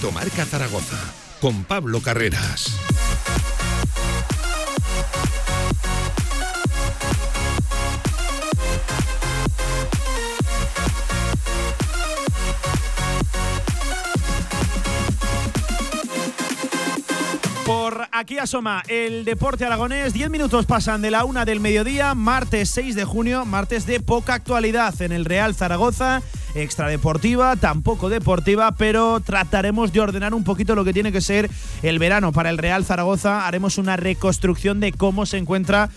Directo 0.00 0.12
Marca 0.12 0.46
Zaragoza 0.46 0.96
con 1.42 1.64
Pablo 1.64 2.00
Carreras. 2.00 2.74
Por 17.66 18.08
aquí 18.10 18.38
asoma 18.38 18.82
el 18.88 19.26
deporte 19.26 19.66
aragonés. 19.66 20.14
Diez 20.14 20.30
minutos 20.30 20.64
pasan 20.64 21.02
de 21.02 21.10
la 21.10 21.24
una 21.24 21.44
del 21.44 21.60
mediodía, 21.60 22.14
martes 22.14 22.70
6 22.70 22.94
de 22.94 23.04
junio, 23.04 23.44
martes 23.44 23.84
de 23.84 24.00
poca 24.00 24.32
actualidad 24.32 25.00
en 25.02 25.12
el 25.12 25.26
Real 25.26 25.54
Zaragoza. 25.54 26.22
Extradeportiva, 26.54 27.56
tampoco 27.56 28.08
deportiva, 28.08 28.72
pero 28.72 29.20
trataremos 29.20 29.92
de 29.92 30.00
ordenar 30.00 30.34
un 30.34 30.44
poquito 30.44 30.74
lo 30.74 30.84
que 30.84 30.92
tiene 30.92 31.12
que 31.12 31.20
ser 31.20 31.50
el 31.82 31.98
verano 31.98 32.32
para 32.32 32.50
el 32.50 32.58
Real 32.58 32.84
Zaragoza. 32.84 33.46
Haremos 33.46 33.78
una 33.78 33.96
reconstrucción 33.96 34.80
de 34.80 34.92
cómo 34.92 35.26
se 35.26 35.38
encuentra 35.38 35.90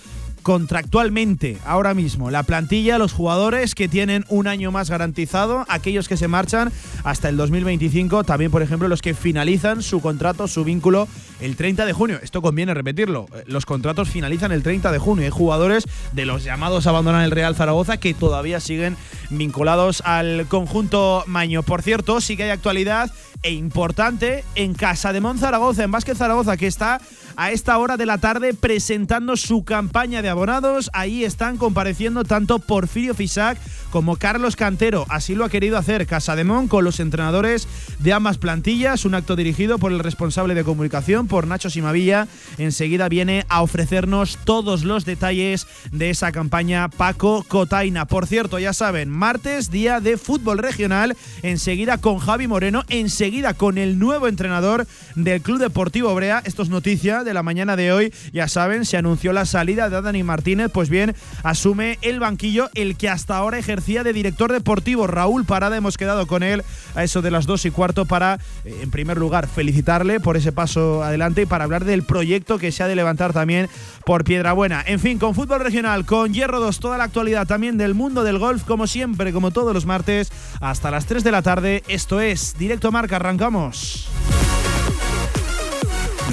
contractualmente 0.43 1.57
ahora 1.65 1.93
mismo 1.93 2.29
la 2.29 2.43
plantilla, 2.43 2.97
los 2.99 3.13
jugadores 3.13 3.73
que 3.73 3.87
tienen 3.87 4.25
un 4.27 4.47
año 4.47 4.71
más 4.71 4.89
garantizado, 4.89 5.65
aquellos 5.69 6.07
que 6.07 6.17
se 6.17 6.27
marchan 6.27 6.71
hasta 7.03 7.29
el 7.29 7.37
2025, 7.37 8.25
también 8.25 8.51
por 8.51 8.61
ejemplo 8.61 8.87
los 8.87 9.01
que 9.01 9.15
finalizan 9.15 9.81
su 9.81 10.01
contrato, 10.01 10.47
su 10.47 10.63
vínculo 10.63 11.07
el 11.39 11.55
30 11.55 11.85
de 11.85 11.93
junio. 11.93 12.19
Esto 12.21 12.41
conviene 12.41 12.73
repetirlo, 12.73 13.27
eh, 13.33 13.43
los 13.47 13.65
contratos 13.65 14.09
finalizan 14.09 14.51
el 14.51 14.63
30 14.63 14.91
de 14.91 14.99
junio. 14.99 15.25
Hay 15.25 15.31
jugadores 15.31 15.85
de 16.11 16.25
los 16.25 16.43
llamados 16.43 16.87
a 16.87 16.91
abandonar 16.91 17.23
el 17.23 17.31
Real 17.31 17.55
Zaragoza 17.55 17.97
que 17.97 18.13
todavía 18.13 18.59
siguen 18.59 18.97
vinculados 19.29 20.01
al 20.05 20.47
conjunto 20.47 21.23
Maño. 21.27 21.63
Por 21.63 21.81
cierto, 21.81 22.21
sí 22.21 22.37
que 22.37 22.43
hay 22.43 22.49
actualidad 22.49 23.11
e 23.43 23.51
importante 23.51 24.43
en 24.55 24.73
Casa 24.73 25.11
de 25.11 25.21
Zaragoza, 25.37 25.83
en 25.83 25.91
Vázquez 25.91 26.17
Zaragoza, 26.17 26.57
que 26.57 26.67
está 26.67 27.01
a 27.35 27.51
esta 27.51 27.77
hora 27.77 27.97
de 27.97 28.05
la 28.05 28.17
tarde 28.17 28.53
presentando 28.53 29.35
su 29.35 29.63
campaña 29.63 30.21
de 30.21 30.29
abonados. 30.29 30.89
Ahí 30.93 31.23
están 31.23 31.57
compareciendo 31.57 32.23
tanto 32.23 32.59
Porfirio 32.59 33.13
Fisac 33.13 33.57
como 33.89 34.15
Carlos 34.15 34.55
Cantero. 34.55 35.05
Así 35.09 35.35
lo 35.35 35.45
ha 35.45 35.49
querido 35.49 35.77
hacer 35.77 36.07
Casademón 36.07 36.67
con 36.67 36.83
los 36.83 36.99
entrenadores 36.99 37.67
de 37.99 38.13
ambas 38.13 38.37
plantillas. 38.37 39.05
Un 39.05 39.15
acto 39.15 39.35
dirigido 39.35 39.77
por 39.77 39.91
el 39.91 39.99
responsable 39.99 40.55
de 40.55 40.63
comunicación, 40.63 41.22
por 41.27 41.47
Nacho 41.47 41.69
Simavilla. 41.69 42.27
Enseguida 42.57 43.09
viene 43.09 43.45
a 43.49 43.61
ofrecernos 43.61 44.37
todos 44.43 44.83
los 44.83 45.05
detalles 45.05 45.67
de 45.91 46.09
esa 46.09 46.31
campaña 46.31 46.89
Paco 46.89 47.45
Cotaina. 47.47 48.05
Por 48.05 48.27
cierto, 48.27 48.59
ya 48.59 48.73
saben, 48.73 49.09
martes, 49.09 49.71
día 49.71 49.99
de 49.99 50.17
fútbol 50.17 50.57
regional. 50.57 51.15
Enseguida 51.41 51.97
con 51.97 52.19
Javi 52.19 52.47
Moreno. 52.47 52.83
Enseguida 52.89 53.53
con 53.53 53.77
el 53.77 53.99
nuevo 53.99 54.27
entrenador 54.27 54.87
del 55.15 55.41
Club 55.41 55.59
Deportivo 55.59 56.13
Brea. 56.15 56.41
Esto 56.45 56.63
es 56.63 56.69
noticia 56.69 57.23
de 57.23 57.33
la 57.33 57.43
mañana 57.43 57.75
de 57.75 57.91
hoy. 57.91 58.13
Ya 58.31 58.47
saben, 58.47 58.85
se 58.85 58.97
anunció 58.97 59.33
la 59.33 59.45
salida 59.45 59.89
de 59.89 60.01
Dani 60.01 60.23
Martínez. 60.23 60.71
Pues 60.71 60.89
bien, 60.89 61.15
asume 61.43 61.99
el 62.01 62.19
banquillo 62.19 62.69
el 62.73 62.97
que 62.97 63.09
hasta 63.09 63.37
ahora 63.37 63.57
ejercía 63.57 64.03
de 64.03 64.13
director 64.13 64.51
deportivo, 64.51 65.07
Raúl 65.07 65.45
Parada. 65.45 65.77
Hemos 65.77 65.97
quedado 65.97 66.27
con 66.27 66.43
él 66.43 66.63
a 66.95 67.03
eso 67.03 67.21
de 67.21 67.31
las 67.31 67.45
dos 67.45 67.65
y 67.65 67.71
cuarto 67.71 68.05
para, 68.05 68.39
eh, 68.65 68.79
en 68.81 68.91
primer 68.91 69.17
lugar, 69.17 69.47
felicitarle 69.47 70.19
por 70.19 70.37
ese 70.37 70.51
paso 70.51 71.03
adelante 71.13 71.47
para 71.47 71.63
hablar 71.63 71.85
del 71.85 72.03
proyecto 72.03 72.57
que 72.57 72.71
se 72.71 72.83
ha 72.83 72.87
de 72.87 72.95
levantar 72.95 73.33
también 73.33 73.69
por 74.05 74.23
Piedrabuena. 74.23 74.83
En 74.85 74.99
fin, 74.99 75.19
con 75.19 75.35
fútbol 75.35 75.61
regional, 75.61 76.05
con 76.05 76.33
Hierro 76.33 76.59
2, 76.59 76.79
toda 76.79 76.97
la 76.97 77.05
actualidad 77.05 77.47
también 77.47 77.77
del 77.77 77.93
mundo 77.93 78.23
del 78.23 78.39
golf, 78.39 78.63
como 78.63 78.87
siempre, 78.87 79.31
como 79.31 79.51
todos 79.51 79.73
los 79.73 79.85
martes, 79.85 80.31
hasta 80.59 80.91
las 80.91 81.05
3 81.05 81.23
de 81.23 81.31
la 81.31 81.41
tarde. 81.41 81.83
Esto 81.87 82.19
es 82.19 82.55
Directo 82.57 82.91
Marca, 82.91 83.17
arrancamos. 83.17 84.07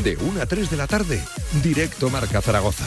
De 0.03 0.17
1 0.17 0.41
a 0.41 0.47
3 0.47 0.71
de 0.71 0.77
la 0.77 0.87
tarde, 0.87 1.23
directo 1.63 2.09
Marca 2.09 2.41
Zaragoza. 2.41 2.87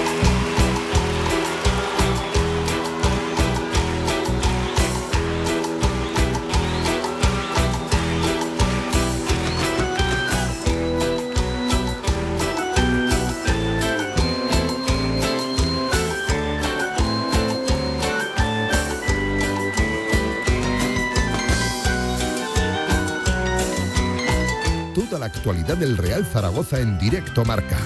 actualidad 25.51 25.77
del 25.77 25.97
Real 25.97 26.25
Zaragoza 26.25 26.79
en 26.79 26.97
directo 26.97 27.43
Marca. 27.43 27.77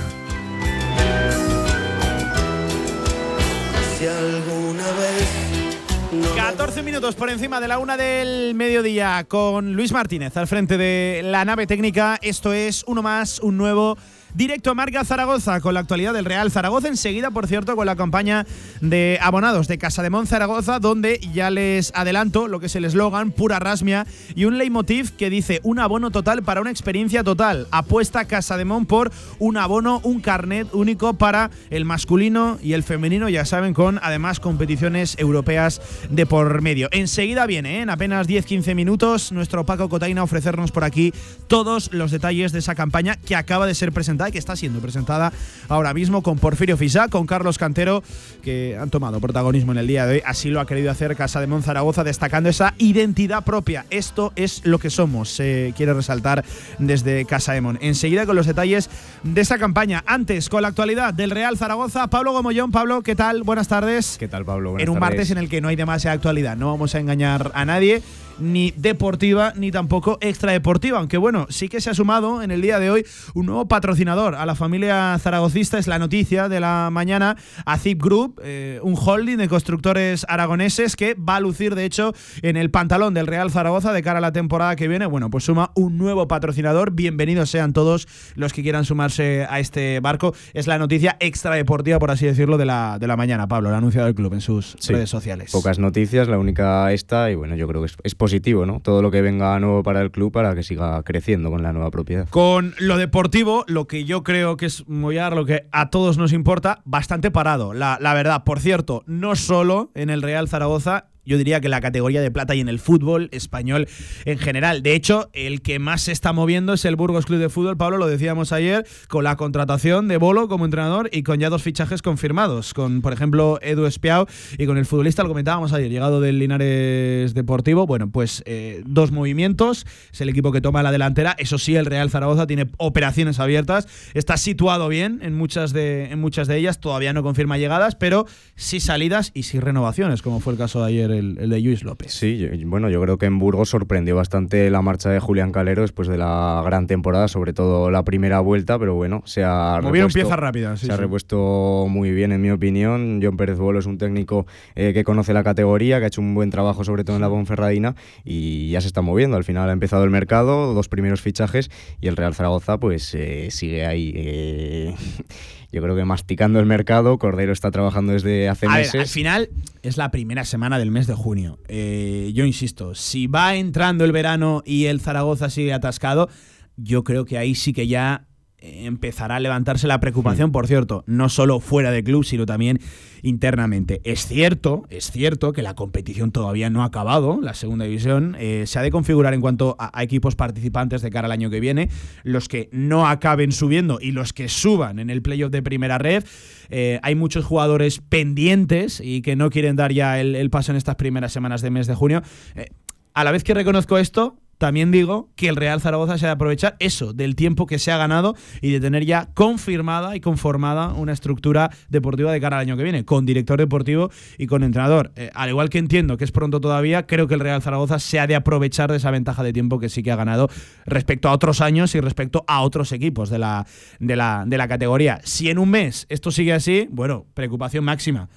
Si 3.97 4.05
alguna 4.05 4.83
vez 4.91 6.35
14 6.35 6.83
minutos 6.83 7.15
por 7.15 7.31
encima 7.31 7.59
de 7.59 7.67
la 7.67 7.79
una 7.79 7.97
del 7.97 8.53
mediodía 8.53 9.25
con 9.27 9.73
Luis 9.73 9.91
Martínez 9.93 10.37
al 10.37 10.47
frente 10.47 10.77
de 10.77 11.21
la 11.23 11.43
nave 11.43 11.65
técnica. 11.65 12.19
Esto 12.21 12.53
es 12.53 12.83
uno 12.85 13.01
más, 13.01 13.39
un 13.39 13.57
nuevo 13.57 13.97
Directo 14.35 14.75
Marca 14.75 15.05
Zaragoza 15.05 15.61
con 15.61 15.73
la 15.73 15.79
actualidad 15.79 16.13
del 16.13 16.25
Real 16.25 16.51
Zaragoza. 16.51 16.89
Enseguida, 16.89 17.31
por 17.31 17.47
cierto, 17.47 17.77
con 17.77 17.85
la 17.85 17.95
campaña 17.95 18.45
de 18.81 19.17
abonados 19.21 19.69
de 19.69 19.77
Casa 19.77 20.03
de 20.03 20.09
Mon 20.09 20.27
Zaragoza, 20.27 20.79
donde 20.79 21.21
ya 21.33 21.49
les 21.49 21.93
adelanto 21.95 22.49
lo 22.49 22.59
que 22.59 22.65
es 22.65 22.75
el 22.75 22.83
eslogan, 22.83 23.31
pura 23.31 23.59
rasmia, 23.59 24.05
y 24.35 24.43
un 24.43 24.57
leitmotiv 24.57 25.15
que 25.15 25.29
dice 25.29 25.61
un 25.63 25.79
abono 25.79 26.11
total 26.11 26.43
para 26.43 26.59
una 26.59 26.69
experiencia 26.69 27.23
total. 27.23 27.67
Apuesta 27.71 28.25
Casa 28.25 28.57
de 28.57 28.65
Mon 28.65 28.85
por 28.85 29.09
un 29.39 29.55
abono, 29.55 30.01
un 30.03 30.19
carnet 30.19 30.67
único 30.73 31.13
para 31.13 31.49
el 31.69 31.85
masculino 31.85 32.59
y 32.61 32.73
el 32.73 32.83
femenino, 32.83 33.29
ya 33.29 33.45
saben, 33.45 33.73
con 33.73 34.01
además 34.03 34.41
competiciones 34.41 35.15
europeas 35.17 35.81
de 36.09 36.25
por 36.25 36.61
medio. 36.61 36.89
Enseguida 36.91 37.45
viene, 37.45 37.77
¿eh? 37.77 37.81
en 37.83 37.89
apenas 37.89 38.27
10-15 38.27 38.75
minutos, 38.75 39.31
nuestro 39.31 39.65
Paco 39.65 39.87
Cotaina 39.87 40.19
a 40.19 40.23
ofrecernos 40.25 40.73
por 40.73 40.83
aquí 40.83 41.13
todos 41.47 41.93
los 41.93 42.11
detalles 42.11 42.51
de 42.51 42.59
esa 42.59 42.75
campaña 42.75 43.15
que 43.15 43.37
acaba 43.37 43.65
de 43.65 43.75
ser 43.75 43.93
presentada 43.93 44.24
y 44.29 44.31
que 44.31 44.37
está 44.37 44.55
siendo 44.55 44.79
presentada 44.79 45.31
ahora 45.67 45.93
mismo 45.93 46.21
con 46.21 46.37
Porfirio 46.37 46.77
Fisá, 46.77 47.07
con 47.07 47.25
Carlos 47.25 47.57
Cantero, 47.57 48.03
que 48.43 48.77
han 48.79 48.89
tomado 48.89 49.19
protagonismo 49.19 49.71
en 49.71 49.79
el 49.79 49.87
día 49.87 50.05
de 50.05 50.15
hoy. 50.15 50.21
Así 50.25 50.49
lo 50.49 50.59
ha 50.59 50.65
querido 50.65 50.91
hacer 50.91 51.15
Casa 51.15 51.39
de 51.39 51.47
Monzaragoza, 51.47 52.03
destacando 52.03 52.49
esa 52.49 52.73
identidad 52.77 53.43
propia. 53.43 53.85
Esto 53.89 54.33
es 54.35 54.65
lo 54.65 54.79
que 54.79 54.89
somos, 54.89 55.29
se 55.29 55.73
quiere 55.75 55.93
resaltar 55.93 56.43
desde 56.79 57.25
Casa 57.25 57.53
de 57.53 57.61
Mon. 57.61 57.77
Enseguida 57.81 58.25
con 58.25 58.35
los 58.35 58.45
detalles 58.45 58.89
de 59.23 59.41
esa 59.41 59.57
campaña. 59.57 60.03
Antes, 60.05 60.49
con 60.49 60.61
la 60.61 60.69
actualidad 60.69 61.13
del 61.13 61.31
Real 61.31 61.57
Zaragoza, 61.57 62.07
Pablo 62.07 62.33
Gomollón. 62.33 62.71
Pablo, 62.71 63.01
¿qué 63.01 63.15
tal? 63.15 63.43
Buenas 63.43 63.67
tardes. 63.67 64.17
¿Qué 64.19 64.27
tal, 64.27 64.45
Pablo? 64.45 64.71
Buenas 64.71 64.83
en 64.83 64.89
un 64.89 64.99
tardes. 64.99 65.09
martes 65.09 65.31
en 65.31 65.37
el 65.37 65.49
que 65.49 65.61
no 65.61 65.67
hay 65.67 65.75
demasiada 65.75 66.15
actualidad, 66.15 66.57
no 66.57 66.71
vamos 66.71 66.95
a 66.95 66.99
engañar 66.99 67.51
a 67.53 67.65
nadie 67.65 68.01
ni 68.39 68.71
deportiva 68.71 69.53
ni 69.55 69.71
tampoco 69.71 70.17
extradeportiva. 70.21 70.99
Aunque 70.99 71.17
bueno, 71.17 71.47
sí 71.49 71.69
que 71.69 71.81
se 71.81 71.89
ha 71.89 71.93
sumado 71.93 72.41
en 72.41 72.51
el 72.51 72.61
día 72.61 72.79
de 72.79 72.89
hoy 72.89 73.05
un 73.33 73.45
nuevo 73.45 73.67
patrocinador 73.67 74.35
a 74.35 74.45
la 74.45 74.55
familia 74.55 75.17
zaragocista. 75.19 75.77
Es 75.77 75.87
la 75.87 75.99
noticia 75.99 76.49
de 76.49 76.59
la 76.59 76.89
mañana. 76.91 77.37
ACIP 77.65 78.01
Group, 78.01 78.41
eh, 78.43 78.79
un 78.83 78.95
holding 78.97 79.37
de 79.37 79.47
constructores 79.47 80.25
aragoneses 80.29 80.95
que 80.95 81.15
va 81.15 81.37
a 81.37 81.39
lucir, 81.39 81.75
de 81.75 81.85
hecho, 81.85 82.13
en 82.41 82.57
el 82.57 82.71
pantalón 82.71 83.13
del 83.13 83.27
Real 83.27 83.51
Zaragoza 83.51 83.93
de 83.93 84.01
cara 84.01 84.19
a 84.19 84.21
la 84.21 84.31
temporada 84.31 84.75
que 84.75 84.87
viene. 84.87 85.05
Bueno, 85.05 85.29
pues 85.29 85.43
suma 85.45 85.71
un 85.75 85.97
nuevo 85.97 86.27
patrocinador. 86.27 86.91
Bienvenidos 86.91 87.49
sean 87.49 87.73
todos 87.73 88.07
los 88.35 88.53
que 88.53 88.63
quieran 88.63 88.85
sumarse 88.85 89.45
a 89.49 89.59
este 89.59 89.99
barco. 89.99 90.33
Es 90.53 90.67
la 90.67 90.77
noticia 90.77 91.17
extradeportiva, 91.19 91.99
por 91.99 92.11
así 92.11 92.25
decirlo, 92.25 92.57
de 92.57 92.65
la, 92.65 92.97
de 92.99 93.07
la 93.07 93.17
mañana. 93.17 93.47
Pablo, 93.47 93.69
lo 93.69 93.75
ha 93.75 93.79
anunciado 93.79 94.07
el 94.07 94.15
club 94.15 94.33
en 94.33 94.41
sus 94.41 94.75
Sí, 94.79 94.93
redes 94.93 95.09
sociales. 95.09 95.51
Pocas 95.51 95.79
noticias, 95.79 96.27
la 96.27 96.37
única 96.37 96.91
esta, 96.91 97.31
y 97.31 97.35
bueno, 97.35 97.55
yo 97.55 97.67
creo 97.67 97.81
que 97.81 97.87
es, 97.87 97.97
es 98.03 98.15
positivo, 98.25 98.65
¿no? 98.65 98.79
Todo 98.79 99.03
lo 99.03 99.11
que 99.11 99.21
venga 99.21 99.59
nuevo 99.59 99.83
para 99.83 100.01
el 100.01 100.09
club 100.09 100.31
para 100.31 100.55
que 100.55 100.63
siga 100.63 101.03
creciendo 101.03 101.51
con 101.51 101.61
la 101.61 101.71
nueva 101.73 101.91
propiedad. 101.91 102.27
Con 102.27 102.73
lo 102.79 102.97
deportivo, 102.97 103.65
lo 103.67 103.85
que 103.85 104.03
yo 104.03 104.23
creo 104.23 104.57
que 104.57 104.65
es 104.65 104.87
muy 104.87 105.19
a 105.19 105.29
lo 105.29 105.45
que 105.45 105.67
a 105.71 105.91
todos 105.91 106.17
nos 106.17 106.33
importa, 106.33 106.81
bastante 106.85 107.29
parado. 107.29 107.75
La, 107.75 107.99
la 108.01 108.15
verdad, 108.15 108.43
por 108.43 108.59
cierto, 108.59 109.03
no 109.05 109.35
solo 109.35 109.91
en 109.93 110.09
el 110.09 110.23
Real 110.23 110.47
Zaragoza, 110.47 111.09
yo 111.25 111.37
diría 111.37 111.61
que 111.61 111.69
la 111.69 111.81
categoría 111.81 112.21
de 112.21 112.31
plata 112.31 112.55
y 112.55 112.59
en 112.59 112.69
el 112.69 112.79
fútbol 112.79 113.29
español 113.31 113.87
en 114.25 114.37
general. 114.37 114.83
De 114.83 114.93
hecho, 114.93 115.29
el 115.33 115.61
que 115.61 115.79
más 115.79 116.03
se 116.03 116.11
está 116.11 116.33
moviendo 116.33 116.73
es 116.73 116.85
el 116.85 116.95
Burgos 116.95 117.25
Club 117.25 117.39
de 117.39 117.49
Fútbol, 117.49 117.77
Pablo, 117.77 117.97
lo 117.97 118.07
decíamos 118.07 118.51
ayer, 118.51 118.85
con 119.07 119.23
la 119.23 119.35
contratación 119.35 120.07
de 120.07 120.17
Bolo 120.17 120.47
como 120.47 120.65
entrenador 120.65 121.09
y 121.11 121.23
con 121.23 121.39
ya 121.39 121.49
dos 121.49 121.63
fichajes 121.63 122.01
confirmados, 122.01 122.73
con 122.73 123.01
por 123.01 123.13
ejemplo 123.13 123.59
Edu 123.61 123.85
Espiao 123.85 124.27
y 124.57 124.65
con 124.65 124.77
el 124.77 124.85
futbolista, 124.85 125.23
lo 125.23 125.29
comentábamos 125.29 125.73
ayer, 125.73 125.89
llegado 125.89 126.21
del 126.21 126.39
Linares 126.39 127.33
Deportivo. 127.33 127.87
Bueno, 127.87 128.09
pues 128.09 128.43
eh, 128.45 128.83
dos 128.85 129.11
movimientos, 129.11 129.85
es 130.11 130.21
el 130.21 130.29
equipo 130.29 130.51
que 130.51 130.61
toma 130.61 130.83
la 130.83 130.91
delantera. 130.91 131.35
Eso 131.37 131.57
sí, 131.57 131.75
el 131.75 131.85
Real 131.85 132.09
Zaragoza 132.09 132.47
tiene 132.47 132.67
operaciones 132.77 133.39
abiertas, 133.39 133.87
está 134.13 134.37
situado 134.37 134.87
bien 134.87 135.19
en 135.21 135.35
muchas 135.35 135.73
de, 135.73 136.11
en 136.11 136.19
muchas 136.19 136.47
de 136.47 136.57
ellas, 136.57 136.79
todavía 136.79 137.13
no 137.13 137.23
confirma 137.23 137.57
llegadas, 137.57 137.95
pero 137.95 138.25
sí 138.55 138.79
salidas 138.79 139.31
y 139.33 139.43
sí 139.43 139.59
renovaciones, 139.59 140.21
como 140.21 140.39
fue 140.39 140.53
el 140.53 140.59
caso 140.59 140.81
de 140.81 140.87
ayer 140.87 141.11
el, 141.15 141.37
el 141.39 141.49
de 141.49 141.59
Luis 141.61 141.83
López. 141.83 142.11
Sí, 142.13 142.37
yo- 142.37 142.47
bueno, 142.67 142.89
yo 142.89 143.01
creo 143.01 143.17
que 143.17 143.25
en 143.25 143.39
Burgos 143.39 143.69
sorprendió 143.69 144.15
bastante 144.15 144.69
la 144.69 144.81
marcha 144.81 145.09
de 145.09 145.19
Julián 145.19 145.51
Calero 145.51 145.81
después 145.81 146.07
de 146.07 146.17
la 146.17 146.61
gran 146.65 146.87
temporada, 146.87 147.27
sobre 147.27 147.53
todo 147.53 147.89
la 147.91 148.03
primera 148.03 148.39
vuelta, 148.39 148.77
pero 148.79 148.95
bueno, 148.95 149.21
se 149.25 149.43
ha 149.43 149.79
Movieron 149.81 150.09
repuesto- 150.09 150.13
piezas 150.27 150.39
rápidas, 150.39 150.79
sí, 150.79 150.85
se 150.87 150.91
ha 150.93 150.97
repuesto 150.97 151.85
muy 151.89 152.11
bien, 152.11 152.31
en 152.31 152.41
mi 152.41 152.51
opinión. 152.51 153.19
John 153.23 153.37
Pérez 153.37 153.57
Bolo 153.57 153.79
es 153.79 153.85
un 153.85 153.97
técnico 153.97 154.45
eh, 154.75 154.91
que 154.93 155.03
conoce 155.03 155.33
la 155.33 155.43
categoría, 155.43 155.99
que 155.99 156.05
ha 156.05 156.07
hecho 156.07 156.21
un 156.21 156.35
buen 156.35 156.49
trabajo, 156.49 156.83
sobre 156.83 157.03
todo 157.03 157.15
en 157.15 157.21
la 157.21 157.29
Ponferradina, 157.29 157.95
y 158.23 158.69
ya 158.69 158.81
se 158.81 158.87
está 158.87 159.01
moviendo. 159.01 159.37
Al 159.37 159.43
final 159.43 159.69
ha 159.69 159.73
empezado 159.73 160.03
el 160.03 160.09
mercado, 160.09 160.73
dos 160.73 160.89
primeros 160.89 161.21
fichajes, 161.21 161.69
y 162.01 162.07
el 162.07 162.15
Real 162.15 162.33
Zaragoza, 162.35 162.77
pues 162.79 163.13
eh, 163.15 163.47
sigue 163.51 163.85
ahí. 163.85 164.13
eh, 164.15 164.95
yo 165.71 165.81
creo 165.81 165.95
que 165.95 166.05
masticando 166.05 166.59
el 166.59 166.65
mercado. 166.65 167.17
Cordero 167.17 167.51
está 167.51 167.69
trabajando 167.71 168.13
desde 168.13 168.47
hace 168.49 168.65
A 168.67 168.69
ver, 168.69 168.79
meses. 168.79 169.01
al 169.01 169.07
final 169.07 169.49
es 169.83 169.97
la 169.97 170.09
primera 170.09 170.45
semana 170.45 170.79
del 170.79 170.89
mes 170.91 171.04
de 171.07 171.13
junio. 171.13 171.59
Eh, 171.67 172.31
yo 172.33 172.45
insisto, 172.45 172.95
si 172.95 173.27
va 173.27 173.55
entrando 173.55 174.05
el 174.05 174.11
verano 174.11 174.61
y 174.65 174.85
el 174.85 175.01
Zaragoza 175.01 175.49
sigue 175.49 175.73
atascado, 175.73 176.29
yo 176.77 177.03
creo 177.03 177.25
que 177.25 177.37
ahí 177.37 177.55
sí 177.55 177.73
que 177.73 177.87
ya 177.87 178.27
empezará 178.59 179.35
a 179.35 179.39
levantarse 179.39 179.87
la 179.87 179.99
preocupación, 179.99 180.51
por 180.51 180.67
cierto, 180.67 181.03
no 181.07 181.29
solo 181.29 181.59
fuera 181.59 181.91
del 181.91 182.03
club, 182.03 182.23
sino 182.23 182.45
también 182.45 182.79
internamente. 183.21 184.01
Es 184.03 184.27
cierto, 184.27 184.85
es 184.89 185.11
cierto 185.11 185.51
que 185.53 185.61
la 185.61 185.75
competición 185.75 186.31
todavía 186.31 186.69
no 186.69 186.83
ha 186.83 186.85
acabado, 186.85 187.39
la 187.41 187.53
segunda 187.53 187.85
división, 187.85 188.35
eh, 188.39 188.63
se 188.65 188.79
ha 188.79 188.81
de 188.81 188.91
configurar 188.91 189.33
en 189.33 189.41
cuanto 189.41 189.75
a, 189.79 189.97
a 189.97 190.03
equipos 190.03 190.35
participantes 190.35 191.01
de 191.01 191.09
cara 191.09 191.25
al 191.25 191.31
año 191.31 191.49
que 191.49 191.59
viene, 191.59 191.89
los 192.23 192.47
que 192.47 192.69
no 192.71 193.07
acaben 193.07 193.51
subiendo 193.51 193.99
y 194.01 194.11
los 194.11 194.33
que 194.33 194.49
suban 194.49 194.99
en 194.99 195.09
el 195.09 195.21
playoff 195.21 195.51
de 195.51 195.61
primera 195.61 195.97
red. 195.97 196.23
Eh, 196.69 196.99
hay 197.03 197.15
muchos 197.15 197.45
jugadores 197.45 198.01
pendientes 198.01 199.01
y 199.03 199.21
que 199.21 199.35
no 199.35 199.49
quieren 199.49 199.75
dar 199.75 199.91
ya 199.91 200.19
el, 200.19 200.35
el 200.35 200.49
paso 200.49 200.71
en 200.71 200.77
estas 200.77 200.95
primeras 200.95 201.31
semanas 201.31 201.61
de 201.61 201.69
mes 201.69 201.87
de 201.87 201.95
junio. 201.95 202.21
Eh, 202.55 202.69
a 203.13 203.23
la 203.23 203.31
vez 203.31 203.43
que 203.43 203.53
reconozco 203.53 203.97
esto, 203.97 204.37
también 204.57 204.91
digo 204.91 205.29
que 205.35 205.49
el 205.49 205.55
Real 205.55 205.81
Zaragoza 205.81 206.17
se 206.17 206.25
ha 206.25 206.29
de 206.29 206.33
aprovechar 206.33 206.75
eso, 206.79 207.13
del 207.13 207.35
tiempo 207.35 207.65
que 207.65 207.77
se 207.79 207.91
ha 207.91 207.97
ganado 207.97 208.35
y 208.61 208.71
de 208.71 208.79
tener 208.79 209.05
ya 209.05 209.29
confirmada 209.33 210.15
y 210.15 210.21
conformada 210.21 210.93
una 210.93 211.11
estructura 211.11 211.71
deportiva 211.89 212.31
de 212.31 212.39
cara 212.39 212.57
al 212.57 212.61
año 212.61 212.77
que 212.77 212.83
viene, 212.83 213.03
con 213.05 213.25
director 213.25 213.59
deportivo 213.59 214.09
y 214.37 214.47
con 214.47 214.63
entrenador. 214.63 215.11
Eh, 215.15 215.29
al 215.33 215.49
igual 215.49 215.69
que 215.69 215.77
entiendo 215.77 216.17
que 216.17 216.23
es 216.23 216.31
pronto 216.31 216.61
todavía, 216.61 217.05
creo 217.05 217.27
que 217.27 217.33
el 217.33 217.39
Real 217.41 217.61
Zaragoza 217.61 217.99
se 217.99 218.19
ha 218.19 218.27
de 218.27 218.35
aprovechar 218.35 218.89
de 218.91 218.97
esa 218.97 219.11
ventaja 219.11 219.43
de 219.43 219.51
tiempo 219.53 219.79
que 219.79 219.89
sí 219.89 220.03
que 220.03 220.11
ha 220.11 220.15
ganado 220.15 220.49
respecto 220.85 221.27
a 221.29 221.33
otros 221.33 221.61
años 221.61 221.93
y 221.95 221.99
respecto 221.99 222.43
a 222.47 222.61
otros 222.61 222.91
equipos 222.91 223.29
de 223.29 223.39
la, 223.39 223.65
de 223.99 224.15
la, 224.15 224.43
de 224.47 224.57
la 224.57 224.67
categoría. 224.67 225.19
Si 225.23 225.49
en 225.49 225.59
un 225.59 225.69
mes 225.69 226.05
esto 226.09 226.31
sigue 226.31 226.53
así, 226.53 226.87
bueno, 226.91 227.25
preocupación 227.33 227.83
máxima. 227.83 228.29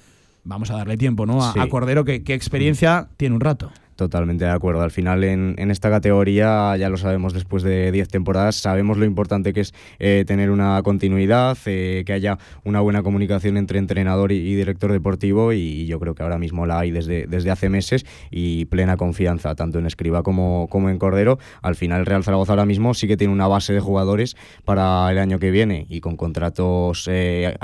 Vamos 0.45 0.71
a 0.71 0.77
darle 0.77 0.97
tiempo, 0.97 1.27
¿no? 1.27 1.45
A, 1.45 1.53
Sí. 1.53 1.59
a 1.61 1.69
Cordero, 1.69 2.05
que, 2.05 2.23
que 2.23 2.33
experiencia 2.35 3.09
tiene 3.19 3.35
un 3.35 3.41
rato. 3.41 3.71
Totalmente 3.99 4.45
de 4.45 4.53
acuerdo. 4.53 4.83
Al 4.83 4.93
final, 4.93 5.25
en, 5.25 5.57
en 5.59 5.73
esta 5.73 5.91
categoría, 5.91 6.77
ya 6.77 6.89
lo 6.89 6.97
sabemos 6.99 7.33
después 7.33 7.65
de 7.65 7.91
10 7.91 8.07
temporadas, 8.07 8.55
sabemos 8.55 8.97
lo 8.97 9.05
importante 9.05 9.53
que 9.53 9.63
es 9.63 9.75
eh, 9.99 10.23
tener 10.25 10.53
una 10.53 10.81
continuidad, 10.85 11.59
eh, 11.67 12.05
que 12.07 12.13
haya 12.13 12.39
una 12.63 12.81
buena 12.81 13.03
comunicación 13.03 13.57
entre 13.57 13.81
entrenador 13.81 14.31
y, 14.31 14.55
director 14.55 14.93
deportivo, 14.93 15.53
y 15.53 15.87
yo 15.87 15.99
creo 15.99 16.15
que 16.15 16.23
ahora 16.23 16.39
mismo 16.39 16.65
la 16.65 16.79
hay 16.79 16.93
desde, 16.93 17.27
desde 17.27 17.51
hace 17.51 17.71
meses 17.71 18.07
y 18.31 18.67
plena 18.67 18.97
confianza, 18.97 19.57
tanto 19.57 19.81
en 19.81 19.87
Escriba 19.87 20.23
como, 20.23 20.69
como 20.71 20.91
en 20.91 20.99
Cordero. 21.01 21.41
Al 21.61 21.75
final, 21.75 22.07
Real 22.07 22.23
Zaragoza 22.23 22.53
ahora 22.53 22.67
mismo 22.67 22.95
sí 22.95 23.09
que 23.09 23.17
tiene 23.17 23.33
una 23.33 23.49
base 23.49 23.73
de 23.73 23.81
jugadores 23.81 24.37
para 24.65 25.11
el 25.11 25.19
año 25.19 25.41
que 25.41 25.51
viene 25.51 25.87
y 25.89 25.99
con 25.99 26.17
contratos, 26.17 27.09
eh, 27.11 27.59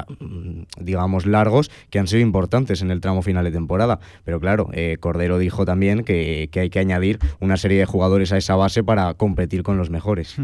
digamos, 0.81 1.27
largos 1.27 1.71
que 1.91 2.01
han 2.01 2.09
sido 2.09 2.23
importantes 2.23 2.83
en 2.83 2.91
el 2.91 3.01
tramo 3.01 3.23
final 3.23 3.45
de 3.45 3.53
temporada. 3.53 4.01
Pero 4.25 4.41
claro, 4.41 4.71
eh, 4.73 4.97
Cordero 4.99 5.39
dijo 5.39 5.65
también 5.65 6.03
que, 6.03 6.24
que 6.51 6.61
hay 6.61 6.71
que 6.71 6.79
añadir 6.79 7.19
una 7.41 7.57
serie 7.57 7.79
de 7.79 7.87
jugadores 7.87 8.33
a 8.33 8.37
esa 8.37 8.57
base 8.57 8.83
para 8.83 9.15
competir 9.15 9.63
con 9.63 9.77
los 9.77 9.91
mejores. 9.91 10.37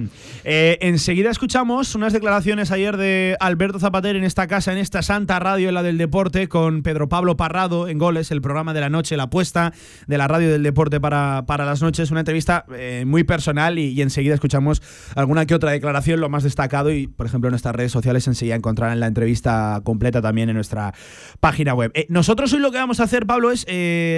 Eh, 0.45 0.79
enseguida 0.81 1.31
escuchamos 1.31 1.95
unas 1.95 2.13
declaraciones 2.13 2.71
ayer 2.71 2.97
de 2.97 3.37
Alberto 3.41 3.79
Zapater 3.79 4.17
en 4.17 4.25
esta 4.25 4.47
casa, 4.47 4.73
en 4.73 4.79
esta 4.79 5.03
santa 5.03 5.39
radio, 5.39 5.73
la 5.73 5.83
del 5.83 5.99
deporte, 5.99 6.49
con 6.49 6.83
Pedro 6.83 7.09
Pablo 7.09 7.37
Parrado 7.37 7.89
en 7.89 7.99
Goles, 7.99 8.31
el 8.31 8.41
programa 8.41 8.73
de 8.73 8.81
la 8.81 8.89
noche, 8.89 9.17
la 9.17 9.25
apuesta 9.25 9.73
de 10.07 10.19
la 10.19 10.29
radio 10.29 10.51
del 10.51 10.63
deporte 10.63 11.01
para, 11.01 11.45
para 11.47 11.65
las 11.65 11.83
noches. 11.83 12.11
Una 12.11 12.21
entrevista 12.21 12.65
eh, 12.75 13.05
muy 13.07 13.25
personal 13.25 13.79
y, 13.79 14.01
enseguida 14.01 14.35
escuchamos 14.35 14.83
alguna 15.15 15.47
que 15.47 15.55
otra 15.55 15.71
declaración, 15.71 16.21
lo 16.21 16.29
más 16.29 16.43
destacado. 16.43 16.93
Y, 16.93 17.07
por 17.07 17.27
ejemplo, 17.27 17.49
en 17.49 17.53
nuestras 17.53 17.75
redes 17.75 17.93
sociales 17.93 18.27
enseguida 18.27 18.55
encontrarán 18.55 19.01
la 19.01 19.07
entrevista 19.07 19.81
completa 19.85 20.23
también 20.23 20.49
en 20.49 20.57
nuestra 20.57 20.95
página 21.41 21.75
web. 21.75 21.91
Eh, 21.95 22.07
nosotros 22.09 22.53
hoy 22.53 22.61
lo 22.61 22.71
que 22.71 22.79
vamos 22.79 23.01
a 23.01 23.05
hacer, 23.05 23.27
Pablo, 23.27 23.51
es 23.51 23.67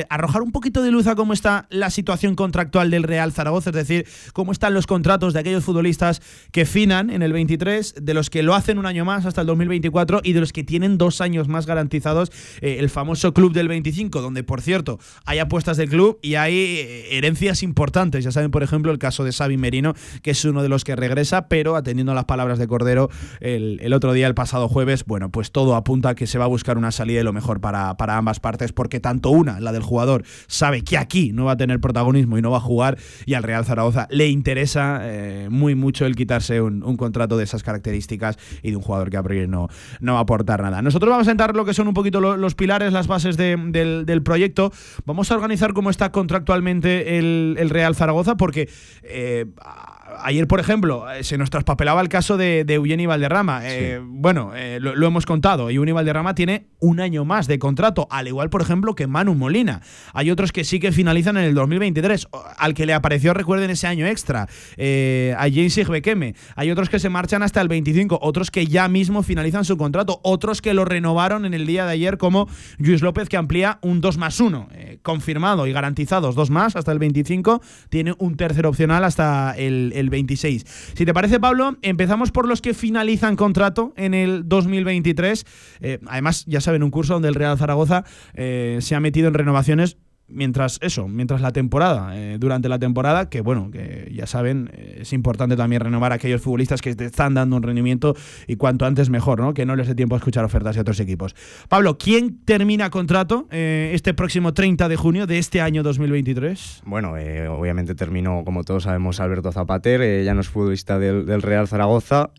arrojar 0.08 0.42
un 0.42 0.52
poquito 0.52 0.82
de 0.82 0.90
luz 0.90 1.06
a 1.06 1.14
cómo 1.14 1.32
está 1.32 1.51
la 1.70 1.90
situación 1.90 2.34
contractual 2.34 2.90
del 2.90 3.02
Real 3.02 3.32
Zaragoza, 3.32 3.70
es 3.70 3.76
decir, 3.76 4.06
cómo 4.32 4.52
están 4.52 4.74
los 4.74 4.86
contratos 4.86 5.34
de 5.34 5.40
aquellos 5.40 5.64
futbolistas 5.64 6.20
que 6.50 6.66
finan 6.66 7.10
en 7.10 7.22
el 7.22 7.32
23, 7.32 7.94
de 8.00 8.14
los 8.14 8.30
que 8.30 8.42
lo 8.42 8.54
hacen 8.54 8.78
un 8.78 8.86
año 8.86 9.04
más 9.04 9.26
hasta 9.26 9.40
el 9.40 9.46
2024 9.46 10.20
y 10.22 10.32
de 10.32 10.40
los 10.40 10.52
que 10.52 10.64
tienen 10.64 10.98
dos 10.98 11.20
años 11.20 11.48
más 11.48 11.66
garantizados 11.66 12.30
eh, 12.60 12.76
el 12.78 12.90
famoso 12.90 13.32
club 13.32 13.52
del 13.52 13.68
25, 13.68 14.20
donde 14.20 14.44
por 14.44 14.60
cierto 14.60 14.98
hay 15.24 15.38
apuestas 15.38 15.76
del 15.76 15.88
club 15.88 16.18
y 16.22 16.34
hay 16.34 16.54
eh, 16.54 17.16
herencias 17.16 17.62
importantes. 17.62 18.24
Ya 18.24 18.32
saben, 18.32 18.50
por 18.50 18.62
ejemplo, 18.62 18.92
el 18.92 18.98
caso 18.98 19.24
de 19.24 19.32
Xavi 19.32 19.56
Merino, 19.56 19.94
que 20.22 20.32
es 20.32 20.44
uno 20.44 20.62
de 20.62 20.68
los 20.68 20.84
que 20.84 20.96
regresa, 20.96 21.48
pero 21.48 21.76
atendiendo 21.76 22.12
a 22.12 22.14
las 22.14 22.24
palabras 22.24 22.58
de 22.58 22.66
Cordero 22.66 23.10
el, 23.40 23.78
el 23.82 23.92
otro 23.92 24.12
día, 24.12 24.26
el 24.26 24.34
pasado 24.34 24.68
jueves, 24.68 25.04
bueno, 25.04 25.30
pues 25.30 25.52
todo 25.52 25.76
apunta 25.76 26.10
a 26.10 26.14
que 26.14 26.26
se 26.26 26.38
va 26.38 26.44
a 26.44 26.48
buscar 26.48 26.78
una 26.78 26.92
salida 26.92 27.20
y 27.20 27.24
lo 27.24 27.32
mejor 27.32 27.60
para, 27.60 27.96
para 27.96 28.16
ambas 28.16 28.40
partes, 28.40 28.72
porque 28.72 29.00
tanto 29.00 29.30
una, 29.30 29.60
la 29.60 29.72
del 29.72 29.82
jugador, 29.82 30.24
sabe 30.46 30.82
que 30.82 30.98
aquí 30.98 31.32
no 31.32 31.41
va 31.44 31.52
a 31.52 31.56
tener 31.56 31.80
protagonismo 31.80 32.38
y 32.38 32.42
no 32.42 32.50
va 32.50 32.58
a 32.58 32.60
jugar, 32.60 32.98
y 33.26 33.34
al 33.34 33.42
Real 33.42 33.64
Zaragoza 33.64 34.06
le 34.10 34.28
interesa 34.28 35.00
eh, 35.02 35.48
muy 35.50 35.74
mucho 35.74 36.06
el 36.06 36.16
quitarse 36.16 36.60
un, 36.60 36.80
contrato 36.96 37.36
de 37.36 37.44
esas 37.44 37.62
características 37.62 38.38
y 38.62 38.70
de 38.70 38.76
un 38.76 38.82
jugador 38.82 39.10
que 39.10 39.16
a 39.16 39.22
priori 39.22 39.48
no, 39.48 39.68
no 40.00 40.12
va 40.14 40.18
a 40.20 40.22
aportar 40.22 40.62
nada. 40.62 40.82
Nosotros 40.82 41.10
vamos 41.10 41.28
a 41.28 41.30
entrar 41.30 41.54
lo 41.56 41.64
que 41.64 41.74
son 41.74 41.88
un 41.88 41.94
poquito 41.94 42.20
lo- 42.20 42.36
los 42.36 42.54
pilares, 42.54 42.92
las 42.92 43.06
bases 43.06 43.36
de- 43.36 43.56
del, 44.06 44.22
proyecto. 44.22 44.72
Vamos 45.04 45.30
a 45.30 45.34
organizar 45.34 45.72
cómo 45.72 45.90
está 45.90 46.12
contractualmente 46.12 47.18
el, 47.18 47.56
Real 47.70 47.94
Zaragoza, 47.94 48.36
porque 48.36 48.68
eh, 49.02 49.46
ayer, 50.20 50.46
por 50.46 50.60
ejemplo, 50.60 51.10
eh, 51.10 51.24
se 51.24 51.38
nos 51.38 51.50
traspapelaba 51.50 52.00
el 52.00 52.08
caso 52.08 52.36
de, 52.36 52.64
de 52.64 52.74
Eugeni 52.74 53.06
Valderrama. 53.06 53.60
Eh, 53.64 54.00
Bueno, 54.02 54.52
eh, 54.54 54.78
lo, 54.80 54.94
lo 54.94 55.06
hemos 55.06 55.26
contado. 55.26 55.70
Eugeni 55.70 55.92
Valderrama 55.92 56.34
tiene 56.34 56.66
un 56.80 57.00
año 57.00 57.24
más 57.24 57.46
de 57.46 57.58
contrato, 57.58 58.06
al 58.10 58.28
igual, 58.28 58.50
por 58.50 58.62
ejemplo, 58.62 58.94
que 58.94 59.06
Manu 59.06 59.34
Molina. 59.34 59.80
Hay 60.14 60.30
otros 60.30 60.52
que 60.52 60.64
sí 60.64 60.80
que 60.80 60.92
finalizan 60.92 61.36
en 61.36 61.44
el 61.44 61.54
2023, 61.54 62.28
o- 62.30 62.42
al 62.58 62.74
que 62.74 62.86
le 62.86 62.94
apareció, 62.94 63.34
recuerden, 63.34 63.70
ese 63.70 63.86
año 63.86 64.06
extra, 64.06 64.48
eh, 64.76 65.34
a 65.38 65.42
James 65.42 65.88
Bekeme. 65.88 66.34
Hay 66.56 66.70
otros 66.70 66.88
que 66.88 66.98
se 66.98 67.08
marchan 67.08 67.42
hasta 67.42 67.60
el 67.60 67.68
25, 67.68 68.18
otros 68.22 68.50
que 68.50 68.66
ya 68.66 68.88
mismo 68.88 69.22
finalizan 69.22 69.64
su 69.64 69.76
contrato, 69.76 70.20
otros 70.22 70.60
que 70.62 70.74
lo 70.74 70.84
renovaron 70.84 71.44
en 71.44 71.54
el 71.54 71.66
día 71.66 71.84
de 71.86 71.92
ayer, 71.92 72.18
como 72.18 72.48
Luis 72.78 73.02
López, 73.02 73.28
que 73.28 73.36
amplía 73.36 73.78
un 73.82 74.00
2 74.00 74.18
más 74.18 74.40
1, 74.40 74.68
eh, 74.72 74.98
confirmado 75.02 75.66
y 75.66 75.72
garantizados 75.72 76.34
dos 76.34 76.50
más 76.50 76.76
hasta 76.76 76.92
el 76.92 76.98
25, 76.98 77.62
tiene 77.88 78.14
un 78.18 78.36
tercer 78.36 78.66
opcional 78.66 79.04
hasta 79.04 79.54
el, 79.56 79.92
el 79.94 80.01
26. 80.10 80.64
Si 80.94 81.04
te 81.04 81.14
parece, 81.14 81.40
Pablo, 81.40 81.76
empezamos 81.82 82.30
por 82.30 82.48
los 82.48 82.60
que 82.60 82.74
finalizan 82.74 83.36
contrato 83.36 83.92
en 83.96 84.14
el 84.14 84.48
2023. 84.48 85.44
Eh, 85.80 85.98
además, 86.06 86.44
ya 86.46 86.60
saben, 86.60 86.82
un 86.82 86.90
curso 86.90 87.14
donde 87.14 87.28
el 87.28 87.34
Real 87.34 87.58
Zaragoza 87.58 88.04
eh, 88.34 88.78
se 88.80 88.94
ha 88.94 89.00
metido 89.00 89.28
en 89.28 89.34
renovaciones 89.34 89.96
mientras 90.28 90.78
eso, 90.82 91.08
mientras 91.08 91.40
la 91.40 91.52
temporada, 91.52 92.16
eh, 92.16 92.36
durante 92.38 92.68
la 92.68 92.78
temporada, 92.78 93.28
que 93.28 93.40
bueno, 93.42 93.70
que 93.70 94.10
ya 94.14 94.26
saben, 94.26 94.70
eh, 94.72 94.98
es 95.02 95.12
importante 95.12 95.56
también 95.56 95.80
renovar 95.82 96.12
a 96.12 96.14
aquellos 96.14 96.40
futbolistas 96.40 96.80
que 96.80 96.94
te 96.94 97.04
están 97.06 97.34
dando 97.34 97.56
un 97.56 97.62
rendimiento 97.62 98.14
y 98.46 98.56
cuanto 98.56 98.86
antes 98.86 99.10
mejor, 99.10 99.40
¿no? 99.40 99.52
Que 99.54 99.66
no 99.66 99.76
les 99.76 99.88
dé 99.88 99.94
tiempo 99.94 100.14
a 100.14 100.18
escuchar 100.18 100.44
ofertas 100.44 100.74
de 100.74 100.80
otros 100.80 100.98
equipos. 101.00 101.34
Pablo, 101.68 101.98
¿quién 101.98 102.38
termina 102.44 102.88
contrato 102.90 103.46
eh, 103.50 103.90
este 103.94 104.14
próximo 104.14 104.54
30 104.54 104.88
de 104.88 104.96
junio 104.96 105.26
de 105.26 105.38
este 105.38 105.60
año 105.60 105.82
2023? 105.82 106.82
Bueno, 106.86 107.12
obviamente 107.50 107.94
terminó, 107.94 108.42
como 108.44 108.64
todos 108.64 108.84
sabemos, 108.84 109.20
Alberto 109.20 109.52
Zapater, 109.52 110.24
ya 110.24 110.34
no 110.34 110.40
es 110.40 110.48
futbolista 110.48 110.98
del, 110.98 111.26
del 111.26 111.42
Real 111.42 111.68
Zaragoza. 111.68 112.30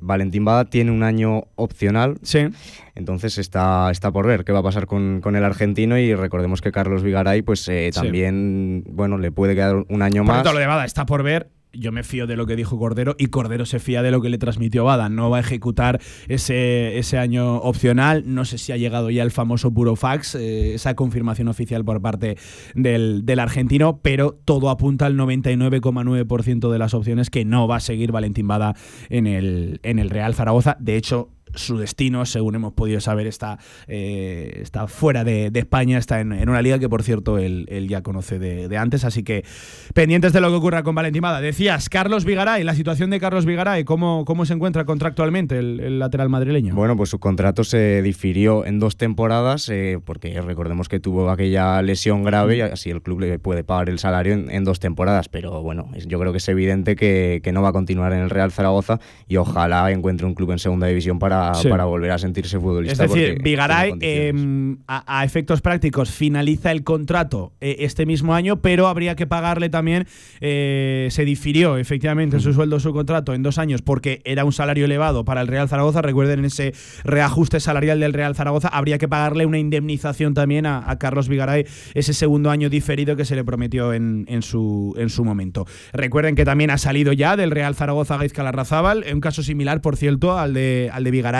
Valentín 0.00 0.44
Bada 0.44 0.64
tiene 0.64 0.90
un 0.90 1.02
año 1.02 1.44
opcional, 1.56 2.18
Sí. 2.22 2.48
entonces 2.94 3.38
está, 3.38 3.90
está 3.90 4.10
por 4.10 4.26
ver 4.26 4.44
qué 4.44 4.52
va 4.52 4.60
a 4.60 4.62
pasar 4.62 4.86
con, 4.86 5.20
con 5.20 5.36
el 5.36 5.44
argentino 5.44 5.98
y 5.98 6.14
recordemos 6.14 6.60
que 6.60 6.72
Carlos 6.72 7.02
Vigaray 7.32 7.42
pues 7.42 7.66
eh, 7.68 7.90
Sí. 7.92 8.00
también, 8.00 8.84
bueno, 8.90 9.18
le 9.18 9.32
puede 9.32 9.54
quedar 9.54 9.84
un 9.88 10.02
año 10.02 10.24
Por 10.24 10.34
más. 10.34 10.44
lo 10.52 10.58
de 10.58 10.66
Bada 10.66 10.84
está 10.84 11.06
por 11.06 11.22
ver. 11.22 11.50
Yo 11.74 11.90
me 11.90 12.02
fío 12.02 12.26
de 12.26 12.36
lo 12.36 12.44
que 12.44 12.54
dijo 12.54 12.78
Cordero 12.78 13.14
y 13.18 13.28
Cordero 13.28 13.64
se 13.64 13.78
fía 13.78 14.02
de 14.02 14.10
lo 14.10 14.20
que 14.20 14.28
le 14.28 14.36
transmitió 14.36 14.84
Bada. 14.84 15.08
No 15.08 15.30
va 15.30 15.38
a 15.38 15.40
ejecutar 15.40 16.00
ese, 16.28 16.98
ese 16.98 17.16
año 17.16 17.56
opcional. 17.56 18.24
No 18.26 18.44
sé 18.44 18.58
si 18.58 18.72
ha 18.72 18.76
llegado 18.76 19.08
ya 19.08 19.22
el 19.22 19.30
famoso 19.30 19.70
Burofax, 19.70 20.34
eh, 20.34 20.74
esa 20.74 20.94
confirmación 20.94 21.48
oficial 21.48 21.82
por 21.82 22.02
parte 22.02 22.36
del, 22.74 23.24
del 23.24 23.38
argentino, 23.38 24.00
pero 24.02 24.38
todo 24.44 24.68
apunta 24.68 25.06
al 25.06 25.16
99,9% 25.16 26.70
de 26.70 26.78
las 26.78 26.92
opciones 26.92 27.30
que 27.30 27.46
no 27.46 27.66
va 27.66 27.76
a 27.76 27.80
seguir 27.80 28.12
Valentín 28.12 28.46
Bada 28.48 28.74
en 29.08 29.26
el, 29.26 29.80
en 29.82 29.98
el 29.98 30.10
Real 30.10 30.34
Zaragoza. 30.34 30.76
De 30.78 30.96
hecho, 30.96 31.30
su 31.54 31.78
destino, 31.78 32.24
según 32.26 32.54
hemos 32.54 32.72
podido 32.72 33.00
saber, 33.00 33.26
está, 33.26 33.58
eh, 33.86 34.60
está 34.62 34.86
fuera 34.86 35.24
de, 35.24 35.50
España, 35.54 35.98
está 35.98 36.20
en, 36.20 36.32
en 36.32 36.48
una 36.48 36.60
liga 36.62 36.78
que, 36.78 36.88
por 36.88 37.02
cierto, 37.02 37.38
él, 37.38 37.66
él 37.68 37.88
ya 37.88 38.02
conoce 38.02 38.38
de, 38.38 38.68
de 38.68 38.78
antes. 38.78 39.04
Así 39.04 39.22
que 39.22 39.44
pendientes 39.94 40.32
de 40.32 40.40
lo 40.40 40.48
que 40.50 40.56
ocurra 40.56 40.82
con 40.82 40.94
Valentín 40.94 41.22
Bada. 41.22 41.40
Decías, 41.40 41.88
Carlos 41.88 42.24
Vigaray, 42.24 42.64
la 42.64 42.74
situación 42.74 43.10
de 43.10 43.20
Carlos 43.20 43.46
Vigaray, 43.46 43.84
¿cómo, 43.84 44.24
cómo 44.24 44.44
se 44.46 44.54
encuentra 44.54 44.84
contractualmente 44.84 45.58
el, 45.58 45.98
lateral 45.98 46.28
madrileño? 46.28 46.74
Bueno, 46.74 46.96
pues 46.96 47.10
su 47.10 47.18
contrato 47.18 47.64
se 47.64 48.02
difirió 48.02 48.64
en 48.64 48.78
dos 48.78 48.96
temporadas, 48.96 49.68
eh, 49.68 50.00
porque 50.04 50.40
recordemos 50.40 50.88
que 50.88 51.00
tuvo 51.00 51.30
aquella 51.30 51.80
lesión 51.82 52.24
grave 52.24 52.56
y 52.56 52.60
así 52.62 52.90
el 52.90 53.02
club 53.02 53.20
le 53.20 53.38
puede 53.38 53.64
pagar 53.64 53.88
el 53.88 53.98
salario 53.98 54.32
en, 54.32 54.50
en 54.50 54.64
dos 54.64 54.80
temporadas. 54.80 55.28
Pero 55.28 55.62
bueno, 55.62 55.90
yo 56.06 56.18
creo 56.18 56.32
que 56.32 56.38
es 56.38 56.48
evidente 56.48 56.96
que, 56.96 57.40
que 57.42 57.52
no 57.52 57.62
va 57.62 57.68
a 57.68 57.72
continuar 57.72 58.12
en 58.12 58.20
el 58.20 58.30
Real 58.30 58.52
Zaragoza 58.52 58.98
y 59.28 59.36
ojalá 59.36 59.90
encuentre 59.90 60.26
un 60.26 60.34
club 60.34 60.52
en 60.52 60.58
segunda 60.58 60.86
división 60.86 61.18
para, 61.18 61.41
Sí. 61.54 61.68
para 61.68 61.84
volver 61.84 62.10
a 62.10 62.18
sentirse 62.18 62.56
Es 62.56 62.62
futbolista. 62.62 63.02
decir, 63.06 63.34
porque 63.34 63.42
Vigaray, 63.42 63.94
eh, 64.00 64.32
a, 64.86 65.18
a 65.20 65.24
efectos 65.24 65.60
prácticos, 65.60 66.10
finaliza 66.10 66.70
el 66.70 66.84
contrato 66.84 67.52
eh, 67.60 67.76
este 67.80 68.06
mismo 68.06 68.34
año, 68.34 68.60
pero 68.60 68.86
habría 68.86 69.16
que 69.16 69.26
pagarle 69.26 69.68
también, 69.68 70.06
eh, 70.40 71.08
se 71.10 71.24
difirió 71.24 71.76
efectivamente 71.76 72.40
su 72.40 72.52
sueldo, 72.52 72.80
su 72.80 72.92
contrato 72.92 73.34
en 73.34 73.42
dos 73.42 73.58
años, 73.58 73.82
porque 73.82 74.20
era 74.24 74.44
un 74.44 74.52
salario 74.52 74.84
elevado 74.84 75.24
para 75.24 75.40
el 75.40 75.48
Real 75.48 75.68
Zaragoza. 75.68 76.02
Recuerden 76.02 76.40
en 76.40 76.44
ese 76.46 76.72
reajuste 77.04 77.60
salarial 77.60 78.00
del 78.00 78.12
Real 78.12 78.34
Zaragoza, 78.34 78.68
habría 78.68 78.98
que 78.98 79.08
pagarle 79.08 79.46
una 79.46 79.58
indemnización 79.58 80.34
también 80.34 80.66
a, 80.66 80.88
a 80.90 80.98
Carlos 80.98 81.28
Vigaray, 81.28 81.66
ese 81.94 82.12
segundo 82.14 82.50
año 82.50 82.70
diferido 82.70 83.16
que 83.16 83.24
se 83.24 83.36
le 83.36 83.44
prometió 83.44 83.92
en, 83.92 84.24
en 84.28 84.42
su, 84.42 84.94
en 84.98 85.08
su 85.10 85.24
momento. 85.24 85.66
Recuerden 85.92 86.34
que 86.34 86.44
también 86.44 86.70
ha 86.70 86.78
salido 86.78 87.12
ya 87.12 87.36
del 87.36 87.50
Real 87.50 87.74
Zaragoza 87.74 88.16
Gaizka 88.16 88.42
Larrazábal, 88.42 89.04
un 89.12 89.20
caso 89.20 89.42
similar, 89.42 89.80
por 89.80 89.96
cierto, 89.96 90.38
al 90.38 90.54
de, 90.54 90.90
al 90.92 91.04
de 91.04 91.10
Vigaray, 91.10 91.31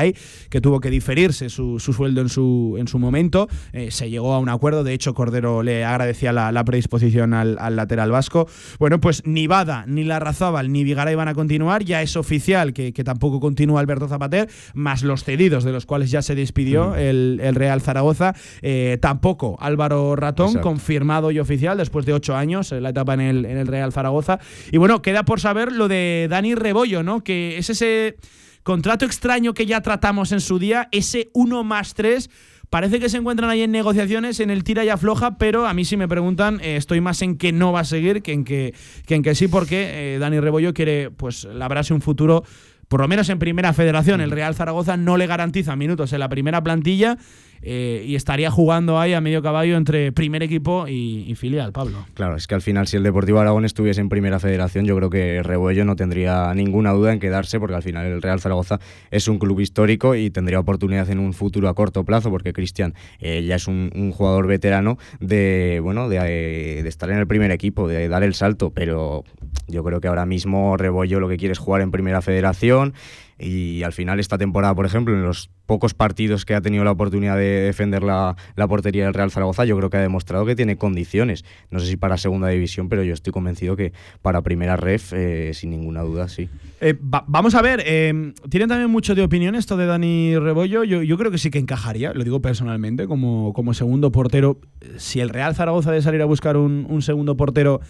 que 0.49 0.61
tuvo 0.61 0.81
que 0.81 0.91
diferirse 0.91 1.49
su, 1.49 1.79
su 1.79 1.93
sueldo 1.93 2.21
en 2.21 2.29
su, 2.29 2.77
en 2.79 2.89
su 2.89 2.99
momento. 2.99 3.49
Eh, 3.73 3.91
se 3.91 4.11
llegó 4.11 4.35
a 4.35 4.39
un 4.39 4.49
acuerdo, 4.49 4.85
de 4.85 4.93
hecho, 4.95 5.15
Cordero 5.15 5.63
le 5.63 5.85
agradecía 5.85 6.33
la, 6.33 6.51
la 6.53 6.65
predisposición 6.65 7.35
al, 7.35 7.57
al 7.61 7.77
lateral 7.77 8.11
vasco. 8.11 8.49
Bueno, 8.79 9.01
pues 9.01 9.23
ni 9.27 9.47
Bada, 9.47 9.85
ni 9.87 10.05
Larrazábal, 10.05 10.73
ni 10.73 10.85
Vigaray 10.85 11.15
van 11.15 11.29
a 11.29 11.35
continuar. 11.35 11.85
Ya 11.85 12.03
es 12.03 12.17
oficial 12.17 12.73
que, 12.73 12.93
que 12.93 13.05
tampoco 13.05 13.41
continúa 13.41 13.81
Alberto 13.81 14.09
Zapater, 14.09 14.49
más 14.75 15.03
los 15.03 15.25
cedidos, 15.25 15.65
de 15.65 15.73
los 15.73 15.87
cuales 15.87 16.11
ya 16.11 16.23
se 16.23 16.35
despidió 16.35 16.97
el, 16.97 17.41
el 17.43 17.55
Real 17.55 17.81
Zaragoza. 17.81 18.35
Eh, 18.63 18.99
tampoco 19.01 19.57
Álvaro 19.61 20.17
Ratón, 20.17 20.49
Exacto. 20.49 20.69
confirmado 20.69 21.31
y 21.31 21.39
oficial 21.39 21.79
después 21.79 22.07
de 22.07 22.13
ocho 22.13 22.35
años 22.35 22.73
en 22.73 22.83
la 22.83 22.91
etapa 22.91 23.15
en 23.15 23.21
el, 23.21 23.45
en 23.45 23.59
el 23.59 23.67
Real 23.67 23.93
Zaragoza. 23.93 24.39
Y 24.71 24.79
bueno, 24.79 25.03
queda 25.03 25.25
por 25.25 25.41
saber 25.41 25.73
lo 25.73 25.89
de 25.89 26.27
Dani 26.31 26.55
Rebollo, 26.55 27.03
¿no? 27.03 27.23
Que 27.23 27.59
es 27.59 27.71
ese 27.71 28.17
contrato 28.63 29.05
extraño 29.05 29.55
que 29.55 29.67
ya 29.67 29.81
tratamos 29.81 30.33
en 30.33 30.41
su 30.41 30.59
día, 30.59 30.89
ese 30.93 31.31
1 31.35 31.65
más 31.65 31.95
3. 31.95 32.31
Parece 32.71 33.01
que 33.01 33.11
se 33.11 33.19
encuentran 33.19 33.51
ahí 33.51 33.61
en 33.61 33.71
negociaciones, 33.71 34.41
en 34.41 34.51
el 34.51 34.65
tira 34.65 34.83
y 34.85 34.89
afloja, 34.89 35.37
pero 35.37 35.67
a 35.67 35.75
mí 35.75 35.85
si 35.85 35.99
me 35.99 36.09
preguntan, 36.09 36.59
eh, 36.63 36.77
estoy 36.77 37.03
más 37.03 37.21
en 37.21 37.37
que 37.37 37.53
no 37.53 37.71
va 37.71 37.81
a 37.81 37.85
seguir 37.85 38.23
que 38.23 38.33
en 38.33 38.45
que, 38.45 38.75
que, 39.07 39.15
en 39.15 39.23
que 39.23 39.35
sí, 39.35 39.47
porque 39.47 40.15
eh, 40.15 40.19
Dani 40.19 40.41
Rebollo 40.41 40.73
quiere 40.73 41.11
pues 41.11 41.45
labrarse 41.45 41.93
un 41.93 42.01
futuro, 42.01 42.45
por 42.89 43.03
lo 43.03 43.09
menos 43.09 43.29
en 43.29 43.39
primera 43.39 43.75
federación. 43.75 44.23
El 44.23 44.31
Real 44.31 44.55
Zaragoza 44.55 44.97
no 44.97 45.19
le 45.19 45.27
garantiza 45.27 45.77
minutos 45.77 46.15
en 46.15 46.21
la 46.21 46.31
primera 46.31 46.63
plantilla 46.63 47.19
eh, 47.63 48.05
y 48.07 48.17
estaría 48.17 48.51
jugando 48.51 48.99
ahí 48.99 49.13
a 49.13 49.21
medio 49.21 49.43
caballo 49.43 49.77
entre 49.77 50.13
primer 50.13 50.43
equipo 50.43 50.87
y, 50.89 51.35
filial, 51.37 51.73
Pablo. 51.73 52.05
Claro, 52.15 52.37
es 52.37 52.47
que 52.47 52.55
al 52.55 52.63
final 52.63 52.87
si 52.89 52.97
el 52.97 53.03
Deportivo 53.03 53.39
Aragón 53.39 53.65
estuviese 53.65 54.01
en 54.01 54.09
primera 54.09 54.39
federación, 54.41 54.85
yo 54.85 54.97
creo 54.97 55.11
que 55.11 55.43
Rebollo 55.43 55.85
no 55.85 55.97
tendría 55.97 56.53
ninguna 56.55 56.93
duda 56.93 57.13
en 57.13 57.21
quedarse, 57.21 57.61
porque 57.61 57.77
al 57.77 57.83
final 57.83 58.07
el 58.07 58.21
Real 58.21 58.41
Zaragoza 58.41 58.81
es 59.11 59.29
un 59.29 59.39
club 59.39 59.61
histórico 59.61 60.15
y 60.15 60.31
tendría 60.31 60.59
oportunidad 60.59 61.09
en 61.11 61.19
un 61.19 61.33
futuro 61.33 61.69
a 61.69 61.75
corto 61.75 62.05
plazo, 62.05 62.31
porque 62.31 62.53
Cristian 62.53 62.95
eh, 63.21 63.45
ya 63.45 63.57
es 63.57 63.69
un, 63.69 63.91
un 63.95 64.13
jugador 64.13 64.47
veterano 64.47 64.99
de 65.21 65.81
bueno 65.83 66.09
de, 66.09 66.19
eh, 66.23 66.83
de 66.83 66.89
estar 66.89 67.11
en 67.11 67.19
el 67.19 67.27
primer 67.27 67.51
equipo, 67.51 67.89
de 67.89 68.09
dar 68.09 68.23
el 68.23 68.35
salto, 68.35 68.71
pero 68.71 69.25
yo 69.69 69.85
creo 69.85 70.01
que 70.01 70.09
ahora 70.09 70.27
mismo 70.27 70.77
Rebollo 70.77 71.21
lo 71.21 71.29
que 71.29 71.37
quiere 71.37 71.53
es 71.53 71.59
jugar 71.59 71.83
en 71.83 71.91
primera 71.91 72.23
federación. 72.23 72.95
Y 73.39 73.83
al 73.83 73.93
final 73.93 74.21
esta 74.21 74.39
temporada, 74.39 74.75
por 74.75 74.87
ejemplo, 74.87 75.15
en 75.15 75.23
los 75.23 75.51
pocos 75.67 75.95
partidos 75.95 76.45
que 76.45 76.55
ha 76.55 76.61
tenido 76.61 76.85
la 76.85 76.91
oportunidad 76.91 77.37
de 77.37 77.63
defender 77.63 78.03
la, 78.03 78.37
la, 78.57 78.69
portería 78.69 79.05
del 79.05 79.15
Real 79.15 79.31
Zaragoza, 79.31 79.65
yo 79.65 79.77
creo 79.77 79.91
que 79.91 79.97
ha 79.97 80.01
demostrado 80.01 80.45
que 80.45 80.55
tiene 80.55 80.77
condiciones. 80.77 81.45
No 81.71 81.81
sé 81.81 81.87
si 81.87 81.97
para 81.97 82.19
segunda 82.19 82.49
división, 82.49 82.89
pero 82.89 83.03
yo 83.03 83.15
estoy 83.15 83.33
convencido 83.33 83.77
que 83.77 83.93
para 84.21 84.43
primera 84.43 84.77
ref, 84.77 85.13
eh, 85.15 85.53
sin 85.55 85.71
ninguna 85.71 86.03
duda, 86.03 86.29
sí. 86.29 86.49
Eh, 86.81 86.95
vamos 87.01 87.55
a 87.55 87.63
ver, 87.63 87.83
eh, 87.87 88.33
tiene 88.51 88.67
también 88.67 88.91
mucho 88.91 89.15
de 89.15 89.23
opinión 89.23 89.55
esto 89.55 89.77
de 89.77 89.87
Dani 89.87 90.37
Rebollo. 90.39 90.85
Yo, 90.85 91.03
yo, 91.03 91.17
creo 91.17 91.31
que 91.31 91.39
sí 91.39 91.51
que 91.51 91.59
encajaría, 91.59 92.13
lo 92.13 92.25
digo 92.25 92.43
personalmente, 92.43 93.07
como, 93.07 93.53
como 93.53 93.73
segundo 93.73 94.13
portero. 94.13 94.59
Si 94.99 95.21
el 95.21 95.29
Real 95.29 95.55
Zaragoza 95.55 95.93
de 95.93 96.03
salir 96.03 96.23
a 96.23 96.27
buscar 96.27 96.57
un, 96.57 96.87
un 96.89 97.03
segundo 97.03 97.37
portero 97.37 97.81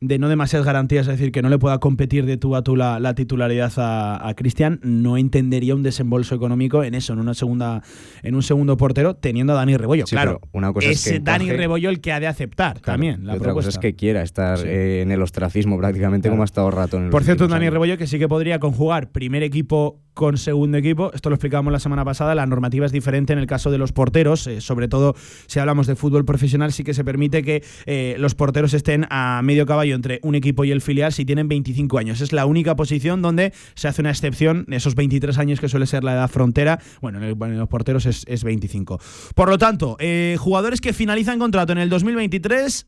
de 0.00 0.18
no 0.18 0.28
demasiadas 0.28 0.66
garantías, 0.66 1.06
es 1.06 1.18
decir, 1.18 1.32
que 1.32 1.42
no 1.42 1.48
le 1.48 1.58
pueda 1.58 1.78
competir 1.78 2.26
de 2.26 2.36
tú 2.36 2.56
a 2.56 2.62
tú 2.62 2.76
la, 2.76 3.14
titularidad 3.14 3.72
a, 3.76 4.34
Cristian, 4.36 4.80
no 4.82 5.16
entendería 5.16 5.74
un 5.74 5.82
desembolso 5.82 6.34
económico 6.34 6.84
en 6.84 6.94
eso, 6.94 7.12
en 7.12 7.20
una 7.20 7.34
segunda, 7.34 7.82
en 8.22 8.34
un 8.34 8.42
segundo 8.42 8.76
portero, 8.76 9.14
teniendo 9.14 9.52
a 9.52 9.56
Dani 9.56 9.76
Rebollo. 9.76 10.04
claro, 10.04 10.40
una 10.52 10.72
cosa 10.72 10.90
es, 10.90 11.04
que 11.04 11.20
Dani 11.20 11.50
Rebollo 11.50 11.88
el 11.88 12.00
que 12.00 12.12
ha 12.12 12.20
de 12.20 12.26
aceptar 12.26 12.80
también. 12.80 13.26
La 13.26 13.34
otra 13.34 13.52
cosa 13.52 13.68
es 13.68 13.78
que 13.78 13.94
quiera 13.94 14.22
estar 14.22 14.58
eh, 14.66 15.02
en 15.02 15.10
el 15.10 15.22
ostracismo 15.22 15.78
prácticamente 15.78 16.28
como 16.28 16.42
ha 16.42 16.46
estado 16.46 16.70
rato 16.70 16.96
en 16.96 17.04
el 17.04 17.10
Por 17.10 17.24
cierto, 17.24 17.48
Dani 17.48 17.70
Rebollo 17.70 17.96
que 17.96 18.06
sí 18.06 18.18
que 18.18 18.28
podría 18.28 18.58
conjugar 18.58 19.10
primer 19.10 19.42
equipo 19.42 20.00
con 20.14 20.38
segundo 20.38 20.78
equipo. 20.78 21.10
Esto 21.12 21.28
lo 21.28 21.34
explicábamos 21.34 21.72
la 21.72 21.80
semana 21.80 22.04
pasada. 22.04 22.34
La 22.34 22.46
normativa 22.46 22.86
es 22.86 22.92
diferente 22.92 23.32
en 23.32 23.40
el 23.40 23.46
caso 23.46 23.70
de 23.70 23.78
los 23.78 23.92
porteros. 23.92 24.46
Eh, 24.46 24.60
sobre 24.60 24.88
todo 24.88 25.14
si 25.46 25.58
hablamos 25.58 25.86
de 25.86 25.96
fútbol 25.96 26.24
profesional, 26.24 26.72
sí 26.72 26.84
que 26.84 26.94
se 26.94 27.04
permite 27.04 27.42
que 27.42 27.62
eh, 27.86 28.14
los 28.18 28.34
porteros 28.34 28.74
estén 28.74 29.06
a 29.10 29.42
medio 29.42 29.66
caballo 29.66 29.93
entre 29.94 30.20
un 30.22 30.34
equipo 30.34 30.64
y 30.64 30.70
el 30.70 30.80
filial 30.80 31.12
si 31.12 31.24
tienen 31.24 31.48
25 31.48 31.98
años. 31.98 32.20
Es 32.20 32.32
la 32.32 32.46
única 32.46 32.76
posición 32.76 33.22
donde 33.22 33.52
se 33.74 33.88
hace 33.88 34.02
una 34.02 34.10
excepción, 34.10 34.66
esos 34.70 34.94
23 34.94 35.38
años 35.38 35.60
que 35.60 35.68
suele 35.68 35.86
ser 35.86 36.04
la 36.04 36.14
edad 36.14 36.30
frontera. 36.30 36.80
Bueno, 37.00 37.22
en, 37.22 37.58
los 37.58 37.68
porteros 37.68 38.06
es, 38.06 38.44
25. 38.44 39.00
Por 39.34 39.48
lo 39.48 39.58
tanto, 39.58 39.96
eh, 40.00 40.36
jugadores 40.38 40.80
que 40.80 40.92
finalizan 40.92 41.38
contrato 41.38 41.72
en 41.72 41.78
el 41.78 41.88
2023 41.88 42.86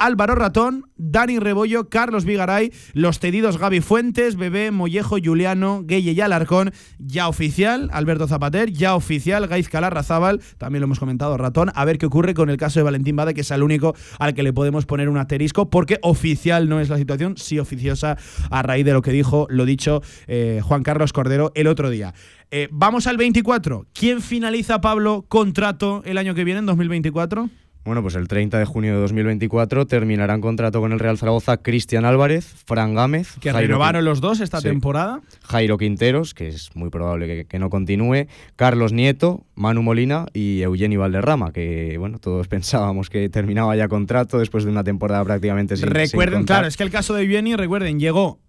Álvaro 0.00 0.34
Ratón, 0.34 0.86
Dani 0.96 1.38
Rebollo, 1.38 1.90
Carlos 1.90 2.24
Vigaray, 2.24 2.72
los 2.94 3.18
cedidos 3.18 3.58
Gaby 3.58 3.82
Fuentes, 3.82 4.36
Bebé, 4.36 4.70
Mollejo, 4.70 5.18
Juliano, 5.22 5.82
Gueye 5.84 6.12
y 6.12 6.20
Alarcón, 6.22 6.72
ya 6.98 7.28
oficial, 7.28 7.90
Alberto 7.92 8.26
Zapater, 8.26 8.72
ya 8.72 8.94
oficial, 8.94 9.46
Gaiz 9.46 9.68
Calarrazábal, 9.68 10.40
también 10.56 10.80
lo 10.80 10.86
hemos 10.86 10.98
comentado, 10.98 11.36
Ratón, 11.36 11.70
a 11.74 11.84
ver 11.84 11.98
qué 11.98 12.06
ocurre 12.06 12.32
con 12.32 12.48
el 12.48 12.56
caso 12.56 12.80
de 12.80 12.84
Valentín 12.84 13.14
Bade, 13.14 13.34
que 13.34 13.42
es 13.42 13.50
el 13.50 13.62
único 13.62 13.94
al 14.18 14.32
que 14.32 14.42
le 14.42 14.54
podemos 14.54 14.86
poner 14.86 15.10
un 15.10 15.18
asterisco, 15.18 15.68
porque 15.68 15.98
oficial 16.00 16.70
no 16.70 16.80
es 16.80 16.88
la 16.88 16.96
situación, 16.96 17.36
sí 17.36 17.58
oficiosa 17.58 18.16
a 18.50 18.62
raíz 18.62 18.86
de 18.86 18.94
lo 18.94 19.02
que 19.02 19.12
dijo, 19.12 19.46
lo 19.50 19.66
dicho, 19.66 20.00
eh, 20.26 20.60
Juan 20.62 20.82
Carlos 20.82 21.12
Cordero 21.12 21.52
el 21.54 21.66
otro 21.66 21.90
día. 21.90 22.14
Eh, 22.50 22.68
vamos 22.72 23.06
al 23.06 23.16
24. 23.16 23.86
¿Quién 23.92 24.22
finaliza, 24.22 24.80
Pablo, 24.80 25.24
contrato 25.28 26.02
el 26.04 26.18
año 26.18 26.34
que 26.34 26.44
viene, 26.44 26.60
en 26.60 26.66
2024? 26.66 27.50
Bueno, 27.82 28.02
pues 28.02 28.14
el 28.14 28.28
30 28.28 28.58
de 28.58 28.64
junio 28.66 28.94
de 28.94 29.00
2024 29.00 29.86
terminarán 29.86 30.42
contrato 30.42 30.80
con 30.80 30.92
el 30.92 30.98
Real 30.98 31.16
Zaragoza 31.16 31.56
Cristian 31.56 32.04
Álvarez, 32.04 32.44
Fran 32.66 32.94
Gámez. 32.94 33.36
Que 33.40 33.52
renovaron 33.52 34.04
los 34.04 34.20
dos 34.20 34.40
esta 34.40 34.60
temporada. 34.60 35.22
Jairo 35.44 35.78
Quinteros, 35.78 36.34
que 36.34 36.48
es 36.48 36.70
muy 36.74 36.90
probable 36.90 37.46
que, 37.46 37.58
no 37.58 37.70
continúe. 37.70 38.26
Carlos 38.56 38.92
Nieto, 38.92 39.46
Manu 39.54 39.82
Molina 39.82 40.26
y 40.34 40.60
Eugenio 40.60 41.00
Valderrama, 41.00 41.52
que 41.52 41.96
bueno, 41.98 42.18
todos 42.18 42.48
pensábamos 42.48 43.08
que 43.08 43.30
terminaba 43.30 43.74
ya 43.76 43.88
contrato 43.88 44.38
después 44.38 44.64
de 44.64 44.70
una 44.70 44.84
temporada 44.84 45.24
prácticamente 45.24 45.76
sin 45.76 45.88
Recuerden, 45.88 46.44
claro, 46.44 46.66
es 46.66 46.76
que 46.76 46.82
el 46.82 46.90
caso 46.90 47.14
de 47.14 47.22
Eugenio, 47.22 47.56
recuerden, 47.56 47.98
llegó 47.98 48.40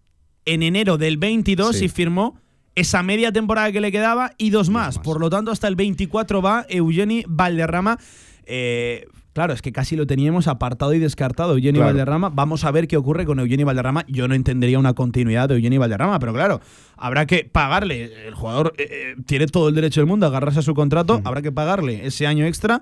en 0.44 0.62
enero 0.62 0.98
del 0.98 1.18
22 1.18 1.82
y 1.82 1.88
firmó 1.88 2.38
esa 2.76 3.02
media 3.02 3.32
temporada 3.32 3.72
que 3.72 3.80
le 3.80 3.94
quedaba 3.94 4.34
y 4.38 4.50
dos 4.50 4.70
más. 4.70 5.00
Por 5.00 5.22
lo 5.22 5.30
tanto, 5.30 5.52
hasta 5.52 5.70
el 5.70 5.78
24 5.78 6.42
va 6.42 6.66
Eugeni 6.70 7.24
Valderrama. 7.28 7.98
Eh, 8.46 9.08
Claro, 9.34 9.54
es 9.54 9.62
que 9.62 9.72
casi 9.72 9.96
lo 9.96 10.06
teníamos 10.06 10.48
apartado 10.48 10.94
y 10.94 11.00
descartado 11.00 11.54
Eugenio 11.54 11.82
Valderrama. 11.82 12.30
Vamos 12.30 12.66
a 12.66 12.72
ver 12.72 12.88
qué 12.88 12.98
ocurre 12.98 13.26
con 13.26 13.40
Eugenio 13.40 13.66
Valderrama. 13.66 14.04
Yo 14.08 14.28
no 14.28 14.36
entendería 14.36 14.78
una 14.78 14.94
continuidad 14.94 15.48
de 15.48 15.56
Eugenio 15.56 15.80
Valderrama, 15.80 16.20
pero 16.20 16.34
claro, 16.34 16.60
habrá 16.98 17.26
que 17.26 17.46
pagarle. 17.46 18.28
El 18.28 18.36
jugador 18.36 18.74
eh, 18.78 18.88
eh, 18.90 19.16
tiene 19.26 19.48
todo 19.48 19.70
el 19.70 19.76
derecho 19.76 20.02
del 20.02 20.08
mundo 20.08 20.26
a 20.26 20.30
agarrarse 20.30 20.60
a 20.60 20.64
su 20.64 20.74
contrato. 20.74 21.22
Habrá 21.24 21.42
que 21.42 21.52
pagarle 21.52 22.06
ese 22.06 22.28
año 22.28 22.46
extra, 22.46 22.82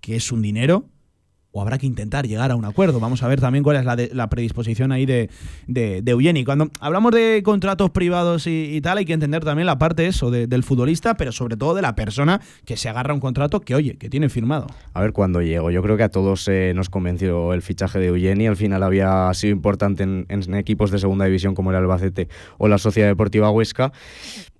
que 0.00 0.16
es 0.16 0.32
un 0.32 0.40
dinero 0.40 0.86
o 1.54 1.62
habrá 1.62 1.78
que 1.78 1.86
intentar 1.86 2.26
llegar 2.26 2.50
a 2.50 2.56
un 2.56 2.64
acuerdo. 2.64 2.98
Vamos 2.98 3.22
a 3.22 3.28
ver 3.28 3.40
también 3.40 3.62
cuál 3.62 3.76
es 3.76 3.84
la, 3.84 3.96
la 4.12 4.28
predisposición 4.28 4.90
ahí 4.90 5.06
de, 5.06 5.30
de, 5.68 6.02
Eugeni. 6.04 6.44
Cuando 6.44 6.68
hablamos 6.80 7.12
de 7.12 7.42
contratos 7.44 7.90
privados 7.90 8.48
y, 8.48 8.80
tal, 8.80 8.98
hay 8.98 9.04
que 9.04 9.12
entender 9.12 9.44
también 9.44 9.66
la 9.66 9.78
parte 9.78 10.08
eso 10.08 10.32
del 10.32 10.64
futbolista, 10.64 11.14
pero 11.16 11.30
sobre 11.30 11.56
todo 11.56 11.76
de 11.76 11.82
la 11.82 11.94
persona 11.94 12.40
que 12.64 12.76
se 12.76 12.88
agarra 12.88 13.14
un 13.14 13.20
contrato 13.20 13.60
que, 13.60 13.76
oye, 13.76 13.96
que 13.96 14.10
tiene 14.10 14.28
firmado. 14.28 14.66
A 14.94 15.00
ver 15.00 15.12
cuándo 15.12 15.42
llego. 15.42 15.70
Yo 15.70 15.80
creo 15.80 15.96
que 15.96 16.02
a 16.02 16.08
todos 16.08 16.48
eh, 16.48 16.72
nos 16.74 16.90
convenció 16.90 17.54
el 17.54 17.62
fichaje 17.62 18.00
de 18.00 18.06
Eugeni. 18.06 18.48
Al 18.48 18.56
final 18.56 18.82
había 18.82 19.32
sido 19.34 19.52
importante 19.52 20.02
en, 20.02 20.26
equipos 20.54 20.90
de 20.90 20.98
segunda 20.98 21.24
división 21.24 21.54
como 21.54 21.70
el 21.70 21.76
Albacete 21.76 22.28
o 22.58 22.66
la 22.66 22.78
Sociedad 22.78 23.08
Deportiva 23.08 23.50
Huesca 23.50 23.92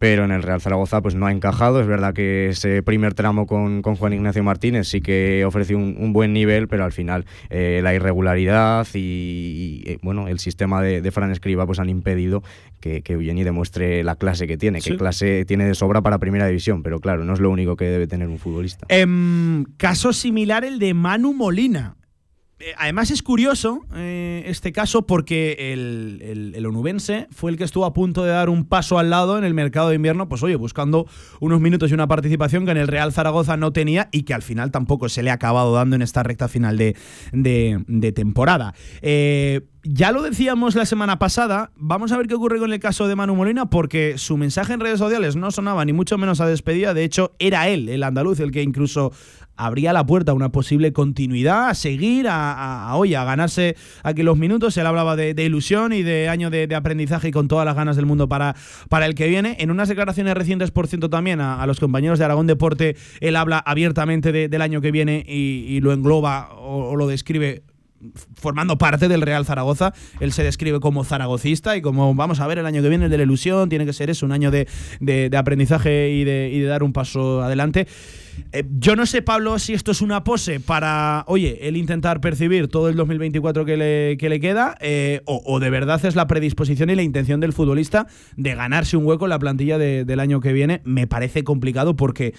pero 0.04 0.26
en 0.26 0.32
el 0.32 0.42
Real 0.42 0.60
Zaragoza 0.60 1.00
pues 1.00 1.14
no 1.14 1.26
ha 1.26 1.32
encajado. 1.32 1.80
Es 1.80 1.86
verdad 1.86 2.12
que 2.12 2.50
ese 2.50 2.82
primer 2.82 3.14
tramo 3.14 3.46
con, 3.46 3.80
con 3.80 3.96
Juan 3.96 4.12
Ignacio 4.12 4.44
Martínez 4.44 4.86
sí 4.86 5.00
que 5.00 5.46
ofreció 5.46 5.78
un, 5.78 6.12
buen 6.12 6.34
nivel, 6.34 6.68
pero 6.68 6.83
al 6.84 6.92
final 6.92 7.24
eh, 7.50 7.80
la 7.82 7.94
irregularidad 7.94 8.86
y, 8.94 9.82
eh, 9.86 9.98
bueno 10.02 10.28
el 10.28 10.38
sistema 10.38 10.82
de, 10.82 11.10
Fran 11.10 11.30
Escriba 11.30 11.66
pues 11.66 11.78
han 11.78 11.88
impedido 11.88 12.42
que, 12.80 13.02
que 13.02 13.14
Eugeni 13.14 13.44
demuestre 13.44 14.02
la 14.04 14.16
clase 14.16 14.46
que 14.46 14.56
tiene, 14.56 14.80
que 14.80 14.96
clase 14.96 15.44
tiene 15.44 15.64
de 15.64 15.74
sobra 15.74 16.02
para 16.02 16.18
primera 16.18 16.46
división, 16.46 16.82
pero 16.82 17.00
claro, 17.00 17.24
no 17.24 17.32
es 17.34 17.40
lo 17.40 17.50
único 17.50 17.76
que 17.76 17.86
debe 17.86 18.06
tener 18.06 18.28
un 18.28 18.38
futbolista. 18.38 18.86
Em, 18.88 19.64
caso 19.76 20.12
similar 20.12 20.64
el 20.64 20.78
de 20.78 20.94
Manu 20.94 21.32
Molina. 21.32 21.96
Eh, 22.60 22.72
además 22.78 23.10
es 23.10 23.22
curioso 23.22 23.84
eh, 23.96 24.44
este 24.46 24.70
caso 24.70 25.06
porque 25.06 25.72
el, 25.72 26.52
el, 26.54 26.66
onubense 26.66 27.26
fue 27.32 27.50
el 27.50 27.56
que 27.56 27.64
estuvo 27.64 27.84
a 27.84 27.92
punto 27.92 28.22
de 28.22 28.30
dar 28.30 28.48
un 28.48 28.64
paso 28.64 28.98
al 28.98 29.10
lado 29.10 29.36
en 29.36 29.44
el 29.44 29.54
mercado 29.54 29.88
de 29.88 29.96
invierno, 29.96 30.28
pues 30.28 30.42
oye, 30.44 30.54
buscando 30.54 31.06
unos 31.40 31.60
minutos 31.60 31.90
y 31.90 31.94
una 31.94 32.06
participación 32.06 32.64
que 32.64 32.70
en 32.70 32.76
el 32.76 32.86
Real 32.86 33.12
Zaragoza 33.12 33.56
no 33.56 33.72
tenía 33.72 34.08
y 34.12 34.22
que 34.22 34.34
al 34.34 34.42
final 34.42 34.70
tampoco 34.70 35.08
se 35.08 35.24
le 35.24 35.30
ha 35.30 35.34
acabado 35.34 35.74
dando 35.74 35.96
en 35.96 36.02
esta 36.02 36.22
recta 36.22 36.46
final 36.46 36.78
de, 36.78 36.96
de, 37.32 38.12
temporada. 38.12 38.74
Eh, 39.02 39.62
ya 39.84 40.12
lo 40.12 40.22
decíamos 40.22 40.74
la 40.74 40.86
semana 40.86 41.18
pasada, 41.18 41.70
vamos 41.76 42.10
a 42.10 42.16
ver 42.16 42.26
qué 42.26 42.34
ocurre 42.34 42.58
con 42.58 42.72
el 42.72 42.80
caso 42.80 43.06
de 43.06 43.14
Manu 43.14 43.34
Molina, 43.36 43.66
porque 43.66 44.18
su 44.18 44.36
mensaje 44.36 44.72
en 44.72 44.80
redes 44.80 44.98
sociales 44.98 45.36
no 45.36 45.50
sonaba 45.50 45.84
ni 45.84 45.92
mucho 45.92 46.18
menos 46.18 46.40
a 46.40 46.46
despedida, 46.46 46.94
de 46.94 47.04
hecho 47.04 47.32
era 47.38 47.68
él, 47.68 47.88
el 47.88 48.02
andaluz, 48.02 48.40
el 48.40 48.50
que 48.50 48.62
incluso 48.62 49.12
abría 49.56 49.92
la 49.92 50.04
puerta 50.04 50.32
a 50.32 50.34
una 50.34 50.50
posible 50.50 50.92
continuidad, 50.92 51.68
a 51.68 51.74
seguir, 51.74 52.28
a, 52.28 52.90
a, 52.90 52.94
a 52.94 53.24
ganarse 53.24 53.76
aquí 54.02 54.22
los 54.22 54.36
minutos. 54.36 54.76
Él 54.76 54.86
hablaba 54.86 55.16
de, 55.16 55.34
ilusión 55.44 55.92
y 55.92 56.02
de 56.02 56.28
año 56.28 56.50
de, 56.50 56.74
aprendizaje 56.74 57.28
y 57.28 57.30
con 57.30 57.48
todas 57.48 57.64
las 57.64 57.76
ganas 57.76 57.96
del 57.96 58.06
mundo 58.06 58.28
para, 58.28 58.56
para 58.88 59.06
el 59.06 59.14
que 59.14 59.28
viene. 59.28 59.56
En 59.60 59.70
unas 59.70 59.88
declaraciones 59.88 60.34
recientes, 60.34 60.70
por 60.70 60.88
ciento, 60.88 61.10
también 61.10 61.40
a, 61.40 61.64
los 61.66 61.80
compañeros 61.80 62.18
de 62.18 62.24
Aragón 62.24 62.46
Deporte, 62.46 62.96
él 63.20 63.36
habla 63.36 63.58
abiertamente 63.58 64.32
del 64.32 64.62
año 64.62 64.80
que 64.80 64.90
viene 64.90 65.24
y, 65.26 65.80
lo 65.80 65.92
engloba 65.92 66.50
o, 66.54 66.96
lo 66.96 67.06
describe 67.06 67.62
formando 68.34 68.78
parte 68.78 69.08
del 69.08 69.22
Real 69.22 69.44
Zaragoza. 69.44 69.92
Él 70.20 70.32
se 70.32 70.42
describe 70.42 70.80
como 70.80 71.04
zaragocista 71.04 71.76
y 71.76 71.82
como, 71.82 72.14
vamos 72.14 72.40
a 72.40 72.46
ver, 72.46 72.58
el 72.58 72.66
año 72.66 72.82
que 72.82 72.88
viene 72.88 73.06
el 73.06 73.10
de 73.10 73.16
la 73.16 73.22
ilusión, 73.24 73.68
tiene 73.68 73.86
que 73.86 73.92
ser 73.92 74.10
eso, 74.10 74.26
un 74.26 74.32
año 74.32 74.50
de, 74.50 74.66
de 75.00 75.36
aprendizaje 75.36 76.10
y 76.10 76.24
de, 76.24 76.50
y 76.52 76.60
de, 76.60 76.66
dar 76.66 76.82
un 76.82 76.92
paso 76.92 77.42
adelante. 77.42 77.86
Eh, 78.52 78.64
yo 78.78 78.96
no 78.96 79.06
sé, 79.06 79.22
Pablo, 79.22 79.58
si 79.58 79.74
esto 79.74 79.92
es 79.92 80.00
una 80.00 80.24
pose 80.24 80.60
para, 80.60 81.24
oye, 81.26 81.68
él 81.68 81.76
intentar 81.76 82.20
percibir 82.20 82.68
todo 82.68 82.88
el 82.88 82.96
2024 82.96 83.64
que 83.64 83.76
le, 83.76 84.16
que 84.18 84.28
le 84.28 84.40
queda, 84.40 84.76
eh, 84.80 85.22
o, 85.26 85.60
de 85.60 85.70
verdad 85.70 86.04
es 86.04 86.16
la 86.16 86.26
predisposición 86.26 86.90
y 86.90 86.94
la 86.94 87.02
intención 87.02 87.40
del 87.40 87.52
futbolista 87.52 88.06
de 88.36 88.54
ganarse 88.54 88.96
un 88.96 89.06
hueco 89.06 89.26
en 89.26 89.30
la 89.30 89.38
plantilla 89.38 89.78
del 89.78 90.20
año 90.20 90.40
que 90.40 90.52
viene. 90.52 90.80
Me 90.84 91.06
parece 91.06 91.44
complicado 91.44 91.96
porque 91.96 92.34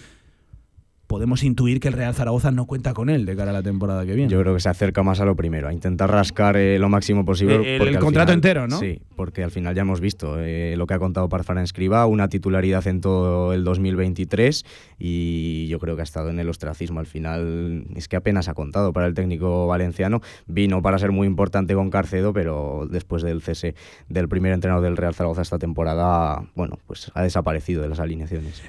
podemos 1.08 1.44
intuir 1.44 1.80
que 1.80 1.88
el 1.88 1.94
Real 1.94 2.14
Zaragoza 2.14 2.52
no 2.52 2.66
cuenta 2.66 2.94
con 2.94 3.10
él 3.10 3.26
de 3.26 3.36
cara 3.36 3.52
a 3.52 3.54
la 3.54 3.64
temporada 3.64 4.06
que 4.06 4.14
viene. 4.14 4.32
Yo 4.32 4.42
creo 4.42 4.54
que 4.54 4.60
se 4.60 4.70
acerca 4.70 5.04
más 5.04 5.20
a 5.20 5.26
lo 5.26 5.36
primero, 5.36 5.68
a 5.68 5.74
intentar 5.74 6.12
rascar 6.12 6.58
eh, 6.58 6.80
lo 6.80 6.90
máximo 6.90 7.26
posible. 7.26 7.78
El, 7.78 8.00
contrato 8.00 8.34
entero, 8.34 8.68
¿no? 8.68 8.80
Sí, 8.80 9.02
porque 9.16 9.44
al 9.44 9.52
final 9.52 9.76
ya 9.76 9.82
hemos 9.82 10.00
visto 10.00 10.40
eh, 10.40 10.76
lo 10.78 10.88
que 10.88 10.94
ha 10.94 11.00
contado 11.00 11.30
Parfara 11.30 11.64
Escriba, 11.64 12.06
una 12.06 12.28
titularidad 12.28 12.86
en 12.88 13.02
todo 13.02 13.54
el 13.54 13.64
2023 13.64 14.66
y 15.00 15.68
yo 15.68 15.80
creo 15.80 15.96
que 15.96 16.02
ha 16.02 16.04
estado 16.04 16.30
en 16.30 16.40
el 16.40 16.50
ostracismo 16.50 17.00
al 17.00 17.06
final. 17.06 17.86
Es 17.96 18.08
que 18.08 18.16
apenas 18.16 18.48
ha 18.48 18.54
contado 18.54 18.94
para 18.94 19.08
el 19.08 19.14
técnico 19.14 19.68
valenciano. 19.68 20.22
Vino 20.48 20.82
para 20.82 21.00
ser 21.00 21.12
muy 21.12 21.28
importante 21.28 21.74
con 21.74 21.90
Carcedo, 21.90 22.34
pero 22.34 22.88
después 22.90 23.24
del 23.24 23.42
cese 23.42 23.76
del 24.10 24.28
primer 24.28 24.54
entrenador 24.54 24.84
del 24.84 24.98
Real 24.98 25.14
Zaragoza 25.14 25.42
esta 25.42 25.60
temporada, 25.60 26.44
bueno, 26.56 26.80
pues 26.88 27.12
ha 27.14 27.22
desaparecido 27.24 27.82
de 27.82 27.90
las 27.90 28.00
alineaciones. 28.00 28.64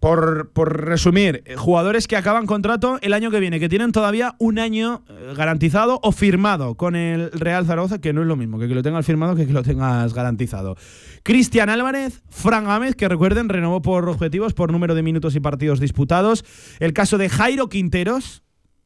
Por, 0.00 0.52
por 0.52 0.86
resumir, 0.86 0.98
resumir, 0.98 1.42
eh, 1.46 1.56
jugadores 1.56 2.06
que 2.06 2.16
acaban 2.16 2.46
contrato 2.46 2.98
el 3.02 3.12
año 3.12 3.30
que 3.30 3.40
viene, 3.40 3.60
que 3.60 3.68
tienen 3.68 3.92
todavía 3.92 4.34
un 4.38 4.58
año 4.58 5.04
eh, 5.08 5.34
garantizado 5.36 6.00
o 6.02 6.12
firmado 6.12 6.76
con 6.76 6.96
el 6.96 7.30
Real 7.32 7.66
Zaragoza, 7.66 8.00
que 8.00 8.12
no 8.12 8.22
es 8.22 8.26
lo 8.26 8.36
mismo 8.36 8.58
que 8.58 8.68
que 8.68 8.74
lo 8.74 8.82
tengas 8.82 9.06
firmado 9.06 9.34
que 9.34 9.46
que 9.46 9.52
lo 9.52 9.62
tengas 9.62 10.12
garantizado. 10.14 10.76
Cristian 11.22 11.68
Álvarez, 11.70 12.22
Fran 12.28 12.64
Gámez, 12.64 12.94
que 12.94 13.08
recuerden, 13.08 13.48
renovó 13.48 13.80
por 13.82 14.08
objetivos, 14.08 14.54
por 14.54 14.72
número 14.72 14.94
de 14.94 15.02
minutos 15.02 15.34
y 15.34 15.40
partidos 15.40 15.80
disputados. 15.80 16.44
El 16.80 16.92
caso 16.92 17.18
de 17.18 17.28
Jairo 17.28 17.68
Quinteros, 17.68 18.42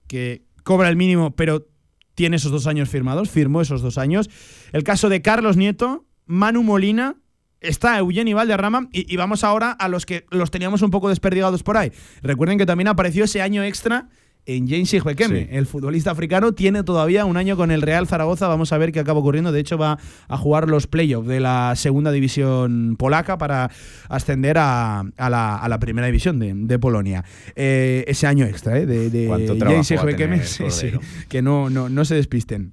que 0.06 0.44
cobra 0.62 0.88
el 0.88 0.96
mínimo, 0.96 1.34
pero 1.34 1.66
tiene 2.14 2.36
esos 2.36 2.52
dos 2.52 2.66
años 2.66 2.88
firmados, 2.88 3.30
firmó 3.30 3.60
esos 3.60 3.82
dos 3.82 3.98
años. 3.98 4.28
El 4.72 4.84
caso 4.84 5.08
de 5.08 5.22
Carlos 5.22 5.56
Nieto, 5.56 6.04
Manu 6.26 6.62
Molina, 6.62 7.16
está 7.62 7.98
Eugenio 7.98 8.36
Valderrama 8.36 8.88
y, 8.92 9.12
y 9.12 9.16
vamos 9.16 9.44
ahora 9.44 9.72
a 9.72 9.88
los 9.88 10.06
que 10.06 10.26
los 10.30 10.50
teníamos 10.50 10.82
un 10.82 10.90
poco 10.90 11.08
desperdigados 11.08 11.62
por 11.62 11.76
ahí. 11.76 11.92
Recuerden 12.22 12.58
que 12.58 12.66
también 12.66 12.88
apareció 12.88 13.24
ese 13.24 13.42
año 13.42 13.62
extra 13.62 14.08
en 14.44 14.68
James 14.68 14.92
Ijuekeme. 14.92 15.42
Sí. 15.42 15.48
El 15.50 15.66
futbolista 15.66 16.10
africano 16.10 16.52
tiene 16.52 16.82
todavía 16.82 17.24
un 17.24 17.36
año 17.36 17.56
con 17.56 17.70
el 17.70 17.82
Real 17.82 18.06
Zaragoza. 18.06 18.48
Vamos 18.48 18.72
a 18.72 18.78
ver 18.78 18.92
qué 18.92 19.00
acaba 19.00 19.20
ocurriendo. 19.20 19.52
De 19.52 19.60
hecho, 19.60 19.78
va 19.78 19.98
a 20.28 20.36
jugar 20.36 20.68
los 20.68 20.86
playoffs 20.86 21.28
de 21.28 21.40
la 21.40 21.74
segunda 21.76 22.10
división 22.10 22.96
polaca 22.98 23.38
para 23.38 23.70
ascender 24.08 24.58
a, 24.58 25.00
a 25.00 25.30
la, 25.30 25.56
a 25.56 25.68
la 25.68 25.78
primera 25.78 26.06
división 26.06 26.38
de, 26.38 26.52
de 26.54 26.78
Polonia. 26.78 27.24
Eh, 27.54 28.04
ese 28.08 28.26
año 28.26 28.44
extra, 28.44 28.78
¿eh? 28.78 28.86
De, 28.86 29.10
de 29.10 29.28
James 29.58 30.48
Sí, 30.48 30.64
sí. 30.70 30.90
Que 31.28 31.42
no, 31.42 31.70
no, 31.70 31.88
no 31.88 32.04
se 32.04 32.16
despisten. 32.16 32.72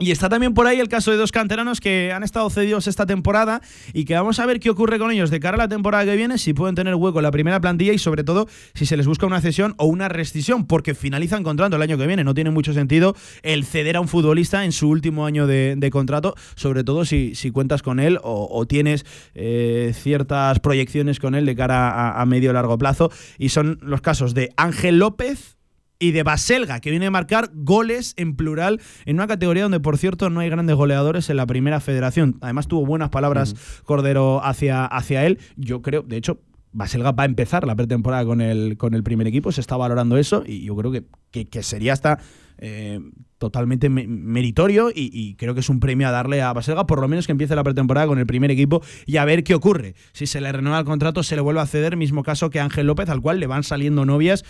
Y 0.00 0.12
está 0.12 0.28
también 0.28 0.54
por 0.54 0.66
ahí 0.68 0.78
el 0.78 0.88
caso 0.88 1.10
de 1.10 1.16
dos 1.16 1.32
canteranos 1.32 1.80
que 1.80 2.12
han 2.12 2.22
estado 2.22 2.48
cedidos 2.50 2.86
esta 2.86 3.04
temporada 3.04 3.60
y 3.92 4.04
que 4.04 4.14
vamos 4.14 4.38
a 4.38 4.46
ver 4.46 4.60
qué 4.60 4.70
ocurre 4.70 4.98
con 4.98 5.10
ellos 5.10 5.30
de 5.30 5.40
cara 5.40 5.56
a 5.56 5.58
la 5.58 5.68
temporada 5.68 6.04
que 6.04 6.14
viene, 6.14 6.38
si 6.38 6.54
pueden 6.54 6.76
tener 6.76 6.94
hueco 6.94 7.18
en 7.18 7.24
la 7.24 7.32
primera 7.32 7.60
plantilla 7.60 7.92
y 7.92 7.98
sobre 7.98 8.22
todo 8.22 8.46
si 8.74 8.86
se 8.86 8.96
les 8.96 9.08
busca 9.08 9.26
una 9.26 9.40
cesión 9.40 9.74
o 9.76 9.86
una 9.86 10.08
rescisión, 10.08 10.66
porque 10.66 10.94
finalizan 10.94 11.42
contrato 11.42 11.74
el 11.74 11.82
año 11.82 11.98
que 11.98 12.06
viene. 12.06 12.22
No 12.22 12.32
tiene 12.32 12.50
mucho 12.50 12.72
sentido 12.72 13.16
el 13.42 13.64
ceder 13.64 13.96
a 13.96 14.00
un 14.00 14.06
futbolista 14.06 14.64
en 14.64 14.70
su 14.70 14.88
último 14.88 15.26
año 15.26 15.48
de, 15.48 15.88
contrato, 15.90 16.34
sobre 16.54 16.84
todo 16.84 17.04
si, 17.04 17.34
si 17.34 17.50
cuentas 17.50 17.82
con 17.82 17.98
él 17.98 18.18
o, 18.22 18.48
o 18.50 18.66
tienes 18.66 19.04
eh, 19.34 19.92
ciertas 19.94 20.60
proyecciones 20.60 21.18
con 21.18 21.34
él 21.34 21.44
de 21.44 21.56
cara 21.56 21.90
a, 21.90 22.20
a 22.20 22.26
medio 22.26 22.50
o 22.50 22.52
largo 22.52 22.78
plazo. 22.78 23.10
Y 23.36 23.48
son 23.48 23.78
los 23.82 24.00
casos 24.00 24.34
de 24.34 24.52
Ángel 24.56 24.98
López, 24.98 25.57
y 25.98 26.12
de 26.12 26.22
Baselga, 26.22 26.80
que 26.80 26.90
viene 26.90 27.06
a 27.06 27.10
marcar 27.10 27.50
goles 27.54 28.14
en 28.16 28.36
plural 28.36 28.80
en 29.04 29.16
una 29.16 29.26
categoría 29.26 29.64
donde, 29.64 29.80
por 29.80 29.98
cierto, 29.98 30.30
no 30.30 30.40
hay 30.40 30.48
grandes 30.48 30.76
goleadores 30.76 31.28
en 31.30 31.36
la 31.36 31.46
primera 31.46 31.80
federación. 31.80 32.38
Además, 32.40 32.68
tuvo 32.68 32.86
buenas 32.86 33.10
palabras 33.10 33.54
Cordero 33.84 34.44
hacia, 34.44 34.84
hacia 34.84 35.26
él. 35.26 35.38
Yo 35.56 35.82
creo, 35.82 36.02
de 36.02 36.16
hecho. 36.16 36.40
Baselga 36.70 37.12
va 37.12 37.22
a 37.22 37.26
empezar 37.26 37.66
la 37.66 37.74
pretemporada 37.74 38.26
con 38.26 38.42
el, 38.42 38.76
con 38.76 38.92
el 38.92 39.02
primer 39.02 39.26
equipo, 39.26 39.50
se 39.52 39.62
está 39.62 39.78
valorando 39.78 40.18
eso 40.18 40.44
y 40.46 40.64
yo 40.64 40.76
creo 40.76 40.92
que, 40.92 41.06
que, 41.30 41.48
que 41.48 41.62
sería 41.62 41.94
hasta 41.94 42.18
eh, 42.58 43.00
totalmente 43.38 43.88
me- 43.88 44.06
meritorio 44.06 44.90
y, 44.90 45.10
y 45.12 45.34
creo 45.36 45.54
que 45.54 45.60
es 45.60 45.68
un 45.68 45.78
premio 45.80 46.08
a 46.08 46.10
darle 46.10 46.42
a 46.42 46.52
Baselga, 46.52 46.86
por 46.86 47.00
lo 47.00 47.06
menos 47.08 47.26
que 47.26 47.32
empiece 47.32 47.54
la 47.54 47.62
pretemporada 47.62 48.06
con 48.08 48.18
el 48.18 48.26
primer 48.26 48.50
equipo 48.50 48.82
y 49.06 49.16
a 49.18 49.24
ver 49.24 49.44
qué 49.44 49.54
ocurre. 49.54 49.94
Si 50.12 50.26
se 50.26 50.40
le 50.40 50.50
renueva 50.50 50.78
el 50.80 50.84
contrato, 50.84 51.22
se 51.22 51.36
le 51.36 51.40
vuelve 51.42 51.60
a 51.60 51.66
ceder, 51.66 51.96
mismo 51.96 52.22
caso 52.24 52.50
que 52.50 52.58
Ángel 52.60 52.86
López, 52.86 53.08
al 53.08 53.20
cual 53.20 53.38
le 53.38 53.46
van 53.46 53.62
saliendo 53.62 54.04
novias, 54.04 54.44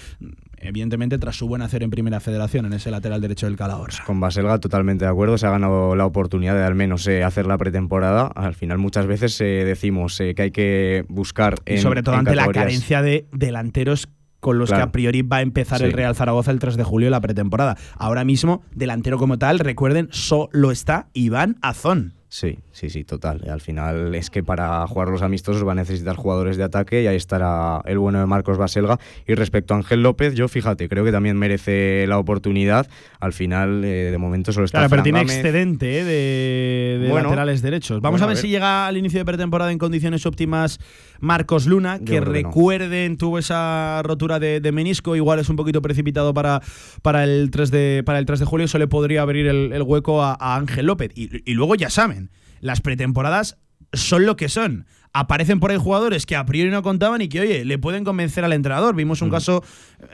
evidentemente 0.56 1.18
tras 1.18 1.36
su 1.36 1.46
buen 1.46 1.62
hacer 1.62 1.82
en 1.82 1.90
primera 1.90 2.20
federación, 2.20 2.66
en 2.66 2.72
ese 2.72 2.90
lateral 2.90 3.20
derecho 3.20 3.46
del 3.46 3.56
Calahorra. 3.56 4.04
Con 4.06 4.20
Baselga 4.20 4.58
totalmente 4.58 5.04
de 5.04 5.10
acuerdo, 5.10 5.36
se 5.38 5.46
ha 5.46 5.50
ganado 5.50 5.94
la 5.94 6.06
oportunidad 6.06 6.54
de 6.54 6.64
al 6.64 6.74
menos 6.74 7.06
eh, 7.06 7.22
hacer 7.22 7.46
la 7.46 7.58
pretemporada. 7.58 8.26
Al 8.34 8.54
final 8.54 8.78
muchas 8.78 9.06
veces 9.06 9.40
eh, 9.40 9.64
decimos 9.64 10.16
que 10.18 10.34
hay 10.42 10.50
que 10.50 11.04
buscar 11.08 11.56
Y 11.66 11.78
sobre 11.78 12.02
todo 12.02 12.14
en 12.14 12.20
ante 12.20 12.34
la 12.34 12.48
carencia 12.48 13.02
de 13.02 13.26
delanteros 13.32 14.08
con 14.40 14.58
los 14.58 14.70
que 14.70 14.76
a 14.80 14.92
priori 14.92 15.22
va 15.22 15.38
a 15.38 15.42
empezar 15.42 15.82
el. 15.82 15.92
Real 15.92 16.14
Zaragoza 16.14 16.50
el 16.50 16.58
3 16.58 16.76
de 16.76 16.84
julio 16.84 17.10
la 17.10 17.20
pretemporada. 17.20 17.76
Ahora 17.96 18.24
mismo, 18.24 18.62
delantero 18.74 19.18
como 19.18 19.38
tal, 19.38 19.58
recuerden, 19.58 20.08
solo 20.10 20.70
está 20.70 21.08
Iván 21.12 21.56
Azón. 21.62 22.17
Sí, 22.30 22.58
sí, 22.72 22.90
sí, 22.90 23.04
total. 23.04 23.42
Al 23.50 23.62
final 23.62 24.14
es 24.14 24.28
que 24.28 24.42
para 24.42 24.86
jugar 24.86 25.08
los 25.08 25.22
amistosos 25.22 25.66
va 25.66 25.72
a 25.72 25.74
necesitar 25.74 26.14
jugadores 26.16 26.58
de 26.58 26.64
ataque 26.64 27.02
y 27.02 27.06
ahí 27.06 27.16
estará 27.16 27.80
el 27.86 27.98
bueno 27.98 28.20
de 28.20 28.26
Marcos 28.26 28.58
Baselga. 28.58 28.98
Y 29.26 29.34
respecto 29.34 29.72
a 29.72 29.78
Ángel 29.78 30.02
López, 30.02 30.34
yo 30.34 30.46
fíjate, 30.46 30.90
creo 30.90 31.04
que 31.04 31.12
también 31.12 31.38
merece 31.38 32.06
la 32.06 32.18
oportunidad. 32.18 32.86
Al 33.18 33.32
final, 33.32 33.82
eh, 33.82 34.10
de 34.10 34.18
momento 34.18 34.52
solo 34.52 34.66
está 34.66 34.80
Claro, 34.80 34.90
pero 34.90 35.02
Fran 35.02 35.04
tiene 35.04 35.18
Gámez. 35.20 35.36
excedente 35.36 36.00
¿eh? 36.00 36.04
de, 36.04 36.98
de 37.04 37.08
Bueno, 37.08 37.30
laterales 37.30 37.62
derechos. 37.62 38.02
Vamos 38.02 38.20
bueno, 38.20 38.24
a 38.24 38.28
ver, 38.28 38.36
a 38.36 38.36
ver. 38.36 38.42
si 38.42 38.48
llega 38.50 38.86
al 38.86 38.96
inicio 38.98 39.20
de 39.20 39.24
pretemporada 39.24 39.72
en 39.72 39.78
condiciones 39.78 40.26
óptimas 40.26 40.80
Marcos 41.20 41.66
Luna, 41.66 41.98
que 41.98 42.20
no. 42.20 42.26
recuerden, 42.26 43.16
tuvo 43.16 43.38
esa 43.38 44.02
rotura 44.04 44.38
de, 44.38 44.60
de 44.60 44.72
menisco, 44.72 45.16
igual 45.16 45.38
es 45.38 45.48
un 45.48 45.56
poquito 45.56 45.80
precipitado 45.80 46.34
para, 46.34 46.60
para, 47.00 47.24
el, 47.24 47.50
3 47.50 47.70
de, 47.70 48.02
para 48.04 48.18
el 48.18 48.26
3 48.26 48.40
de 48.40 48.44
julio, 48.44 48.66
eso 48.66 48.78
le 48.78 48.86
podría 48.86 49.22
abrir 49.22 49.46
el, 49.46 49.72
el 49.72 49.82
hueco 49.82 50.22
a, 50.22 50.36
a 50.38 50.56
Ángel 50.56 50.86
López. 50.86 51.10
Y, 51.14 51.50
y 51.50 51.54
luego 51.54 51.74
ya 51.74 51.88
saben, 51.90 52.17
las 52.60 52.80
pretemporadas 52.80 53.58
son 53.92 54.26
lo 54.26 54.36
que 54.36 54.48
son. 54.48 54.86
Aparecen 55.14 55.58
por 55.58 55.70
ahí 55.70 55.78
jugadores 55.78 56.26
que 56.26 56.36
a 56.36 56.44
priori 56.44 56.70
no 56.70 56.82
contaban 56.82 57.22
y 57.22 57.28
que, 57.28 57.40
oye, 57.40 57.64
le 57.64 57.78
pueden 57.78 58.04
convencer 58.04 58.44
al 58.44 58.52
entrenador. 58.52 58.94
Vimos 58.94 59.22
un 59.22 59.30
caso 59.30 59.64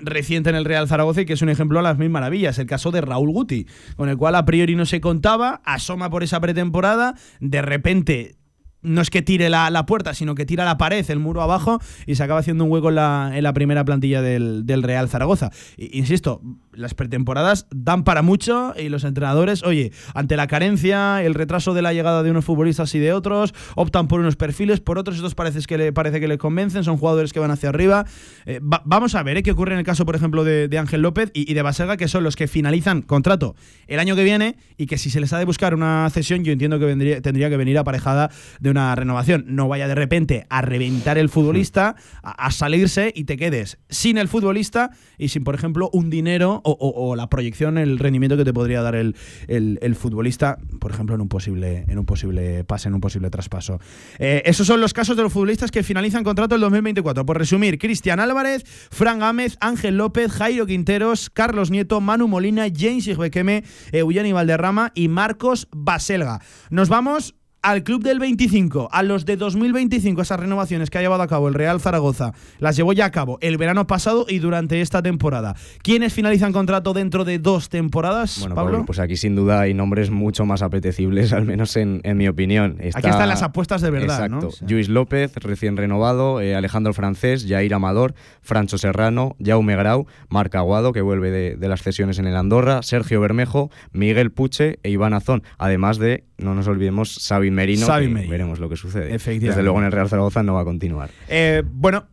reciente 0.00 0.50
en 0.50 0.56
el 0.56 0.64
Real 0.64 0.86
Zaragoza 0.86 1.22
y 1.22 1.26
que 1.26 1.32
es 1.32 1.42
un 1.42 1.48
ejemplo 1.48 1.80
a 1.80 1.82
las 1.82 1.98
mil 1.98 2.10
maravillas. 2.10 2.58
El 2.60 2.66
caso 2.66 2.92
de 2.92 3.00
Raúl 3.00 3.32
Guti, 3.32 3.66
con 3.96 4.08
el 4.08 4.16
cual 4.16 4.36
a 4.36 4.44
priori 4.44 4.76
no 4.76 4.86
se 4.86 5.00
contaba, 5.00 5.60
asoma 5.64 6.10
por 6.10 6.22
esa 6.22 6.40
pretemporada, 6.40 7.16
de 7.40 7.60
repente 7.60 8.36
no 8.82 9.00
es 9.00 9.10
que 9.10 9.22
tire 9.22 9.48
la, 9.48 9.70
la 9.70 9.86
puerta, 9.86 10.14
sino 10.14 10.34
que 10.34 10.46
tira 10.46 10.64
la 10.64 10.78
pared, 10.78 11.04
el 11.10 11.18
muro 11.18 11.42
abajo, 11.42 11.80
y 12.06 12.14
se 12.14 12.22
acaba 12.22 12.40
haciendo 12.40 12.64
un 12.64 12.70
hueco 12.70 12.90
en 12.90 12.94
la, 12.94 13.32
en 13.34 13.42
la 13.42 13.52
primera 13.52 13.84
plantilla 13.84 14.22
del, 14.22 14.64
del 14.66 14.82
Real 14.82 15.08
Zaragoza. 15.08 15.50
Insisto, 15.76 16.42
las 16.76 16.94
pretemporadas 16.94 17.66
dan 17.74 18.04
para 18.04 18.22
mucho 18.22 18.74
y 18.78 18.88
los 18.88 19.04
entrenadores, 19.04 19.62
oye, 19.62 19.92
ante 20.14 20.36
la 20.36 20.46
carencia, 20.46 21.22
el 21.22 21.34
retraso 21.34 21.74
de 21.74 21.82
la 21.82 21.92
llegada 21.92 22.22
de 22.22 22.30
unos 22.30 22.44
futbolistas 22.44 22.94
y 22.94 22.98
de 22.98 23.12
otros, 23.12 23.54
optan 23.76 24.08
por 24.08 24.20
unos 24.20 24.36
perfiles, 24.36 24.80
por 24.80 24.98
otros 24.98 25.16
estos 25.16 25.34
parece 25.34 25.60
que 25.66 25.78
le, 25.78 25.92
parece 25.92 26.20
que 26.20 26.28
le 26.28 26.38
convencen, 26.38 26.84
son 26.84 26.96
jugadores 26.96 27.32
que 27.32 27.40
van 27.40 27.50
hacia 27.50 27.68
arriba. 27.68 28.04
Eh, 28.46 28.60
va- 28.60 28.82
vamos 28.84 29.14
a 29.14 29.22
ver 29.22 29.36
¿eh? 29.36 29.42
qué 29.42 29.52
ocurre 29.52 29.72
en 29.74 29.78
el 29.78 29.84
caso, 29.84 30.04
por 30.04 30.16
ejemplo, 30.16 30.44
de, 30.44 30.68
Ángel 30.78 31.02
López 31.02 31.30
y, 31.34 31.52
de 31.54 31.62
Baselga, 31.62 31.96
que 31.96 32.08
son 32.08 32.24
los 32.24 32.34
que 32.36 32.48
finalizan 32.48 33.02
contrato 33.02 33.54
el 33.86 33.98
año 34.00 34.16
que 34.16 34.24
viene 34.24 34.56
y 34.76 34.86
que 34.86 34.98
si 34.98 35.10
se 35.10 35.20
les 35.20 35.32
ha 35.32 35.38
de 35.38 35.44
buscar 35.44 35.74
una 35.74 36.08
cesión, 36.10 36.44
yo 36.44 36.52
entiendo 36.52 36.78
que 36.78 37.20
tendría 37.22 37.48
que 37.50 37.56
venir 37.56 37.78
aparejada 37.78 38.30
de 38.60 38.70
una 38.70 38.94
renovación. 38.94 39.44
No 39.48 39.68
vaya 39.68 39.86
de 39.88 39.94
repente 39.94 40.46
a 40.50 40.62
reventar 40.62 41.18
el 41.18 41.28
futbolista, 41.28 41.94
a 42.22 42.50
salirse 42.50 43.12
y 43.14 43.24
te 43.24 43.36
quedes 43.36 43.78
sin 43.88 44.18
el 44.18 44.28
futbolista 44.28 44.90
y 45.18 45.28
sin, 45.28 45.44
por 45.44 45.54
ejemplo, 45.54 45.90
un 45.92 46.10
dinero 46.10 46.60
o, 46.72 47.16
la 47.16 47.28
proyección, 47.28 47.78
el 47.78 47.98
rendimiento 47.98 48.36
que 48.36 48.44
te 48.44 48.52
podría 48.52 48.82
dar 48.82 48.94
el, 48.94 49.14
el- 49.48 49.94
futbolista, 49.96 50.58
por 50.80 50.90
ejemplo, 50.90 51.14
en 51.14 51.20
un 51.20 51.28
posible, 51.28 51.84
en 51.88 51.98
un 51.98 52.04
posible 52.06 52.64
pase, 52.64 52.88
en 52.88 52.94
un 52.94 53.00
posible 53.00 53.30
traspaso. 53.30 53.78
Eh, 54.18 54.42
esos 54.44 54.66
son 54.66 54.80
los 54.80 54.92
casos 54.92 55.16
de 55.16 55.22
los 55.22 55.32
futbolistas 55.32 55.70
que 55.70 55.82
finalizan 55.82 56.24
contrato 56.24 56.54
el 56.56 56.60
2024. 56.60 57.24
Por 57.24 57.38
resumir, 57.38 57.78
Cristian 57.78 58.18
Álvarez, 58.20 58.64
Fran 58.90 59.20
Gámez, 59.20 59.56
Ángel 59.60 59.96
López, 59.96 60.32
Jairo 60.32 60.66
Quinteros, 60.66 61.30
Carlos 61.30 61.70
Nieto, 61.70 62.00
Manu 62.00 62.28
Molina, 62.28 62.66
James 62.74 63.06
Ijuequeme, 63.06 63.64
Eugeni 63.92 64.32
Valderrama 64.32 64.90
y 64.94 65.08
Marcos 65.08 65.68
Baselga. 65.72 66.40
Nos 66.70 66.88
vamos 66.88 67.34
al 67.64 67.82
club 67.82 68.02
del 68.02 68.18
25, 68.18 68.90
a 68.92 69.02
los 69.02 69.24
de 69.24 69.38
2025, 69.38 70.20
esas 70.20 70.38
renovaciones 70.38 70.90
que 70.90 70.98
ha 70.98 71.00
llevado 71.00 71.22
a 71.22 71.26
cabo 71.26 71.48
el 71.48 71.54
Real 71.54 71.80
Zaragoza, 71.80 72.34
las 72.58 72.76
llevó 72.76 72.92
ya 72.92 73.06
a 73.06 73.10
cabo 73.10 73.38
el 73.40 73.56
verano 73.56 73.86
pasado 73.86 74.26
y 74.28 74.38
durante 74.38 74.82
esta 74.82 75.02
temporada. 75.02 75.56
¿Quiénes 75.82 76.12
finalizan 76.12 76.52
contrato 76.52 76.92
dentro 76.92 77.24
de 77.24 77.38
dos 77.38 77.70
temporadas, 77.70 78.40
Bueno, 78.40 78.54
Pablo? 78.54 78.72
Pablo, 78.72 78.86
pues 78.86 78.98
aquí 78.98 79.16
sin 79.16 79.34
duda 79.34 79.60
hay 79.60 79.72
nombres 79.72 80.10
mucho 80.10 80.44
más 80.44 80.60
apetecibles, 80.60 81.32
al 81.32 81.46
menos 81.46 81.74
en, 81.76 82.02
en 82.04 82.18
mi 82.18 82.28
opinión. 82.28 82.76
Aquí 82.80 83.08
están 83.08 83.30
las 83.30 83.42
apuestas 83.42 83.80
de 83.80 83.90
verdad, 83.90 84.28
¿no? 84.28 84.36
Exacto. 84.36 84.48
O 84.48 84.50
sea. 84.50 84.68
Luis 84.68 84.90
López, 84.90 85.34
recién 85.36 85.78
renovado, 85.78 86.42
eh, 86.42 86.54
Alejandro 86.54 86.92
Francés, 86.92 87.46
Jair 87.48 87.72
Amador, 87.72 88.14
Francho 88.42 88.76
Serrano, 88.76 89.36
Jaume 89.42 89.74
Grau, 89.74 90.06
Marc 90.28 90.54
Aguado, 90.54 90.92
que 90.92 91.00
vuelve 91.00 91.30
de, 91.30 91.56
de 91.56 91.68
las 91.68 91.82
cesiones 91.82 92.18
en 92.18 92.26
el 92.26 92.36
Andorra, 92.36 92.82
Sergio 92.82 93.22
Bermejo, 93.22 93.70
Miguel 93.92 94.32
Puche 94.32 94.80
e 94.82 94.90
Iván 94.90 95.14
Azón. 95.14 95.42
Además 95.56 95.96
de, 95.96 96.24
no 96.36 96.54
nos 96.54 96.68
olvidemos, 96.68 97.14
Sabin 97.14 97.53
Merino, 97.54 97.86
veremos 98.28 98.58
lo 98.58 98.68
que 98.68 98.76
sucede. 98.76 99.14
Efectivamente. 99.14 99.48
Desde 99.48 99.62
luego 99.62 99.78
en 99.78 99.86
el 99.86 99.92
Real 99.92 100.08
Zaragoza 100.08 100.42
no 100.42 100.54
va 100.54 100.60
a 100.62 100.64
continuar. 100.64 101.10
Eh, 101.28 101.62
bueno, 101.66 102.06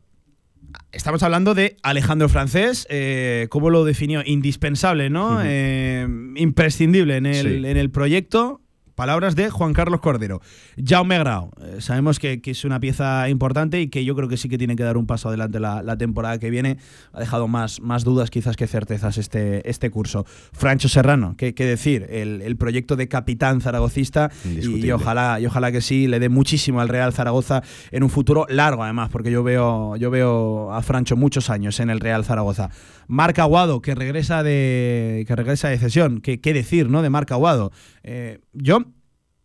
estamos 0.92 1.24
hablando 1.24 1.54
de 1.54 1.78
Alejandro 1.84 2.30
Francés, 2.30 2.88
eh, 2.90 3.48
¿cómo 3.50 3.70
lo 3.70 3.84
definió? 3.84 4.22
Indispensable, 4.26 5.10
¿no? 5.10 5.40
Eh, 5.44 6.08
imprescindible 6.36 7.18
en 7.18 7.26
el, 7.26 7.62
Sí. 7.62 7.68
en 7.68 7.78
el 7.78 7.90
proyecto. 7.90 8.62
Palabras 8.96 9.36
de 9.36 9.50
Juan 9.50 9.74
Carlos 9.74 10.00
Cordero. 10.02 10.42
Jaume 10.84 11.18
Grau, 11.20 11.52
eh, 11.62 11.78
sabemos 11.80 12.20
que, 12.20 12.42
que 12.42 12.52
es 12.52 12.66
una 12.66 12.80
pieza 12.80 13.30
importante 13.30 13.82
y 13.82 13.88
que 13.88 14.06
yo 14.06 14.16
creo 14.16 14.28
que 14.28 14.38
sí 14.38 14.50
que 14.50 14.58
tiene 14.58 14.76
que 14.76 14.84
dar 14.84 14.98
un 14.98 15.08
paso 15.08 15.30
adelante 15.30 15.60
la, 15.60 15.82
la 15.82 15.98
temporada 15.98 16.40
que 16.40 16.50
viene. 16.50 16.78
Ha 17.14 17.20
dejado 17.20 17.48
más, 17.48 17.82
más 17.82 18.04
dudas 18.04 18.30
quizás 18.30 18.56
que 18.56 18.68
certezas 18.68 19.18
este, 19.18 19.70
este 19.70 19.90
curso. 19.90 20.26
Francho 20.54 20.90
Serrano, 20.90 21.36
¿qué, 21.38 21.54
qué 21.54 21.66
decir? 21.66 22.08
El, 22.10 22.42
el 22.42 22.58
proyecto 22.58 22.96
de 22.96 23.08
capitán 23.08 23.62
zaragocista 23.62 24.30
y, 24.46 24.86
y 24.86 24.92
ojalá, 24.92 25.40
y 25.40 25.46
ojalá 25.46 25.72
que 25.72 25.82
sí 25.82 26.08
le 26.08 26.20
dé 26.20 26.30
muchísimo 26.30 26.82
al 26.82 26.90
Real 26.90 27.14
Zaragoza 27.14 27.64
en 27.92 28.04
un 28.04 28.10
futuro 28.10 28.46
largo 28.50 28.84
además, 28.84 29.10
porque 29.10 29.32
yo 29.32 29.44
veo, 29.44 29.96
yo 29.96 30.12
veo 30.12 30.72
a 30.74 30.82
Francho 30.82 31.16
muchos 31.16 31.50
años 31.50 31.80
en 31.80 31.90
el 31.90 32.00
Real 32.00 32.24
Zaragoza. 32.26 32.70
Marc 33.12 33.38
Aguado, 33.40 33.82
que 33.82 33.94
regresa 33.94 34.42
de, 34.42 35.26
que 35.28 35.36
regresa 35.36 35.68
de 35.68 35.78
cesión. 35.78 36.22
¿Qué, 36.22 36.40
qué 36.40 36.54
decir 36.54 36.90
¿no? 36.90 37.02
de 37.02 37.10
Marc 37.10 37.30
Aguado? 37.34 37.74
Eh, 38.04 38.40
yo 38.54 38.86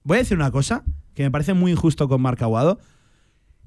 voy 0.04 0.18
a 0.18 0.20
decir 0.20 0.36
una 0.36 0.52
cosa 0.52 0.84
que 1.14 1.24
me 1.24 1.32
parece 1.32 1.52
muy 1.52 1.72
injusto 1.72 2.08
con 2.08 2.22
Marc 2.22 2.40
Aguado. 2.42 2.78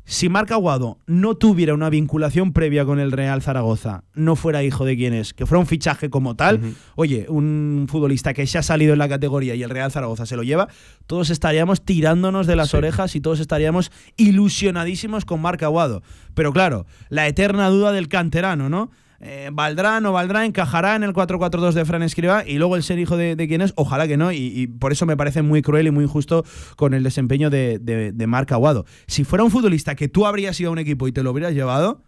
Si 0.05 0.29
Marc 0.29 0.49
Aguado 0.51 0.99
no 1.05 1.35
tuviera 1.35 1.73
una 1.73 1.89
vinculación 1.89 2.53
previa 2.53 2.85
con 2.85 2.97
el 3.01 3.12
Real 3.12 3.41
Zaragoza, 3.41 4.05
no 4.13 4.38
fuera 4.38 4.63
hijo 4.63 4.85
de 4.85 4.95
quien 4.95 5.13
es, 5.13 5.33
que 5.33 5.45
fuera 5.45 5.59
un 5.59 5.67
fichaje 5.67 6.09
como 6.09 6.35
tal, 6.38 6.62
oye, 6.95 7.25
un 7.27 7.85
futbolista 7.89 8.33
que 8.33 8.47
se 8.47 8.57
ha 8.57 8.63
salido 8.63 8.93
en 8.93 8.99
la 8.99 9.09
categoría 9.09 9.53
y 9.53 9.63
el 9.63 9.69
Real 9.69 9.91
Zaragoza 9.91 10.25
se 10.25 10.38
lo 10.38 10.43
lleva, 10.43 10.69
todos 11.07 11.29
estaríamos 11.29 11.83
tirándonos 11.83 12.47
de 12.47 12.55
las 12.55 12.69
Sí. 12.69 12.77
orejas 12.77 13.15
y 13.15 13.21
todos 13.21 13.39
estaríamos 13.41 13.91
ilusionadísimos 14.15 15.25
con 15.25 15.41
Marc 15.41 15.62
Aguado. 15.62 16.01
Pero 16.33 16.53
claro, 16.53 16.85
la 17.09 17.27
eterna 17.27 17.67
duda 17.67 17.91
del 17.91 18.07
canterano, 18.07 18.69
¿no? 18.69 18.89
Eh, 19.21 19.49
¿Valdrá, 19.51 19.99
no 19.99 20.13
valdrá? 20.13 20.45
¿Encajará 20.45 20.95
en 20.95 21.03
el 21.03 21.13
4-4-2 21.13 21.73
de 21.73 21.86
Fran 21.86 22.03
Escriba? 22.03 22.43
Y 22.45 22.58
luego 22.58 22.75
el 22.75 22.84
ser 22.84 22.99
hijo 22.99 23.17
de, 23.17 23.36
de 23.36 23.47
quien 23.47 23.62
es, 23.62 23.73
ojalá 23.75 24.08
que 24.08 24.17
no. 24.17 24.32
Y, 24.32 24.38
y 24.38 24.67
por 24.67 24.91
eso 24.91 25.05
me 25.05 25.17
parece 25.17 25.41
muy 25.41 25.62
cruel 25.62 25.88
y 25.88 25.91
muy 25.91 26.05
injusto 26.05 26.45
con 26.75 26.93
el 26.93 27.03
desempeño 27.03 27.49
de, 27.49 27.79
de, 27.79 28.12
de 28.12 28.27
Marc 28.27 28.51
Aguado. 28.51 28.86
Si 29.08 29.23
fuera 29.23 29.43
un 29.43 29.51
futbolista 29.51 29.95
que 29.95 30.08
tú 30.08 30.25
habrías 30.25 30.60
ido 30.60 30.69
a 30.69 30.73
un 30.73 30.79
equipo 30.79 31.08
y 31.08 31.12
te 31.12 31.23
lo 31.23 31.32
hubieras 31.32 31.53
llevado, 31.53 32.03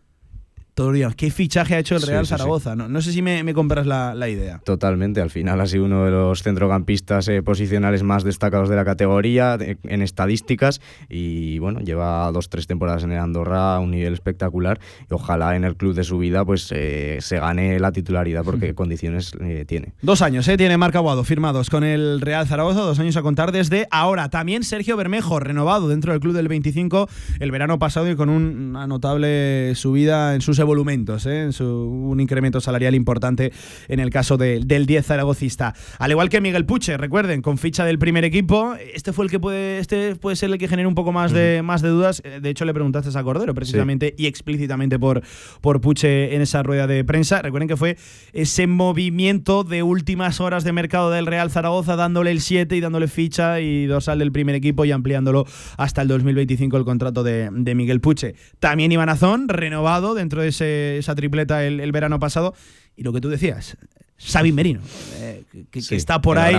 diríamos, 0.91 1.15
¿qué 1.15 1.29
fichaje 1.31 1.75
ha 1.75 1.79
hecho 1.79 1.95
el 1.95 2.01
Sí, 2.01 2.07
Real 2.07 2.25
sí, 2.25 2.29
sí. 2.33 2.37
Zaragoza? 2.37 2.75
No, 2.75 2.87
no 2.87 3.01
sé 3.01 3.11
si 3.11 3.21
me, 3.21 3.43
me 3.43 3.53
compras 3.53 3.85
la, 3.85 4.15
la 4.15 4.29
idea. 4.29 4.59
Totalmente, 4.63 5.21
al 5.21 5.29
final 5.29 5.59
ha 5.61 5.67
sido 5.67 5.85
uno 5.85 6.05
de 6.05 6.11
los 6.11 6.41
centrocampistas 6.43 7.27
eh, 7.27 7.41
posicionales 7.43 8.03
más 8.03 8.23
destacados 8.23 8.69
de 8.69 8.75
la 8.75 8.85
categoría 8.85 9.57
de- 9.57 9.77
en 9.83 10.01
estadísticas 10.01 10.81
y 11.09 11.59
bueno, 11.59 11.79
lleva 11.81 12.31
dos, 12.31 12.49
tres 12.49 12.67
temporadas 12.67 13.03
en 13.03 13.11
el 13.11 13.19
Andorra 13.19 13.75
a 13.75 13.79
un 13.79 13.91
nivel 13.91 14.13
espectacular 14.13 14.79
y 15.09 15.13
ojalá 15.13 15.55
en 15.55 15.63
el 15.63 15.75
club 15.75 15.93
de 15.93 16.03
su 16.03 16.17
vida 16.17 16.45
pues 16.45 16.69
eh, 16.71 17.17
se 17.21 17.39
gane 17.39 17.79
la 17.79 17.91
titularidad 17.91 18.43
porque 18.43 18.73
condiciones 18.73 19.33
eh, 19.41 19.65
tiene. 19.67 19.93
Dos 20.01 20.21
años, 20.21 20.47
¿eh? 20.47 20.57
Tiene 20.57 20.77
Marc 20.77 20.95
Aguado 20.95 21.23
firmados 21.23 21.69
con 21.69 21.83
el 21.83 22.21
Real 22.21 22.47
Zaragoza, 22.47 22.79
dos 22.81 22.99
años 22.99 23.17
a 23.17 23.21
contar 23.21 23.51
desde 23.51 23.87
ahora. 23.91 24.29
También 24.29 24.63
Sergio 24.63 24.97
Bermejo, 24.97 25.39
renovado 25.39 25.87
dentro 25.89 26.11
del 26.13 26.21
club 26.21 26.33
del 26.33 26.47
25 26.47 27.09
el 27.39 27.51
verano 27.51 27.79
pasado 27.79 28.09
y 28.09 28.15
con 28.15 28.29
un- 28.29 28.69
una 28.71 28.87
notable 28.87 29.73
subida 29.75 30.35
en 30.35 30.41
sus 30.41 30.59
evolumentos, 30.71 31.25
¿eh? 31.25 31.41
En 31.43 31.51
su- 31.53 31.65
un 31.65 32.19
incremento 32.21 32.61
salarial 32.61 32.95
importante 32.95 33.51
en 33.89 33.99
el 33.99 34.09
caso 34.09 34.37
de- 34.37 34.61
del 34.65 34.85
10 34.85 35.05
zaragocista. 35.05 35.73
Al 35.99 36.11
igual 36.11 36.29
que 36.29 36.39
Miguel 36.39 36.65
Puche, 36.65 36.95
recuerden, 36.95 37.41
con 37.41 37.57
ficha 37.57 37.83
del 37.83 37.99
primer 37.99 38.23
equipo, 38.23 38.73
este 38.93 39.11
fue 39.11 39.25
el 39.25 39.31
que 39.31 39.39
puede, 39.39 39.79
este 39.79 40.15
puede 40.15 40.35
ser 40.37 40.49
el 40.51 40.57
que 40.57 40.67
genere 40.69 40.87
un 40.87 40.95
poco 40.95 41.11
más 41.11 41.33
de, 41.33 41.61
más 41.61 41.81
de 41.81 41.89
dudas. 41.89 42.21
Eh, 42.25 42.39
De 42.41 42.49
hecho, 42.49 42.63
le 42.65 42.73
preguntaste 42.73 43.17
a 43.17 43.23
Cordero 43.23 43.53
precisamente 43.53 44.15
y 44.17 44.27
explícitamente 44.27 44.97
por, 44.97 45.21
por 45.59 45.81
Puche 45.81 46.33
en 46.35 46.41
esa 46.41 46.63
rueda 46.63 46.87
de 46.87 47.03
prensa. 47.03 47.41
Recuerden 47.41 47.67
que 47.67 47.75
fue 47.77 47.97
ese 48.31 48.67
movimiento 48.67 49.63
de 49.63 49.83
últimas 49.83 50.39
horas 50.39 50.63
de 50.63 50.71
mercado 50.71 51.09
del 51.11 51.25
Real 51.25 51.49
Zaragoza, 51.51 51.95
dándole 51.95 52.31
el 52.31 52.39
7 52.41 52.75
y 52.77 52.79
dándole 52.79 53.07
ficha 53.07 53.59
y 53.59 53.85
dorsal 53.87 54.19
del 54.19 54.31
primer 54.31 54.55
equipo 54.55 54.85
y 54.85 54.91
ampliándolo 54.91 55.45
hasta 55.77 56.01
el 56.01 56.07
2025 56.07 56.77
el 56.77 56.85
contrato 56.85 57.23
de, 57.23 57.49
de 57.51 57.75
Miguel 57.75 57.99
Puche. 58.01 58.35
También 58.59 58.91
Iván 58.91 59.09
Azón, 59.09 59.47
renovado 59.49 60.13
dentro 60.13 60.41
de 60.41 60.50
ese- 60.51 60.97
esa 60.99 61.15
tripleta 61.15 61.65
el, 61.65 61.79
el 61.79 61.91
verano 61.91 62.19
pasado. 62.19 62.53
Y 62.95 63.03
lo 63.03 63.11
que 63.13 63.21
tú 63.21 63.29
decías, 63.29 63.75
Xavi 64.23 64.51
Merino, 64.51 64.81
eh, 65.15 65.43
que, 65.51 65.65
que 65.65 65.81
Sí, 65.81 65.95
está 65.95 66.21
por 66.21 66.37
ahí. 66.37 66.53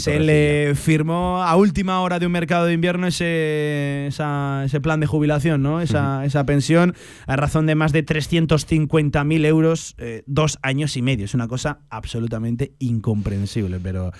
Se 0.00 0.18
le 0.18 0.74
firmó 0.74 1.42
a 1.42 1.54
última 1.54 2.00
hora 2.00 2.18
de 2.18 2.26
un 2.26 2.32
mercado 2.32 2.66
de 2.66 2.72
invierno 2.72 3.06
ese, 3.06 4.06
esa- 4.08 4.64
ese 4.64 4.80
plan 4.80 4.98
de 4.98 5.06
jubilación, 5.06 5.62
¿no? 5.62 5.80
Esa, 5.80 6.24
esa 6.24 6.44
pensión 6.44 6.94
a 7.28 7.36
razón 7.36 7.66
de 7.66 7.76
más 7.76 7.92
de 7.92 8.02
350.000 8.04 9.44
euros, 9.44 9.94
eh, 9.98 10.22
dos 10.26 10.58
años 10.62 10.96
y 10.96 11.02
medio. 11.02 11.24
Es 11.26 11.34
una 11.34 11.46
cosa 11.46 11.80
absolutamente 11.90 12.72
incomprensible, 12.80 13.78
pero... 13.80 14.12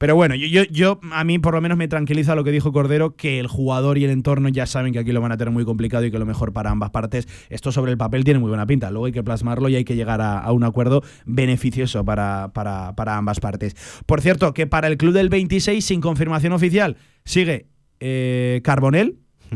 Pero 0.00 0.16
bueno, 0.16 0.34
yo, 0.34 0.46
yo, 0.46 0.62
yo, 0.70 0.98
a 1.12 1.24
mí 1.24 1.38
por 1.38 1.52
lo 1.52 1.60
menos 1.60 1.76
me 1.76 1.86
tranquiliza 1.86 2.34
lo 2.34 2.42
que 2.42 2.50
dijo 2.50 2.72
Cordero, 2.72 3.16
que 3.16 3.38
el 3.38 3.48
jugador 3.48 3.98
y 3.98 4.04
el 4.04 4.10
entorno 4.10 4.48
ya 4.48 4.64
saben 4.64 4.94
que 4.94 4.98
aquí 4.98 5.12
lo 5.12 5.20
van 5.20 5.30
a 5.30 5.36
tener 5.36 5.52
muy 5.52 5.66
complicado 5.66 6.06
y 6.06 6.10
que 6.10 6.18
lo 6.18 6.24
mejor 6.24 6.54
para 6.54 6.70
ambas 6.70 6.88
partes. 6.88 7.28
Esto 7.50 7.70
sobre 7.70 7.92
el 7.92 7.98
papel 7.98 8.24
tiene 8.24 8.40
muy 8.40 8.48
buena 8.48 8.64
pinta. 8.64 8.90
Luego 8.90 9.04
hay 9.04 9.12
que 9.12 9.22
plasmarlo 9.22 9.68
y 9.68 9.76
hay 9.76 9.84
que 9.84 9.96
llegar 9.96 10.22
a, 10.22 10.50
un 10.52 10.64
acuerdo 10.64 11.02
beneficioso 11.26 12.02
para, 12.02 12.50
para, 12.54 12.96
para 12.96 13.18
ambas 13.18 13.40
partes. 13.40 13.76
Por 14.06 14.22
cierto, 14.22 14.54
que 14.54 14.66
para 14.66 14.88
el 14.88 14.96
club 14.96 15.12
del 15.12 15.28
26, 15.28 15.84
sin 15.84 16.00
confirmación 16.00 16.54
oficial, 16.54 16.96
sigue 17.26 17.66
eh, 18.00 18.62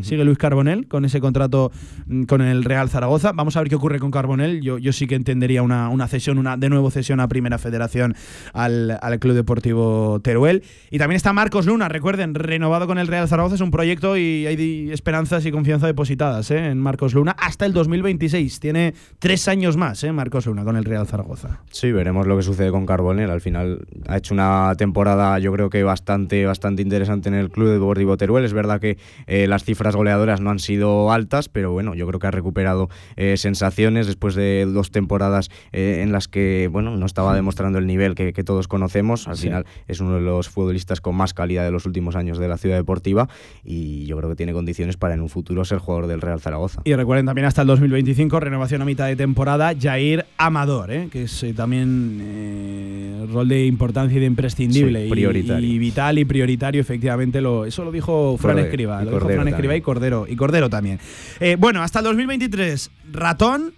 Sigue 0.02 0.24
Luis 0.24 0.38
Carbonell 0.38 0.88
con 0.88 1.04
ese 1.04 1.20
contrato 1.20 1.70
mm, 2.07 2.24
con 2.24 2.40
el 2.42 2.64
Real 2.64 2.88
Zaragoza. 2.88 3.33
Vamos 3.33 3.57
a 3.57 3.61
ver 3.61 3.68
qué 3.68 3.76
ocurre 3.76 3.98
con 3.98 4.11
Carbonell. 4.11 4.61
Yo, 4.61 4.78
yo 4.78 4.92
sí 4.92 5.07
que 5.07 5.14
entendería 5.14 5.62
una, 5.62 5.88
una 5.88 6.09
cesión, 6.09 6.38
una 6.38 6.57
de 6.57 6.68
nuevo 6.68 6.90
cesión 6.90 7.20
a 7.20 7.28
Primera 7.28 7.59
Federación 7.59 8.14
al, 8.52 8.98
al 9.00 9.18
Club 9.18 9.35
Deportivo 9.35 10.20
Teruel. 10.20 10.62
Y 10.90 10.98
también 10.98 11.16
está 11.16 11.33
Marcos 11.33 11.66
Luna, 11.66 11.88
recuerden, 11.88 12.35
renovado 12.35 12.87
con 12.87 12.98
el 12.98 13.07
Real 13.07 13.28
Zaragoza. 13.28 13.54
Es 13.54 13.61
un 13.61 13.70
proyecto 13.70 14.16
y 14.16 14.46
hay 14.46 14.90
esperanzas 14.90 15.46
y 15.46 15.52
confianza 15.52 15.87
depositadas 15.87 16.50
¿eh? 16.50 16.70
en 16.70 16.78
Marcos 16.78 17.14
Luna 17.14 17.37
hasta 17.38 17.66
el 17.66 17.72
2026. 17.72 18.61
Tiene 18.61 18.94
tres 19.18 19.48
años 19.48 19.76
más 19.76 20.02
¿eh? 20.04 20.12
Marcos 20.12 20.46
Luna 20.46 20.64
con 20.64 20.76
el 20.76 20.85
Real 20.85 21.07
Zaragoza. 21.07 21.61
Sí, 21.70 21.92
veremos 21.92 22.26
lo 22.26 22.37
que 22.37 22.42
sucede 22.42 22.70
con 22.70 22.87
Carbonell. 22.87 23.30
Al 23.30 23.40
final 23.40 23.87
ha 24.09 24.16
hecho 24.16 24.35
una 24.35 24.74
temporada, 24.76 25.38
yo 25.38 25.52
creo 25.52 25.70
que 25.70 25.83
bastante, 25.83 26.44
bastante 26.46 26.83
interesante 26.83 27.28
en 27.28 27.35
el 27.35 27.50
Club 27.50 27.68
Deportivo 27.68 28.16
Teruel. 28.16 28.44
Es 28.44 28.52
verdad 28.52 28.80
que 28.80 28.98
eh, 29.26 29.46
las 29.46 29.64
cifras 29.64 29.84
goleadoras 29.94 30.40
no 30.40 30.51
han 30.51 30.59
sido 30.59 31.12
altas, 31.12 31.49
pero 31.49 31.73
bueno, 31.73 31.94
yo 31.94 32.07
creo 32.07 32.18
que 32.18 32.27
ha 32.27 32.31
recuperado 32.31 32.88
eh, 33.16 33.37
sensaciones 33.37 34.07
después 34.07 34.35
de 34.35 34.66
dos 34.66 34.90
temporadas 34.90 35.51
eh, 35.73 36.01
en 36.03 36.12
las 36.12 36.29
que 36.29 36.68
bueno 36.73 36.97
no 36.97 37.07
estaba 37.07 37.35
demostrando 37.35 37.79
el 37.79 37.87
nivel 37.87 38.14
que, 38.14 38.33
que 38.33 38.44
todos 38.44 38.66
conocemos. 38.68 39.29
Al 39.29 39.37
Sí. 39.37 39.49
final 39.49 39.66
es 39.88 40.01
uno 40.01 40.14
de 40.14 40.20
los 40.23 40.49
futbolistas 40.49 41.01
con 41.01 41.14
más 41.16 41.35
calidad 41.35 41.64
de 41.64 41.70
los 41.70 41.85
últimos 41.87 42.16
años 42.16 42.38
de 42.38 42.49
la 42.49 42.57
ciudad 42.57 42.77
deportiva 42.77 43.29
y 43.62 44.07
yo 44.07 44.16
creo 44.16 44.31
que 44.31 44.37
tiene 44.37 44.53
condiciones 44.53 44.97
para 44.97 45.14
en 45.14 45.20
un 45.20 45.29
futuro 45.29 45.64
ser 45.64 45.79
jugador 45.79 46.07
del 46.07 46.20
Real 46.20 46.40
Zaragoza. 46.40 46.81
Y 46.85 46.94
recuerden 46.94 47.27
también 47.27 47.47
hasta 47.47 47.62
el 47.62 47.68
2025, 47.68 48.40
renovación 48.40 48.81
a 48.83 48.85
mitad 48.85 49.07
de 49.07 49.16
temporada, 49.16 49.73
Jair 49.79 50.25
Amador, 50.38 50.90
¿eh? 50.90 51.09
que 51.11 51.25
es 51.25 51.44
también 51.57 53.29
rol 53.33 53.49
de 53.49 53.66
importancia 53.66 54.16
y 54.16 54.20
de 54.20 54.27
imprescindible. 54.27 55.05
Sí, 55.05 55.11
prioritario. 55.11 55.68
Y, 55.68 55.79
vital 55.79 56.18
y 56.18 56.25
prioritario, 56.25 56.81
efectivamente. 56.81 57.40
Lo, 57.40 57.64
eso 57.64 57.85
lo 57.85 57.92
dijo 57.92 58.37
Fran 58.38 58.59
Escriba. 58.59 59.03
Lo 59.05 59.12
dijo 59.12 59.29
Fran 59.29 59.49
Escriba 59.49 59.73
y. 59.76 59.80
Cordero, 59.82 60.26
y 60.28 60.37
Cordero 60.37 60.70
también. 60.70 61.00
Eh, 61.40 61.56
bueno, 61.58 61.82
hasta 61.82 62.00
el 62.00 62.04
2023, 62.06 62.90
Ratón 63.12 63.74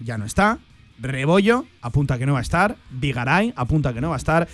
ya 0.00 0.18
no 0.18 0.24
está. 0.24 0.58
Rebollo 0.98 1.66
apunta 1.82 2.18
que 2.18 2.26
no 2.26 2.34
va 2.34 2.38
a 2.38 2.42
estar. 2.42 2.76
Vigaray 2.90 3.52
apunta 3.56 3.92
que 3.92 4.00
no 4.00 4.10
va 4.10 4.16
a 4.16 4.18
estar. 4.18 4.48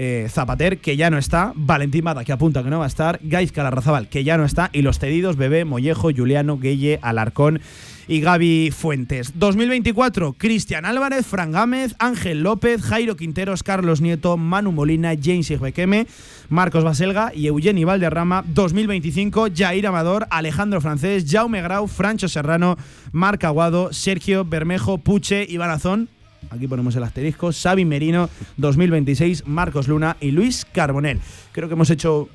Eh, 0.00 0.28
Zapater, 0.30 0.78
que 0.78 0.96
ya 0.96 1.10
no 1.10 1.18
está, 1.18 1.52
Valentín 1.56 2.04
Mada, 2.04 2.24
que 2.24 2.30
apunta 2.30 2.62
que 2.62 2.70
no 2.70 2.78
va 2.78 2.84
a 2.84 2.88
estar, 2.88 3.18
Gaizka 3.20 3.64
Larrazabal, 3.64 4.08
que 4.08 4.22
ya 4.22 4.38
no 4.38 4.44
está, 4.44 4.70
y 4.72 4.82
los 4.82 5.00
cedidos, 5.00 5.36
Bebé, 5.36 5.64
Mollejo, 5.64 6.10
Juliano, 6.16 6.56
Gueye, 6.56 7.00
Alarcón 7.02 7.60
y 8.06 8.20
Gaby 8.20 8.70
Fuentes. 8.70 9.32
2024, 9.34 10.34
Cristian 10.34 10.84
Álvarez, 10.84 11.26
Fran 11.26 11.50
Gámez, 11.50 11.96
Ángel 11.98 12.44
López, 12.44 12.80
Jairo 12.80 13.16
Quinteros, 13.16 13.64
Carlos 13.64 14.00
Nieto, 14.00 14.36
Manu 14.36 14.70
Molina, 14.70 15.14
James 15.20 15.50
Igbequeme, 15.50 16.06
Marcos 16.48 16.84
Baselga 16.84 17.32
y 17.34 17.48
Eugeni 17.48 17.82
Valderrama. 17.82 18.44
2025, 18.46 19.48
Jair 19.52 19.88
Amador, 19.88 20.28
Alejandro 20.30 20.80
Francés, 20.80 21.24
Jaume 21.28 21.60
Grau, 21.60 21.88
Francho 21.88 22.28
Serrano, 22.28 22.78
Marc 23.10 23.42
Aguado, 23.42 23.92
Sergio 23.92 24.44
Bermejo, 24.44 24.98
Puche, 24.98 25.44
Iván 25.48 25.70
Azón. 25.70 26.08
Aquí 26.50 26.66
ponemos 26.66 26.94
el 26.96 27.02
asterisco. 27.02 27.50
Xavi 27.52 27.84
Merino, 27.84 28.28
2026, 28.56 29.46
Marcos 29.46 29.88
Luna 29.88 30.16
y 30.20 30.30
Luis 30.30 30.64
Carbonell. 30.64 31.20
Creo 31.52 31.68
que 31.68 31.74
hemos 31.74 31.90
hecho 31.90 32.28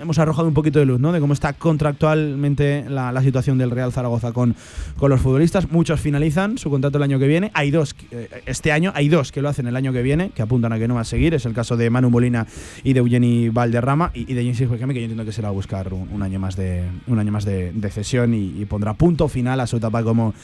hemos 0.00 0.18
arrojado 0.18 0.48
un 0.48 0.54
poquito 0.54 0.78
de 0.78 0.86
luz, 0.86 1.00
¿no? 1.00 1.12
De 1.12 1.20
cómo 1.20 1.32
está 1.32 1.52
contractualmente 1.52 2.84
la, 2.88 3.20
situación 3.22 3.58
del 3.58 3.70
Real 3.70 3.92
Zaragoza 3.92 4.32
con, 4.32 4.56
con 4.96 5.10
los 5.10 5.20
futbolistas. 5.20 5.70
Muchos 5.70 6.00
finalizan 6.00 6.58
su 6.58 6.70
contrato 6.70 6.96
el 6.96 7.04
año 7.04 7.18
que 7.18 7.26
viene. 7.26 7.50
Hay 7.54 7.70
dos, 7.70 7.94
eh, 8.10 8.42
este 8.46 8.72
año, 8.72 8.92
hay 8.94 9.08
dos 9.08 9.30
que 9.30 9.42
lo 9.42 9.48
hacen 9.48 9.66
el 9.66 9.76
año 9.76 9.92
que 9.92 10.02
viene, 10.02 10.30
que 10.30 10.42
apuntan 10.42 10.72
a 10.72 10.78
que 10.78 10.88
no 10.88 10.94
va 10.94 11.02
a 11.02 11.04
seguir. 11.04 11.34
Es 11.34 11.44
el 11.44 11.52
caso 11.52 11.76
de 11.76 11.90
Manu 11.90 12.10
Molina 12.10 12.46
y 12.82 12.94
de 12.94 13.00
Eugeni 13.00 13.50
Valderrama 13.50 14.10
y, 14.14 14.20
y 14.20 14.34
de 14.34 14.42
James 14.42 14.70
Huekeme, 14.70 14.94
que 14.94 15.00
yo 15.00 15.04
entiendo 15.04 15.24
que 15.24 15.32
se 15.32 15.42
va 15.42 15.48
a 15.48 15.52
buscar 15.52 15.92
un, 15.92 16.22
año 16.22 16.38
más 16.38 16.56
de 16.56 16.84
un 17.06 17.18
año 17.18 17.32
más 17.32 17.44
de, 17.44 17.72
de 17.72 17.90
cesión 17.90 18.34
y, 18.34 18.60
y 18.60 18.64
pondrá 18.64 18.94
punto 18.94 19.28
final 19.28 19.60
a 19.60 19.66
su 19.66 19.76
etapa 19.76 20.02
como 20.02 20.34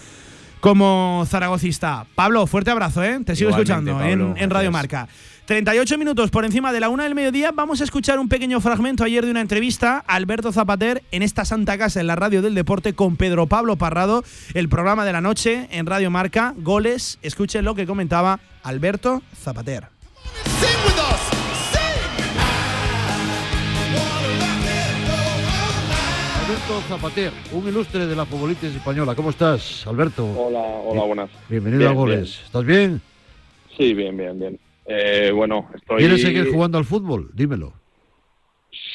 como 0.66 1.24
zaragocista. 1.28 2.06
Pablo, 2.16 2.44
fuerte 2.48 2.72
abrazo, 2.72 3.04
¿eh? 3.04 3.20
Te 3.24 3.36
sigo 3.36 3.50
Igualmente, 3.50 3.72
escuchando 3.72 3.92
Pablo, 3.92 4.34
en, 4.36 4.42
en 4.42 4.50
Radio. 4.50 4.72
Marca. 4.72 5.06
38 5.44 5.96
minutos 5.96 6.32
por 6.32 6.44
encima 6.44 6.72
de 6.72 6.80
la 6.80 6.88
una 6.88 7.04
del 7.04 7.14
mediodía. 7.14 7.52
Vamos 7.52 7.80
a 7.80 7.84
escuchar 7.84 8.18
un 8.18 8.28
pequeño 8.28 8.60
fragmento 8.60 9.04
ayer 9.04 9.24
de 9.24 9.30
una 9.30 9.42
entrevista 9.42 10.02
a 10.08 10.16
Alberto 10.16 10.50
Zapater 10.50 11.04
en 11.12 11.22
esta 11.22 11.44
Santa 11.44 11.78
Casa 11.78 12.00
en 12.00 12.08
la 12.08 12.16
Radio 12.16 12.42
del 12.42 12.56
Deporte 12.56 12.94
con 12.94 13.16
Pedro 13.16 13.46
Pablo 13.46 13.76
Parrado, 13.76 14.24
el 14.54 14.68
programa 14.68 15.04
de 15.04 15.12
la 15.12 15.20
noche 15.20 15.68
en 15.70 15.86
Radio 15.86 16.10
Marca. 16.10 16.52
Goles. 16.56 17.20
Escuchen 17.22 17.64
lo 17.64 17.76
que 17.76 17.86
comentaba 17.86 18.40
Alberto 18.64 19.22
Zapater. 19.40 19.95
Alberto 26.66 26.88
Zapater, 26.88 27.32
un 27.52 27.68
ilustre 27.68 28.06
de 28.06 28.16
la 28.16 28.26
futbolista 28.26 28.66
española. 28.66 29.14
¿Cómo 29.14 29.30
estás, 29.30 29.86
Alberto? 29.86 30.24
Hola, 30.24 30.58
hola, 30.58 31.04
buenas. 31.04 31.30
Bienvenido 31.48 31.78
Bien, 31.78 31.92
a 31.92 31.94
Goles. 31.94 32.42
¿Estás 32.44 32.64
bien? 32.64 33.00
Sí, 33.76 33.94
bien, 33.94 34.16
bien, 34.16 34.36
bien. 34.36 34.58
Eh, 34.84 35.30
bueno, 35.32 35.70
estoy. 35.76 35.98
¿Quieres 35.98 36.22
seguir 36.22 36.50
jugando 36.50 36.76
al 36.76 36.84
fútbol? 36.84 37.30
Dímelo. 37.34 37.72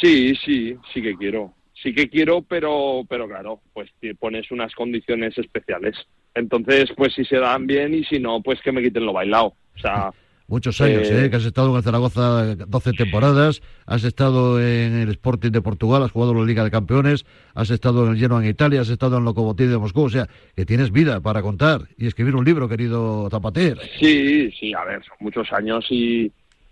Sí, 0.01 0.35
sí, 0.43 0.75
sí 0.93 1.01
que 1.01 1.15
quiero. 1.15 1.53
Sí 1.81 1.93
que 1.93 2.09
quiero, 2.09 2.41
pero, 2.41 3.03
pero 3.07 3.25
claro, 3.25 3.61
pues 3.71 3.89
te 4.01 4.15
pones 4.15 4.51
unas 4.51 4.75
condiciones 4.75 5.37
especiales. 5.37 5.95
Entonces, 6.35 6.91
pues 6.97 7.13
si 7.13 7.23
se 7.23 7.37
dan 7.37 7.67
bien 7.67 7.93
y 7.93 8.03
si 8.03 8.19
no, 8.19 8.41
pues 8.41 8.59
que 8.61 8.73
me 8.73 8.83
quiten 8.83 9.05
lo 9.05 9.13
bailado. 9.13 9.55
O 9.77 9.79
sea, 9.79 10.11
Muchos 10.47 10.81
años, 10.81 11.07
Eh, 11.09 11.25
¿eh? 11.25 11.29
Que 11.29 11.37
has 11.37 11.45
estado 11.45 11.75
en 11.77 11.81
Zaragoza 11.83 12.55
12 12.55 12.91
temporadas, 12.93 13.61
has 13.85 14.03
estado 14.03 14.59
en 14.61 14.95
el 14.95 15.09
Sporting 15.09 15.51
de 15.51 15.61
Portugal, 15.61 16.03
has 16.03 16.11
jugado 16.11 16.33
en 16.33 16.39
la 16.39 16.45
Liga 16.45 16.63
de 16.63 16.71
Campeones, 16.71 17.25
has 17.55 17.69
estado 17.69 18.05
en 18.05 18.11
el 18.13 18.17
Genoa 18.19 18.43
en 18.43 18.49
Italia, 18.49 18.81
has 18.81 18.89
estado 18.89 19.17
en 19.17 19.23
Lokomotiv 19.23 19.69
de 19.69 19.77
Moscú, 19.77 20.01
o 20.03 20.09
sea, 20.09 20.27
que 20.55 20.65
tienes 20.65 20.91
vida 20.91 21.21
para 21.21 21.41
contar 21.41 21.81
y 21.97 22.07
escribir 22.07 22.35
un 22.35 22.43
libro, 22.43 22.67
querido 22.67 23.29
Zapater. 23.29 23.77
sí, 23.99 24.51
sí, 24.51 24.73
a 24.73 24.83
ver, 24.83 25.01
son 25.05 25.15
muchos 25.21 25.51
años 25.53 25.85
y, 25.89 26.29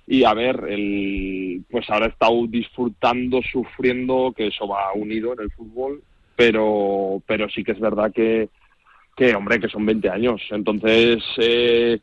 y 0.08 0.24
a 0.26 0.34
ver, 0.34 0.62
el, 0.68 1.64
pues 1.72 1.90
ahora 1.90 2.08
he 2.08 2.10
estado 2.10 2.48
disfrutando, 2.48 3.40
sufriendo, 3.50 4.34
que 4.36 4.48
eso 4.48 4.68
va 4.68 4.92
unido 4.94 5.32
en 5.34 5.42
el 5.42 5.52
fútbol, 5.52 6.02
pero, 6.36 7.22
pero 7.26 7.48
sí 7.50 7.64
que 7.64 7.72
es 7.74 7.80
verdad 7.80 8.12
que, 8.14 8.50
que 9.16 9.36
hombre, 9.36 9.60
que 9.60 9.70
son 9.70 9.86
20 9.86 10.10
años. 10.10 10.42
Entonces, 10.52 11.24
eh, 11.38 12.00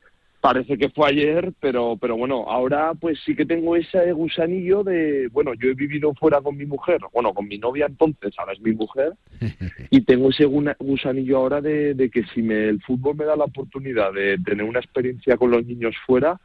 parece 0.47 0.79
que 0.79 0.91
fue 0.91 1.09
ayer, 1.09 1.53
pero, 1.59 1.97
pero 2.01 2.17
bueno, 2.17 2.45
ahora 2.47 2.93
pues 2.95 3.19
sí 3.27 3.35
que 3.35 3.45
tengo 3.45 3.75
ese 3.75 4.13
gusanillo 4.13 4.85
de, 4.85 5.27
bueno, 5.33 5.55
yo 5.55 5.71
he 5.71 5.75
vivido 5.75 6.15
fuera 6.15 6.41
con 6.41 6.57
mi 6.57 6.65
mujer, 6.65 7.01
bueno, 7.13 7.35
con 7.35 7.49
mi 7.49 7.59
novia 7.59 7.87
entonces, 7.87 8.33
ahora 8.39 8.53
es 8.53 8.61
mi 8.61 8.71
mujer, 8.71 9.15
y 9.91 10.03
tengo 10.03 10.31
ese 10.31 10.45
gusanillo 10.45 11.39
ahora 11.39 11.61
de, 11.61 11.95
de 11.95 12.11
que 12.11 12.23
si 12.33 12.43
me, 12.43 12.69
el 12.69 12.81
fútbol 12.83 13.17
me 13.17 13.25
da 13.25 13.35
la 13.35 13.47
oportunidad 13.47 14.13
de 14.13 14.39
tener 14.39 14.65
una 14.65 14.79
experiencia 14.79 15.37
con 15.37 15.51
los 15.51 15.67
niños 15.67 15.97
fuera, 16.07 16.39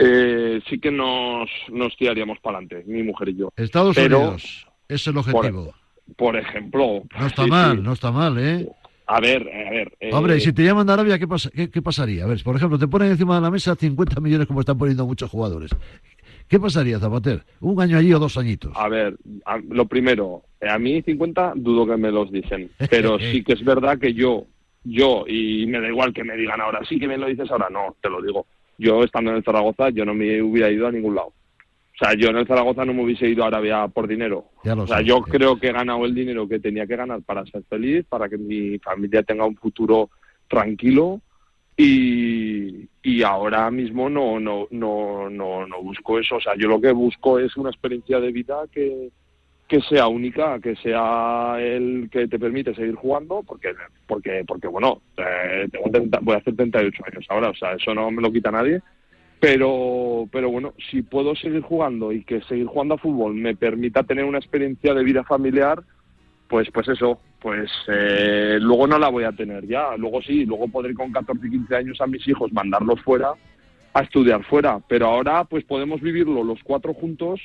eh, 0.00 0.60
sí 0.68 0.80
que 0.80 0.90
nos, 0.90 1.48
nos 1.68 1.96
tiraríamos 1.96 2.40
para 2.40 2.58
adelante, 2.58 2.90
mi 2.90 3.04
mujer 3.04 3.28
y 3.28 3.36
yo. 3.36 3.52
Estados 3.56 3.94
Pero, 3.94 4.18
Unidos, 4.18 4.66
es 4.88 5.06
el 5.06 5.16
objetivo. 5.16 5.72
Por 6.16 6.36
ejemplo, 6.36 7.04
No 7.16 7.26
está 7.26 7.44
sí, 7.44 7.50
mal, 7.50 7.76
sí. 7.76 7.82
no 7.84 7.92
está 7.92 8.10
mal, 8.10 8.36
¿eh? 8.36 8.68
A 9.10 9.20
ver, 9.20 9.42
a 9.42 9.70
ver. 9.70 9.92
eh, 10.00 10.10
Hombre, 10.12 10.36
y 10.36 10.40
si 10.40 10.52
te 10.52 10.62
llaman 10.62 10.86
de 10.86 10.92
Arabia, 10.92 11.18
¿qué, 11.18 11.26
pasa- 11.26 11.50
qué, 11.50 11.70
qué 11.70 11.80
pasaría? 11.80 12.24
A 12.24 12.26
ver, 12.26 12.42
por 12.44 12.54
ejemplo, 12.54 12.78
te 12.78 12.86
ponen 12.86 13.10
encima 13.10 13.36
de 13.36 13.40
la 13.40 13.50
mesa 13.50 13.74
50 13.74 14.20
millones 14.20 14.46
como 14.46 14.60
están 14.60 14.76
poniendo 14.76 15.06
muchos 15.06 15.30
jugadores. 15.30 15.70
¿Qué 16.46 16.60
pasaría, 16.60 16.98
Zapater? 16.98 17.42
¿Un 17.60 17.80
año 17.80 17.96
allí 17.96 18.12
o 18.12 18.18
dos 18.18 18.36
añitos? 18.36 18.72
A 18.76 18.88
ver, 18.88 19.16
a- 19.46 19.58
lo 19.70 19.86
primero, 19.86 20.42
eh, 20.60 20.68
a 20.68 20.78
mí 20.78 21.00
50 21.02 21.54
dudo 21.56 21.86
que 21.86 21.96
me 21.96 22.10
los 22.10 22.30
dicen, 22.30 22.70
pero 22.90 23.18
sí 23.32 23.42
que 23.42 23.54
es 23.54 23.64
verdad 23.64 23.98
que 23.98 24.12
yo, 24.12 24.44
yo, 24.84 25.24
y 25.26 25.66
me 25.66 25.80
da 25.80 25.88
igual 25.88 26.12
que 26.12 26.24
me 26.24 26.36
digan 26.36 26.60
ahora, 26.60 26.80
sí 26.86 26.98
que 27.00 27.08
me 27.08 27.16
lo 27.18 27.26
dices 27.26 27.50
ahora, 27.50 27.68
no, 27.70 27.96
te 28.02 28.10
lo 28.10 28.20
digo. 28.22 28.46
Yo 28.76 29.02
estando 29.02 29.30
en 29.30 29.38
el 29.38 29.42
Zaragoza, 29.44 29.88
yo 29.90 30.04
no 30.04 30.14
me 30.14 30.40
hubiera 30.42 30.70
ido 30.70 30.86
a 30.86 30.92
ningún 30.92 31.14
lado. 31.16 31.32
O 32.00 32.04
sea, 32.04 32.14
yo 32.14 32.28
en 32.28 32.36
el 32.36 32.46
Zaragoza 32.46 32.84
no 32.84 32.94
me 32.94 33.02
hubiese 33.02 33.28
ido 33.28 33.42
a 33.42 33.48
Arabia 33.48 33.88
por 33.88 34.06
dinero. 34.06 34.44
Ya 34.62 34.76
lo 34.76 34.84
O 34.84 34.86
sea, 34.86 34.98
sé, 34.98 35.04
yo 35.04 35.16
sí. 35.24 35.32
creo 35.32 35.58
que 35.58 35.68
he 35.68 35.72
ganado 35.72 36.04
el 36.04 36.14
dinero 36.14 36.46
que 36.46 36.60
tenía 36.60 36.86
que 36.86 36.94
ganar 36.94 37.22
para 37.22 37.44
ser 37.46 37.64
feliz, 37.64 38.04
para 38.08 38.28
que 38.28 38.38
mi 38.38 38.78
familia 38.78 39.24
tenga 39.24 39.44
un 39.44 39.56
futuro 39.56 40.08
tranquilo 40.48 41.20
y, 41.76 42.88
y 43.02 43.22
ahora 43.22 43.70
mismo 43.70 44.08
no, 44.08 44.38
no, 44.38 44.68
no, 44.70 45.28
no, 45.28 45.66
no 45.66 45.82
busco 45.82 46.18
eso. 46.20 46.36
O 46.36 46.40
sea, 46.40 46.54
yo 46.56 46.68
lo 46.68 46.80
que 46.80 46.92
busco 46.92 47.38
es 47.40 47.56
una 47.56 47.70
experiencia 47.70 48.20
de 48.20 48.30
vida 48.30 48.62
que, 48.72 49.10
que 49.66 49.80
sea 49.82 50.06
única, 50.06 50.60
que 50.60 50.76
sea 50.76 51.56
el 51.58 52.08
que 52.12 52.28
te 52.28 52.38
permite 52.38 52.74
seguir 52.74 52.94
jugando, 52.94 53.42
porque, 53.46 53.74
porque, 54.06 54.44
porque 54.46 54.68
bueno, 54.68 55.02
eh, 55.16 55.68
tengo 55.70 55.90
30 55.90 56.20
voy 56.22 56.34
a 56.34 56.38
hacer 56.38 56.54
38 56.54 57.02
años 57.12 57.26
ahora, 57.28 57.50
o 57.50 57.54
sea, 57.54 57.72
eso 57.74 57.92
no 57.92 58.10
me 58.10 58.22
lo 58.22 58.32
quita 58.32 58.50
nadie. 58.50 58.80
Pero, 59.40 60.28
pero 60.32 60.50
bueno, 60.50 60.74
si 60.90 61.02
puedo 61.02 61.36
seguir 61.36 61.62
jugando 61.62 62.12
y 62.12 62.24
que 62.24 62.40
seguir 62.42 62.66
jugando 62.66 62.94
a 62.94 62.98
fútbol 62.98 63.34
me 63.34 63.54
permita 63.54 64.02
tener 64.02 64.24
una 64.24 64.38
experiencia 64.38 64.94
de 64.94 65.04
vida 65.04 65.22
familiar, 65.22 65.82
pues, 66.48 66.68
pues 66.72 66.88
eso, 66.88 67.20
pues 67.40 67.70
eh, 67.86 68.58
luego 68.60 68.86
no 68.86 68.98
la 68.98 69.08
voy 69.10 69.24
a 69.24 69.32
tener 69.32 69.66
ya. 69.66 69.96
Luego 69.96 70.22
sí, 70.22 70.44
luego 70.44 70.66
podré 70.68 70.94
con 70.94 71.12
14 71.12 71.46
y 71.46 71.50
15 71.50 71.76
años 71.76 72.00
a 72.00 72.06
mis 72.06 72.26
hijos 72.26 72.52
mandarlos 72.52 73.00
fuera 73.02 73.32
a 73.94 74.02
estudiar 74.02 74.44
fuera. 74.44 74.80
Pero 74.88 75.06
ahora 75.06 75.44
pues 75.44 75.64
podemos 75.64 76.00
vivirlo 76.00 76.42
los 76.42 76.62
cuatro 76.62 76.94
juntos 76.94 77.40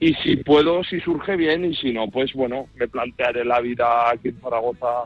y 0.00 0.14
si 0.14 0.36
puedo, 0.36 0.82
si 0.84 1.00
surge 1.00 1.36
bien 1.36 1.64
y 1.64 1.74
si 1.76 1.92
no, 1.92 2.10
pues 2.10 2.32
bueno, 2.32 2.66
me 2.76 2.88
plantearé 2.88 3.44
la 3.44 3.60
vida 3.60 4.10
aquí 4.10 4.28
en 4.28 4.40
Zaragoza 4.40 5.04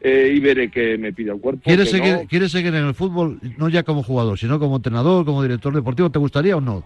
eh, 0.00 0.32
y 0.34 0.40
veré 0.40 0.70
qué 0.70 0.98
me 0.98 1.12
pide 1.12 1.32
el 1.32 1.40
cuerpo. 1.40 1.62
¿Quieres 1.64 1.90
que 1.90 1.98
seguir, 1.98 2.14
no. 2.14 2.26
¿Quieres 2.28 2.52
seguir 2.52 2.74
en 2.74 2.86
el 2.86 2.94
fútbol, 2.94 3.40
no 3.56 3.68
ya 3.68 3.82
como 3.82 4.02
jugador, 4.02 4.38
sino 4.38 4.58
como 4.58 4.76
entrenador, 4.76 5.24
como 5.24 5.42
director 5.42 5.74
deportivo? 5.74 6.10
¿Te 6.10 6.18
gustaría 6.18 6.56
o 6.56 6.60
no? 6.60 6.84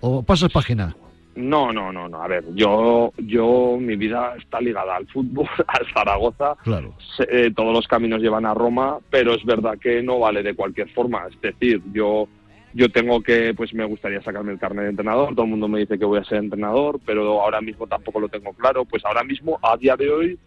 ¿O 0.00 0.22
pasas 0.22 0.50
página? 0.50 0.96
No, 1.34 1.72
no, 1.72 1.92
no, 1.92 2.08
no. 2.08 2.22
A 2.22 2.28
ver, 2.28 2.44
yo, 2.54 3.12
yo, 3.16 3.78
mi 3.80 3.96
vida 3.96 4.34
está 4.36 4.60
ligada 4.60 4.96
al 4.96 5.06
fútbol, 5.06 5.48
al 5.66 5.86
Zaragoza. 5.92 6.56
Claro. 6.62 6.94
Eh, 7.30 7.50
todos 7.54 7.72
los 7.72 7.88
caminos 7.88 8.20
llevan 8.20 8.44
a 8.44 8.54
Roma, 8.54 8.98
pero 9.10 9.34
es 9.34 9.44
verdad 9.44 9.78
que 9.78 10.02
no 10.02 10.18
vale 10.18 10.42
de 10.42 10.54
cualquier 10.54 10.90
forma. 10.90 11.26
Es 11.30 11.40
decir, 11.40 11.80
yo, 11.92 12.28
yo 12.74 12.90
tengo 12.90 13.22
que, 13.22 13.54
pues 13.54 13.72
me 13.72 13.84
gustaría 13.84 14.22
sacarme 14.22 14.52
el 14.52 14.58
carnet 14.58 14.84
de 14.84 14.90
entrenador. 14.90 15.34
Todo 15.34 15.44
el 15.44 15.50
mundo 15.50 15.68
me 15.68 15.80
dice 15.80 15.98
que 15.98 16.04
voy 16.04 16.18
a 16.18 16.24
ser 16.24 16.38
entrenador, 16.38 17.00
pero 17.06 17.40
ahora 17.40 17.60
mismo 17.60 17.86
tampoco 17.86 18.20
lo 18.20 18.28
tengo 18.28 18.52
claro. 18.52 18.84
Pues 18.84 19.04
ahora 19.04 19.24
mismo, 19.24 19.58
a 19.62 19.76
día 19.78 19.96
de 19.96 20.10
hoy, 20.10 20.38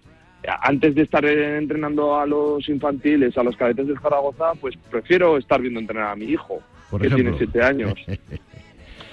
antes 0.61 0.95
de 0.95 1.03
estar 1.03 1.25
entrenando 1.25 2.17
a 2.17 2.25
los 2.25 2.67
infantiles, 2.69 3.37
a 3.37 3.43
los 3.43 3.55
cadetes 3.55 3.87
del 3.87 3.99
Zaragoza, 3.99 4.53
pues 4.59 4.75
prefiero 4.89 5.37
estar 5.37 5.61
viendo 5.61 5.79
entrenar 5.79 6.11
a 6.11 6.15
mi 6.15 6.25
hijo, 6.25 6.59
Por 6.89 7.01
que 7.01 7.07
ejemplo. 7.07 7.31
tiene 7.31 7.37
siete 7.37 7.63
años. 7.63 7.93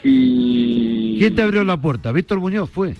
Y 0.04 1.20
¿Quién 1.20 1.36
te 1.36 1.42
abrió 1.42 1.62
la 1.62 1.76
puerta? 1.76 2.10
Víctor 2.10 2.40
Muñoz 2.40 2.68
fue. 2.68 2.96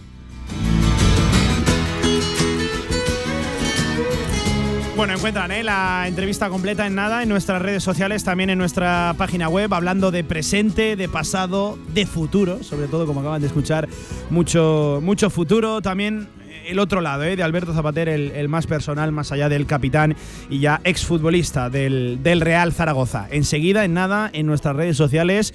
Bueno, 4.94 5.14
encuentran 5.14 5.50
¿eh? 5.50 5.64
la 5.64 6.04
entrevista 6.06 6.48
completa 6.48 6.86
en 6.86 6.94
nada 6.94 7.22
en 7.22 7.28
nuestras 7.28 7.60
redes 7.60 7.82
sociales, 7.82 8.22
también 8.22 8.50
en 8.50 8.58
nuestra 8.58 9.14
página 9.18 9.48
web, 9.48 9.72
hablando 9.74 10.10
de 10.10 10.22
presente, 10.22 10.96
de 10.96 11.08
pasado, 11.08 11.78
de 11.92 12.06
futuro, 12.06 12.62
sobre 12.62 12.86
todo 12.86 13.06
como 13.06 13.20
acaban 13.20 13.40
de 13.40 13.48
escuchar, 13.48 13.88
mucho, 14.30 15.00
mucho 15.02 15.28
futuro. 15.30 15.82
También 15.82 16.28
el 16.66 16.78
otro 16.78 17.00
lado, 17.00 17.24
¿eh? 17.24 17.36
de 17.36 17.42
Alberto 17.42 17.74
Zapater, 17.74 18.08
el, 18.08 18.30
el 18.32 18.48
más 18.48 18.66
personal, 18.66 19.12
más 19.12 19.32
allá 19.32 19.48
del 19.48 19.66
capitán 19.66 20.16
y 20.50 20.60
ya 20.60 20.80
exfutbolista 20.84 21.70
del, 21.70 22.20
del 22.22 22.40
Real 22.40 22.72
Zaragoza. 22.72 23.26
Enseguida, 23.30 23.84
en 23.84 23.94
nada, 23.94 24.30
en 24.32 24.46
nuestras 24.46 24.76
redes 24.76 24.96
sociales, 24.96 25.54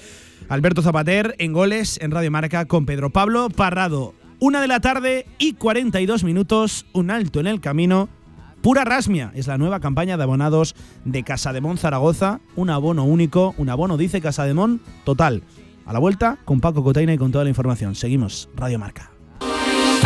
Alberto 0.50 0.82
Zapater 0.82 1.36
en 1.40 1.52
goles 1.54 2.00
en 2.02 2.12
Radio 2.12 2.32
Marca 2.32 2.66
con 2.66 2.86
Pedro 2.86 3.10
Pablo 3.10 3.50
Parrado. 3.50 4.14
Una 4.40 4.62
de 4.62 4.68
la 4.68 4.80
tarde 4.80 5.26
y 5.40 5.54
42 5.54 6.24
minutos, 6.24 6.86
un 6.94 7.12
alto 7.12 7.40
en 7.40 7.48
el 7.48 7.60
camino. 7.60 8.08
Pura 8.62 8.86
Rasmia 8.86 9.32
es 9.36 9.48
la 9.48 9.58
nueva 9.58 9.80
campaña 9.80 10.16
de 10.18 10.24
abonados 10.24 10.76
de 11.06 11.24
Casademón 11.24 11.78
Zaragoza. 11.78 12.40
Un 12.56 12.70
abono 12.70 13.04
único, 13.04 13.56
un 13.58 13.70
abono 13.70 13.98
dice 13.98 14.22
Casademón 14.22 14.80
total. 15.04 15.44
A 15.86 15.94
la 15.94 16.00
vuelta 16.00 16.38
con 16.46 16.60
Paco 16.60 16.84
Cotaina 16.84 17.14
y 17.14 17.18
con 17.18 17.32
toda 17.32 17.44
la 17.44 17.50
información. 17.50 17.96
Seguimos, 17.96 18.50
Radio 18.56 18.78
Marca. 18.78 19.17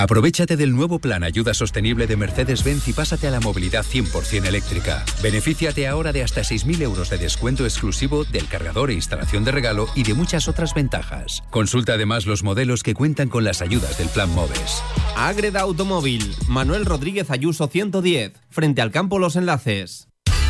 Aprovechate 0.00 0.56
del 0.56 0.76
nuevo 0.76 1.00
plan 1.00 1.24
Ayuda 1.24 1.54
Sostenible 1.54 2.06
de 2.06 2.16
Mercedes-Benz 2.16 2.86
y 2.86 2.92
pásate 2.92 3.26
a 3.26 3.32
la 3.32 3.40
movilidad 3.40 3.84
100% 3.84 4.46
eléctrica. 4.46 5.04
Benefíciate 5.24 5.88
ahora 5.88 6.12
de 6.12 6.22
hasta 6.22 6.42
6.000 6.42 6.82
euros 6.82 7.10
de 7.10 7.18
descuento 7.18 7.64
exclusivo 7.64 8.22
del 8.22 8.46
cargador 8.46 8.90
e 8.90 8.94
instalación 8.94 9.42
de 9.42 9.50
regalo 9.50 9.88
y 9.96 10.04
de 10.04 10.14
muchas 10.14 10.46
otras 10.46 10.72
ventajas. 10.72 11.42
Consulta 11.50 11.94
además 11.94 12.26
los 12.26 12.44
modelos 12.44 12.84
que 12.84 12.94
cuentan 12.94 13.28
con 13.28 13.42
las 13.42 13.60
ayudas 13.60 13.98
del 13.98 14.08
plan 14.08 14.32
MOVES. 14.36 14.84
Agreda 15.16 15.62
Automóvil, 15.62 16.32
Manuel 16.46 16.84
Rodríguez 16.84 17.32
Ayuso 17.32 17.66
110, 17.66 18.34
frente 18.50 18.80
al 18.80 18.92
campo 18.92 19.18
Los 19.18 19.34
Enlaces. 19.34 20.07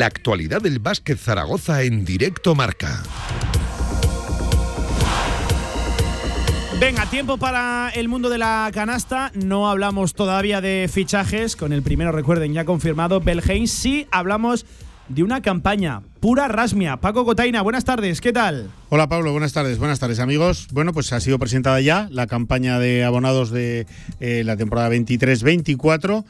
La 0.00 0.06
actualidad 0.06 0.62
del 0.62 0.78
básquet 0.78 1.18
Zaragoza 1.18 1.82
en 1.82 2.06
directo 2.06 2.54
marca. 2.54 3.02
Venga, 6.80 7.04
tiempo 7.10 7.36
para 7.36 7.90
el 7.90 8.08
mundo 8.08 8.30
de 8.30 8.38
la 8.38 8.70
canasta. 8.72 9.30
No 9.34 9.68
hablamos 9.68 10.14
todavía 10.14 10.62
de 10.62 10.88
fichajes. 10.90 11.54
Con 11.54 11.74
el 11.74 11.82
primero, 11.82 12.12
recuerden, 12.12 12.54
ya 12.54 12.64
confirmado, 12.64 13.20
Belheim. 13.20 13.66
Sí 13.66 14.06
hablamos 14.10 14.64
de 15.10 15.22
una 15.22 15.42
campaña 15.42 16.00
pura 16.20 16.48
rasmia. 16.48 16.96
Paco 16.96 17.26
Cotaina, 17.26 17.60
buenas 17.60 17.84
tardes, 17.84 18.22
¿qué 18.22 18.32
tal? 18.32 18.70
Hola 18.88 19.06
Pablo, 19.06 19.32
buenas 19.32 19.52
tardes, 19.52 19.76
buenas 19.76 19.98
tardes 19.98 20.18
amigos. 20.18 20.68
Bueno, 20.72 20.94
pues 20.94 21.12
ha 21.12 21.20
sido 21.20 21.38
presentada 21.38 21.78
ya 21.82 22.08
la 22.10 22.26
campaña 22.26 22.78
de 22.78 23.04
abonados 23.04 23.50
de 23.50 23.86
eh, 24.20 24.44
la 24.46 24.56
temporada 24.56 24.88
23-24 24.88 26.24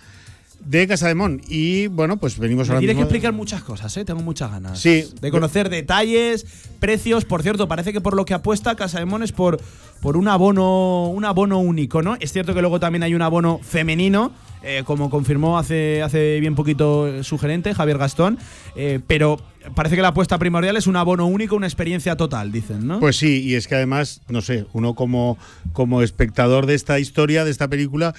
de 0.65 0.87
Casa 0.87 1.09
de 1.09 1.15
Mon. 1.15 1.41
Y 1.49 1.87
bueno, 1.89 2.17
pues 2.19 2.39
venimos 2.39 2.69
Me 2.69 2.75
ahora 2.75 2.81
tiene 2.81 2.95
que 2.95 3.01
explicar 3.03 3.33
muchas 3.33 3.63
cosas, 3.63 3.97
¿eh? 3.97 4.05
tengo 4.05 4.21
muchas 4.21 4.51
ganas. 4.51 4.79
Sí. 4.79 5.05
De 5.21 5.31
conocer 5.31 5.69
detalles, 5.69 6.47
precios. 6.79 7.25
Por 7.25 7.43
cierto, 7.43 7.69
parece 7.69 7.93
que 7.93 8.01
por 8.01 8.15
lo 8.15 8.25
que 8.25 8.35
apuesta 8.35 8.75
Casa 8.77 8.99
de 8.99 9.07
Mon 9.07 9.23
es 9.23 9.33
por, 9.33 9.61
por 10.01 10.17
un 10.17 10.29
abono 10.29 11.09
un 11.09 11.25
abono 11.25 11.59
único, 11.59 12.03
¿no? 12.03 12.17
Es 12.21 12.33
cierto 12.33 12.55
que 12.55 12.61
luego 12.61 12.81
también 12.81 13.03
hay 13.03 13.15
un 13.15 13.23
abono 13.23 13.61
femenino, 13.63 14.33
eh, 14.63 14.83
como 14.85 15.11
confirmó 15.11 15.59
hace, 15.59 16.03
hace 16.03 16.39
bien 16.41 16.55
poquito 16.55 17.09
eh, 17.09 17.25
su 17.25 17.39
gerente, 17.39 17.75
Javier 17.75 17.99
Gastón. 17.99 18.39
eh, 18.77 19.01
pero 19.07 19.41
parece 19.75 19.97
que 19.97 20.03
la 20.03 20.09
apuesta 20.09 20.39
primordial 20.39 20.77
es 20.77 20.87
un 20.87 20.97
abono 20.97 21.27
único, 21.27 21.57
una 21.57 21.67
experiencia 21.67 22.17
total, 22.17 22.53
dicen, 22.53 22.87
¿no? 22.87 23.01
Pues 23.01 23.17
sí, 23.17 23.43
y 23.43 23.55
es 23.55 23.67
que 23.69 23.75
además, 23.75 24.23
no 24.29 24.41
sé, 24.41 24.67
uno 24.73 24.95
como, 24.95 25.39
como 25.73 26.03
espectador 26.03 26.67
de 26.67 26.75
esta 26.75 26.99
historia, 26.99 27.45
de 27.45 27.51
esta 27.51 27.69
película, 27.69 28.15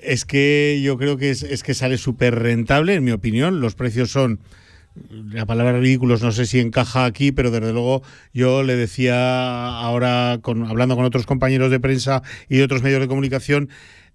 es 0.00 0.24
que 0.24 0.80
yo 0.82 0.96
creo 0.98 1.16
que 1.16 1.30
es, 1.30 1.42
es 1.42 1.62
que 1.62 1.74
sale 1.74 1.98
súper 1.98 2.36
rentable, 2.36 2.94
en 2.94 3.04
mi 3.04 3.10
opinión. 3.10 3.60
Los 3.60 3.74
precios 3.74 4.10
son, 4.10 4.40
la 5.10 5.46
palabra 5.46 5.78
ridículos 5.78 6.22
no 6.22 6.32
sé 6.32 6.46
si 6.46 6.60
encaja 6.60 7.04
aquí, 7.04 7.32
pero 7.32 7.50
desde 7.50 7.72
luego 7.72 8.02
yo 8.32 8.62
le 8.62 8.76
decía 8.76 9.68
ahora, 9.68 10.38
con, 10.42 10.66
hablando 10.66 10.96
con 10.96 11.04
otros 11.04 11.26
compañeros 11.26 11.70
de 11.70 11.80
prensa 11.80 12.22
y 12.48 12.58
de 12.58 12.64
otros 12.64 12.82
medios 12.82 13.00
de 13.00 13.08
comunicación, 13.08 13.68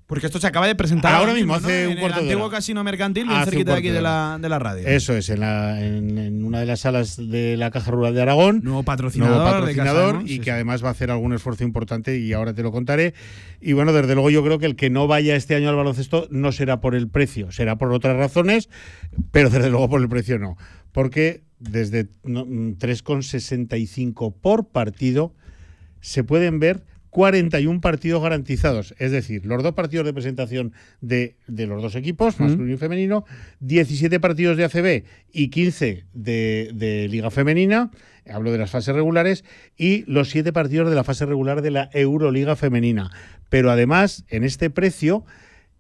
Porque 0.07 0.27
esto 0.27 0.39
se 0.39 0.45
acaba 0.45 0.67
de 0.67 0.75
presentar 0.75 1.15
Ahora 1.15 1.33
mismo, 1.33 1.53
¿no? 1.53 1.65
hace 1.67 1.87
un 1.87 1.93
en 1.93 1.99
cuarto 1.99 2.19
el 2.19 2.25
antiguo 2.25 2.47
casino 2.51 2.83
mercantil, 2.83 3.25
bien 3.27 3.43
cerquita 3.43 3.71
de 3.71 3.77
aquí 3.79 3.89
de 3.89 4.03
la, 4.03 4.37
de 4.39 4.49
la 4.49 4.59
radio. 4.59 4.87
Eso 4.87 5.17
es, 5.17 5.29
en, 5.29 5.39
la- 5.39 5.83
en- 5.83 6.19
en 6.19 6.43
una 6.45 6.59
de 6.59 6.67
las 6.67 6.81
salas 6.81 7.17
de 7.17 7.57
la 7.57 7.71
Caja 7.71 7.89
Rural 7.89 8.13
de 8.13 8.21
Aragón. 8.21 8.61
Nuevo 8.63 8.83
patrocinador 8.83 9.37
Nuevo 9.37 9.65
de 9.65 9.73
Casa 9.73 9.85
patrocinador 9.93 10.21
y 10.25 10.33
sí, 10.33 10.37
que 10.39 10.43
sí. 10.43 10.49
además 10.51 10.83
va 10.83 10.89
a 10.89 10.91
hacer 10.91 11.09
algún 11.09 11.33
esfuerzo 11.33 11.63
importante 11.63 12.19
y 12.19 12.33
ahora 12.33 12.53
te 12.53 12.61
lo 12.61 12.71
contaré. 12.71 13.15
Y 13.59 13.73
bueno, 13.73 13.93
desde 13.93 14.13
luego 14.13 14.29
yo 14.29 14.43
creo 14.43 14.59
que 14.59 14.67
el 14.67 14.75
que 14.75 14.91
no 14.91 15.07
vaya 15.07 15.35
este 15.35 15.55
año 15.55 15.69
al 15.69 15.75
baloncesto 15.75 16.27
no 16.29 16.51
será 16.51 16.81
por 16.81 16.93
el 16.93 17.07
precio, 17.09 17.51
será 17.51 17.77
por 17.77 17.91
otras 17.91 18.15
razones, 18.15 18.69
pero 19.31 19.49
desde 19.49 19.71
luego 19.71 19.89
por 19.89 20.01
el 20.01 20.07
precio 20.07 20.37
no. 20.37 20.55
Porque 20.91 21.41
desde 21.57 22.09
no, 22.23 22.45
mm, 22.45 22.77
3,65 22.77 24.35
por 24.39 24.67
partido 24.67 25.33
se 26.01 26.23
pueden 26.23 26.59
ver 26.59 26.83
41 27.15 27.79
partidos 27.79 28.21
garantizados. 28.21 28.93
Es 28.99 29.09
decir, 29.09 29.45
los 29.45 29.63
dos 29.63 29.73
partidos 29.73 30.05
de 30.05 30.11
presentación 30.11 30.73
de, 30.99 31.37
de 31.47 31.65
los 31.65 31.81
dos 31.81 31.95
equipos, 31.95 32.41
masculino 32.41 32.73
y 32.73 32.77
femenino, 32.77 33.23
17 33.61 34.19
partidos 34.19 34.57
de 34.57 34.65
ACB 34.65 35.05
y 35.31 35.47
15 35.47 36.03
de, 36.11 36.71
de 36.73 37.07
Liga 37.07 37.31
Femenina, 37.31 37.89
hablo 38.29 38.51
de 38.51 38.57
las 38.57 38.69
fases 38.69 38.93
regulares, 38.93 39.45
y 39.77 40.03
los 40.11 40.29
7 40.29 40.51
partidos 40.51 40.89
de 40.89 40.95
la 40.95 41.05
fase 41.05 41.25
regular 41.25 41.61
de 41.61 41.71
la 41.71 41.89
Euroliga 41.93 42.57
Femenina. 42.57 43.09
Pero 43.47 43.71
además, 43.71 44.25
en 44.27 44.43
este 44.43 44.69
precio, 44.69 45.23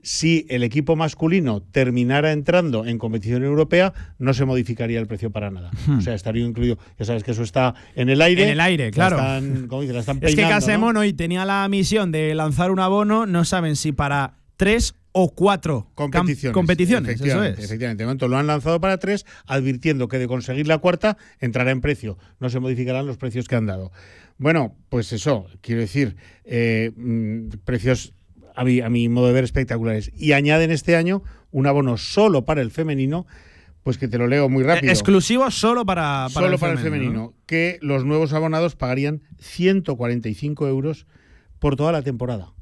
si 0.05 0.45
el 0.49 0.61
equipo 0.61 0.95
masculino 0.95 1.63
terminara 1.63 2.31
entrando 2.31 2.85
en 2.85 2.99
competición 2.99 3.43
europea, 3.43 3.91
no 4.19 4.35
se 4.35 4.45
modificaría 4.45 4.99
el 4.99 5.07
precio 5.07 5.31
para 5.31 5.49
nada. 5.49 5.71
Hmm. 5.87 5.97
O 5.97 6.01
sea, 6.01 6.13
estaría 6.13 6.45
incluido. 6.45 6.77
Ya 6.99 7.05
sabes 7.05 7.23
que 7.23 7.31
eso 7.31 7.41
está 7.41 7.73
en 7.95 8.09
el 8.09 8.21
aire. 8.21 8.43
En 8.43 8.49
el 8.49 8.59
aire, 8.59 8.85
La 8.85 8.91
claro. 8.91 9.17
están- 9.17 9.67
¿cómo 9.67 9.81
dice? 9.81 9.93
La 9.93 10.01
están 10.01 10.19
Es 10.21 10.35
que 10.35 10.43
Casemón 10.43 10.93
¿no? 10.93 10.99
hoy 10.99 11.13
tenía 11.13 11.43
la 11.43 11.67
misión 11.69 12.11
de 12.11 12.35
lanzar 12.35 12.69
un 12.69 12.79
abono, 12.79 13.25
no 13.25 13.45
saben 13.45 13.75
si 13.75 13.93
para 13.93 14.35
tres 14.57 14.93
o 15.11 15.33
cuatro 15.33 15.89
competiciones. 15.95 16.53
competiciones, 16.53 17.15
eso 17.15 17.23
efectivamente, 17.23 17.59
es. 17.61 17.65
efectivamente. 17.65 18.03
De 18.03 18.05
momento 18.05 18.27
lo 18.27 18.37
han 18.37 18.45
lanzado 18.45 18.79
para 18.79 18.99
tres, 18.99 19.25
advirtiendo 19.47 20.07
que 20.07 20.19
de 20.19 20.27
conseguir 20.27 20.67
la 20.67 20.77
cuarta 20.77 21.17
entrará 21.39 21.71
en 21.71 21.81
precio. 21.81 22.19
No 22.39 22.49
se 22.51 22.59
modificarán 22.59 23.07
los 23.07 23.17
precios 23.17 23.47
que 23.47 23.55
han 23.55 23.65
dado. 23.65 23.91
Bueno, 24.37 24.75
pues 24.89 25.11
eso, 25.13 25.47
quiero 25.61 25.81
decir, 25.81 26.15
eh, 26.43 26.91
mm, 26.95 27.47
precios 27.63 28.13
a 28.55 28.63
mi, 28.63 28.81
a 28.81 28.89
mi 28.89 29.09
modo 29.09 29.27
de 29.27 29.33
ver 29.33 29.43
espectaculares. 29.43 30.11
Y 30.15 30.31
añaden 30.31 30.71
este 30.71 30.95
año 30.95 31.23
un 31.51 31.67
abono 31.67 31.97
solo 31.97 32.45
para 32.45 32.61
el 32.61 32.71
femenino, 32.71 33.25
pues 33.83 33.97
que 33.97 34.07
te 34.07 34.17
lo 34.17 34.27
leo 34.27 34.49
muy 34.49 34.63
rápido. 34.63 34.91
Eh, 34.91 34.93
Exclusivo 34.93 35.49
solo 35.51 35.85
para, 35.85 36.27
para 36.33 36.47
Solo 36.47 36.53
el 36.53 36.59
para 36.59 36.73
el 36.73 36.79
femenino, 36.79 37.11
femenino. 37.11 37.33
Que 37.45 37.77
los 37.81 38.05
nuevos 38.05 38.33
abonados 38.33 38.75
pagarían 38.75 39.21
145 39.39 40.67
euros 40.67 41.05
por 41.59 41.75
toda 41.75 41.91
la 41.91 42.01
temporada. 42.01 42.54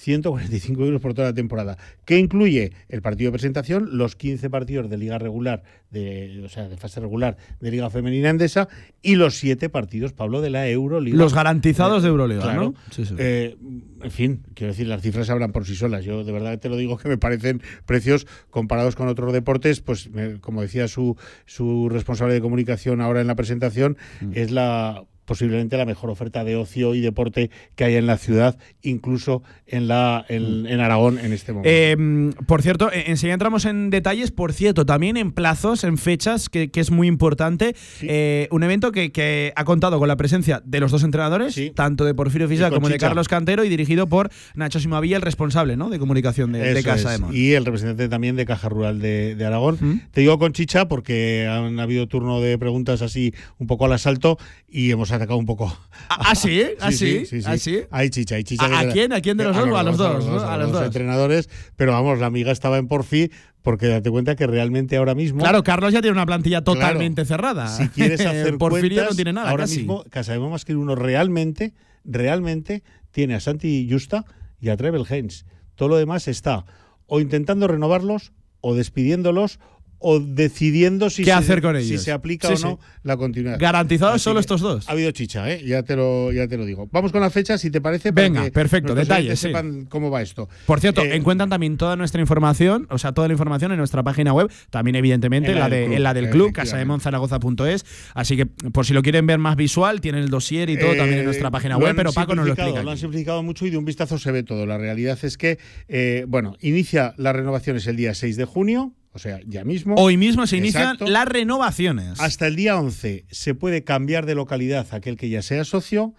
145 0.00 0.84
euros 0.84 1.00
por 1.00 1.14
toda 1.14 1.28
la 1.28 1.34
temporada. 1.34 1.76
Que 2.04 2.18
incluye 2.18 2.72
el 2.88 3.02
partido 3.02 3.28
de 3.28 3.32
presentación, 3.32 3.88
los 3.98 4.16
15 4.16 4.48
partidos 4.50 4.88
de 4.90 4.96
liga 4.98 5.18
regular, 5.18 5.62
de, 5.90 6.42
o 6.44 6.48
sea, 6.48 6.68
de 6.68 6.76
fase 6.76 7.00
regular 7.00 7.36
de 7.60 7.70
liga 7.70 7.90
femenina 7.90 8.30
endesa 8.30 8.68
y 9.02 9.16
los 9.16 9.36
7 9.36 9.68
partidos, 9.68 10.12
Pablo, 10.12 10.40
de 10.40 10.50
la 10.50 10.68
Euroliga. 10.68 11.16
Los 11.16 11.34
garantizados 11.34 12.02
de 12.02 12.08
Euroliga, 12.08 12.42
Claro. 12.42 12.62
¿no? 12.62 12.74
Sí, 12.90 13.04
sí. 13.04 13.14
Eh, 13.18 13.56
en 14.02 14.10
fin, 14.10 14.42
quiero 14.54 14.72
decir, 14.72 14.86
las 14.86 15.02
cifras 15.02 15.28
hablan 15.30 15.52
por 15.52 15.66
sí 15.66 15.74
solas. 15.74 16.04
Yo 16.04 16.24
de 16.24 16.32
verdad 16.32 16.58
te 16.58 16.68
lo 16.68 16.76
digo 16.76 16.96
que 16.96 17.08
me 17.08 17.18
parecen 17.18 17.60
precios 17.86 18.26
comparados 18.50 18.96
con 18.96 19.08
otros 19.08 19.32
deportes, 19.32 19.80
pues 19.80 20.10
me- 20.10 20.40
como 20.40 20.62
decía 20.62 20.88
su, 20.88 21.16
su 21.46 21.88
responsable 21.90 22.34
de 22.34 22.40
comunicación 22.40 23.00
ahora 23.00 23.20
en 23.20 23.26
la 23.26 23.34
presentación, 23.34 23.96
Mm. 24.20 24.30
es 24.34 24.50
la 24.50 25.04
posiblemente 25.30 25.76
la 25.76 25.86
mejor 25.86 26.10
oferta 26.10 26.42
de 26.42 26.56
ocio 26.56 26.92
y 26.92 27.00
deporte 27.00 27.52
que 27.76 27.84
hay 27.84 27.94
en 27.94 28.08
la 28.08 28.18
ciudad, 28.18 28.58
incluso 28.82 29.44
en 29.68 29.86
la 29.86 30.26
en, 30.28 30.66
en 30.66 30.80
Aragón 30.80 31.20
en 31.20 31.32
este 31.32 31.52
momento. 31.52 31.70
Eh, 31.72 32.32
por 32.48 32.62
cierto, 32.62 32.90
eh, 32.90 33.04
enseguida 33.06 33.34
entramos 33.34 33.64
en 33.64 33.90
detalles, 33.90 34.32
por 34.32 34.52
cierto, 34.52 34.84
también 34.84 35.16
en 35.16 35.30
plazos, 35.30 35.84
en 35.84 35.98
fechas, 35.98 36.48
que, 36.48 36.72
que 36.72 36.80
es 36.80 36.90
muy 36.90 37.06
importante. 37.06 37.76
Eh, 38.02 38.48
un 38.50 38.64
evento 38.64 38.90
que, 38.90 39.12
que 39.12 39.52
ha 39.54 39.64
contado 39.64 40.00
con 40.00 40.08
la 40.08 40.16
presencia 40.16 40.62
de 40.64 40.80
los 40.80 40.90
dos 40.90 41.04
entrenadores, 41.04 41.56
tanto 41.76 42.04
de 42.04 42.12
Porfirio 42.12 42.48
Fisac 42.48 42.70
con 42.70 42.78
como 42.78 42.88
de. 42.88 42.98
Carlos 42.98 43.28
Cantero, 43.28 43.64
y 43.64 43.68
dirigido 43.68 44.08
por 44.08 44.30
Nacho 44.56 44.80
Simavilla, 44.80 45.14
el 45.14 45.22
responsable 45.22 45.76
¿no? 45.76 45.90
de 45.90 46.00
comunicación 46.00 46.50
de, 46.50 46.74
de 46.74 46.82
Casa 46.82 47.16
de. 47.16 47.38
Y 47.38 47.52
el 47.52 47.64
representante 47.64 48.08
también 48.08 48.34
de 48.34 48.46
Caja 48.46 48.68
Rural 48.68 48.98
de, 48.98 49.36
de 49.36 49.46
Aragón. 49.46 50.02
Te 50.10 50.22
digo 50.22 50.40
con 50.40 50.52
chicha 50.52 50.88
porque 50.88 51.46
han 51.48 51.78
habido 51.78 52.08
turno 52.08 52.40
de 52.40 52.58
preguntas 52.58 53.00
así 53.00 53.32
un 53.58 53.68
poco 53.68 53.84
al 53.84 53.92
asalto 53.92 54.38
y 54.68 54.90
hemos 54.90 55.12
atacado 55.20 55.38
un 55.38 55.46
poco. 55.46 55.76
¿Ah, 56.08 56.34
sí? 56.34 56.62
¿Ah, 56.80 56.90
sí? 56.92 57.24
¿Ah, 57.46 57.56
sí? 57.56 57.80
Hay 57.90 58.10
chicha, 58.10 58.34
hay 58.36 58.44
chicha. 58.44 58.64
¿A- 58.66 58.80
a 58.80 58.88
quién? 58.88 59.12
¿A 59.12 59.20
quién 59.20 59.36
de 59.36 59.44
los 59.44 59.54
dos 59.56 59.66
a 59.78 59.82
los 59.82 59.96
dos? 59.96 60.42
A 60.42 60.56
los 60.56 60.72
dos. 60.72 60.84
entrenadores, 60.84 61.48
pero 61.76 61.92
vamos, 61.92 62.18
la 62.18 62.26
amiga 62.26 62.52
estaba 62.52 62.78
en 62.78 62.88
Porfi 62.88 63.30
porque 63.62 63.88
date 63.88 64.10
cuenta 64.10 64.36
que 64.36 64.46
realmente 64.46 64.96
ahora 64.96 65.14
mismo. 65.14 65.40
Claro, 65.40 65.62
Carlos 65.62 65.92
ya 65.92 66.00
tiene 66.00 66.12
una 66.16 66.26
plantilla 66.26 66.62
Claro, 66.64 66.80
totalmente 66.80 67.24
cerrada. 67.24 67.68
Si 67.68 67.88
quieres 67.88 68.20
hacer 68.26 68.56
Porfirio 68.58 68.96
cuentas, 68.98 69.10
no 69.12 69.16
tiene 69.16 69.32
nada 69.34 69.50
ahora 69.50 69.64
casi. 69.64 69.78
mismo 69.78 70.04
Casa 70.10 70.32
de 70.32 70.38
Mon 70.38 70.50
más 70.50 70.64
que 70.64 70.74
uno 70.74 70.94
realmente, 70.94 71.74
realmente 72.04 72.82
tiene 73.10 73.34
a 73.34 73.40
Santi 73.40 73.86
Justa 73.90 74.24
y 74.60 74.68
a 74.70 74.76
Trevel 74.76 75.04
Heinz. 75.08 75.44
Todo 75.74 75.90
lo 75.90 75.96
demás 75.96 76.28
está 76.28 76.64
o 77.06 77.20
intentando 77.20 77.66
renovarlos 77.68 78.32
o 78.60 78.74
despidiéndolos 78.74 79.58
o 80.00 80.18
decidiendo 80.18 81.08
si, 81.10 81.22
¿Qué 81.22 81.26
se, 81.30 81.32
hacer 81.32 81.62
con 81.62 81.80
si 81.80 81.90
ellos? 81.92 82.02
se 82.02 82.10
aplica 82.12 82.48
Sí, 82.48 82.54
o 82.54 82.66
no 82.70 82.78
sí. 82.82 82.88
la 83.04 83.16
continuidad. 83.16 83.58
Garantizados 83.60 84.16
Así 84.16 84.24
solo 84.24 84.40
estos 84.40 84.60
dos. 84.60 84.88
Ha 84.88 84.92
habido 84.92 85.10
chicha, 85.12 85.48
¿eh? 85.52 85.62
ya, 85.64 85.82
te 85.82 85.94
lo, 85.94 86.32
ya 86.32 86.48
te 86.48 86.56
lo 86.56 86.64
digo. 86.64 86.88
Vamos 86.90 87.12
con 87.12 87.20
la 87.20 87.30
fecha, 87.30 87.56
si 87.58 87.70
te 87.70 87.80
parece. 87.80 88.10
Venga, 88.10 88.50
perfecto, 88.50 88.94
detalles, 88.94 89.38
sí. 89.38 89.46
sepan 89.48 89.84
cómo 89.86 90.10
va 90.10 90.22
esto. 90.22 90.48
Por 90.66 90.80
cierto, 90.80 91.02
Eh, 91.04 91.14
encuentran 91.16 91.48
también 91.50 91.76
toda 91.76 91.96
nuestra 91.96 92.20
información, 92.20 92.86
o 92.90 92.98
sea, 92.98 93.12
toda 93.12 93.28
la 93.28 93.34
información 93.34 93.72
en 93.72 93.78
nuestra 93.78 94.02
página 94.02 94.32
web, 94.32 94.50
también 94.70 94.96
evidentemente 94.96 95.52
En 95.52 95.58
la 95.58 95.68
de, 95.68 95.84
club, 95.84 95.96
en 95.96 96.02
la 96.02 96.14
del 96.14 96.30
club, 96.30 96.52
casademonzaragoza.es. 96.52 97.84
Así 98.14 98.36
que 98.36 98.46
por 98.46 98.86
si 98.86 98.92
lo 98.94 99.02
quieren 99.02 99.26
ver 99.26 99.38
más 99.38 99.56
visual, 99.56 100.00
tienen 100.00 100.22
el 100.22 100.30
dossier 100.30 100.70
y 100.70 100.78
todo 100.78 100.92
Eh, 100.92 100.96
también 100.96 101.18
en 101.20 101.24
nuestra 101.24 101.50
página 101.50 101.74
lo 101.78 101.84
web, 101.84 101.94
pero 101.96 102.12
Paco 102.12 102.34
nos 102.34 102.46
lo 102.46 102.52
explica. 102.52 102.82
Lo 102.82 102.90
han 102.90 102.94
aquí. 102.94 103.00
simplificado 103.02 103.42
mucho 103.42 103.66
y 103.66 103.70
de 103.70 103.76
un 103.76 103.84
vistazo 103.84 104.18
se 104.18 104.32
ve 104.32 104.42
todo. 104.42 104.66
La 104.66 104.78
realidad 104.78 105.18
es 105.22 105.36
que, 105.36 105.58
eh, 105.88 106.24
bueno, 106.28 106.56
inicia 106.60 107.14
las 107.16 107.34
renovaciones 107.36 107.86
el 107.86 107.96
día 107.96 108.14
6 108.14 108.36
de 108.36 108.44
junio, 108.44 108.94
o 109.12 109.18
sea, 109.18 109.40
ya 109.46 109.64
mismo. 109.64 109.96
Hoy 109.96 110.16
mismo 110.16 110.46
se 110.46 110.56
inician 110.56 110.82
Exacto. 110.82 111.06
las 111.06 111.26
renovaciones. 111.26 112.20
Hasta 112.20 112.46
el 112.46 112.56
día 112.56 112.78
11 112.78 113.24
se 113.30 113.54
puede 113.54 113.82
cambiar 113.82 114.26
de 114.26 114.34
localidad 114.34 114.86
aquel 114.92 115.16
que 115.16 115.28
ya 115.28 115.42
sea 115.42 115.64
socio. 115.64 116.14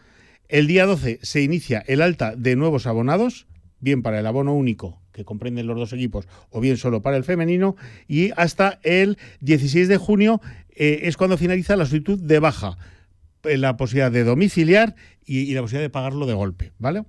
El 0.50 0.68
día 0.68 0.86
12 0.86 1.20
se 1.22 1.42
inicia 1.42 1.84
el 1.88 2.02
alta 2.02 2.36
de 2.36 2.58
nuevos 2.58 2.88
abonados, 2.88 3.48
bien 3.80 4.02
para 4.02 4.20
el 4.20 4.28
abono 4.28 4.54
único, 4.54 5.02
que 5.14 5.24
comprenden 5.24 5.68
los 5.68 5.78
dos 5.78 5.94
equipos, 5.94 6.28
o 6.50 6.60
bien 6.60 6.76
solo 6.76 7.02
para 7.02 7.16
el 7.16 7.24
femenino. 7.24 7.78
Y 8.08 8.32
hasta 8.36 8.80
el 8.84 9.18
16 9.40 9.88
de 9.88 9.98
junio 9.98 10.42
eh, 10.76 11.02
es 11.04 11.16
cuando 11.16 11.38
finaliza 11.38 11.78
la 11.78 11.86
solicitud 11.86 12.20
de 12.20 12.40
baja, 12.40 12.78
eh, 13.44 13.58
la 13.58 13.78
posibilidad 13.78 14.12
de 14.12 14.26
domiciliar 14.26 14.96
y, 15.26 15.40
y 15.40 15.54
la 15.54 15.62
posibilidad 15.62 15.86
de 15.86 15.90
pagarlo 15.90 16.26
de 16.26 16.34
golpe, 16.34 16.74
¿vale? 16.78 17.06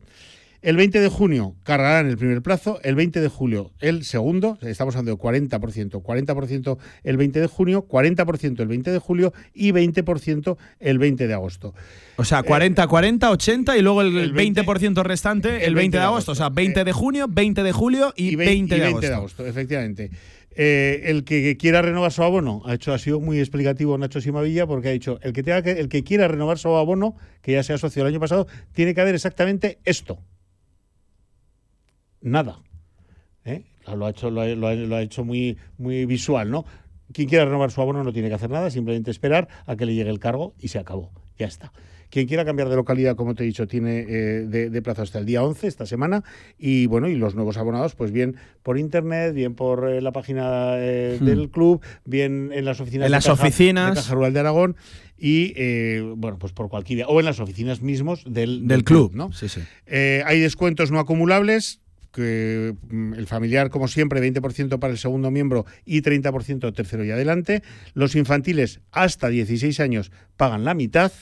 El 0.62 0.76
20 0.76 1.00
de 1.00 1.08
junio 1.08 1.56
cargarán 1.64 2.06
el 2.06 2.16
primer 2.16 2.40
plazo, 2.40 2.78
el 2.84 2.94
20 2.94 3.20
de 3.20 3.26
julio 3.26 3.72
el 3.80 4.04
segundo, 4.04 4.58
estamos 4.62 4.94
hablando 4.94 5.16
de 5.16 5.20
40%, 5.20 6.00
40% 6.00 6.78
el 7.02 7.16
20 7.16 7.40
de 7.40 7.46
junio, 7.48 7.84
40% 7.88 8.60
el 8.60 8.68
20 8.68 8.92
de 8.92 8.98
julio 9.00 9.32
y 9.52 9.72
20% 9.72 10.56
el 10.78 10.98
20 11.00 11.26
de 11.26 11.34
agosto. 11.34 11.74
O 12.14 12.24
sea, 12.24 12.44
40, 12.44 12.86
40, 12.86 13.28
80 13.32 13.76
y 13.76 13.82
luego 13.82 14.02
el, 14.02 14.16
el 14.16 14.32
20 14.32 14.62
20%, 14.62 15.02
restante 15.02 15.66
el 15.66 15.74
20 15.74 15.96
de 15.96 16.04
agosto. 16.04 16.30
O 16.30 16.36
sea, 16.36 16.48
20 16.48 16.84
de 16.84 16.92
junio, 16.92 17.26
20 17.28 17.64
de 17.64 17.72
julio 17.72 18.12
y, 18.14 18.36
20, 18.36 18.76
y 18.76 18.78
de 18.78 18.84
20 18.84 18.84
agosto. 18.84 19.08
de 19.08 19.14
agosto, 19.14 19.46
efectivamente. 19.46 20.10
Eh, 20.54 21.02
el 21.06 21.24
que 21.24 21.56
quiera 21.56 21.82
renovar 21.82 22.12
su 22.12 22.22
abono 22.22 22.62
ha 22.66 22.74
hecho 22.74 22.92
ha 22.92 22.98
sido 22.98 23.18
muy 23.18 23.40
explicativo 23.40 23.98
Nacho 23.98 24.20
Simavilla 24.20 24.66
porque 24.66 24.90
ha 24.90 24.92
dicho 24.92 25.18
el 25.22 25.32
que 25.32 25.42
tenga 25.42 25.62
que 25.62 25.72
el 25.72 25.88
que 25.88 26.04
quiera 26.04 26.28
renovar 26.28 26.58
su 26.58 26.68
abono 26.68 27.16
que 27.40 27.52
ya 27.52 27.62
sea 27.62 27.78
socio 27.78 28.02
el 28.02 28.08
año 28.08 28.20
pasado 28.20 28.46
tiene 28.74 28.94
que 28.94 29.00
haber 29.00 29.14
exactamente 29.14 29.78
esto 29.86 30.18
nada 32.22 32.58
¿Eh? 33.44 33.62
lo 33.94 34.06
ha 34.06 34.10
hecho 34.10 34.30
lo 34.30 34.40
ha, 34.40 34.46
lo 34.46 34.98
hecho 34.98 35.24
muy 35.24 35.58
muy 35.78 36.06
visual 36.06 36.50
no 36.50 36.64
quien 37.12 37.28
quiera 37.28 37.44
renovar 37.44 37.70
su 37.70 37.80
abono 37.82 38.02
no 38.04 38.12
tiene 38.12 38.28
que 38.28 38.34
hacer 38.34 38.50
nada 38.50 38.70
simplemente 38.70 39.10
esperar 39.10 39.48
a 39.66 39.76
que 39.76 39.84
le 39.86 39.94
llegue 39.94 40.10
el 40.10 40.18
cargo 40.20 40.54
y 40.58 40.68
se 40.68 40.78
acabó 40.78 41.10
ya 41.38 41.46
está 41.46 41.72
quien 42.10 42.26
quiera 42.28 42.44
cambiar 42.44 42.68
de 42.68 42.76
localidad, 42.76 43.16
como 43.16 43.34
te 43.34 43.42
he 43.42 43.46
dicho, 43.46 43.66
tiene 43.66 44.00
eh, 44.00 44.44
de, 44.46 44.68
de 44.68 44.82
plazo 44.82 45.00
hasta 45.00 45.18
el 45.18 45.24
día 45.24 45.42
11, 45.42 45.66
esta 45.66 45.86
semana. 45.86 46.22
Y 46.58 46.84
bueno, 46.84 47.08
y 47.08 47.14
los 47.14 47.34
nuevos 47.34 47.56
abonados, 47.56 47.94
pues 47.94 48.12
bien 48.12 48.36
por 48.62 48.76
internet, 48.76 49.32
bien 49.32 49.54
por 49.54 49.88
eh, 49.90 50.02
la 50.02 50.12
página 50.12 50.72
eh, 50.76 51.16
Hmm. 51.18 51.24
del 51.24 51.48
club, 51.48 51.80
bien 52.04 52.50
en 52.52 52.66
las 52.66 52.82
oficinas, 52.82 53.06
En 53.06 53.12
de 53.12 53.16
las 53.16 53.24
Caja- 53.26 53.42
oficinas. 53.42 53.94
de 53.94 54.02
Caja 54.02 54.14
Rural 54.14 54.34
de 54.34 54.40
Aragón 54.40 54.76
y, 55.16 55.54
eh, 55.56 56.02
bueno, 56.18 56.36
pues 56.38 56.52
por 56.52 56.68
cualquier. 56.68 57.06
O 57.08 57.18
en 57.18 57.24
las 57.24 57.40
oficinas 57.40 57.80
mismos 57.80 58.24
del, 58.26 58.68
Del 58.68 58.84
club, 58.84 59.12
¿no? 59.14 59.32
Sí, 59.32 59.48
sí. 59.48 59.62
Eh, 59.86 60.22
hay 60.26 60.38
descuentos 60.38 60.90
no 60.90 60.98
acumulables. 60.98 61.80
Que 62.12 62.74
mm, 62.90 63.14
el 63.14 63.26
familiar, 63.26 63.70
como 63.70 63.88
siempre, 63.88 64.20
20% 64.20 64.78
para 64.78 64.92
el 64.92 64.98
segundo 64.98 65.30
miembro 65.30 65.66
y 65.84 66.02
30% 66.02 66.74
tercero 66.74 67.04
y 67.04 67.10
adelante. 67.10 67.62
Los 67.94 68.14
infantiles 68.14 68.80
hasta 68.90 69.28
16 69.28 69.80
años 69.80 70.12
pagan 70.36 70.64
la 70.64 70.74
mitad. 70.74 71.12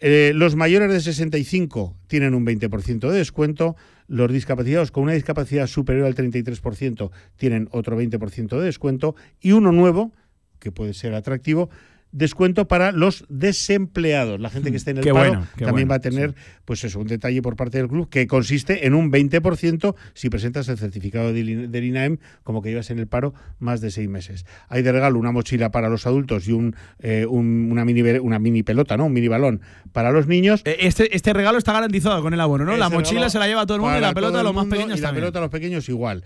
Eh, 0.00 0.32
los 0.34 0.54
mayores 0.54 0.92
de 0.92 1.00
65 1.00 1.96
tienen 2.06 2.34
un 2.34 2.46
20% 2.46 3.10
de 3.10 3.18
descuento. 3.18 3.76
Los 4.06 4.32
discapacitados 4.32 4.90
con 4.90 5.04
una 5.04 5.12
discapacidad 5.12 5.66
superior 5.66 6.06
al 6.06 6.14
33% 6.14 7.10
tienen 7.36 7.68
otro 7.72 8.00
20% 8.00 8.58
de 8.58 8.64
descuento. 8.64 9.14
Y 9.40 9.52
uno 9.52 9.72
nuevo, 9.72 10.12
que 10.58 10.72
puede 10.72 10.94
ser 10.94 11.14
atractivo, 11.14 11.68
descuento 12.12 12.66
para 12.68 12.90
los 12.92 13.24
desempleados. 13.28 14.40
La 14.40 14.50
gente 14.50 14.70
que 14.70 14.76
esté 14.76 14.92
en 14.92 14.98
el 14.98 15.04
Qué 15.04 15.12
paro 15.12 15.28
bueno, 15.30 15.46
también 15.56 15.72
bueno, 15.72 15.88
va 15.90 15.94
a 15.96 16.00
tener 16.00 16.34
pues 16.64 16.82
eso, 16.84 17.00
un 17.00 17.06
detalle 17.06 17.42
por 17.42 17.56
parte 17.56 17.78
del 17.78 17.88
club 17.88 18.08
que 18.08 18.26
consiste 18.26 18.86
en 18.86 18.94
un 18.94 19.10
20% 19.12 19.94
si 20.14 20.30
presentas 20.30 20.68
el 20.68 20.78
certificado 20.78 21.32
del 21.32 21.48
IN- 21.48 21.70
del 21.70 21.84
INAEM 21.84 22.18
como 22.44 22.62
que 22.62 22.70
llevas 22.70 22.90
en 22.90 22.98
el 22.98 23.06
paro 23.06 23.34
más 23.58 23.80
de 23.80 23.90
seis 23.90 24.08
meses. 24.08 24.46
Hay 24.68 24.82
de 24.82 24.92
regalo 24.92 25.18
una 25.18 25.32
mochila 25.32 25.70
para 25.70 25.88
los 25.88 26.06
adultos 26.06 26.48
y 26.48 26.52
un, 26.52 26.74
eh, 27.00 27.26
un- 27.28 27.68
una, 27.70 27.84
mini, 27.84 28.00
una 28.02 28.38
mini 28.38 28.62
pelota, 28.62 28.96
¿no? 28.96 29.06
un 29.06 29.12
mini 29.12 29.28
balón 29.28 29.60
para 29.92 30.10
los 30.10 30.26
niños. 30.26 30.62
Eh, 30.64 30.76
Este, 30.80 31.14
este 31.14 31.32
regalo 31.32 31.58
está 31.58 31.72
garantizado 31.72 32.22
con 32.22 32.32
el 32.32 32.40
abono, 32.40 32.64
¿no? 32.64 32.76
la 32.76 32.86
Ese 32.86 32.94
mochila 32.94 33.28
se 33.30 33.38
la 33.38 33.46
lleva 33.46 33.66
todo 33.66 33.76
el 33.76 33.82
mundo 33.82 33.98
y 33.98 34.00
la 34.00 34.14
pelota 34.14 34.40
a 34.40 34.42
los 34.42 34.54
más 34.54 34.66
pequeños 34.66 34.98
y 34.98 35.00
la 35.02 35.08
también. 35.08 35.22
pelota 35.24 35.38
a 35.40 35.42
los 35.42 35.50
pequeños 35.50 35.88
igual. 35.88 36.24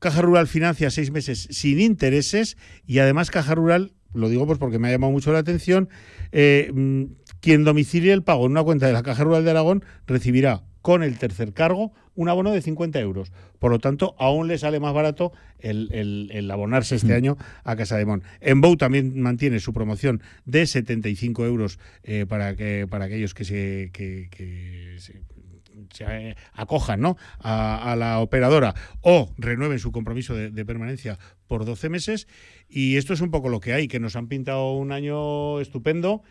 Caja 0.00 0.20
Rural 0.20 0.46
financia 0.48 0.90
seis 0.90 1.10
meses 1.10 1.48
sin 1.50 1.80
intereses 1.80 2.58
y 2.86 2.98
además 2.98 3.30
Caja 3.30 3.54
Rural, 3.54 3.92
lo 4.14 4.28
digo 4.28 4.46
pues 4.46 4.58
porque 4.58 4.78
me 4.78 4.88
ha 4.88 4.92
llamado 4.92 5.12
mucho 5.12 5.32
la 5.32 5.40
atención, 5.40 5.88
eh, 6.32 6.70
mm, 6.72 7.02
quien 7.40 7.64
domicilie 7.64 8.12
el 8.12 8.22
pago 8.22 8.46
en 8.46 8.52
una 8.52 8.62
cuenta 8.62 8.86
de 8.86 8.92
la 8.92 9.02
Caja 9.02 9.24
Rural 9.24 9.44
de 9.44 9.50
Aragón 9.50 9.84
recibirá 10.06 10.62
con 10.80 11.02
el 11.02 11.18
tercer 11.18 11.52
cargo 11.52 11.92
un 12.14 12.28
abono 12.28 12.52
de 12.52 12.62
50 12.62 13.00
euros. 13.00 13.32
Por 13.58 13.72
lo 13.72 13.78
tanto, 13.80 14.14
aún 14.18 14.46
le 14.46 14.56
sale 14.58 14.78
más 14.78 14.94
barato 14.94 15.32
el, 15.58 15.88
el- 15.92 16.30
el 16.32 16.50
abonarse 16.50 16.94
este 16.94 17.14
año 17.14 17.36
a 17.64 17.74
Casa 17.74 17.96
de 17.96 18.04
Mon. 18.06 18.22
En 18.40 18.60
Bou 18.60 18.76
también 18.76 19.18
mantiene 19.20 19.58
su 19.58 19.72
promoción 19.72 20.22
de 20.44 20.66
75 20.66 21.44
euros 21.46 21.78
eh, 22.04 22.26
para, 22.28 22.54
que, 22.54 22.86
para 22.88 23.06
aquellos 23.06 23.34
que 23.34 23.44
se, 23.44 23.90
que- 23.92 24.28
que 24.30 24.96
se 25.00 25.22
se 25.94 26.04
eh, 26.06 26.36
acojan 26.52 27.00
¿no? 27.00 27.16
a, 27.40 27.92
a 27.92 27.96
la 27.96 28.18
operadora 28.20 28.74
o 29.00 29.32
renueven 29.38 29.78
su 29.78 29.92
compromiso 29.92 30.34
de, 30.34 30.50
de 30.50 30.64
permanencia 30.64 31.18
por 31.46 31.64
12 31.64 31.88
meses. 31.88 32.28
Y 32.68 32.96
esto 32.96 33.12
es 33.14 33.20
un 33.20 33.30
poco 33.30 33.48
lo 33.48 33.60
que 33.60 33.72
hay, 33.72 33.88
que 33.88 34.00
nos 34.00 34.16
han 34.16 34.28
pintado 34.28 34.72
un 34.72 34.92
año 34.92 35.60
estupendo. 35.60 36.22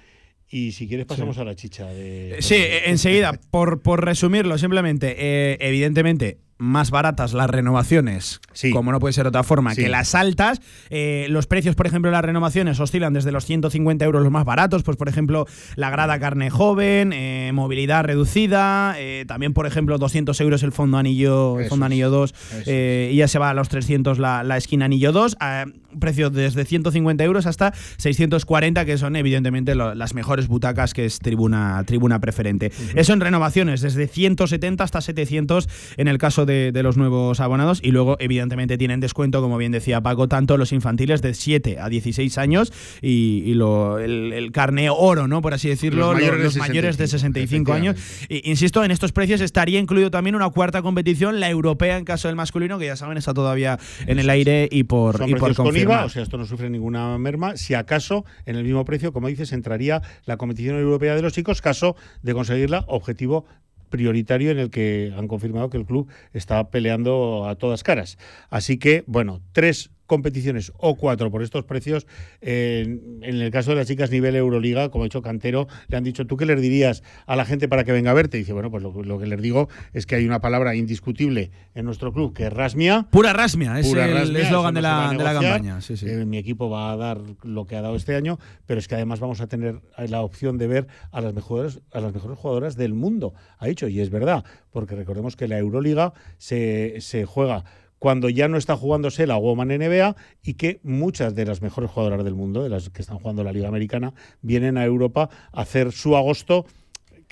Y 0.50 0.74
si 0.74 0.88
quieres 0.88 1.06
pasamos 1.06 1.38
a 1.40 1.44
la 1.44 1.56
chicha 1.56 1.88
de... 1.88 2.38
Sí, 2.40 2.56
eh, 2.56 2.90
enseguida, 2.90 3.40
por, 3.50 3.82
por 3.82 4.06
resumirlo 4.06 4.58
simplemente, 4.58 5.16
eh, 5.18 5.58
evidentemente 5.62 6.38
más 6.58 6.92
baratas 6.92 7.34
las 7.34 7.50
renovaciones, 7.50 8.40
como 8.72 8.92
no 8.92 9.00
puede 9.00 9.14
ser 9.14 9.24
de 9.26 9.30
otra 9.30 9.44
forma, 9.44 9.74
Sí. 9.76 9.82
que 9.84 9.90
las 9.90 10.16
altas. 10.16 10.62
Eh, 10.90 11.26
los 11.30 11.48
precios, 11.48 11.76
por 11.76 11.88
ejemplo, 11.88 12.10
de 12.10 12.14
las 12.14 12.24
renovaciones 12.24 12.80
oscilan 12.80 13.12
desde 13.14 13.32
los 13.32 13.46
150 13.46 14.06
euros 14.06 14.22
los 14.24 14.32
más 14.32 14.46
baratos, 14.46 14.84
pues 14.84 14.96
por 14.96 15.10
ejemplo, 15.10 15.46
la 15.76 15.90
grada 15.90 16.20
carne 16.20 16.50
joven, 16.50 17.12
eh, 17.14 17.52
movilidad 17.54 18.04
reducida, 18.04 18.96
eh, 18.98 19.26
también 19.28 19.54
por 19.54 19.66
ejemplo 19.68 19.98
200 19.98 20.40
euros 20.42 20.64
el 20.64 20.72
fondo 20.72 20.98
anillo, 20.98 21.60
el 21.60 21.68
fondo 21.68 21.86
anillo 21.86 22.10
2, 22.10 22.30
eso 22.32 22.62
eh, 22.68 23.10
y 23.12 23.18
ya 23.18 23.28
se 23.28 23.40
va 23.40 23.50
a 23.50 23.54
los 23.54 23.68
300 23.70 24.20
la, 24.20 24.44
la 24.44 24.56
esquina 24.58 24.86
anillo 24.86 25.12
2, 25.12 25.38
a 25.40 25.66
precios 26.00 26.32
desde 26.34 26.66
150 26.66 27.24
euros 27.24 27.46
hasta 27.46 27.74
640, 27.98 28.86
que 28.86 28.98
son 28.98 29.16
evidentemente 29.16 29.76
lo- 29.76 29.96
las 29.96 30.14
mejores 30.14 30.48
butacas 30.48 30.94
que 30.94 31.06
es 31.06 31.20
tribuna, 31.20 31.84
tribuna 31.86 32.20
preferente. 32.20 32.72
Eso 32.96 33.14
en 33.14 33.20
renovaciones, 33.22 33.82
desde 33.82 34.08
170 34.08 34.84
hasta 34.84 35.02
700 35.02 35.68
en 35.98 36.08
el 36.08 36.18
caso 36.18 36.43
de, 36.46 36.72
de 36.72 36.84
los 36.84 36.98
nuevos 36.98 37.40
abonados, 37.40 37.80
y 37.84 37.92
luego 37.92 38.18
evidentemente 38.20 38.78
tienen 38.78 39.00
descuento, 39.00 39.42
como 39.42 39.58
bien 39.58 39.72
decía 39.72 40.02
Paco, 40.02 40.28
tanto 40.28 40.58
los 40.58 40.72
infantiles 40.72 41.22
de 41.22 41.34
7 41.34 41.80
a 41.80 41.90
16 41.90 42.38
años 42.38 42.72
y, 43.02 43.44
y 43.46 43.54
lo- 43.54 44.00
el, 44.00 44.34
el 44.34 44.52
carné 44.52 44.90
oro, 44.90 45.28
¿no? 45.28 45.42
Por 45.42 45.54
así 45.54 45.70
decirlo, 45.70 46.14
Los 46.14 46.14
los, 46.14 46.22
mayores 46.22 46.38
de 46.40 46.44
los 46.46 46.58
mayores 46.58 46.98
de 46.98 47.08
65 47.08 47.74
años. 47.74 47.96
Insisto, 48.30 48.84
en 48.84 48.92
estos 48.92 49.12
precios 49.12 49.42
estaría 49.42 49.80
incluido 49.80 50.12
también 50.12 50.36
una 50.36 50.50
cuarta 50.50 50.82
competición, 50.82 51.40
la 51.40 51.50
europea 51.50 51.98
en 51.98 52.06
caso 52.06 52.28
del 52.28 52.36
masculino, 52.36 52.80
que 52.80 52.86
ya 52.86 52.96
saben, 52.96 53.18
está 53.18 53.34
todavía 53.34 53.80
en 54.08 54.20
el 54.20 54.30
aire 54.30 54.68
y 54.72 54.84
por, 54.84 55.18
Son 55.18 55.30
y 55.30 55.36
por 55.36 55.54
con. 55.56 55.76
IVA, 55.76 56.06
o 56.06 56.10
sea, 56.10 56.24
esto 56.24 56.38
no 56.38 56.46
sufre 56.46 56.70
ninguna 56.70 57.18
merma. 57.18 57.58
Si 57.58 57.74
acaso, 57.74 58.26
en 58.46 58.56
el 58.56 58.64
mismo 58.64 58.86
precio, 58.86 59.12
como 59.14 59.28
dices, 59.28 59.52
entraría 59.54 60.02
la 60.26 60.38
competición 60.38 60.78
europea 60.78 61.16
de 61.16 61.22
los 61.22 61.34
chicos, 61.34 61.62
caso 61.62 61.96
de 62.22 62.34
conseguirla, 62.34 62.86
objetivo 62.88 63.46
prioritario 63.94 64.50
en 64.50 64.58
el 64.58 64.72
que 64.72 65.14
han 65.16 65.28
confirmado 65.28 65.70
que 65.70 65.78
el 65.78 65.86
club 65.86 66.10
está 66.34 66.72
peleando 66.72 67.48
a 67.48 67.54
todas 67.54 67.84
caras. 67.84 68.18
Así 68.50 68.80
que, 68.80 69.04
bueno, 69.06 69.40
tres 69.52 69.92
competiciones 70.14 70.72
o 70.78 70.96
cuatro 70.96 71.32
por 71.32 71.42
estos 71.42 71.66
precios, 71.66 72.06
en, 72.42 73.20
en 73.24 73.42
el 73.42 73.50
caso 73.50 73.72
de 73.72 73.78
las 73.78 73.88
chicas 73.88 74.12
nivel 74.12 74.36
Euroliga, 74.36 74.90
como 74.90 75.04
ha 75.04 75.08
dicho 75.08 75.24
Cantero, 75.24 75.68
le 75.88 75.98
han 75.98 76.04
dicho, 76.04 76.28
¿tú 76.28 76.38
qué 76.38 76.46
les 76.46 76.62
dirías 76.62 77.02
a 77.26 77.36
la 77.36 77.46
gente 77.46 77.68
para 77.68 77.84
que 77.84 77.92
venga 77.92 78.12
a 78.12 78.14
verte? 78.14 78.38
Y 78.38 78.42
dice, 78.42 78.54
bueno, 78.54 78.70
pues 78.70 78.84
lo, 78.84 79.04
lo 79.04 79.18
que 79.18 79.26
les 79.26 79.42
digo 79.42 79.70
es 79.92 80.06
que 80.06 80.16
hay 80.16 80.26
una 80.26 80.40
palabra 80.40 80.76
indiscutible 80.76 81.50
en 81.74 81.86
nuestro 81.86 82.14
club, 82.14 82.34
que 82.34 82.46
es 82.46 82.54
Rasmia. 82.54 83.08
Pura 83.10 83.34
Rasmia, 83.34 83.80
es 83.80 83.88
Pura 83.88 84.06
el 84.06 84.36
eslogan 84.36 84.76
de 84.76 84.82
la, 84.84 85.10
de 85.12 85.18
campaña. 85.18 85.82
Sí, 85.82 85.98
sí. 85.98 86.08
Eh, 86.08 86.26
mi 86.26 86.38
equipo 86.38 86.70
va 86.70 86.92
a 86.92 86.98
dar 86.98 87.20
lo 87.42 87.66
que 87.66 87.76
ha 87.76 87.82
dado 87.82 87.96
este 87.96 88.16
año, 88.16 88.38
pero 88.68 88.80
es 88.80 88.88
que 88.88 88.96
además 88.96 89.20
vamos 89.20 89.42
a 89.42 89.48
tener 89.48 89.82
la 89.98 90.22
opción 90.22 90.58
de 90.60 90.68
ver 90.68 90.88
a 91.12 91.22
las 91.22 91.34
mejores, 91.34 91.82
a 91.92 92.00
las 92.00 92.14
mejores 92.14 92.38
jugadoras 92.38 92.76
del 92.76 92.94
mundo, 92.94 93.34
ha 93.58 93.66
dicho, 93.66 93.88
y 93.88 94.00
es 94.00 94.10
verdad, 94.10 94.44
porque 94.72 94.96
recordemos 94.96 95.36
que 95.36 95.48
la 95.48 95.58
Euroliga 95.58 96.14
se, 96.38 96.98
se 97.00 97.26
juega 97.26 97.64
cuando 98.04 98.28
ya 98.28 98.50
no 98.50 98.58
está 98.58 98.76
jugándose 98.76 99.26
la 99.26 99.38
Woman 99.38 99.70
NBA 99.70 100.18
y 100.44 100.56
que 100.56 100.82
muchas 100.84 101.36
de 101.36 101.46
las 101.46 101.62
mejores 101.62 101.90
jugadoras 101.90 102.26
del 102.26 102.36
mundo, 102.36 102.62
de 102.62 102.68
las 102.68 102.90
que 102.90 103.02
están 103.02 103.18
jugando 103.18 103.46
la 103.46 103.54
Liga 103.54 103.70
Americana, 103.70 104.14
vienen 104.42 104.78
a 104.78 104.84
Europa 104.84 105.30
a 105.54 105.62
hacer 105.62 105.94
su 105.94 106.18
agosto 106.18 106.66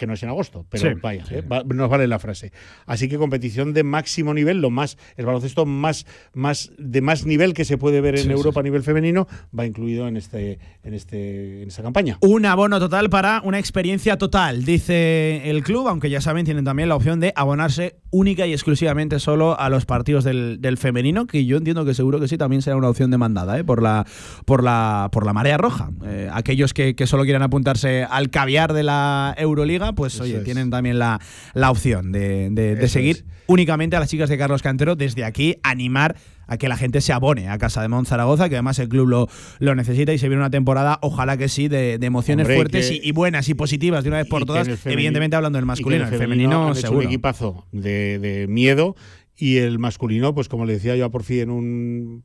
que 0.01 0.07
no 0.07 0.13
es 0.15 0.23
en 0.23 0.29
agosto, 0.29 0.65
pero 0.67 0.89
Sí, 0.89 0.97
vaya, 0.99 1.23
eh, 1.29 1.41
va- 1.41 1.61
nos 1.63 1.87
vale 1.89 2.07
la 2.07 2.17
frase. 2.17 2.51
Así 2.87 3.07
que 3.07 3.17
competición 3.19 3.71
de 3.71 3.83
máximo 3.83 4.33
nivel, 4.33 4.59
lo 4.61 4.71
más, 4.71 4.97
el 5.15 5.27
baloncesto 5.27 5.67
más, 5.67 6.07
más 6.33 6.71
de 6.79 7.01
más 7.01 7.23
nivel 7.27 7.53
que 7.53 7.65
se 7.65 7.77
puede 7.77 8.01
ver 8.01 8.15
en 8.15 8.21
Sí, 8.23 8.27
sí, 8.27 8.31
Europa 8.33 8.61
a 8.61 8.63
nivel 8.63 8.81
femenino, 8.81 9.27
va 9.57 9.67
incluido 9.67 10.07
en 10.07 10.17
este, 10.17 10.57
en 10.83 10.95
este, 10.95 11.61
en 11.61 11.67
esta 11.67 11.83
campaña. 11.83 12.17
Un 12.21 12.47
abono 12.47 12.79
total 12.79 13.11
para 13.11 13.41
una 13.45 13.59
experiencia 13.59 14.17
total, 14.17 14.65
dice 14.65 15.47
el 15.51 15.63
club, 15.63 15.87
aunque 15.87 16.09
ya 16.09 16.19
saben, 16.19 16.45
tienen 16.45 16.65
también 16.65 16.89
la 16.89 16.95
opción 16.95 17.19
de 17.19 17.31
abonarse 17.35 17.97
única 18.09 18.47
y 18.47 18.53
exclusivamente 18.53 19.19
solo 19.19 19.59
a 19.59 19.69
los 19.69 19.85
partidos 19.85 20.23
del, 20.23 20.57
del 20.61 20.77
femenino, 20.77 21.27
que 21.27 21.45
yo 21.45 21.57
entiendo 21.57 21.85
que 21.85 21.93
seguro 21.93 22.19
que 22.19 22.27
sí, 22.27 22.37
también 22.39 22.63
será 22.63 22.75
una 22.75 22.89
opción 22.89 23.11
demandada 23.11 23.59
¿eh? 23.59 23.63
por, 23.63 23.83
la, 23.83 24.05
por, 24.45 24.63
la, 24.63 25.09
por 25.11 25.27
la 25.27 25.33
marea 25.33 25.57
roja. 25.57 25.91
Eh, 26.05 26.27
aquellos 26.33 26.73
que, 26.73 26.95
que 26.95 27.05
solo 27.05 27.23
quieran 27.23 27.43
apuntarse 27.43 28.03
al 28.03 28.31
caviar 28.31 28.73
de 28.73 28.83
la 28.83 29.35
Euroliga, 29.37 29.90
pues 29.95 30.15
Eso 30.15 30.23
oye, 30.23 30.37
es. 30.37 30.43
tienen 30.43 30.69
también 30.69 30.99
la, 30.99 31.19
la 31.53 31.71
opción 31.71 32.11
de, 32.11 32.49
de- 32.51 32.87
seguir 32.87 33.17
es. 33.17 33.25
únicamente 33.47 33.95
a 33.95 33.99
las 33.99 34.09
chicas 34.09 34.29
de 34.29 34.37
Carlos 34.37 34.61
Cantero. 34.61 34.95
Desde 34.95 35.23
aquí, 35.23 35.55
animar 35.63 36.15
a 36.47 36.57
que 36.57 36.67
la 36.67 36.75
gente 36.75 36.99
se 36.99 37.13
abone 37.13 37.47
a 37.47 37.57
Casa 37.57 37.81
de 37.81 37.87
Mon 37.87 38.05
Zaragoza, 38.05 38.49
que 38.49 38.55
además 38.55 38.77
el 38.79 38.89
club 38.89 39.07
lo, 39.07 39.27
lo 39.59 39.73
necesita 39.75 40.11
y 40.13 40.17
se 40.17 40.27
viene 40.27 40.41
una 40.41 40.49
temporada, 40.49 40.99
ojalá 41.01 41.37
que 41.37 41.47
sí, 41.47 41.67
de, 41.69 41.97
de 41.97 42.05
emociones 42.07 42.43
Hombre, 42.45 42.55
fuertes 42.57 42.89
que- 42.89 42.95
y, 42.97 43.07
y 43.09 43.11
buenas 43.13 43.47
y 43.47 43.53
positivas 43.53 44.03
de 44.03 44.09
una 44.09 44.17
vez 44.17 44.27
por 44.27 44.45
todas, 44.45 44.67
en 44.67 44.73
el 44.73 44.77
femenino- 44.77 44.93
evidentemente 44.99 45.35
hablando 45.37 45.57
del 45.57 45.65
masculino, 45.65 46.03
el 46.07 46.09
femenino, 46.17 46.71
hecho 46.71 46.81
seguro. 46.81 46.99
un 46.99 47.05
equipazo 47.05 47.65
de, 47.71 48.19
de 48.19 48.47
miedo 48.47 48.95
y 49.37 49.57
el 49.57 49.79
masculino, 49.79 50.35
pues 50.35 50.49
como 50.49 50.65
le 50.65 50.73
decía 50.73 50.95
yo 50.97 51.05
a 51.05 51.09
Porfi 51.09 51.39
en 51.39 51.49
un 51.51 52.23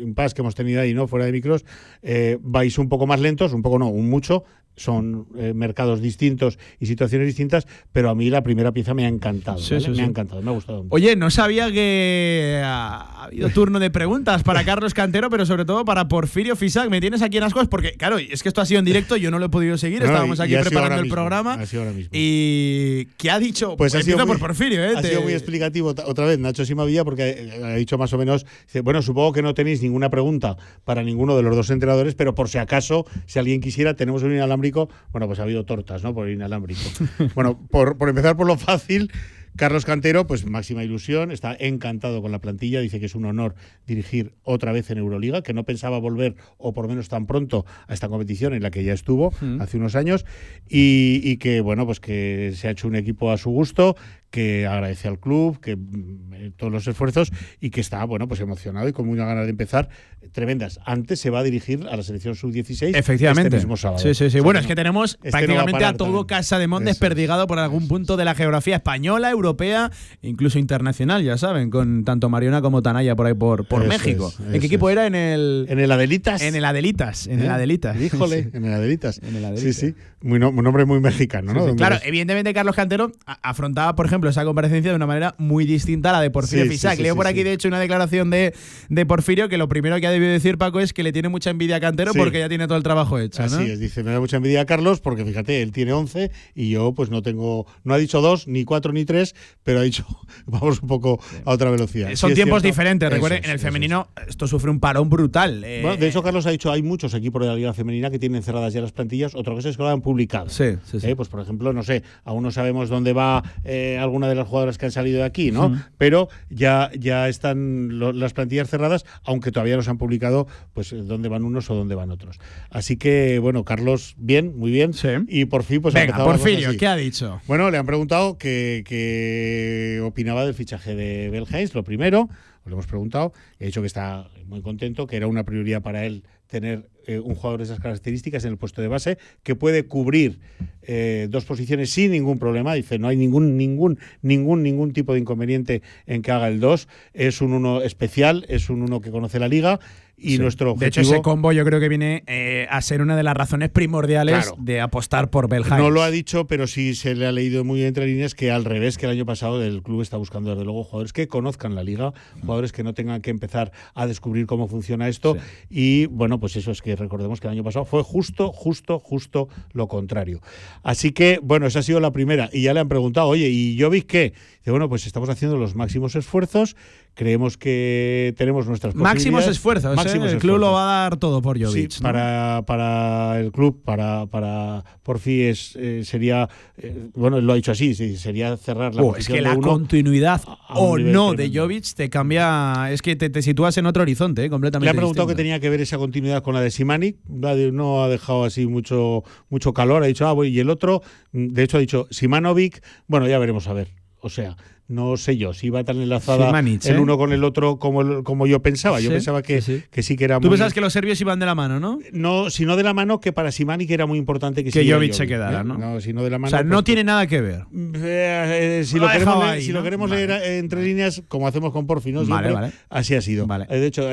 impasse 0.00 0.34
que 0.34 0.42
hemos 0.42 0.54
tenido 0.54 0.80
ahí, 0.80 0.94
¿no? 0.94 1.08
Fuera 1.08 1.26
de 1.26 1.32
micros, 1.32 1.64
eh, 2.02 2.38
vais 2.42 2.78
un 2.78 2.88
poco 2.88 3.06
más 3.08 3.20
lentos, 3.20 3.52
un 3.52 3.62
poco 3.62 3.78
no, 3.78 3.88
un 3.88 4.08
mucho. 4.08 4.44
Son 4.76 5.26
eh, 5.36 5.52
mercados 5.54 6.00
distintos 6.00 6.58
y 6.80 6.86
situaciones 6.86 7.26
distintas, 7.28 7.66
pero 7.92 8.10
a 8.10 8.14
mí 8.14 8.28
la 8.30 8.42
primera 8.42 8.72
pieza 8.72 8.92
me 8.94 9.04
ha 9.04 9.08
encantado. 9.08 9.58
Sí, 9.58 9.74
¿vale? 9.74 9.84
sí, 9.84 9.90
me 9.90 9.96
sí. 9.96 10.02
ha 10.02 10.06
encantado, 10.06 10.42
me 10.42 10.50
ha 10.50 10.54
gustado. 10.54 10.82
mucho. 10.82 10.94
Oye, 10.94 11.14
no 11.16 11.30
sabía 11.30 11.70
que 11.70 12.60
ha 12.64 13.24
habido 13.24 13.48
turno 13.50 13.78
de 13.78 13.90
preguntas 13.90 14.42
para 14.42 14.64
Carlos 14.64 14.94
Cantero, 14.94 15.30
pero 15.30 15.46
sobre 15.46 15.64
todo 15.64 15.84
para 15.84 16.08
Porfirio 16.08 16.56
Fisac. 16.56 16.90
Me 16.90 17.00
tienes 17.00 17.22
aquí 17.22 17.36
en 17.36 17.44
ascuas 17.44 17.68
porque, 17.68 17.92
claro, 17.92 18.18
es 18.18 18.42
que 18.42 18.48
esto 18.48 18.60
ha 18.60 18.66
sido 18.66 18.78
en 18.80 18.84
directo, 18.84 19.16
yo 19.16 19.30
no 19.30 19.38
lo 19.38 19.46
he 19.46 19.48
podido 19.48 19.78
seguir, 19.78 20.00
No, 20.00 20.06
estábamos 20.06 20.40
aquí 20.40 20.54
preparando 20.56 20.96
el 20.96 21.02
mismo, 21.02 21.14
programa. 21.14 21.54
ha 21.54 21.66
sido 21.66 21.82
ahora 21.82 21.94
mismo. 21.94 22.10
Y 22.12 23.06
¿qué 23.16 23.30
ha 23.30 23.38
dicho? 23.38 23.76
Pues 23.76 23.94
ha 23.94 24.02
sido 24.02 24.18
muy- 24.18 24.26
por 24.26 24.38
Porfirio, 24.38 24.82
¿eh? 24.84 24.94
Ha 24.96 25.02
sido 25.02 25.22
muy 25.22 25.32
explicativo 25.32 25.88
otra 25.90 26.26
vez 26.26 26.38
Nacho 26.38 26.64
Simavilla 26.64 27.04
porque 27.04 27.30
eh, 27.30 27.60
ha 27.64 27.74
dicho 27.76 27.96
más 27.98 28.12
o 28.12 28.18
menos, 28.18 28.44
bueno, 28.82 29.02
supongo 29.02 29.32
que 29.32 29.42
no 29.42 29.54
tenéis 29.54 29.82
ninguna 29.82 30.10
pregunta 30.10 30.56
para 30.84 31.02
ninguno 31.02 31.36
de 31.36 31.42
los 31.42 31.54
dos 31.56 31.70
entrenadores, 31.70 32.14
pero 32.14 32.34
por 32.34 32.48
si 32.48 32.58
acaso, 32.58 33.06
si 33.26 33.38
alguien 33.38 33.60
quisiera, 33.60 33.94
tenemos 33.94 34.22
un 34.22 34.32
inalámbrico, 34.32 34.63
bueno, 34.72 35.26
pues 35.26 35.38
ha 35.38 35.42
habido 35.42 35.64
tortas, 35.64 36.02
¿no? 36.02 36.14
Por 36.14 36.28
el 36.28 36.34
inalámbrico. 36.34 36.80
bueno, 37.34 37.58
por, 37.70 37.96
por 37.98 38.08
empezar 38.08 38.36
por 38.36 38.46
lo 38.46 38.56
fácil, 38.56 39.10
Carlos 39.56 39.84
Cantero, 39.84 40.26
pues 40.26 40.44
máxima 40.46 40.82
ilusión, 40.82 41.30
está 41.30 41.56
encantado 41.58 42.20
con 42.22 42.32
la 42.32 42.40
plantilla, 42.40 42.80
dice 42.80 42.98
que 42.98 43.06
es 43.06 43.14
un 43.14 43.24
honor 43.24 43.54
dirigir 43.86 44.34
otra 44.42 44.72
vez 44.72 44.90
en 44.90 44.98
Euroliga, 44.98 45.42
que 45.42 45.54
no 45.54 45.62
pensaba 45.62 45.98
volver, 45.98 46.34
o 46.58 46.74
por 46.74 46.86
lo 46.86 46.88
menos 46.88 47.08
tan 47.08 47.26
pronto, 47.26 47.64
a 47.86 47.94
esta 47.94 48.08
competición 48.08 48.52
en 48.54 48.62
la 48.62 48.72
que 48.72 48.82
ya 48.82 48.92
estuvo 48.92 49.32
Mm. 49.40 49.60
hace 49.60 49.76
unos 49.76 49.94
años, 49.94 50.26
y, 50.68 51.20
y 51.22 51.36
que, 51.36 51.60
bueno, 51.60 51.86
pues 51.86 52.00
que 52.00 52.52
se 52.56 52.66
ha 52.66 52.72
hecho 52.72 52.88
un 52.88 52.96
equipo 52.96 53.30
a 53.30 53.38
su 53.38 53.50
gusto, 53.50 53.96
que 54.34 54.66
agradece 54.66 55.06
al 55.06 55.20
club, 55.20 55.60
que 55.60 55.76
mm, 55.76 56.32
eh, 56.34 56.52
todos 56.56 56.72
los 56.72 56.84
esfuerzos, 56.88 57.30
y 57.60 57.70
que 57.70 57.80
está, 57.80 58.04
bueno, 58.04 58.26
pues 58.26 58.40
emocionado 58.40 58.88
y 58.88 58.92
con 58.92 59.06
muchas 59.06 59.26
ganas 59.26 59.44
de 59.44 59.50
empezar, 59.50 59.88
tremendas. 60.32 60.80
Antes 60.84 61.20
se 61.20 61.30
va 61.30 61.38
a 61.38 61.42
dirigir 61.44 61.86
a 61.88 61.96
la 61.96 62.02
selección 62.02 62.34
sub-16 62.34 62.96
Efectivamente. 62.96 63.48
este 63.48 63.56
mismo 63.58 63.76
sábado. 63.76 64.00
Sí, 64.02 64.08
sí, 64.14 64.14
sí. 64.14 64.24
O 64.26 64.30
sea, 64.30 64.42
bueno, 64.42 64.58
es 64.58 64.66
que 64.66 64.74
tenemos 64.74 65.18
este 65.22 65.46
no 65.46 65.54
va 65.54 65.60
a 65.60 65.64
prácticamente 65.66 65.84
a, 65.84 65.92
todo 65.92 66.08
también. 66.08 66.26
Casa 66.26 66.58
de 66.58 66.66
Mon 66.66 66.82
Eso 66.82 66.90
es. 66.90 66.96
desperdigado 66.98 67.46
por 67.46 67.60
algún 67.60 67.86
punto 67.86 68.16
de 68.16 68.24
la 68.24 68.34
geografía 68.34 68.76
española, 68.76 69.30
europea, 69.30 69.92
incluso 70.22 70.58
internacional, 70.58 71.22
ya 71.22 71.38
saben, 71.38 71.70
con 71.70 72.04
tanto 72.04 72.28
Mariona 72.28 72.60
como 72.60 72.82
Tanaya 72.82 73.14
por 73.14 73.26
ahí 73.26 73.34
por, 73.34 73.66
por 73.68 73.82
Eso 73.82 73.88
México. 73.88 74.32
es, 74.36 74.54
¿En 74.54 74.60
qué 74.60 74.66
equipo 74.66 74.88
es. 74.90 74.94
era? 74.94 75.06
En 75.06 75.14
el. 75.14 75.66
En 75.68 75.78
el 75.78 75.92
Adelitas. 75.92 76.42
En 76.42 76.56
el 76.56 76.64
Adelitas. 76.64 77.26
En 77.28 77.38
el 77.38 77.46
¿Eh? 77.46 77.50
Adelitas. 77.50 78.00
Híjole, 78.00 78.42
Sí. 78.44 78.50
en 78.54 78.64
el 78.64 78.72
Adelitas. 78.72 79.18
En 79.22 79.36
el 79.36 79.42
Sí, 79.42 79.44
Adelitas. 79.46 79.76
sí. 79.76 79.94
Muy 80.22 80.38
no- 80.38 80.48
un 80.50 80.64
nombre 80.64 80.84
muy 80.86 81.00
mexicano, 81.00 81.52
Sí, 81.52 81.58
¿no? 81.58 81.68
sí. 81.68 81.76
Claro, 81.76 81.98
evidentemente 82.02 82.52
Carlos 82.54 82.74
Cantero 82.74 83.12
afrontaba, 83.26 83.94
por 83.94 84.06
ejemplo, 84.06 84.23
esa 84.30 84.44
comparecencia 84.44 84.90
de 84.90 84.96
una 84.96 85.06
manera 85.06 85.34
muy 85.38 85.64
distinta 85.66 86.10
a 86.10 86.12
la 86.14 86.20
de 86.20 86.30
Porfirio 86.30 86.64
Sí, 86.64 86.70
sí, 86.70 86.74
Fisac. 86.76 86.96
sí, 86.96 87.02
Leo 87.02 87.16
por 87.16 87.26
aquí, 87.26 87.42
de 87.42 87.52
hecho, 87.52 87.68
una 87.68 87.78
declaración 87.80 88.30
de, 88.30 88.54
de 88.88 89.06
Porfirio 89.06 89.48
que 89.48 89.58
lo 89.58 89.68
primero 89.68 89.98
que 90.00 90.06
ha 90.06 90.10
debido 90.10 90.32
decir 90.32 90.58
Paco 90.58 90.80
es 90.80 90.92
que 90.92 91.02
le 91.02 91.12
tiene 91.12 91.28
mucha 91.28 91.50
envidia 91.50 91.76
a 91.76 91.80
Cantero 91.80 92.12
porque 92.14 92.38
ya 92.38 92.48
tiene 92.48 92.66
todo 92.66 92.76
el 92.76 92.82
trabajo 92.82 93.18
hecho. 93.18 93.40
¿no? 93.40 93.46
Así 93.56 93.70
es, 93.70 93.78
dice, 93.80 94.02
me 94.02 94.10
da 94.12 94.20
mucha 94.20 94.36
envidia 94.36 94.62
a 94.62 94.64
Carlos 94.66 95.00
porque 95.00 95.24
fíjate, 95.24 95.62
él 95.62 95.72
tiene 95.72 95.92
11 95.92 96.30
y 96.54 96.70
yo 96.70 96.92
pues 96.92 97.10
no 97.10 97.22
tengo, 97.22 97.66
no 97.84 97.94
ha 97.94 97.98
dicho 97.98 98.20
dos, 98.20 98.46
ni 98.48 98.64
cuatro, 98.64 98.92
ni 98.92 99.04
tres, 99.04 99.34
pero 99.62 99.80
ha 99.80 99.82
dicho, 99.82 100.04
vamos 100.46 100.80
un 100.82 100.88
poco 100.88 101.20
a 101.44 101.50
otra 101.52 101.70
velocidad. 101.70 102.10
Eh, 102.10 102.16
Son 102.16 102.30
Sí 102.30 102.34
tiempos 102.36 102.62
diferentes. 102.62 103.10
Recuerden, 103.10 103.44
en 103.44 103.50
el 103.50 103.56
es. 103.56 103.62
femenino 103.62 104.08
esto 104.26 104.46
sufre 104.46 104.70
un 104.70 104.80
parón 104.80 105.08
brutal. 105.10 105.62
eh, 105.64 105.80
Bueno, 105.82 105.96
de 105.96 106.08
hecho, 106.08 106.22
Carlos 106.22 106.46
ha 106.46 106.50
dicho, 106.50 106.70
hay 106.72 106.82
muchos 106.82 107.14
equipos 107.14 107.42
de 107.42 107.48
la 107.48 107.54
Liga 107.56 107.72
Femenina 107.74 108.10
que 108.10 108.18
tienen 108.18 108.42
cerradas 108.42 108.72
ya 108.72 108.80
las 108.80 108.92
plantillas, 108.92 109.34
otra 109.34 109.54
cosa 109.54 109.68
es 109.68 109.76
que 109.76 109.82
lo 109.82 109.88
han 109.88 110.00
publicado. 110.00 110.48
Sí, 110.48 110.76
sí, 110.90 111.00
sí. 111.00 111.08
Eh, 111.10 111.16
Pues 111.16 111.28
por 111.28 111.40
ejemplo, 111.40 111.72
no 111.72 111.82
sé, 111.82 112.02
aún 112.24 112.42
no 112.42 112.50
sabemos 112.50 112.88
dónde 112.88 113.12
va 113.12 113.42
eh, 113.64 113.98
alguna 114.14 114.28
de 114.28 114.36
las 114.36 114.46
jugadoras 114.46 114.78
que 114.78 114.86
han 114.86 114.92
salido 114.92 115.18
de 115.18 115.24
aquí, 115.24 115.50
¿no? 115.50 115.76
Pero 115.98 116.28
ya, 116.50 116.90
ya 116.96 117.28
están 117.28 117.98
lo- 117.98 118.12
las 118.12 118.32
plantillas 118.32 118.70
cerradas, 118.70 119.04
aunque 119.24 119.50
todavía 119.50 119.74
no 119.76 119.82
se 119.82 119.90
han 119.90 119.98
publicado 119.98 120.46
pues 120.72 120.92
eh, 120.92 120.96
dónde 121.02 121.28
van 121.28 121.42
unos 121.42 121.68
o 121.70 121.74
dónde 121.74 121.96
van 121.96 122.10
otros. 122.12 122.38
Así 122.70 122.96
que, 122.96 123.40
bueno, 123.40 123.64
Carlos, 123.64 124.14
bien, 124.18 124.56
muy 124.56 124.70
bien. 124.70 124.92
Y 125.28 125.46
por 125.46 125.64
fin, 125.64 125.80
pues 125.82 125.96
ha 125.96 126.00
Venga, 126.00 126.14
cosa 126.14 126.24
Porfirio, 126.38 126.68
así. 126.68 126.78
¿qué 126.78 126.86
ha 126.86 126.94
dicho? 126.96 127.40
Bueno, 127.48 127.70
le 127.72 127.78
han 127.78 127.86
preguntado 127.86 128.38
qué 128.38 128.84
qué 128.86 130.00
opinaba 130.04 130.44
del 130.44 130.54
fichaje 130.54 130.94
de 130.94 131.30
Belheinz, 131.30 131.74
lo 131.74 131.82
primero, 131.82 132.28
lo 132.64 132.72
hemos 132.72 132.86
preguntado, 132.86 133.32
y 133.58 133.64
ha 133.64 133.66
dicho 133.66 133.80
que 133.80 133.86
está 133.88 134.28
muy 134.46 134.62
contento, 134.62 135.06
que 135.06 135.16
era 135.16 135.26
una 135.26 135.44
prioridad 135.44 135.82
para 135.82 136.04
él 136.06 136.22
tener 136.54 136.88
eh, 137.08 137.18
un 137.18 137.34
jugador 137.34 137.58
de 137.58 137.64
esas 137.64 137.80
características 137.80 138.44
en 138.44 138.52
el 138.52 138.58
puesto 138.58 138.80
de 138.80 138.86
base, 138.86 139.18
que 139.42 139.56
puede 139.56 139.86
cubrir 139.86 140.38
eh, 140.82 141.26
dos 141.28 141.44
posiciones 141.44 141.90
sin 141.90 142.12
ningún 142.12 142.38
problema, 142.38 142.74
dice, 142.74 142.96
no 143.00 143.08
hay 143.08 143.16
ningún, 143.16 143.56
ningún, 143.56 143.98
ningún, 144.22 144.62
ningún 144.62 144.92
tipo 144.92 145.14
de 145.14 145.18
inconveniente 145.18 145.82
en 146.06 146.22
que 146.22 146.30
haga 146.30 146.46
el 146.46 146.60
2, 146.60 146.86
es 147.12 147.40
un 147.40 147.54
uno 147.54 147.82
especial, 147.82 148.46
es 148.48 148.70
un 148.70 148.82
uno 148.82 149.00
que 149.00 149.10
conoce 149.10 149.40
la 149.40 149.48
liga, 149.48 149.80
y 150.16 150.32
Sí. 150.36 150.38
nuestro 150.38 150.74
De 150.74 150.86
hecho, 150.86 151.00
objetivo... 151.00 151.14
ese 151.14 151.22
combo 151.22 151.52
yo 151.52 151.64
creo 151.64 151.80
que 151.80 151.88
viene 151.88 152.22
eh, 152.26 152.66
a 152.70 152.80
ser 152.82 153.02
una 153.02 153.16
de 153.16 153.22
las 153.22 153.34
razones 153.36 153.68
primordiales 153.70 154.46
Claro. 154.46 154.56
de 154.62 154.80
apostar 154.80 155.30
por 155.30 155.48
Belheinz. 155.48 155.76
No 155.76 155.90
lo 155.90 156.02
ha 156.02 156.10
dicho, 156.10 156.46
pero 156.46 156.66
sí 156.66 156.94
se 156.94 157.14
le 157.14 157.26
ha 157.26 157.32
leído 157.32 157.64
muy 157.64 157.82
entre 157.84 158.06
líneas 158.06 158.34
que 158.34 158.50
al 158.50 158.64
revés 158.64 158.96
que 158.96 159.06
el 159.06 159.12
año 159.12 159.26
pasado 159.26 159.62
el 159.62 159.82
club 159.82 160.02
está 160.02 160.16
buscando 160.16 160.50
desde 160.50 160.64
luego 160.64 160.84
jugadores 160.84 161.12
que 161.12 161.26
conozcan 161.28 161.74
la 161.74 161.82
liga, 161.84 162.12
jugadores 162.40 162.72
que 162.72 162.82
no 162.84 162.94
tengan 162.94 163.20
que 163.22 163.30
empezar 163.30 163.72
a 163.94 164.06
descubrir 164.06 164.46
cómo 164.46 164.68
funciona 164.68 165.08
esto 165.08 165.36
y 165.68 166.06
bueno, 166.06 166.38
pues 166.40 166.56
eso 166.56 166.70
es 166.70 166.80
que 166.80 166.96
recordemos 166.96 167.40
que 167.40 167.46
el 167.48 167.52
año 167.52 167.64
pasado 167.64 167.84
fue 167.84 168.02
justo, 168.02 168.52
justo, 168.52 168.98
justo 168.98 169.48
lo 169.72 169.88
contrario. 169.88 170.40
Así 170.82 171.12
que 171.12 171.38
bueno, 171.42 171.66
esa 171.66 171.80
ha 171.80 171.82
sido 171.82 172.00
la 172.00 172.12
primera 172.12 172.48
y 172.52 172.62
ya 172.62 172.72
le 172.74 172.80
han 172.80 172.88
preguntado, 172.88 173.28
oye, 173.28 173.48
¿y 173.50 173.78
Jovic 173.80 174.06
qué? 174.06 174.32
Dice, 174.58 174.70
bueno, 174.70 174.88
pues 174.88 175.06
estamos 175.06 175.28
haciendo 175.28 175.56
los 175.58 175.74
máximos 175.74 176.14
esfuerzos, 176.16 176.76
creemos 177.14 177.56
que 177.56 178.34
tenemos 178.36 178.66
nuestras 178.66 178.94
Máximos 178.94 179.46
esfuerzos. 179.46 179.92
¿eh? 179.92 179.96
Máximos 179.96 180.32
el 180.32 180.38
club 180.38 180.58
lo 180.58 180.72
va 180.72 180.82
a 180.82 181.02
dar 181.02 181.16
todo 181.16 181.40
por 181.40 181.58
Jovic. 181.62 181.92
Sí, 181.92 181.98
¿no? 182.00 182.08
para, 182.08 182.62
para 182.66 183.40
el 183.40 183.52
club, 183.52 183.82
para, 183.84 184.26
para 184.26 184.84
Porfi 185.02 185.42
es, 185.42 185.76
eh, 185.76 186.02
sería, 186.04 186.48
eh, 186.76 187.08
bueno, 187.14 187.38
él 187.38 187.46
lo 187.46 187.52
ha 187.52 187.56
dicho 187.56 187.72
así, 187.72 187.94
sí, 187.94 188.16
sería 188.16 188.56
cerrar 188.56 188.94
la 188.94 189.02
Oh, 189.02 189.16
es 189.16 189.28
que 189.28 189.40
la 189.40 189.56
continuidad 189.56 190.42
o 190.70 190.98
no 190.98 191.34
de. 191.34 191.50
Jovic 191.54 191.94
te 191.94 192.10
cambia. 192.10 192.90
Es 192.90 193.02
que 193.02 193.16
te, 193.16 193.30
te 193.30 193.42
sitúas 193.42 193.76
en 193.78 193.86
otro 193.86 194.02
horizonte, 194.02 194.44
eh, 194.44 194.50
completamente. 194.50 194.86
Le 194.86 194.90
ha 194.90 194.94
preguntado 194.94 195.26
distinto. 195.26 195.36
que 195.36 195.42
tenía 195.42 195.60
que 195.60 195.70
ver 195.70 195.80
esa 195.80 195.98
continuidad 195.98 196.42
con 196.42 196.54
la 196.54 196.60
de 196.60 196.70
Simani, 196.70 197.16
no 197.28 198.02
ha 198.02 198.08
dejado 198.08 198.44
así 198.44 198.66
mucho, 198.66 199.22
mucho 199.50 199.72
calor, 199.72 200.02
ha 200.02 200.06
dicho, 200.06 200.26
ah, 200.26 200.32
bueno, 200.32 200.50
y 200.50 200.58
el 200.58 200.70
otro, 200.70 201.02
mm, 201.32 201.48
de 201.48 201.62
hecho 201.62 201.76
ha 201.76 201.80
dicho 201.80 202.06
Simanovic, 202.10 202.82
bueno, 203.06 203.28
ya 203.28 203.38
veremos 203.38 203.68
a 203.68 203.72
ver. 203.72 203.88
O 204.20 204.30
sea, 204.30 204.56
no 204.86 205.16
sé 205.16 205.36
yo 205.38 205.54
si 205.54 205.68
iba 205.68 205.82
tan 205.82 205.96
enlazada 206.02 206.46
Simanic, 206.46 206.84
el 206.84 206.96
¿eh? 206.96 207.00
uno 207.00 207.16
con 207.16 207.32
el 207.32 207.42
otro 207.42 207.78
como, 207.78 208.02
el- 208.02 208.22
como 208.22 208.46
yo 208.46 208.60
pensaba. 208.60 209.00
Yo 209.00 209.08
Sí, 209.08 209.14
pensaba 209.14 209.40
que 209.42 209.62
sí, 209.62 209.82
que 209.90 210.02
sí 210.02 210.14
que 210.16 210.24
era 210.24 210.36
Tú 210.40 210.48
muy- 210.48 210.50
pensabas 210.54 210.74
que 210.74 210.80
los 210.82 210.92
serbios 210.92 211.18
iban 211.20 211.38
de 211.40 211.46
la 211.46 211.54
mano, 211.54 211.80
¿no? 211.80 211.98
no, 212.12 212.50
sino 212.50 212.76
de 212.76 212.82
la 212.82 212.92
mano 212.92 213.18
que 213.18 213.32
para 213.32 213.50
Simani 213.50 213.86
que 213.86 213.94
era 213.94 214.04
muy 214.06 214.18
importante 214.18 214.62
que, 214.62 214.70
Que 214.70 214.92
Jovic 214.92 215.12
se 215.12 215.26
quedara, 215.26 215.60
¿eh? 215.60 215.64
¿no? 215.64 215.78
No, 215.78 216.00
sino 216.00 216.22
de 216.22 216.30
la 216.30 216.36
O 216.36 216.40
mano. 216.40 216.50
sea, 216.50 216.62
no 216.62 216.76
pues, 216.76 216.84
tiene 216.84 217.02
nada 217.04 217.26
que 217.26 217.40
ver. 217.40 217.64
eh, 217.94 218.82
si 218.84 218.98
Lo 218.98 219.08
queremos, 219.10 219.42
ahí, 219.44 219.62
si 219.62 219.72
¿no? 219.72 219.78
lo 219.78 219.84
queremos 219.84 220.10
Vale. 220.10 220.26
leer 220.26 220.58
entre 220.58 220.82
líneas, 220.82 221.22
como 221.28 221.48
hacemos 221.48 221.72
con 221.72 221.86
Porfi, 221.86 222.12
¿no? 222.12 222.20
Vale, 222.20 222.26
Siempre, 222.48 222.52
vale. 222.52 222.72
Así 222.90 223.14
ha 223.14 223.20
sido. 223.22 223.46
Vale. 223.46 223.66
De 223.66 223.86
hecho, 223.86 224.08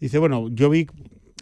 dice, 0.00 0.18
bueno, 0.18 0.48
Jovic 0.58 0.90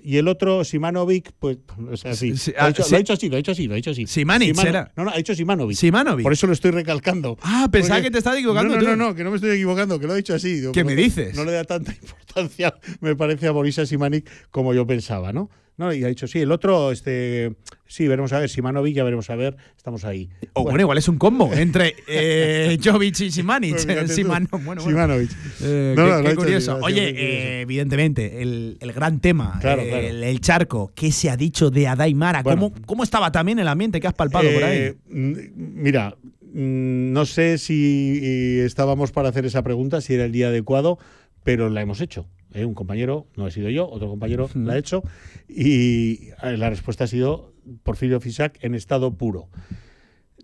y 0.04 0.16
el 0.18 0.28
otro, 0.28 0.64
Simanovic, 0.64 1.32
pues, 1.38 1.58
o 1.90 1.96
sea, 1.96 2.14
sí. 2.14 2.36
Sí, 2.36 2.52
lo, 2.52 2.60
ha 2.60 2.66
ah, 2.66 2.72
sí. 2.74 2.82
lo 2.90 2.96
ha 2.96 2.98
dicho 2.98 3.12
así, 3.12 3.28
lo 3.28 3.34
ha 3.34 3.36
dicho 3.38 3.52
así, 3.52 3.66
lo 3.66 3.72
ha 3.74 3.76
dicho 3.76 3.90
así. 3.90 4.06
Simanic 4.06 4.54
Simano- 4.54 4.68
era. 4.68 4.92
No, 4.96 5.04
no, 5.04 5.10
ha 5.10 5.16
dicho 5.16 5.34
Simanovic. 5.34 5.76
Simanovic. 5.76 6.22
Por 6.24 6.32
eso 6.32 6.46
lo 6.46 6.52
estoy 6.52 6.70
recalcando. 6.72 7.38
Ah, 7.42 7.68
pensaba 7.70 7.96
Porque- 7.96 8.08
que 8.08 8.10
te 8.12 8.18
estabas 8.18 8.38
equivocando 8.38 8.74
No, 8.74 8.80
tú. 8.80 8.86
no, 8.86 8.96
no, 8.96 9.14
que 9.14 9.24
no 9.24 9.30
me 9.30 9.36
estoy 9.36 9.50
equivocando, 9.52 9.98
que 10.00 10.06
lo 10.06 10.12
ha 10.12 10.16
dicho 10.16 10.34
así. 10.34 10.54
Digo, 10.54 10.72
¿Qué 10.72 10.84
me 10.84 10.94
dices? 10.96 11.34
No 11.36 11.44
le 11.44 11.52
da 11.52 11.64
tanta 11.64 11.92
importancia, 12.02 12.74
me 13.00 13.14
parece, 13.16 13.46
a 13.46 13.52
Borisa 13.52 13.86
Simanic 13.86 14.28
como 14.50 14.74
yo 14.74 14.86
pensaba, 14.86 15.32
¿no? 15.32 15.50
No, 15.78 15.92
y 15.92 16.04
ha 16.04 16.08
dicho, 16.08 16.26
sí, 16.26 16.38
el 16.38 16.52
otro, 16.52 16.92
este, 16.92 17.54
sí, 17.86 18.06
veremos 18.06 18.32
a 18.34 18.38
ver, 18.38 18.50
Simanovic, 18.50 18.94
ya 18.94 19.04
veremos 19.04 19.30
a 19.30 19.36
ver, 19.36 19.56
estamos 19.76 20.04
ahí. 20.04 20.28
O 20.52 20.64
bueno, 20.64 20.80
igual 20.82 20.98
es 20.98 21.08
un 21.08 21.16
combo 21.16 21.50
entre 21.52 21.96
eh, 22.06 22.78
Jovic 22.84 23.18
y 23.20 23.30
Simanic. 23.30 23.84
Pues. 23.86 24.14
Simano, 24.14 24.46
bueno, 24.52 24.64
bueno. 24.64 24.82
Simanovic. 24.82 25.30
Eh, 25.62 25.94
No, 25.96 26.04
qué, 26.04 26.10
no, 26.10 26.28
qué 26.28 26.36
curioso. 26.36 26.72
ha 26.72 26.80
Oye, 26.84 27.08
eh, 27.08 27.60
evidentemente, 27.62 28.42
el, 28.42 28.76
el 28.80 28.92
gran 28.92 29.20
tema, 29.20 29.58
Claro, 29.60 29.82
eh, 29.82 29.88
claro. 29.88 30.06
El, 30.06 30.22
el 30.22 30.40
charco, 30.40 30.92
¿qué 30.94 31.10
se 31.10 31.30
ha 31.30 31.36
dicho 31.36 31.70
de 31.70 31.88
Adaimara? 31.88 32.42
Bueno. 32.42 32.70
¿Cómo, 32.70 32.86
¿Cómo 32.86 33.02
estaba 33.02 33.32
también 33.32 33.58
el 33.58 33.68
ambiente 33.68 33.98
que 33.98 34.06
has 34.06 34.14
palpado 34.14 34.50
por 34.52 34.64
ahí? 34.64 34.76
Eh, 34.78 34.96
Mira, 35.08 36.14
no 36.54 37.24
sé 37.24 37.56
si 37.56 38.20
eh, 38.22 38.64
estábamos 38.66 39.10
para 39.10 39.30
hacer 39.30 39.46
esa 39.46 39.62
pregunta, 39.62 40.00
si 40.02 40.14
era 40.14 40.26
el 40.26 40.32
día 40.32 40.48
adecuado, 40.48 40.98
pero 41.44 41.68
la 41.70 41.80
hemos 41.80 42.00
hecho. 42.00 42.26
¿eh? 42.52 42.64
Un 42.64 42.74
compañero, 42.74 43.26
no 43.36 43.46
he 43.46 43.50
sido 43.50 43.68
yo, 43.70 43.88
otro 43.88 44.08
compañero 44.08 44.48
la 44.54 44.74
ha 44.74 44.78
hecho, 44.78 45.02
y 45.48 46.30
eh, 46.42 46.56
la 46.56 46.70
respuesta 46.70 47.04
ha 47.04 47.06
sido 47.06 47.52
Porfirio 47.82 48.20
Fisac 48.20 48.62
en 48.62 48.74
estado 48.74 49.16
puro. 49.16 49.48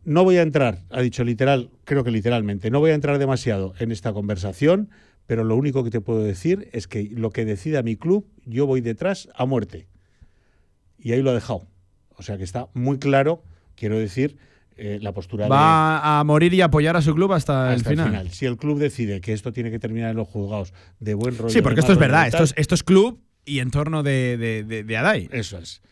No 0.05 0.24
voy 0.24 0.36
a 0.36 0.42
entrar, 0.42 0.84
ha 0.90 1.01
dicho 1.03 1.24
literal, 1.24 1.70
creo 1.84 2.05
que 2.05 2.11
literalmente, 2.11 2.70
no 2.70 2.80
voy 2.80 2.92
a 2.92 2.94
entrar 2.94 3.18
demasiado 3.18 3.74
en 3.78 3.92
esta 3.92 4.12
conversación, 4.12 4.90
pero 5.26 5.44
lo 5.44 5.57
único 5.57 5.84
que 5.84 5.90
te 5.90 6.01
puedo 6.01 6.22
decir 6.22 6.70
es 6.72 6.88
que 6.88 7.03
lo 7.05 7.30
que 7.30 7.44
decida 7.44 7.82
mi 7.82 7.96
club, 7.96 8.26
yo 8.46 8.66
voy 8.66 8.80
detrás 8.80 9.28
a 9.34 9.44
muerte. 9.44 9.86
Y 10.99 11.12
ahí 11.12 11.20
lo 11.20 11.30
ha 11.30 11.34
dejado. 11.34 11.66
O 12.16 12.22
sea 12.22 12.38
que 12.38 12.44
está 12.44 12.68
muy 12.72 12.99
claro, 12.99 13.42
quiero 13.76 13.99
decir, 13.99 14.38
eh, 14.79 14.99
la 15.03 15.12
postura 15.12 15.45
de, 15.45 15.51
Va 15.51 16.20
a 16.20 16.24
morir 16.24 16.55
y 16.55 16.61
apoyar 16.61 16.97
a 16.97 17.03
su 17.03 17.14
club 17.14 17.33
hasta, 17.33 17.70
hasta 17.72 17.91
el 17.91 17.97
final. 17.99 18.31
Si 18.31 18.47
el 18.47 18.57
club 18.57 18.79
decide 18.79 19.20
que 19.20 19.33
esto 19.33 19.53
tiene 19.53 19.70
que 19.70 19.79
terminar 19.79 20.11
en 20.11 20.16
los 20.16 20.29
juzgados 20.29 20.72
de 21.01 21.14
buen 21.14 21.37
rollo. 21.37 21.51
Sí, 21.51 21.61
porque 21.62 21.81
esto 21.81 21.93
es 21.93 21.99
verdad. 21.99 22.26
Esto 22.29 22.45
es, 22.45 22.55
esto 22.57 22.74
es 22.74 22.83
club 22.83 23.20
y 23.45 23.59
entorno 23.61 24.03
de, 24.03 24.37
de, 24.37 24.64
de- 24.64 24.85
de 24.85 24.97
Adai. 24.97 25.29
Eso 25.33 25.59
es. 25.59 25.83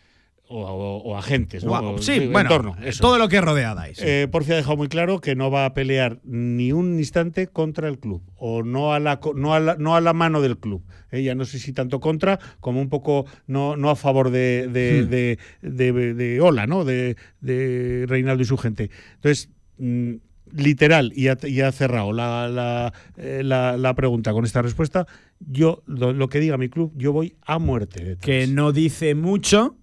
O, 0.49 0.61
o- 0.63 0.99
o 1.03 1.17
agentes, 1.17 1.65
¿no? 1.65 1.73
O 1.73 1.75
a- 1.75 1.81
O- 1.81 1.99
sí, 1.99 2.21
bueno, 2.31 2.43
entorno, 2.51 2.77
eso. 2.85 3.01
todo 3.03 3.19
lo 3.19 3.29
que 3.29 3.41
rodea 3.41 3.75
sí. 3.93 4.03
Eh, 4.07 4.29
Porfi 4.31 4.53
ha 4.53 4.57
dejado 4.57 4.77
muy 4.77 4.87
claro 4.87 5.21
que 5.21 5.35
no 5.35 5.51
va 5.51 5.65
a 5.65 5.75
pelear 5.75 6.21
ni 6.23 6.71
un 6.71 6.99
instante 7.01 7.49
contra 7.49 7.89
el 7.89 7.99
club 7.99 8.23
o 8.37 8.63
no 8.63 8.93
a 8.93 9.01
la, 9.01 9.19
no 9.35 9.55
a 9.55 9.59
la, 9.61 9.75
no 9.77 9.97
a 9.97 10.01
la 10.01 10.13
mano 10.13 10.41
del 10.41 10.57
club. 10.59 10.85
Eh, 11.11 11.25
ya 11.25 11.35
no 11.35 11.45
sé 11.47 11.59
si 11.59 11.73
tanto 11.73 11.99
contra 11.99 12.39
como 12.61 12.81
un 12.81 12.89
poco 12.89 13.27
no, 13.49 13.77
no 13.77 13.91
a 13.91 13.97
favor 13.97 14.31
de, 14.31 14.69
de, 14.69 15.03
Hmm. 15.05 15.11
de, 15.11 15.93
de- 15.93 16.15
de 16.15 16.41
Ola, 16.41 16.67
¿no? 16.69 16.85
De, 16.85 17.17
de 17.41 18.05
Reinaldo 18.09 18.43
y 18.43 18.47
su 18.47 18.57
gente. 18.57 18.91
Entonces, 19.17 19.51
mm, 19.79 20.13
literal, 20.53 21.13
y 21.17 21.27
ha, 21.29 21.37
y 21.43 21.61
ha 21.61 21.73
cerrado 21.73 22.13
la, 22.13 22.49
la, 22.49 22.93
eh, 23.17 23.43
la- 23.45 23.77
la 23.77 23.95
pregunta 23.95 24.33
con 24.33 24.45
esta 24.45 24.63
respuesta, 24.63 25.07
yo 25.41 25.83
lo, 25.87 26.13
lo 26.13 26.29
que 26.29 26.39
diga 26.39 26.57
mi 26.57 26.69
club, 26.69 26.93
yo 26.97 27.13
voy 27.13 27.35
a 27.45 27.59
muerte. 27.59 28.05
detrás. 28.05 28.25
que 28.25 28.47
no 28.47 28.71
dice 28.73 29.15
mucho, 29.17 29.77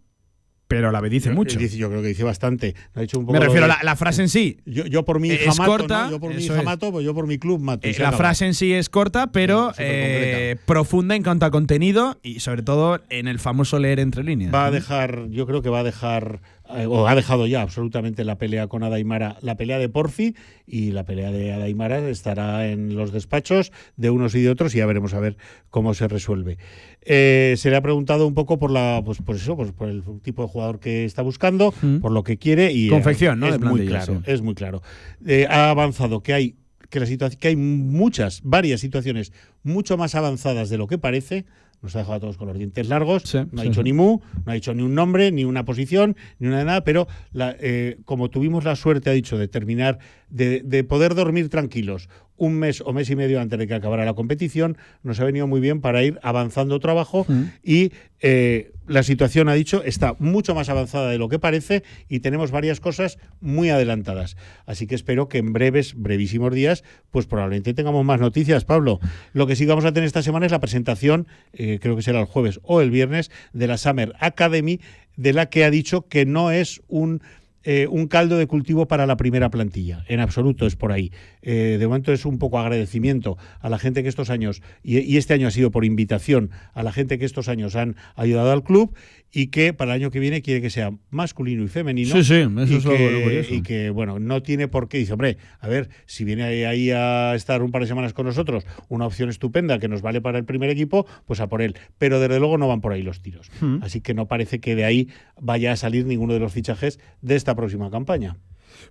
pero 0.76 0.90
a 0.90 0.92
la 0.92 1.02
vez 1.02 1.12
dice 1.12 1.30
mucho. 1.32 1.60
Dice- 1.60 1.78
yo 1.78 1.90
creo 1.90 2.02
que 2.02 2.08
dice 2.08 2.24
bastante. 2.24 2.74
Ha 2.96 3.02
dicho 3.02 3.20
un 3.20 3.26
poco 3.26 3.38
Me 3.38 3.46
refiero 3.46 3.66
a 3.66 3.68
la, 3.68 3.80
la 3.84 3.96
frase 3.96 4.22
en 4.24 4.30
sí. 4.30 4.58
yo, 4.66 4.86
yo 4.86 5.06
por 5.06 5.20
mi 5.20 5.30
Es 5.30 5.42
hija 5.44 5.54
mato, 5.56 5.72
corta, 5.72 6.06
¿no? 6.06 6.12
Yo 6.12 6.20
por 6.20 6.34
mi 6.34 6.44
hija 6.44 6.60
es. 6.60 6.66
mato, 6.66 6.92
pues 6.92 7.06
yo 7.06 7.14
por 7.14 7.28
mi 7.28 7.38
club 7.38 7.60
mato. 7.62 7.88
Eh, 7.88 7.96
la 8.00 8.08
acaba. 8.08 8.18
frase 8.18 8.46
en 8.48 8.54
sí 8.54 8.74
es 8.74 8.90
corta, 8.90 9.32
pero 9.32 9.72
eh, 9.78 10.56
profunda 10.66 11.16
en 11.16 11.24
cuanto 11.24 11.46
a 11.46 11.52
contenido 11.52 12.18
y 12.24 12.40
sobre 12.40 12.64
todo 12.64 13.00
en 13.10 13.28
el 13.28 13.40
famoso 13.40 13.78
leer 13.80 14.00
entre 14.00 14.24
líneas. 14.24 14.54
va 14.54 14.66
a 14.66 14.72
dejar, 14.72 15.28
yo 15.30 15.46
creo 15.46 15.62
que 15.62 15.70
va 15.70 15.80
a 15.80 15.84
dejar, 15.84 16.42
o 16.88 17.08
ha 17.08 17.16
dejado 17.16 17.48
ya 17.48 17.62
absolutamente 17.62 18.24
la 18.24 18.38
pelea 18.38 18.68
con 18.68 18.84
Adaimara, 18.84 19.38
la 19.42 19.56
pelea 19.56 19.80
de 19.80 19.90
Porfi 19.90 20.36
y 20.66 20.92
la 20.92 21.04
pelea 21.06 21.32
de 21.32 21.54
Adaimara 21.54 22.08
estará 22.10 22.68
en 22.68 22.96
los 22.96 23.12
despachos 23.12 23.72
de 23.98 24.10
unos 24.10 24.36
y 24.36 24.42
de 24.42 24.50
otros 24.50 24.74
y 24.76 24.80
ya 24.80 24.86
veremos 24.86 25.14
a 25.14 25.20
ver 25.20 25.38
cómo 25.70 25.94
se 25.94 26.08
resuelve. 26.08 26.58
Eh, 27.02 27.56
se 27.58 27.70
le 27.70 27.76
ha 27.76 27.82
preguntado 27.82 28.26
un 28.28 28.34
poco 28.34 28.58
por 28.58 28.72
la, 28.72 29.02
pues 29.06 29.20
por 29.22 29.36
eso, 29.36 29.56
pues 29.56 29.72
por 29.72 29.90
el 29.90 30.04
tipo 30.22 30.42
de 30.44 30.48
jugador 30.50 30.80
que 30.80 31.06
está 31.06 31.22
buscando, 31.22 31.74
Mm. 31.82 31.98
por 32.00 32.12
lo 32.12 32.24
que 32.24 32.38
quiere 32.38 32.72
y 32.72 32.88
eh, 32.88 32.90
Confección, 32.90 33.40
¿no? 33.40 33.48
es 33.48 33.60
de 33.60 33.66
muy 33.66 33.86
claro, 33.86 34.22
es 34.26 34.42
muy 34.42 34.56
claro. 34.56 34.82
Eh, 35.26 35.46
ha 35.50 35.70
avanzado 35.70 36.22
que 36.24 36.34
hay 36.34 36.56
que 36.90 37.00
la 37.00 37.06
situación 37.08 37.40
que 37.40 37.48
hay 37.48 37.56
muchas, 37.56 38.42
varias 38.44 38.80
situaciones 38.80 39.34
mucho 39.64 39.98
más 39.98 40.14
avanzadas 40.16 40.70
de 40.70 40.78
lo 40.78 40.86
que 40.88 40.98
parece. 41.00 41.46
Nos 41.84 41.96
ha 41.96 42.00
dejado 42.00 42.16
a 42.16 42.20
todos 42.22 42.38
con 42.38 42.48
los 42.48 42.58
dientes 42.58 42.88
largos. 42.88 43.24
Sí, 43.26 43.38
no 43.52 43.60
ha 43.62 43.64
sí, 43.64 43.70
dicho 43.70 43.82
sí. 43.82 43.84
ni 43.84 43.94
mu, 43.94 44.20
no 44.46 44.52
ha 44.52 44.56
dicho 44.56 44.74
ni 44.74 44.82
un 44.82 44.96
nombre, 44.96 45.32
ni 45.32 45.44
una 45.44 45.66
posición, 45.66 46.16
ni 46.40 46.48
una 46.48 46.60
de 46.60 46.66
nada, 46.66 46.84
pero 46.84 47.08
la- 47.34 47.56
eh, 47.60 47.98
como 48.06 48.30
tuvimos 48.30 48.64
la 48.64 48.76
suerte, 48.76 49.10
ha 49.10 49.14
dicho, 49.14 49.38
de 49.38 49.48
terminar, 49.48 50.00
de, 50.30 50.62
de 50.64 50.84
poder 50.84 51.14
dormir 51.14 51.50
tranquilos 51.50 52.10
un 52.36 52.56
mes 52.56 52.82
o 52.82 52.92
mes 52.94 53.10
y 53.12 53.16
medio 53.16 53.40
antes 53.40 53.60
de 53.60 53.68
que 53.68 53.76
acabara 53.76 54.06
la 54.06 54.16
competición, 54.16 54.76
nos 55.04 55.20
ha 55.20 55.24
venido 55.24 55.46
muy 55.46 55.62
bien 55.62 55.82
para 55.82 56.04
ir 56.04 56.20
avanzando 56.24 56.80
trabajo 56.80 57.26
Mm. 57.28 57.44
y 57.64 57.92
eh, 58.22 58.72
la 58.88 59.04
situación, 59.04 59.50
ha 59.50 59.54
dicho, 59.54 59.84
está 59.84 60.16
mucho 60.20 60.56
más 60.56 60.70
avanzada 60.70 61.10
de 61.10 61.18
lo 61.18 61.30
que 61.30 61.40
parece 61.40 61.84
y 62.10 62.20
tenemos 62.20 62.52
varias 62.52 62.80
cosas 62.80 63.18
muy 63.40 63.70
adelantadas. 63.70 64.38
Así 64.66 64.88
que 64.88 64.96
espero 64.96 65.28
que 65.30 65.38
en 65.38 65.54
breves, 65.54 65.94
brevísimos 65.96 66.54
días, 66.54 66.84
pues 67.12 67.26
probablemente 67.26 67.74
tengamos 67.74 68.06
más 68.06 68.20
noticias, 68.20 68.66
Pablo. 68.66 69.00
Lo 69.34 69.48
que 69.48 69.56
sí 69.56 69.66
vamos 69.66 69.86
a 69.86 69.94
tener 69.94 70.08
esta 70.08 70.24
semana 70.24 70.46
es 70.46 70.52
la 70.52 70.60
presentación, 70.60 71.28
eh, 71.54 71.80
creo 71.82 71.96
que 71.96 72.02
será 72.02 72.20
el 72.20 72.26
jueves 72.26 72.60
o 72.64 72.82
el 72.82 72.92
viernes, 72.92 73.32
de 73.54 73.68
la 73.68 73.78
Summer 73.78 74.14
Academy, 74.20 74.80
de 75.16 75.34
la 75.34 75.48
que 75.48 75.64
ha 75.64 75.70
dicho 75.70 76.08
que 76.08 76.26
no 76.26 76.52
es 76.52 76.82
un 76.88 77.22
eh, 77.66 77.88
un 77.90 78.08
caldo 78.08 78.38
de 78.38 78.46
cultivo 78.46 78.88
para 78.90 79.06
la 79.06 79.16
primera 79.16 79.50
plantilla. 79.50 80.04
En 80.10 80.20
absoluto 80.20 80.66
es 80.66 80.76
por 80.76 80.92
ahí. 80.92 81.14
Eh, 81.44 81.78
de 81.80 81.88
momento 81.88 82.12
es 82.14 82.26
un 82.26 82.40
poco 82.40 82.58
agradecimiento 82.58 83.38
a 83.60 83.70
la 83.70 83.78
gente 83.78 84.02
que 84.02 84.10
estos 84.10 84.30
años, 84.30 84.62
y, 84.82 85.00
y 85.00 85.18
este 85.18 85.34
año 85.34 85.48
ha 85.48 85.52
sido 85.52 85.70
por 85.72 85.86
invitación, 85.86 86.50
a 86.74 86.82
la 86.84 86.92
gente 86.92 87.20
que 87.20 87.26
estos 87.26 87.50
años 87.50 87.76
han 87.76 87.96
ayudado 88.16 88.52
al 88.52 88.64
club 88.64 88.96
y 89.32 89.48
que 89.48 89.74
para 89.74 89.94
el 89.96 90.02
año 90.02 90.12
que 90.12 90.20
viene 90.20 90.42
quiere 90.42 90.62
que 90.62 90.70
sea 90.70 90.92
masculino 91.10 91.64
y 91.64 91.68
femenino. 91.68 92.16
Sí, 92.16 92.24
sí, 92.24 92.36
eso 92.36 92.74
y 92.74 92.76
es 92.78 92.86
lo- 92.86 92.92
que, 92.92 93.22
curioso. 93.24 93.54
y 93.54 93.62
que, 93.64 93.90
bueno, 93.90 94.20
no 94.20 94.42
tiene 94.44 94.68
por 94.68 94.88
qué. 94.88 95.00
Dice, 95.00 95.14
hombre, 95.14 95.38
a 95.60 95.68
ver, 95.68 95.90
si 96.06 96.24
viene 96.24 96.44
ahí- 96.44 96.64
ahí 96.64 96.92
a 96.92 97.34
estar 97.36 97.62
un 97.62 97.72
par 97.72 97.82
de 97.82 97.88
semanas 97.88 98.14
con 98.14 98.26
nosotros, 98.26 98.66
una 98.90 99.06
opción 99.08 99.30
estupenda 99.30 99.80
que 99.80 99.88
nos 99.88 100.02
vale 100.02 100.22
para 100.22 100.38
el 100.38 100.46
primer 100.46 100.70
equipo, 100.70 101.06
pues 101.26 101.40
a 101.40 101.48
por 101.48 101.62
él. 101.62 101.76
Pero 101.98 102.20
desde 102.20 102.40
luego 102.40 102.58
no 102.58 102.68
van 102.68 102.80
por 102.82 102.94
ahí 102.94 103.02
los 103.02 103.22
tiros. 103.22 103.50
Hmm. 103.60 103.78
Así 103.82 104.02
que 104.02 104.14
no 104.14 104.28
parece 104.28 104.60
que 104.60 104.76
de 104.76 104.86
ahí 104.86 105.10
vaya 105.42 105.72
a 105.72 105.76
salir 105.76 106.06
ninguno 106.06 106.34
de 106.34 106.40
los 106.40 106.54
fichajes 106.54 107.00
de 107.22 107.36
esta 107.36 107.56
próxima 107.56 107.90
campaña. 107.90 108.38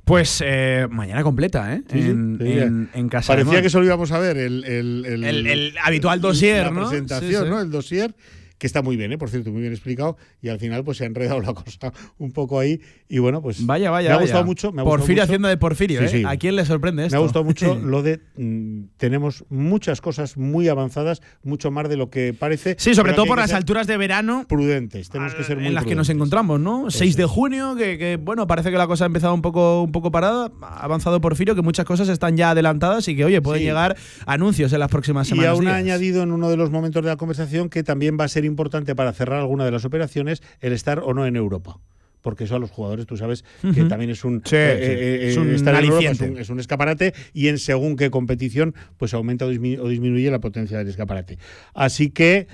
Pues 0.04 0.42
eh, 0.44 0.88
mañana 0.90 1.22
completa, 1.22 1.74
¿eh? 1.74 1.82
Sí, 1.90 2.02
sí, 2.02 2.08
en, 2.10 2.90
en 2.92 3.08
casa. 3.08 3.32
Parecía 3.32 3.62
que 3.62 3.70
solo 3.70 3.84
íbamos 3.86 4.10
a 4.10 4.18
ver 4.18 4.36
el, 4.36 4.64
el, 4.64 5.04
el- 5.06 5.46
El- 5.46 5.74
habitual 5.82 6.20
dossier, 6.20 6.64
la 6.64 6.70
¿no? 6.72 6.88
presentación, 6.88 7.30
Sí, 7.30 7.36
sí. 7.44 7.50
¿no? 7.50 7.60
El 7.60 7.70
dossier, 7.70 8.14
que 8.62 8.68
está 8.68 8.80
muy 8.80 8.94
bien, 8.96 9.10
¿eh? 9.10 9.18
por 9.18 9.28
cierto, 9.28 9.50
muy 9.50 9.60
bien 9.60 9.72
explicado. 9.72 10.16
Y 10.40 10.48
al 10.48 10.60
final, 10.60 10.84
pues 10.84 10.98
se 10.98 11.02
ha 11.02 11.08
enredado 11.08 11.40
la 11.40 11.52
cosa 11.52 11.92
un 12.18 12.30
poco 12.30 12.60
ahí. 12.60 12.80
Y 13.08 13.18
bueno, 13.18 13.42
pues. 13.42 13.66
Vaya, 13.66 13.90
vaya. 13.90 14.10
Me 14.10 14.12
ha 14.12 14.16
vaya. 14.18 14.22
gustado 14.26 14.44
mucho. 14.44 14.70
Me 14.70 14.82
ha 14.82 14.84
gustado 14.84 14.98
Porfirio 15.00 15.22
mucho. 15.22 15.24
haciendo 15.24 15.48
de 15.48 15.56
Porfirio, 15.56 15.98
Sí, 15.98 16.04
¿eh? 16.04 16.08
sí. 16.20 16.24
¿A 16.24 16.36
quién 16.36 16.54
le 16.54 16.64
sorprende 16.64 17.02
esto? 17.06 17.16
Me 17.16 17.18
ha 17.18 17.22
gustado 17.24 17.44
mucho 17.44 17.74
lo 17.82 18.02
de. 18.04 18.20
mm, 18.36 18.82
tenemos 18.98 19.44
muchas 19.48 20.00
cosas 20.00 20.36
muy 20.36 20.68
avanzadas, 20.68 21.22
mucho 21.42 21.72
más 21.72 21.88
de 21.88 21.96
lo 21.96 22.08
que 22.08 22.32
parece. 22.38 22.76
Sí, 22.78 22.94
sobre 22.94 23.14
todo 23.14 23.26
por 23.26 23.38
las 23.38 23.52
alturas 23.52 23.88
de 23.88 23.96
verano 23.96 24.46
Prudentes, 24.48 25.08
tenemos 25.10 25.34
que 25.34 25.42
ser 25.42 25.56
muy 25.56 25.66
en 25.66 25.74
las 25.74 25.84
que 25.84 25.96
nos 25.96 26.08
encontramos, 26.08 26.60
¿no? 26.60 26.88
6 26.88 27.16
de 27.16 27.24
junio, 27.24 27.74
que, 27.74 27.98
que, 27.98 28.16
bueno, 28.22 28.46
parece 28.46 28.70
que 28.70 28.76
la 28.78 28.86
cosa 28.86 29.04
ha 29.04 29.08
empezado 29.08 29.34
un 29.34 29.42
poco, 29.42 29.82
un 29.82 29.90
poco 29.90 30.12
parada. 30.12 30.52
Ha 30.62 30.84
avanzado 30.84 31.20
Porfirio, 31.20 31.56
que 31.56 31.62
muchas 31.62 31.84
cosas 31.84 32.08
están 32.08 32.36
ya 32.36 32.50
adelantadas 32.50 33.08
y 33.08 33.16
que, 33.16 33.24
oye, 33.24 33.42
pueden 33.42 33.60
Sí. 33.62 33.66
llegar 33.66 33.96
anuncios 34.24 34.72
en 34.72 34.78
las 34.78 34.88
próximas 34.88 35.26
Y 35.26 35.30
semanas. 35.30 35.50
aún 35.52 35.66
ha 35.66 35.74
añadido 35.74 36.22
en 36.22 36.30
uno 36.30 36.48
de 36.48 36.56
los 36.56 36.70
momentos 36.70 37.02
de 37.02 37.08
la 37.08 37.16
conversación 37.16 37.68
que 37.68 37.82
también 37.82 38.16
va 38.20 38.24
a 38.24 38.28
ser 38.28 38.44
importante 38.52 38.94
para 38.94 39.12
cerrar 39.12 39.40
alguna 39.40 39.64
de 39.64 39.72
las 39.72 39.84
operaciones 39.84 40.42
el 40.60 40.72
estar 40.72 41.00
o 41.00 41.12
no 41.14 41.26
en 41.26 41.34
Europa. 41.36 41.78
Porque 42.20 42.44
eso 42.44 42.54
a 42.54 42.60
los 42.60 42.70
jugadores, 42.70 43.04
tú 43.06 43.16
sabes, 43.16 43.44
que 43.74 43.82
también 43.86 44.10
es 44.10 44.24
un, 44.24 44.42
Sí, 44.44 44.54
eh, 44.54 44.78
sí. 44.78 45.24
eh, 45.26 45.28
Es 45.30 45.36
un 45.36 45.50
estar 45.52 45.74
en 45.74 45.80
Europa 45.86 46.02
es 46.02 46.06
aliciente. 46.10 46.34
un, 46.36 46.40
es 46.40 46.50
un 46.50 46.60
escaparate 46.60 47.14
y 47.34 47.48
en 47.48 47.58
según 47.58 47.96
qué 47.96 48.10
competición, 48.10 48.76
pues 48.96 49.12
aumenta 49.12 49.44
o, 49.44 49.50
dismi- 49.52 49.80
o 49.80 49.88
disminuye 49.88 50.30
la 50.30 50.38
potencia 50.38 50.78
del 50.78 50.86
escaparate. 50.86 51.38
Así 51.74 52.10
que 52.10 52.46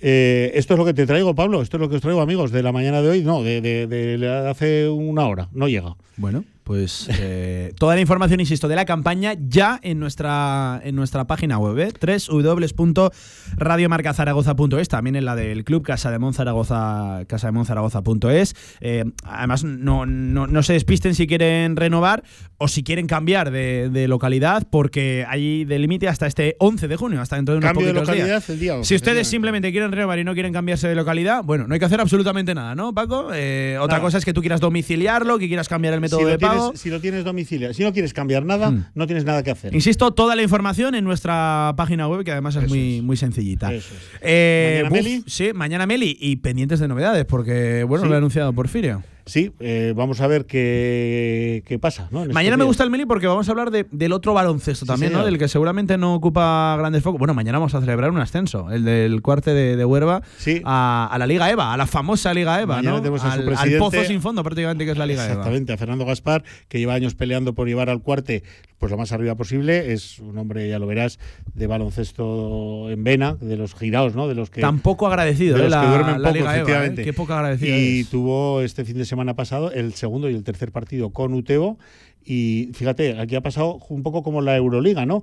eh, 0.00 0.50
esto 0.54 0.74
es 0.74 0.78
lo 0.78 0.84
que 0.84 0.94
te 0.94 1.06
traigo, 1.06 1.32
Pablo. 1.36 1.62
Esto 1.62 1.76
es 1.76 1.80
lo 1.80 1.88
que 1.88 1.94
os 1.96 2.02
traigo, 2.02 2.20
amigos, 2.20 2.50
de 2.50 2.62
la 2.64 2.72
mañana 2.72 3.00
de 3.02 3.08
hoy. 3.08 3.22
No, 3.22 3.44
de, 3.44 3.60
de- 3.60 3.86
de 3.86 4.28
hace 4.48 4.88
una 4.88 5.26
hora. 5.28 5.48
No 5.52 5.68
llega. 5.68 5.94
Bueno. 6.16 6.44
pues 6.62 7.08
eh, 7.18 7.72
toda 7.78 7.94
la 7.94 8.00
información, 8.00 8.40
insisto, 8.40 8.68
de 8.68 8.76
la 8.76 8.84
campaña 8.84 9.34
ya 9.38 9.78
en 9.82 9.98
nuestra, 9.98 10.80
en 10.82 10.94
nuestra 10.96 11.26
página 11.26 11.58
web, 11.58 11.78
¿eh? 11.78 11.92
www.radiomarcazaragoza.es, 12.28 14.88
también 14.88 15.16
en 15.16 15.24
la 15.24 15.36
del 15.36 15.64
club 15.64 15.82
Casa 15.82 16.10
de 16.10 16.18
Monzaragoza, 16.18 17.22
Casa 17.26 17.48
de 17.48 17.52
Monzaragoza.es. 17.52 18.54
Eh, 18.80 19.04
además, 19.24 19.64
no, 19.64 20.06
no, 20.06 20.46
no, 20.46 20.62
se 20.62 20.72
despisten 20.74 21.14
si 21.14 21.26
quieren 21.26 21.76
renovar 21.76 22.22
o 22.56 22.68
si 22.68 22.82
quieren 22.82 23.06
cambiar 23.06 23.50
de, 23.50 23.90
de 23.90 24.08
localidad, 24.08 24.66
porque 24.70 25.26
hay 25.28 25.64
de 25.64 25.78
límite 25.78 26.08
hasta 26.08 26.26
este 26.26 26.56
11 26.60 26.88
de 26.88 26.96
junio, 26.96 27.20
hasta 27.20 27.36
dentro 27.36 27.54
de 27.54 27.58
unos 27.58 27.68
Cambio 27.68 27.86
de 27.88 27.92
localidad 27.92 28.26
días. 28.26 28.48
el 28.48 28.60
día 28.60 28.74
11, 28.76 28.88
Si 28.88 28.94
ustedes 28.94 29.28
simplemente 29.28 29.70
quieren 29.70 29.92
renovar 29.92 30.18
y 30.18 30.24
no 30.24 30.32
quieren 30.32 30.52
cambiarse 30.52 30.88
de 30.88 30.94
localidad, 30.94 31.42
bueno, 31.44 31.66
no 31.66 31.74
hay 31.74 31.80
que 31.80 31.86
hacer 31.86 32.00
absolutamente 32.00 32.54
nada, 32.54 32.74
¿no, 32.74 32.94
Paco? 32.94 33.28
Eh, 33.34 33.76
otra 33.80 34.00
cosa 34.00 34.18
es 34.18 34.24
que 34.24 34.32
tú 34.32 34.40
quieras 34.40 34.60
domiciliarlo, 34.60 35.38
que 35.38 35.48
quieras 35.48 35.68
cambiar 35.68 35.94
el 35.94 36.00
método 36.04 36.20
si, 36.20 36.26
de 36.26 36.38
tienes, 36.38 36.56
pago. 36.58 36.72
si 36.76 36.90
lo 36.90 37.00
tienes 37.00 37.24
domicilio, 37.24 37.74
si 37.74 37.82
no 37.82 37.92
quieres 37.92 38.12
cambiar 38.14 38.44
nada, 38.44 38.70
Hmm. 38.70 38.84
no 38.94 39.06
tienes 39.06 39.24
nada 39.24 39.42
que 39.42 39.50
hacer. 39.50 39.74
Insisto, 39.74 40.12
toda 40.12 40.36
la 40.36 40.42
información 40.42 40.94
en 40.94 41.04
nuestra 41.04 41.74
página 41.76 42.06
web, 42.08 42.24
que 42.24 42.32
además 42.32 42.56
es 42.56 42.68
muy, 42.68 43.00
muy 43.02 43.16
sencillita. 43.16 43.72
Eso 43.72 43.94
es. 43.94 44.00
Eh, 44.22 44.80
¿Mañana 44.84 44.88
buf, 44.90 44.98
Meli? 44.98 45.24
Sí, 45.26 45.50
mañana 45.54 45.86
Meli. 45.86 46.16
Y 46.20 46.36
pendientes 46.36 46.80
de 46.80 46.88
novedades, 46.88 47.24
porque, 47.24 47.84
bueno, 47.84 48.04
Sí. 48.04 48.08
lo 48.08 48.14
ha 48.14 48.18
anunciado 48.18 48.52
Porfirio. 48.52 49.02
Sí, 49.26 49.52
eh, 49.60 49.94
vamos 49.96 50.20
a 50.20 50.26
ver 50.26 50.44
qué, 50.44 51.62
qué 51.66 51.78
pasa. 51.78 52.08
¿no? 52.10 52.26
Mañana 52.26 52.56
me 52.58 52.64
gusta 52.64 52.84
el 52.84 52.90
Meli 52.90 53.06
porque 53.06 53.26
vamos 53.26 53.48
a 53.48 53.52
hablar 53.52 53.70
de- 53.70 53.86
del 53.90 54.12
otro 54.12 54.34
baloncesto 54.34 54.84
Sí, 54.84 54.86
también, 54.86 55.12
¿no? 55.12 55.24
Del 55.24 55.38
que 55.38 55.48
seguramente 55.48 55.96
no 55.96 56.14
ocupa 56.14 56.76
grandes 56.78 57.02
focos. 57.02 57.18
Bueno, 57.18 57.32
mañana 57.34 57.58
vamos 57.58 57.74
a 57.74 57.80
celebrar 57.80 58.10
un 58.10 58.18
ascenso, 58.18 58.70
el 58.70 58.84
del 58.84 59.22
cuarte 59.22 59.54
de, 59.54 59.76
de 59.76 59.84
Huerva 59.84 60.20
a, 60.64 61.08
a 61.10 61.18
la 61.18 61.26
Liga 61.26 61.50
EVA, 61.50 61.72
a 61.72 61.76
la 61.76 61.86
famosa 61.86 62.34
Liga 62.34 62.60
EVA, 62.60 62.76
Mañana 62.76 62.96
¿no? 62.96 63.02
tenemos 63.02 63.24
a 63.24 63.34
su 63.34 63.40
al, 63.40 63.56
al 63.56 63.78
pozo 63.78 64.04
sin 64.04 64.20
fondo 64.20 64.42
prácticamente 64.42 64.84
que 64.84 64.90
es 64.90 64.98
la 64.98 65.06
Liga 65.06 65.24
EVA. 65.24 65.32
Exactamente, 65.32 65.72
a 65.72 65.76
Fernando 65.78 66.04
Gaspar, 66.04 66.44
que 66.68 66.78
lleva 66.78 66.94
años 66.94 67.14
peleando 67.14 67.54
por 67.54 67.66
llevar 67.66 67.88
al 67.90 68.02
cuarte 68.02 68.42
pues 68.78 68.90
lo 68.90 68.98
más 68.98 69.12
arriba 69.12 69.34
posible. 69.34 69.92
Es 69.94 70.18
un 70.18 70.36
hombre, 70.36 70.68
ya 70.68 70.78
lo 70.78 70.86
verás, 70.86 71.18
de 71.54 71.66
baloncesto 71.66 72.90
en 72.90 73.02
vena, 73.04 73.34
de 73.40 73.56
los 73.56 73.74
girados, 73.74 74.14
¿no? 74.14 74.28
De 74.28 74.34
los 74.34 74.50
que. 74.50 74.60
Tampoco 74.60 75.06
agradecido, 75.06 75.56
de 75.56 75.60
¿eh? 75.66 75.70
los 75.70 75.74
que 75.74 75.84
la, 75.84 75.88
duermen 75.90 76.22
la 76.22 76.28
poco, 76.28 76.34
Liga 76.38 76.44
EVA, 76.50 76.54
¿eh? 76.56 76.60
efectivamente. 76.60 77.04
Qué 77.04 77.12
poco 77.14 77.32
agradecido 77.32 77.76
Y 77.78 78.00
es. 78.00 78.10
tuvo 78.10 78.60
este 78.60 78.84
fin 78.84 78.98
de 78.98 79.04
semana 79.06 79.13
pasado 79.34 79.72
el 79.72 79.94
segundo 79.94 80.28
y 80.28 80.34
el 80.34 80.44
tercer 80.44 80.72
partido 80.72 81.10
con 81.10 81.34
Utebo. 81.34 81.78
Y 82.24 82.70
fíjate, 82.72 83.20
aquí 83.20 83.36
ha 83.36 83.42
pasado 83.42 83.80
un 83.88 84.02
poco 84.02 84.22
como 84.22 84.40
la 84.40 84.56
Euroliga, 84.56 85.06
¿no? 85.06 85.22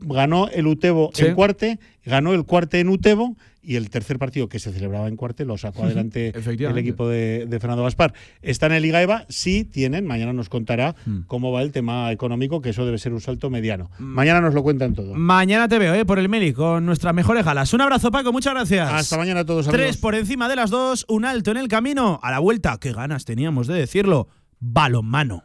Ganó 0.00 0.48
el 0.48 0.66
Utebo 0.66 1.10
Sí. 1.14 1.24
en 1.24 1.34
cuarte, 1.34 1.78
ganó 2.04 2.34
el 2.34 2.44
cuarte 2.44 2.80
en 2.80 2.88
Utebo 2.90 3.36
y 3.62 3.74
el 3.76 3.90
tercer 3.90 4.18
partido 4.18 4.48
que 4.48 4.58
se 4.60 4.70
celebraba 4.72 5.08
en 5.08 5.16
cuarte 5.16 5.44
lo 5.44 5.56
sacó 5.58 5.82
adelante 5.84 6.32
el 6.36 6.78
equipo 6.78 7.08
de, 7.08 7.46
de 7.46 7.58
Fernando 7.60 7.82
Gaspar. 7.82 8.12
Están 8.42 8.72
en 8.72 8.82
Liga 8.82 9.00
EVA, 9.02 9.24
sí 9.28 9.64
tienen, 9.64 10.06
mañana 10.06 10.32
nos 10.34 10.48
contará 10.48 10.94
Hmm. 11.06 11.20
cómo 11.26 11.50
va 11.50 11.62
el 11.62 11.72
tema 11.72 12.12
económico, 12.12 12.60
que 12.60 12.70
eso 12.70 12.84
debe 12.84 12.98
ser 12.98 13.12
un 13.14 13.20
salto 13.22 13.48
mediano. 13.50 13.90
Mañana 13.98 14.40
nos 14.42 14.52
lo 14.54 14.62
cuentan 14.62 14.92
todo. 14.94 15.14
Mañana 15.14 15.66
te 15.66 15.78
veo, 15.78 15.94
¿eh? 15.94 16.04
Por 16.04 16.18
el 16.18 16.28
Meli, 16.28 16.52
con 16.52 16.84
nuestras 16.86 17.14
mejores 17.14 17.44
galas. 17.44 17.72
Un 17.72 17.80
abrazo, 17.80 18.10
Paco, 18.10 18.32
muchas 18.32 18.52
gracias. 18.54 18.92
Hasta 18.92 19.16
mañana 19.16 19.40
a 19.40 19.44
todos, 19.46 19.66
Tres 19.66 19.96
por 19.96 20.14
encima 20.14 20.48
de 20.48 20.56
las 20.56 20.70
dos, 20.70 21.06
un 21.08 21.24
alto 21.24 21.50
en 21.50 21.56
el 21.56 21.68
camino. 21.68 22.20
A 22.22 22.30
la 22.30 22.38
vuelta, 22.38 22.76
qué 22.80 22.92
ganas 22.92 23.24
teníamos 23.24 23.66
de 23.66 23.74
decirlo. 23.74 24.28
Balonmano. 24.60 25.44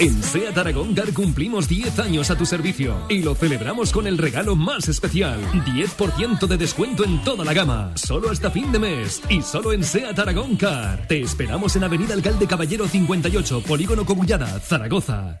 En 0.00 0.22
SEAT 0.22 0.56
Aragón 0.56 0.94
Car 0.94 1.12
cumplimos 1.12 1.68
10 1.68 1.98
años 1.98 2.30
a 2.30 2.36
tu 2.36 2.46
servicio 2.46 2.94
y 3.08 3.20
lo 3.20 3.34
celebramos 3.34 3.92
con 3.92 4.06
el 4.06 4.16
regalo 4.16 4.54
más 4.54 4.88
especial. 4.88 5.40
10% 5.52 6.46
de 6.46 6.56
descuento 6.56 7.04
en 7.04 7.22
toda 7.24 7.44
la 7.44 7.52
gama, 7.52 7.90
solo 7.96 8.30
hasta 8.30 8.48
fin 8.50 8.70
de 8.70 8.78
mes 8.78 9.20
y 9.28 9.42
solo 9.42 9.72
en 9.72 9.82
SEAT 9.82 10.16
Aragón 10.16 10.56
Car. 10.56 11.08
Te 11.08 11.20
esperamos 11.20 11.74
en 11.74 11.82
Avenida 11.82 12.14
Alcalde 12.14 12.46
Caballero 12.46 12.86
58, 12.86 13.62
Polígono 13.62 14.06
Cogullada, 14.06 14.60
Zaragoza. 14.60 15.40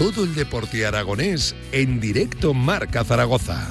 Todo 0.00 0.24
el 0.24 0.34
deporte 0.34 0.86
aragonés 0.86 1.54
en 1.72 2.00
directo 2.00 2.54
Marca 2.54 3.04
Zaragoza. 3.04 3.68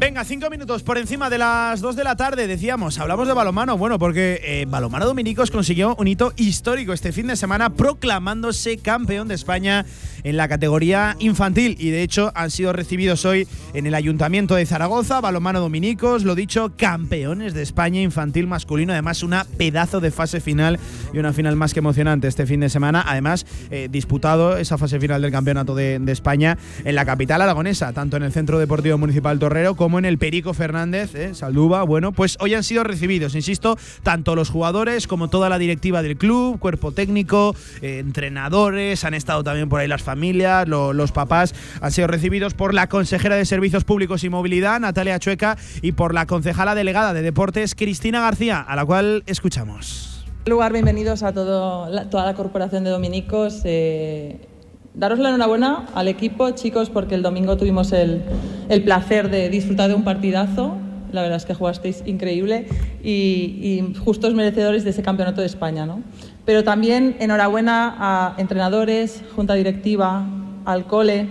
Venga, 0.00 0.24
cinco 0.24 0.50
minutos 0.50 0.82
por 0.82 0.98
encima 0.98 1.30
de 1.30 1.38
las 1.38 1.80
dos 1.80 1.94
de 1.94 2.02
la 2.02 2.16
tarde, 2.16 2.48
decíamos, 2.48 2.98
hablamos 2.98 3.28
de 3.28 3.34
balomano, 3.34 3.78
bueno, 3.78 4.00
porque 4.00 4.40
eh, 4.42 4.66
Balomano 4.68 5.06
Dominicos 5.06 5.52
consiguió 5.52 5.94
un 5.96 6.08
hito 6.08 6.32
histórico 6.34 6.92
este 6.92 7.12
fin 7.12 7.28
de 7.28 7.36
semana 7.36 7.70
proclamándose 7.70 8.78
campeón 8.78 9.28
de 9.28 9.36
España 9.36 9.86
en 10.24 10.36
la 10.36 10.48
categoría 10.48 11.16
infantil 11.20 11.76
y 11.78 11.90
de 11.90 12.02
hecho 12.02 12.32
han 12.34 12.50
sido 12.50 12.72
recibidos 12.72 13.24
hoy 13.24 13.46
en 13.74 13.86
el 13.86 13.94
Ayuntamiento 13.94 14.54
de 14.56 14.66
Zaragoza, 14.66 15.20
Balomano 15.20 15.60
Dominicos, 15.60 16.24
lo 16.24 16.34
dicho, 16.34 16.72
campeones 16.76 17.54
de 17.54 17.62
España 17.62 18.00
infantil 18.00 18.46
masculino, 18.46 18.92
además 18.92 19.22
una 19.22 19.44
pedazo 19.44 20.00
de 20.00 20.10
fase 20.10 20.40
final 20.40 20.78
y 21.12 21.18
una 21.18 21.32
final 21.32 21.56
más 21.56 21.72
que 21.72 21.80
emocionante 21.80 22.26
este 22.26 22.46
fin 22.46 22.60
de 22.60 22.68
semana, 22.68 23.04
además 23.06 23.46
eh, 23.70 23.88
disputado 23.90 24.56
esa 24.56 24.78
fase 24.78 24.98
final 24.98 25.22
del 25.22 25.30
Campeonato 25.30 25.74
de, 25.74 25.98
de 25.98 26.12
España 26.12 26.58
en 26.84 26.94
la 26.94 27.04
capital 27.04 27.42
aragonesa, 27.42 27.92
tanto 27.92 28.16
en 28.16 28.22
el 28.22 28.32
Centro 28.32 28.58
Deportivo 28.58 28.98
Municipal 28.98 29.38
Torrero 29.38 29.74
como 29.76 29.98
en 29.98 30.04
el 30.04 30.18
Perico 30.18 30.54
Fernández, 30.54 31.14
eh, 31.14 31.34
Salduba. 31.34 31.82
Bueno, 31.82 32.12
pues 32.12 32.36
hoy 32.40 32.54
han 32.54 32.64
sido 32.64 32.84
recibidos, 32.84 33.34
insisto, 33.34 33.76
tanto 34.02 34.34
los 34.34 34.50
jugadores 34.50 35.06
como 35.06 35.28
toda 35.28 35.48
la 35.48 35.58
directiva 35.58 36.02
del 36.02 36.16
club, 36.16 36.58
cuerpo 36.58 36.92
técnico, 36.92 37.54
eh, 37.82 37.98
entrenadores, 37.98 39.04
han 39.04 39.14
estado 39.14 39.44
también 39.44 39.68
por 39.68 39.80
ahí 39.80 39.88
las 39.88 40.02
familias, 40.02 40.13
lo- 40.14 40.92
los 40.92 41.12
papás, 41.12 41.54
han 41.80 41.92
sido 41.92 42.06
recibidos 42.06 42.54
por 42.54 42.74
la 42.74 42.88
consejera 42.88 43.36
de 43.36 43.44
Servicios 43.44 43.84
Públicos 43.84 44.24
y 44.24 44.28
Movilidad, 44.30 44.80
Natalia 44.80 45.18
Chueca, 45.18 45.56
y 45.82 45.92
por 45.92 46.14
la 46.14 46.26
concejala 46.26 46.74
delegada 46.74 47.12
de 47.12 47.22
Deportes, 47.22 47.74
Cristina 47.74 48.20
García, 48.20 48.60
a 48.60 48.76
la 48.76 48.84
cual 48.84 49.22
escuchamos. 49.26 50.24
En 50.46 50.50
lugar, 50.50 50.72
bienvenidos 50.72 51.22
a 51.22 51.32
todo 51.32 51.88
la- 51.88 52.10
toda 52.10 52.24
la 52.24 52.34
corporación 52.34 52.84
de 52.84 52.90
dominicos. 52.90 53.62
Eh, 53.64 54.40
daros 54.94 55.18
la 55.18 55.30
enhorabuena 55.30 55.86
al 55.94 56.08
equipo, 56.08 56.50
chicos, 56.50 56.90
porque 56.90 57.14
el 57.14 57.22
domingo 57.22 57.56
tuvimos 57.56 57.92
el, 57.92 58.22
el 58.68 58.82
placer 58.84 59.30
de 59.30 59.48
disfrutar 59.48 59.88
de 59.88 59.94
un 59.94 60.04
partidazo. 60.04 60.76
La 61.12 61.22
verdad 61.22 61.36
es 61.36 61.44
que 61.46 61.54
jugasteis 61.54 62.02
increíble 62.06 62.66
y, 63.02 63.10
y 63.62 63.94
justos 64.04 64.34
merecedores 64.34 64.82
de 64.84 64.90
ese 64.90 65.02
campeonato 65.02 65.40
de 65.40 65.46
España. 65.46 65.86
¿no? 65.86 66.02
Pero 66.44 66.62
también 66.62 67.16
enhorabuena 67.20 67.94
a 67.98 68.34
entrenadores, 68.38 69.22
junta 69.34 69.54
directiva, 69.54 70.26
al 70.64 70.86
cole. 70.86 71.26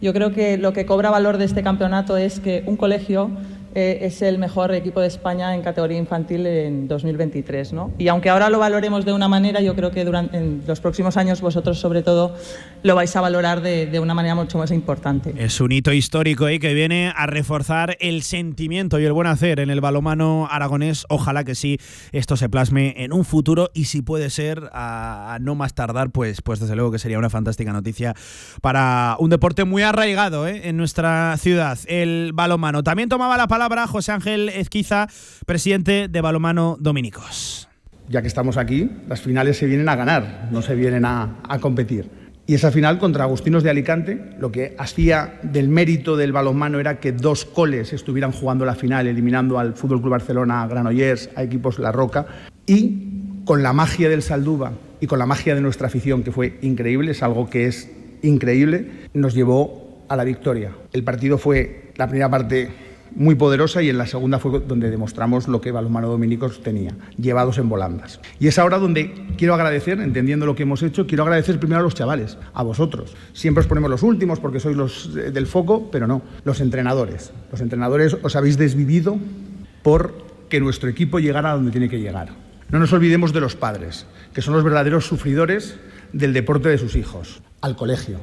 Yo 0.00 0.12
creo 0.12 0.32
que 0.32 0.58
lo 0.58 0.72
que 0.72 0.86
cobra 0.86 1.10
valor 1.10 1.38
de 1.38 1.44
este 1.44 1.62
campeonato 1.62 2.16
es 2.16 2.40
que 2.40 2.64
un 2.66 2.76
colegio 2.76 3.30
eh, 3.74 3.98
es 4.02 4.20
el 4.22 4.38
mejor 4.38 4.74
equipo 4.74 5.00
de 5.00 5.06
España 5.06 5.54
en 5.54 5.62
categoría 5.62 5.96
infantil 5.96 6.44
en 6.46 6.88
2023. 6.88 7.72
¿no? 7.72 7.92
Y 7.98 8.08
aunque 8.08 8.28
ahora 8.28 8.50
lo 8.50 8.58
valoremos 8.58 9.04
de 9.04 9.12
una 9.12 9.28
manera, 9.28 9.60
yo 9.60 9.76
creo 9.76 9.92
que 9.92 10.04
durante 10.04 10.38
en 10.38 10.62
los 10.66 10.80
próximos 10.80 11.16
años 11.16 11.40
vosotros 11.40 11.78
sobre 11.78 12.02
todo 12.02 12.34
lo 12.82 12.94
vais 12.96 13.14
a 13.14 13.20
valorar 13.20 13.60
de, 13.60 13.86
de 13.86 14.00
una 14.00 14.12
manera 14.12 14.34
mucho 14.34 14.58
más 14.58 14.72
importante. 14.72 15.34
Es 15.36 15.60
un 15.60 15.70
hito 15.70 15.92
histórico 15.92 16.48
¿eh? 16.48 16.58
que 16.58 16.74
viene 16.74 17.12
a 17.14 17.26
reforzar 17.26 17.96
el 18.00 18.22
sentimiento 18.22 18.98
y 18.98 19.04
el 19.04 19.12
buen 19.12 19.28
hacer 19.28 19.60
en 19.60 19.70
el 19.70 19.80
balomano 19.80 20.48
aragonés. 20.50 21.06
Ojalá 21.08 21.44
que 21.44 21.54
sí 21.54 21.78
esto 22.10 22.36
se 22.36 22.48
plasme 22.48 22.94
en 22.96 23.12
un 23.12 23.24
futuro 23.24 23.70
y 23.72 23.84
si 23.84 24.02
puede 24.02 24.30
ser 24.30 24.68
a, 24.72 25.34
a 25.34 25.38
no 25.38 25.54
más 25.54 25.74
tardar, 25.74 26.10
pues, 26.10 26.42
pues 26.42 26.58
desde 26.58 26.74
luego 26.74 26.90
que 26.90 26.98
sería 26.98 27.18
una 27.18 27.30
fantástica 27.30 27.72
noticia 27.72 28.14
para 28.62 29.14
un 29.20 29.30
deporte 29.30 29.64
muy 29.64 29.82
arraigado 29.82 30.48
¿eh? 30.48 30.68
en 30.68 30.76
nuestra 30.76 31.36
ciudad, 31.36 31.78
el 31.86 32.32
balomano. 32.34 32.82
También 32.82 33.08
tomaba 33.08 33.36
la 33.36 33.46
palabra 33.46 33.59
palabra 33.60 33.86
José 33.86 34.12
Ángel 34.12 34.48
Ezquiza, 34.48 35.06
presidente 35.44 36.08
de 36.08 36.20
Balomano 36.22 36.78
Dominicos. 36.80 37.68
Ya 38.08 38.22
que 38.22 38.28
estamos 38.28 38.56
aquí, 38.56 38.90
las 39.06 39.20
finales 39.20 39.58
se 39.58 39.66
vienen 39.66 39.86
a 39.90 39.96
ganar, 39.96 40.48
no 40.50 40.62
se 40.62 40.74
vienen 40.74 41.04
a, 41.04 41.42
competir. 41.60 42.08
Y 42.46 42.54
esa 42.54 42.70
final 42.70 42.98
contra 42.98 43.24
Agustinos 43.24 43.62
de 43.62 43.68
Alicante, 43.68 44.30
lo 44.38 44.50
que 44.50 44.74
hacía 44.78 45.38
del 45.42 45.68
mérito 45.68 46.16
del 46.16 46.32
balonmano 46.32 46.80
era 46.80 47.00
que 47.00 47.12
dos 47.12 47.44
coles 47.44 47.92
estuvieran 47.92 48.32
jugando 48.32 48.64
la 48.64 48.74
final, 48.74 49.06
eliminando 49.06 49.58
al 49.58 49.74
Fútbol 49.74 50.00
Club 50.00 50.12
Barcelona, 50.12 50.66
Granollers, 50.66 51.28
a 51.36 51.42
equipos 51.42 51.78
La 51.78 51.92
Roca, 51.92 52.24
y 52.64 53.42
con 53.44 53.62
la 53.62 53.74
magia 53.74 54.08
del 54.08 54.22
Salduba 54.22 54.72
y 55.02 55.06
con 55.06 55.18
la 55.18 55.26
magia 55.26 55.54
de 55.54 55.60
nuestra 55.60 55.88
afición, 55.88 56.22
que 56.22 56.32
fue 56.32 56.58
increíble, 56.62 57.10
es 57.10 57.22
algo 57.22 57.50
que 57.50 57.66
es 57.66 57.90
increíble, 58.22 59.10
nos 59.12 59.34
llevó 59.34 60.06
a 60.08 60.16
la 60.16 60.24
victoria. 60.24 60.72
El 60.94 61.04
partido 61.04 61.36
fue 61.36 61.92
la 61.96 62.08
primera 62.08 62.30
parte 62.30 62.88
muy 63.14 63.34
poderosa 63.34 63.82
y 63.82 63.88
en 63.88 63.98
la 63.98 64.06
segunda 64.06 64.38
fue 64.38 64.60
donde 64.60 64.90
demostramos 64.90 65.48
lo 65.48 65.60
que 65.60 65.72
Balonmano 65.72 66.08
Dominicos 66.08 66.62
tenía, 66.62 66.94
llevados 67.16 67.58
en 67.58 67.68
volandas. 67.68 68.20
Y 68.38 68.48
es 68.48 68.58
ahora 68.58 68.78
donde 68.78 69.26
quiero 69.36 69.54
agradecer, 69.54 70.00
entendiendo 70.00 70.46
lo 70.46 70.54
que 70.54 70.62
hemos 70.62 70.82
hecho, 70.82 71.06
quiero 71.06 71.24
agradecer 71.24 71.58
primero 71.58 71.80
a 71.80 71.82
los 71.82 71.94
chavales, 71.94 72.38
a 72.54 72.62
vosotros. 72.62 73.14
Siempre 73.32 73.60
os 73.60 73.66
ponemos 73.66 73.90
los 73.90 74.02
últimos 74.02 74.40
porque 74.40 74.60
sois 74.60 74.76
los 74.76 75.14
del 75.14 75.46
foco, 75.46 75.90
pero 75.90 76.06
no, 76.06 76.22
los 76.44 76.60
entrenadores. 76.60 77.32
Los 77.50 77.60
entrenadores 77.60 78.16
os 78.22 78.36
habéis 78.36 78.58
desvivido 78.58 79.18
por 79.82 80.12
que 80.48 80.60
nuestro 80.60 80.88
equipo 80.88 81.18
llegara 81.18 81.52
a 81.52 81.54
donde 81.54 81.70
tiene 81.70 81.88
que 81.88 82.00
llegar. 82.00 82.30
No 82.70 82.78
nos 82.78 82.92
olvidemos 82.92 83.32
de 83.32 83.40
los 83.40 83.56
padres, 83.56 84.06
que 84.32 84.42
son 84.42 84.54
los 84.54 84.64
verdaderos 84.64 85.06
sufridores 85.06 85.78
del 86.12 86.32
deporte 86.32 86.68
de 86.68 86.78
sus 86.78 86.96
hijos, 86.96 87.42
al 87.60 87.76
colegio, 87.76 88.18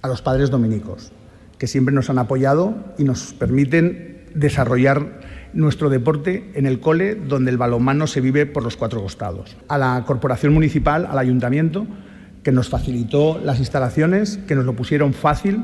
a 0.00 0.08
los 0.08 0.22
padres 0.22 0.50
dominicos, 0.50 1.12
que 1.58 1.66
siempre 1.66 1.94
nos 1.94 2.10
han 2.10 2.18
apoyado 2.18 2.74
y 2.98 3.04
nos 3.04 3.32
permiten 3.34 4.11
desarrollar 4.34 5.20
nuestro 5.52 5.90
deporte 5.90 6.50
en 6.54 6.66
el 6.66 6.80
cole 6.80 7.14
donde 7.14 7.50
el 7.50 7.58
balonmano 7.58 8.06
se 8.06 8.20
vive 8.20 8.46
por 8.46 8.62
los 8.62 8.76
cuatro 8.76 9.02
costados. 9.02 9.56
A 9.68 9.78
la 9.78 10.02
corporación 10.06 10.52
municipal, 10.52 11.06
al 11.06 11.18
ayuntamiento, 11.18 11.86
que 12.42 12.52
nos 12.52 12.68
facilitó 12.68 13.40
las 13.42 13.58
instalaciones, 13.58 14.38
que 14.48 14.54
nos 14.54 14.64
lo 14.64 14.74
pusieron 14.74 15.14
fácil 15.14 15.60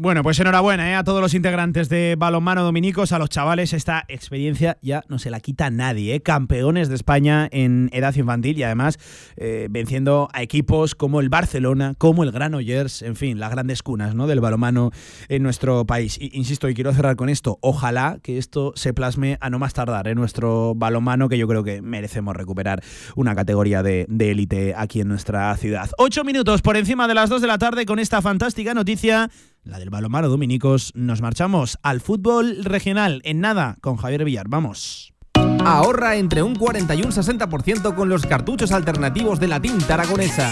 bueno, 0.00 0.22
pues 0.22 0.40
enhorabuena 0.40 0.90
¿eh? 0.90 0.94
a 0.94 1.04
todos 1.04 1.20
los 1.20 1.34
integrantes 1.34 1.90
de 1.90 2.16
Balonmano 2.18 2.62
Dominicos, 2.62 3.12
a 3.12 3.18
los 3.18 3.28
chavales. 3.28 3.74
Esta 3.74 4.06
experiencia 4.08 4.78
ya 4.80 5.04
no 5.08 5.18
se 5.18 5.28
la 5.28 5.40
quita 5.40 5.68
nadie. 5.68 6.14
¿eh? 6.14 6.22
Campeones 6.22 6.88
de 6.88 6.94
España 6.94 7.46
en 7.52 7.90
edad 7.92 8.14
infantil 8.14 8.58
y 8.58 8.62
además 8.62 8.96
eh, 9.36 9.68
venciendo 9.70 10.30
a 10.32 10.40
equipos 10.40 10.94
como 10.94 11.20
el 11.20 11.28
Barcelona, 11.28 11.92
como 11.98 12.24
el 12.24 12.32
Granollers, 12.32 13.02
en 13.02 13.14
fin, 13.14 13.38
las 13.38 13.50
grandes 13.50 13.82
cunas 13.82 14.14
¿no? 14.14 14.26
del 14.26 14.40
balonmano 14.40 14.90
en 15.28 15.42
nuestro 15.42 15.84
país. 15.84 16.16
insisto, 16.18 16.70
y 16.70 16.74
quiero 16.74 16.94
cerrar 16.94 17.16
con 17.16 17.28
esto. 17.28 17.58
Ojalá 17.60 18.20
que 18.22 18.38
esto 18.38 18.72
se 18.76 18.94
plasme 18.94 19.36
a 19.42 19.50
no 19.50 19.58
más 19.58 19.74
tardar 19.74 20.08
en 20.08 20.16
nuestro 20.16 20.74
balonmano, 20.74 21.28
que 21.28 21.36
yo 21.36 21.46
creo 21.46 21.62
que 21.62 21.82
merecemos 21.82 22.34
recuperar 22.34 22.82
una 23.16 23.34
categoría 23.34 23.82
de 23.82 24.06
élite 24.18 24.72
aquí 24.74 25.02
en 25.02 25.08
nuestra 25.08 25.54
ciudad. 25.58 25.90
Ocho 25.98 26.24
minutos 26.24 26.62
por 26.62 26.78
encima 26.78 27.06
de 27.06 27.12
las 27.12 27.28
dos 27.28 27.42
de 27.42 27.48
la 27.48 27.58
tarde 27.58 27.84
con 27.84 27.98
esta 27.98 28.22
fantástica 28.22 28.72
noticia 28.72 29.28
la 29.64 29.78
del 29.78 29.90
balomano 29.90 30.28
dominicos, 30.28 30.92
nos 30.94 31.20
marchamos 31.20 31.78
al 31.82 32.00
fútbol 32.00 32.64
regional 32.64 33.20
en 33.24 33.40
nada 33.40 33.76
con 33.80 33.96
Javier 33.96 34.24
Villar. 34.24 34.48
Vamos. 34.48 35.12
Ahorra 35.64 36.16
entre 36.16 36.42
un 36.42 36.54
40 36.54 36.94
y 36.94 37.02
un 37.02 37.12
60% 37.12 37.94
con 37.94 38.08
los 38.08 38.24
cartuchos 38.26 38.72
alternativos 38.72 39.38
de 39.38 39.48
la 39.48 39.60
tinta 39.60 39.94
aragonesa. 39.94 40.50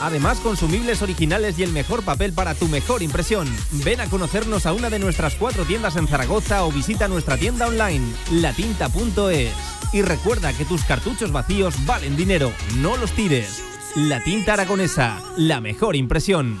Además, 0.00 0.38
consumibles 0.40 1.02
originales 1.02 1.58
y 1.58 1.62
el 1.62 1.72
mejor 1.72 2.04
papel 2.04 2.32
para 2.32 2.54
tu 2.54 2.66
mejor 2.68 3.02
impresión. 3.02 3.48
Ven 3.84 4.00
a 4.00 4.06
conocernos 4.06 4.66
a 4.66 4.72
una 4.72 4.90
de 4.90 4.98
nuestras 4.98 5.34
cuatro 5.36 5.64
tiendas 5.64 5.96
en 5.96 6.06
Zaragoza 6.06 6.64
o 6.64 6.72
visita 6.72 7.08
nuestra 7.08 7.36
tienda 7.36 7.66
online, 7.66 8.04
latinta.es. 8.32 9.52
Y 9.92 10.02
recuerda 10.02 10.52
que 10.52 10.64
tus 10.64 10.84
cartuchos 10.84 11.32
vacíos 11.32 11.74
valen 11.86 12.16
dinero, 12.16 12.52
no 12.78 12.96
los 12.96 13.12
tires. 13.12 13.62
La 13.96 14.22
tinta 14.22 14.52
aragonesa, 14.52 15.20
la 15.36 15.60
mejor 15.60 15.96
impresión. 15.96 16.60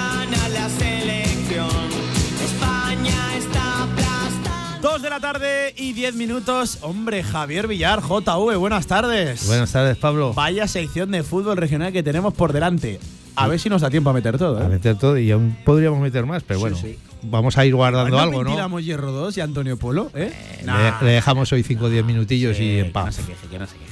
2 4.81 5.01
de 5.03 5.09
la 5.11 5.19
tarde 5.19 5.73
y 5.77 5.93
10 5.93 6.15
minutos. 6.15 6.79
Hombre, 6.81 7.21
Javier 7.21 7.67
Villar, 7.67 8.01
JV, 8.01 8.55
buenas 8.57 8.87
tardes. 8.87 9.45
Buenas 9.45 9.71
tardes, 9.71 9.95
Pablo. 9.97 10.33
Vaya 10.33 10.67
sección 10.67 11.11
de 11.11 11.21
fútbol 11.21 11.57
regional 11.57 11.93
que 11.93 12.01
tenemos 12.01 12.33
por 12.33 12.51
delante. 12.51 12.99
A 13.35 13.47
ver 13.47 13.59
si 13.59 13.69
nos 13.69 13.83
da 13.83 13.91
tiempo 13.91 14.09
a 14.09 14.13
meter 14.13 14.39
todo. 14.39 14.57
A 14.57 14.65
¿eh? 14.65 14.69
meter 14.69 14.97
todo 14.97 15.19
y 15.19 15.29
aún 15.29 15.55
podríamos 15.63 15.99
meter 15.99 16.25
más, 16.25 16.41
pero 16.41 16.61
bueno. 16.61 16.77
Vamos 17.21 17.59
a 17.59 17.65
ir 17.65 17.75
guardando 17.75 18.19
algo, 18.19 18.43
¿no? 18.43 18.49
Tiramos 18.49 18.83
Hierro 18.83 19.11
2 19.11 19.37
y 19.37 19.41
Antonio 19.41 19.77
Polo, 19.77 20.09
¿eh? 20.15 20.33
Le, 20.65 21.11
dejamos 21.11 21.51
hoy 21.51 21.61
5 21.61 21.85
o 21.85 21.89
10 21.89 22.03
minutillos 22.03 22.57
eh, 22.57 22.63
y 22.63 22.79
en 22.79 22.91
paz. 22.91 23.05
No 23.05 23.11
se 23.11 23.21
queje, 23.23 23.59
no 23.59 23.67
se 23.67 23.77
queje. 23.77 23.90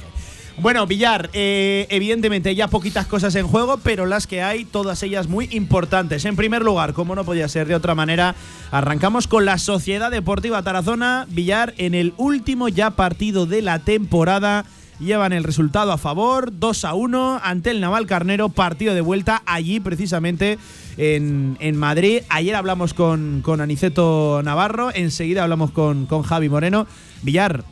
Bueno, 0.56 0.86
Villar, 0.86 1.30
eh, 1.32 1.86
evidentemente 1.90 2.54
ya 2.54 2.68
poquitas 2.68 3.06
cosas 3.06 3.34
en 3.34 3.46
juego, 3.46 3.78
pero 3.78 4.04
las 4.04 4.26
que 4.26 4.42
hay, 4.42 4.64
todas 4.64 5.02
ellas 5.02 5.26
muy 5.28 5.48
importantes. 5.52 6.24
En 6.24 6.36
primer 6.36 6.62
lugar, 6.62 6.92
como 6.92 7.14
no 7.14 7.24
podía 7.24 7.48
ser 7.48 7.66
de 7.66 7.74
otra 7.74 7.94
manera, 7.94 8.34
arrancamos 8.70 9.26
con 9.26 9.44
la 9.44 9.58
Sociedad 9.58 10.10
Deportiva 10.10 10.62
Tarazona. 10.62 11.26
Villar, 11.30 11.72
en 11.78 11.94
el 11.94 12.12
último 12.18 12.68
ya 12.68 12.90
partido 12.90 13.46
de 13.46 13.62
la 13.62 13.78
temporada, 13.78 14.66
llevan 14.98 15.32
el 15.32 15.44
resultado 15.44 15.92
a 15.92 15.98
favor, 15.98 16.52
2 16.52 16.84
a 16.84 16.94
1 16.94 17.40
ante 17.42 17.70
el 17.70 17.80
Naval 17.80 18.06
Carnero, 18.06 18.50
partido 18.50 18.94
de 18.94 19.00
vuelta 19.00 19.42
allí 19.46 19.80
precisamente 19.80 20.58
en, 20.98 21.76
Madrid. 21.76 22.22
Ayer 22.28 22.54
hablamos 22.54 22.92
con, 22.92 23.40
con, 23.42 23.60
Aniceto 23.60 24.42
Navarro, 24.44 24.90
enseguida 24.92 25.42
hablamos 25.42 25.70
con, 25.70 26.06
con 26.06 26.22
Javi 26.22 26.48
Moreno. 26.50 26.86
Villar, 27.22 27.64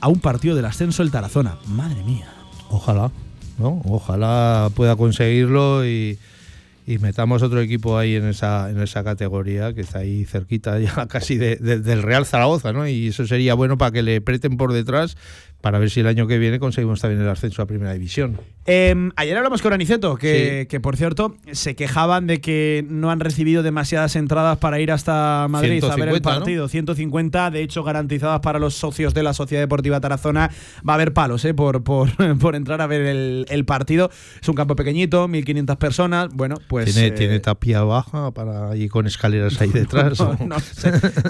a 0.00 0.08
un 0.08 0.20
partido 0.20 0.54
del 0.54 0.64
ascenso 0.64 1.02
el 1.02 1.10
Tarazona. 1.10 1.56
Madre 1.66 2.02
mía. 2.02 2.28
Ojalá, 2.70 3.10
¿no? 3.58 3.80
Ojalá 3.84 4.70
pueda 4.74 4.96
conseguirlo 4.96 5.86
y, 5.86 6.18
metamos 7.00 7.42
otro 7.42 7.60
equipo 7.60 7.98
ahí 7.98 8.14
en 8.14 8.26
esa, 8.26 8.70
en 8.70 8.80
esa 8.80 9.04
categoría 9.04 9.74
que 9.74 9.82
está 9.82 9.98
ahí 9.98 10.24
cerquita 10.24 10.78
ya 10.80 11.06
casi 11.06 11.36
del 11.36 12.02
Real 12.02 12.24
Zaragoza, 12.24 12.72
¿no? 12.72 12.88
Y 12.88 13.08
eso 13.08 13.26
sería 13.26 13.54
bueno 13.54 13.76
para 13.76 13.90
que 13.90 14.02
le 14.02 14.20
preten 14.20 14.56
por 14.56 14.72
detrás 14.72 15.16
para 15.60 15.78
ver 15.78 15.90
si 15.90 16.00
el 16.00 16.06
año 16.06 16.26
que 16.26 16.38
viene 16.38 16.58
conseguimos 16.58 17.00
también 17.00 17.20
el 17.20 17.28
ascenso 17.28 17.62
a 17.62 17.66
Primera 17.66 17.92
División. 17.92 18.38
Em, 18.66 19.10
ayer 19.16 19.36
hablamos 19.36 19.60
con 19.62 19.72
Aniceto, 19.72 20.16
que, 20.16 20.66
que, 20.68 20.78
por 20.78 20.96
cierto 20.96 21.36
se 21.52 21.74
quejaban 21.74 22.26
de 22.26 22.40
que 22.40 22.84
no 22.88 23.10
han 23.10 23.18
recibido 23.18 23.62
demasiadas 23.62 24.14
entradas 24.14 24.58
para 24.58 24.78
ir 24.78 24.92
hasta 24.92 25.46
Madrid 25.48 25.82
a 25.84 25.96
ver 25.96 26.08
el 26.10 26.22
partido. 26.22 26.68
150, 26.68 27.50
de 27.50 27.62
hecho, 27.62 27.82
garantizadas 27.82 28.40
para 28.40 28.58
los 28.58 28.74
socios 28.74 29.14
de 29.14 29.22
la 29.22 29.32
Sociedad 29.32 29.62
Deportiva 29.62 30.00
Tarazona. 30.00 30.50
Va 30.86 30.92
a 30.92 30.94
haber 30.94 31.12
palos 31.12 31.44
eh, 31.44 31.54
por, 31.54 31.82
por, 31.82 32.10
por 32.38 32.54
entrar 32.54 32.80
a 32.80 32.86
ver 32.86 33.02
el, 33.02 33.64
partido. 33.64 34.10
Es 34.40 34.48
un 34.48 34.54
campo 34.54 34.76
pequeñito, 34.76 35.26
1.500 35.28 35.76
personas. 35.76 36.28
Bueno, 36.32 36.56
pues. 36.68 36.92
¿Tiene, 36.92 37.10
¿Tiene, 37.12 37.40
tapia 37.40 37.82
baja 37.82 38.30
para 38.32 38.76
ir 38.76 38.90
con 38.90 39.06
escaleras 39.06 39.60
ahí 39.60 39.70
detrás? 39.70 40.18
no, 40.46 40.56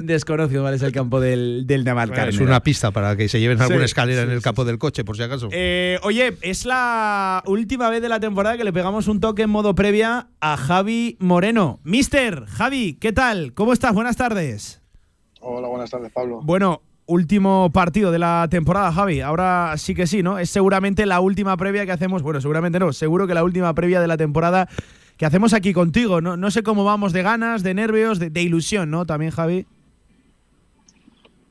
desconocido 0.02 0.62
cuál 0.62 0.74
es 0.74 0.82
el 0.82 0.92
campo 0.92 1.20
del, 1.20 1.66
del 1.66 1.84
Navalcarnero. 1.84 2.30
Es 2.30 2.40
una 2.40 2.62
pista 2.62 2.90
para 2.90 3.16
que 3.16 3.28
se 3.28 3.40
lleven 3.40 3.60
alguna 3.60 3.84
escalera 3.84 4.17
en 4.22 4.30
el 4.30 4.42
capo 4.42 4.64
del 4.64 4.78
coche, 4.78 5.04
por 5.04 5.16
si 5.16 5.22
acaso. 5.22 5.48
Eh, 5.52 5.98
oye, 6.02 6.36
es 6.42 6.64
la 6.64 7.42
última 7.46 7.88
vez 7.90 8.02
de 8.02 8.08
la 8.08 8.20
temporada 8.20 8.56
que 8.56 8.64
le 8.64 8.72
pegamos 8.72 9.08
un 9.08 9.20
toque 9.20 9.42
en 9.42 9.50
modo 9.50 9.74
previa 9.74 10.28
a 10.40 10.56
Javi 10.56 11.16
Moreno. 11.20 11.80
Mister, 11.84 12.46
Javi, 12.46 12.94
¿qué 12.94 13.12
tal? 13.12 13.54
¿Cómo 13.54 13.72
estás? 13.72 13.94
Buenas 13.94 14.16
tardes. 14.16 14.82
Hola, 15.40 15.68
buenas 15.68 15.90
tardes, 15.90 16.12
Pablo. 16.12 16.40
Bueno, 16.42 16.82
último 17.06 17.70
partido 17.72 18.12
de 18.12 18.18
la 18.18 18.48
temporada, 18.50 18.92
Javi. 18.92 19.20
Ahora 19.20 19.74
sí 19.76 19.94
que 19.94 20.06
sí, 20.06 20.22
¿no? 20.22 20.38
Es 20.38 20.50
seguramente 20.50 21.06
la 21.06 21.20
última 21.20 21.56
previa 21.56 21.86
que 21.86 21.92
hacemos. 21.92 22.22
Bueno, 22.22 22.40
seguramente 22.40 22.78
no, 22.78 22.92
seguro 22.92 23.26
que 23.26 23.34
la 23.34 23.44
última 23.44 23.72
previa 23.74 24.00
de 24.00 24.08
la 24.08 24.16
temporada 24.16 24.68
que 25.16 25.26
hacemos 25.26 25.52
aquí 25.52 25.72
contigo. 25.72 26.20
No, 26.20 26.36
no 26.36 26.50
sé 26.50 26.62
cómo 26.62 26.84
vamos 26.84 27.12
de 27.12 27.22
ganas, 27.22 27.62
de 27.62 27.74
nervios, 27.74 28.18
de, 28.18 28.30
de 28.30 28.42
ilusión, 28.42 28.90
¿no? 28.90 29.06
También, 29.06 29.30
Javi. 29.30 29.66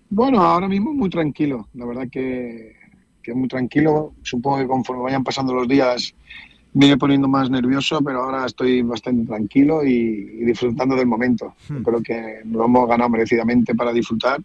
Bueno, 0.09 0.41
ahora 0.41 0.67
mismo 0.67 0.93
muy 0.93 1.09
tranquilo. 1.09 1.67
La 1.73 1.85
verdad 1.85 2.07
que, 2.11 2.75
que 3.21 3.33
muy 3.33 3.47
tranquilo. 3.47 4.13
Supongo 4.23 4.57
que 4.59 4.67
conforme 4.67 5.03
vayan 5.03 5.23
pasando 5.23 5.53
los 5.53 5.67
días 5.67 6.13
me 6.73 6.85
iré 6.85 6.97
poniendo 6.97 7.27
más 7.27 7.49
nervioso, 7.49 8.01
pero 8.01 8.23
ahora 8.23 8.45
estoy 8.45 8.83
bastante 8.83 9.25
tranquilo 9.25 9.83
y, 9.83 9.89
y 9.89 10.45
disfrutando 10.45 10.95
del 10.95 11.07
momento. 11.07 11.55
Yo 11.69 11.81
creo 11.81 12.03
que 12.03 12.41
lo 12.45 12.65
hemos 12.65 12.87
ganado 12.87 13.09
merecidamente 13.09 13.73
para 13.73 13.91
disfrutar. 13.91 14.41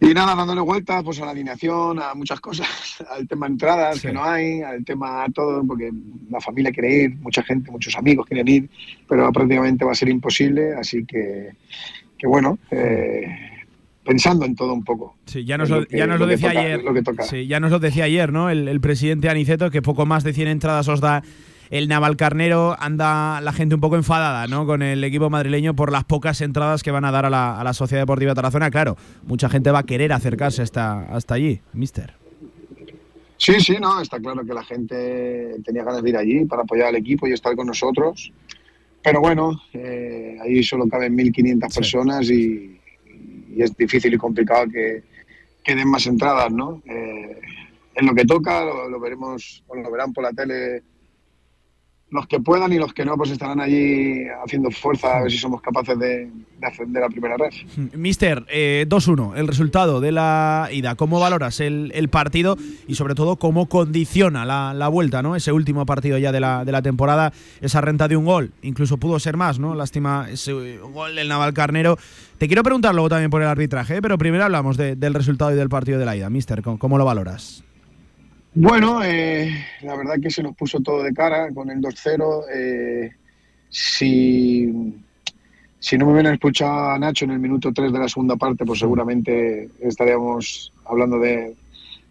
Y 0.00 0.12
nada, 0.12 0.34
dándole 0.34 0.60
vueltas 0.60 1.02
pues, 1.02 1.18
a 1.22 1.24
la 1.24 1.30
alineación, 1.30 1.98
a 1.98 2.14
muchas 2.14 2.38
cosas, 2.38 2.68
al 3.10 3.26
tema 3.26 3.46
entradas 3.46 4.02
que 4.02 4.12
no 4.12 4.22
hay, 4.22 4.60
al 4.60 4.84
tema 4.84 5.24
todo, 5.32 5.64
porque 5.66 5.90
la 6.28 6.40
familia 6.40 6.70
quiere 6.70 7.04
ir, 7.04 7.16
mucha 7.16 7.42
gente, 7.42 7.70
muchos 7.70 7.96
amigos 7.96 8.26
quieren 8.26 8.46
ir, 8.46 8.68
pero 9.08 9.32
prácticamente 9.32 9.84
va 9.84 9.92
a 9.92 9.94
ser 9.94 10.10
imposible, 10.10 10.74
así 10.74 11.06
que, 11.06 11.52
que 12.18 12.26
bueno, 12.26 12.58
eh, 12.70 13.53
pensando 14.04 14.44
en 14.44 14.54
todo 14.54 14.72
un 14.74 14.84
poco. 14.84 15.16
Sí, 15.26 15.44
ya 15.44 15.56
nos 15.58 15.70
lo, 15.70 15.86
que- 15.86 15.96
ya 15.96 16.06
nos 16.06 16.18
lo 16.20 16.26
decía 16.26 16.50
toca, 16.50 16.60
ayer. 16.60 16.82
lo 16.84 16.94
que 16.94 17.02
toca. 17.02 17.22
Sí, 17.24 17.46
ya 17.46 17.60
nos 17.60 17.70
lo 17.70 17.78
decía 17.78 18.04
ayer, 18.04 18.32
¿no? 18.32 18.50
El, 18.50 18.68
el 18.68 18.80
presidente 18.80 19.28
Aniceto, 19.28 19.70
que 19.70 19.82
poco 19.82 20.06
más 20.06 20.24
de 20.24 20.32
100 20.32 20.48
entradas 20.48 20.88
os 20.88 21.00
da 21.00 21.22
el 21.70 21.88
Navalcarnero. 21.88 22.76
Anda 22.78 23.40
la 23.40 23.52
gente 23.52 23.74
un 23.74 23.80
poco 23.80 23.96
enfadada, 23.96 24.46
¿no? 24.46 24.66
Con 24.66 24.82
el 24.82 25.02
equipo 25.02 25.30
madrileño 25.30 25.74
por 25.74 25.90
las 25.90 26.04
pocas 26.04 26.40
entradas 26.42 26.82
que 26.82 26.90
van 26.90 27.04
a 27.04 27.10
dar 27.10 27.24
a 27.26 27.30
la, 27.30 27.58
a 27.58 27.64
la 27.64 27.72
Sociedad 27.72 28.02
Deportiva 28.02 28.34
Tarazona. 28.34 28.70
Claro, 28.70 28.96
mucha 29.26 29.48
gente 29.48 29.70
va 29.70 29.80
a 29.80 29.84
querer 29.84 30.12
acercarse 30.12 30.62
hasta, 30.62 31.04
hasta 31.14 31.34
allí, 31.34 31.60
mister. 31.72 32.12
Sí, 33.36 33.54
sí, 33.60 33.76
no, 33.80 34.00
está 34.00 34.20
claro 34.20 34.44
que 34.44 34.54
la 34.54 34.62
gente 34.62 35.56
tenía 35.64 35.82
ganas 35.82 36.02
de 36.02 36.10
ir 36.10 36.16
allí 36.16 36.44
para 36.44 36.62
apoyar 36.62 36.88
al 36.88 36.96
equipo 36.96 37.26
y 37.26 37.32
estar 37.32 37.54
con 37.56 37.66
nosotros. 37.66 38.32
Pero 39.02 39.20
bueno, 39.20 39.60
eh, 39.74 40.36
ahí 40.42 40.62
solo 40.62 40.86
caben 40.88 41.14
1.500 41.16 41.74
personas 41.74 42.30
y, 42.30 42.73
y 43.56 43.62
es 43.62 43.76
difícil 43.76 44.14
y 44.14 44.18
complicado 44.18 44.66
que, 44.68 45.02
que 45.62 45.74
den 45.74 45.88
más 45.88 46.06
entradas, 46.06 46.50
¿no? 46.50 46.82
Eh, 46.86 47.40
en 47.94 48.06
lo 48.06 48.14
que 48.14 48.24
toca, 48.24 48.64
lo, 48.64 48.88
lo 48.88 49.00
veremos, 49.00 49.62
o 49.68 49.76
lo 49.76 49.90
verán 49.90 50.12
por 50.12 50.24
la 50.24 50.32
tele 50.32 50.82
los 52.14 52.28
que 52.28 52.38
puedan 52.38 52.72
y 52.72 52.78
los 52.78 52.94
que 52.94 53.04
no, 53.04 53.16
pues 53.16 53.30
estarán 53.32 53.60
allí 53.60 54.22
haciendo 54.44 54.70
fuerza 54.70 55.18
a 55.18 55.22
ver 55.22 55.32
si 55.32 55.36
somos 55.38 55.60
capaces 55.60 55.98
de, 55.98 56.30
de 56.60 56.66
ascender 56.66 57.02
a 57.02 57.08
primera 57.08 57.36
red. 57.36 57.50
Mister, 57.92 58.44
eh, 58.48 58.86
2-1, 58.88 59.36
el 59.36 59.48
resultado 59.48 60.00
de 60.00 60.12
la 60.12 60.68
ida. 60.70 60.94
¿Cómo 60.94 61.18
valoras 61.18 61.58
el, 61.58 61.90
partido 62.10 62.56
y 62.86 62.94
sobre 62.94 63.16
todo 63.16 63.34
cómo 63.36 63.66
condiciona 63.68 64.44
la, 64.44 64.88
vuelta, 64.88 65.22
¿no? 65.22 65.34
Ese 65.34 65.50
último 65.50 65.84
partido 65.86 66.16
ya 66.16 66.30
de 66.30 66.38
la, 66.38 66.64
de 66.64 66.70
la 66.70 66.82
temporada, 66.82 67.32
esa 67.60 67.80
renta 67.80 68.06
de 68.06 68.16
un 68.16 68.24
gol, 68.26 68.52
incluso 68.62 68.96
pudo 68.98 69.18
ser 69.18 69.36
más, 69.36 69.58
¿no? 69.58 69.74
Lástima 69.74 70.28
ese 70.30 70.52
eh, 70.52 70.78
gol 70.78 71.16
del 71.16 71.26
Navalcarnero. 71.26 71.98
Te 72.38 72.46
quiero 72.46 72.62
preguntar 72.62 72.94
luego 72.94 73.08
también 73.08 73.30
por 73.30 73.42
el 73.42 73.48
arbitraje, 73.48 73.96
¿eh? 73.96 74.02
pero 74.02 74.18
primero 74.18 74.44
hablamos 74.44 74.76
de- 74.76 74.94
del 74.94 75.14
resultado 75.14 75.50
y 75.52 75.56
del 75.56 75.68
partido 75.68 75.98
de 75.98 76.04
la 76.04 76.14
ida. 76.16 76.30
Mister, 76.30 76.62
¿cómo, 76.62 76.78
cómo 76.78 76.96
lo 76.96 77.04
valoras? 77.04 77.64
Bueno, 78.56 79.02
eh, 79.02 79.50
la 79.82 79.96
verdad 79.96 80.14
que 80.22 80.30
se 80.30 80.42
nos 80.42 80.54
puso 80.54 80.80
todo 80.80 81.02
de 81.02 81.12
cara 81.12 81.52
con 81.52 81.70
el 81.70 81.80
2-0. 81.80 82.44
eh, 82.54 83.10
si, 83.68 84.72
si 85.80 85.98
no 85.98 86.06
me 86.06 86.12
hubieran 86.12 86.34
expulsado 86.34 86.90
a 86.90 86.98
Nacho 86.98 87.24
en 87.24 87.32
el 87.32 87.40
minuto 87.40 87.72
3 87.72 87.92
de 87.92 87.98
la 87.98 88.08
segunda 88.08 88.36
parte, 88.36 88.64
pues 88.64 88.78
seguramente 88.78 89.68
estaríamos 89.80 90.72
hablando 90.84 91.18
de, 91.18 91.56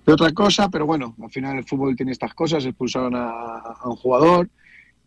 de 0.05 0.13
otra 0.13 0.33
cosa. 0.33 0.67
Pero 0.69 0.85
bueno, 0.85 1.15
al 1.21 1.29
final 1.31 1.57
el 1.57 1.63
fútbol 1.63 1.95
tiene 1.95 2.11
estas 2.11 2.33
cosas. 2.33 2.65
Expulsaron 2.65 3.15
a, 3.15 3.29
a 3.29 3.89
un 3.89 3.95
jugador 3.95 4.49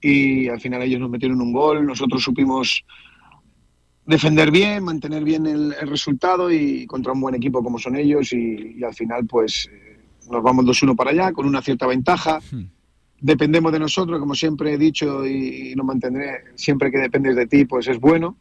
y 0.00 0.48
al 0.48 0.60
final 0.60 0.80
ellos 0.82 1.00
nos 1.00 1.10
metieron 1.10 1.42
un 1.42 1.52
gol. 1.52 1.84
Nosotros 1.84 2.22
supimos 2.22 2.82
defender 4.06 4.50
bien, 4.50 4.84
mantener 4.84 5.22
bien 5.22 5.46
el, 5.46 5.74
el 5.78 5.88
resultado 5.88 6.50
y 6.50 6.86
contra 6.86 7.12
un 7.12 7.20
buen 7.20 7.34
equipo 7.34 7.62
como 7.62 7.78
son 7.78 7.96
ellos 7.96 8.32
y, 8.32 8.76
y 8.78 8.84
al 8.84 8.94
final 8.94 9.26
pues 9.26 9.68
nos 10.30 10.42
vamos 10.42 10.64
2-1 10.64 10.96
para 10.96 11.10
allá 11.10 11.32
con 11.32 11.46
una 11.46 11.62
cierta 11.62 11.86
ventaja. 11.86 12.40
Dependemos 13.20 13.72
de 13.72 13.78
nosotros, 13.78 14.18
como 14.20 14.34
siempre 14.34 14.74
he 14.74 14.78
dicho 14.78 15.24
y, 15.26 15.74
nos 15.74 15.86
mantendré, 15.86 16.44
siempre 16.54 16.90
que 16.90 16.98
dependes 16.98 17.34
de 17.36 17.46
ti 17.46 17.64
pues 17.64 17.88
es 17.88 17.98
bueno 17.98 18.36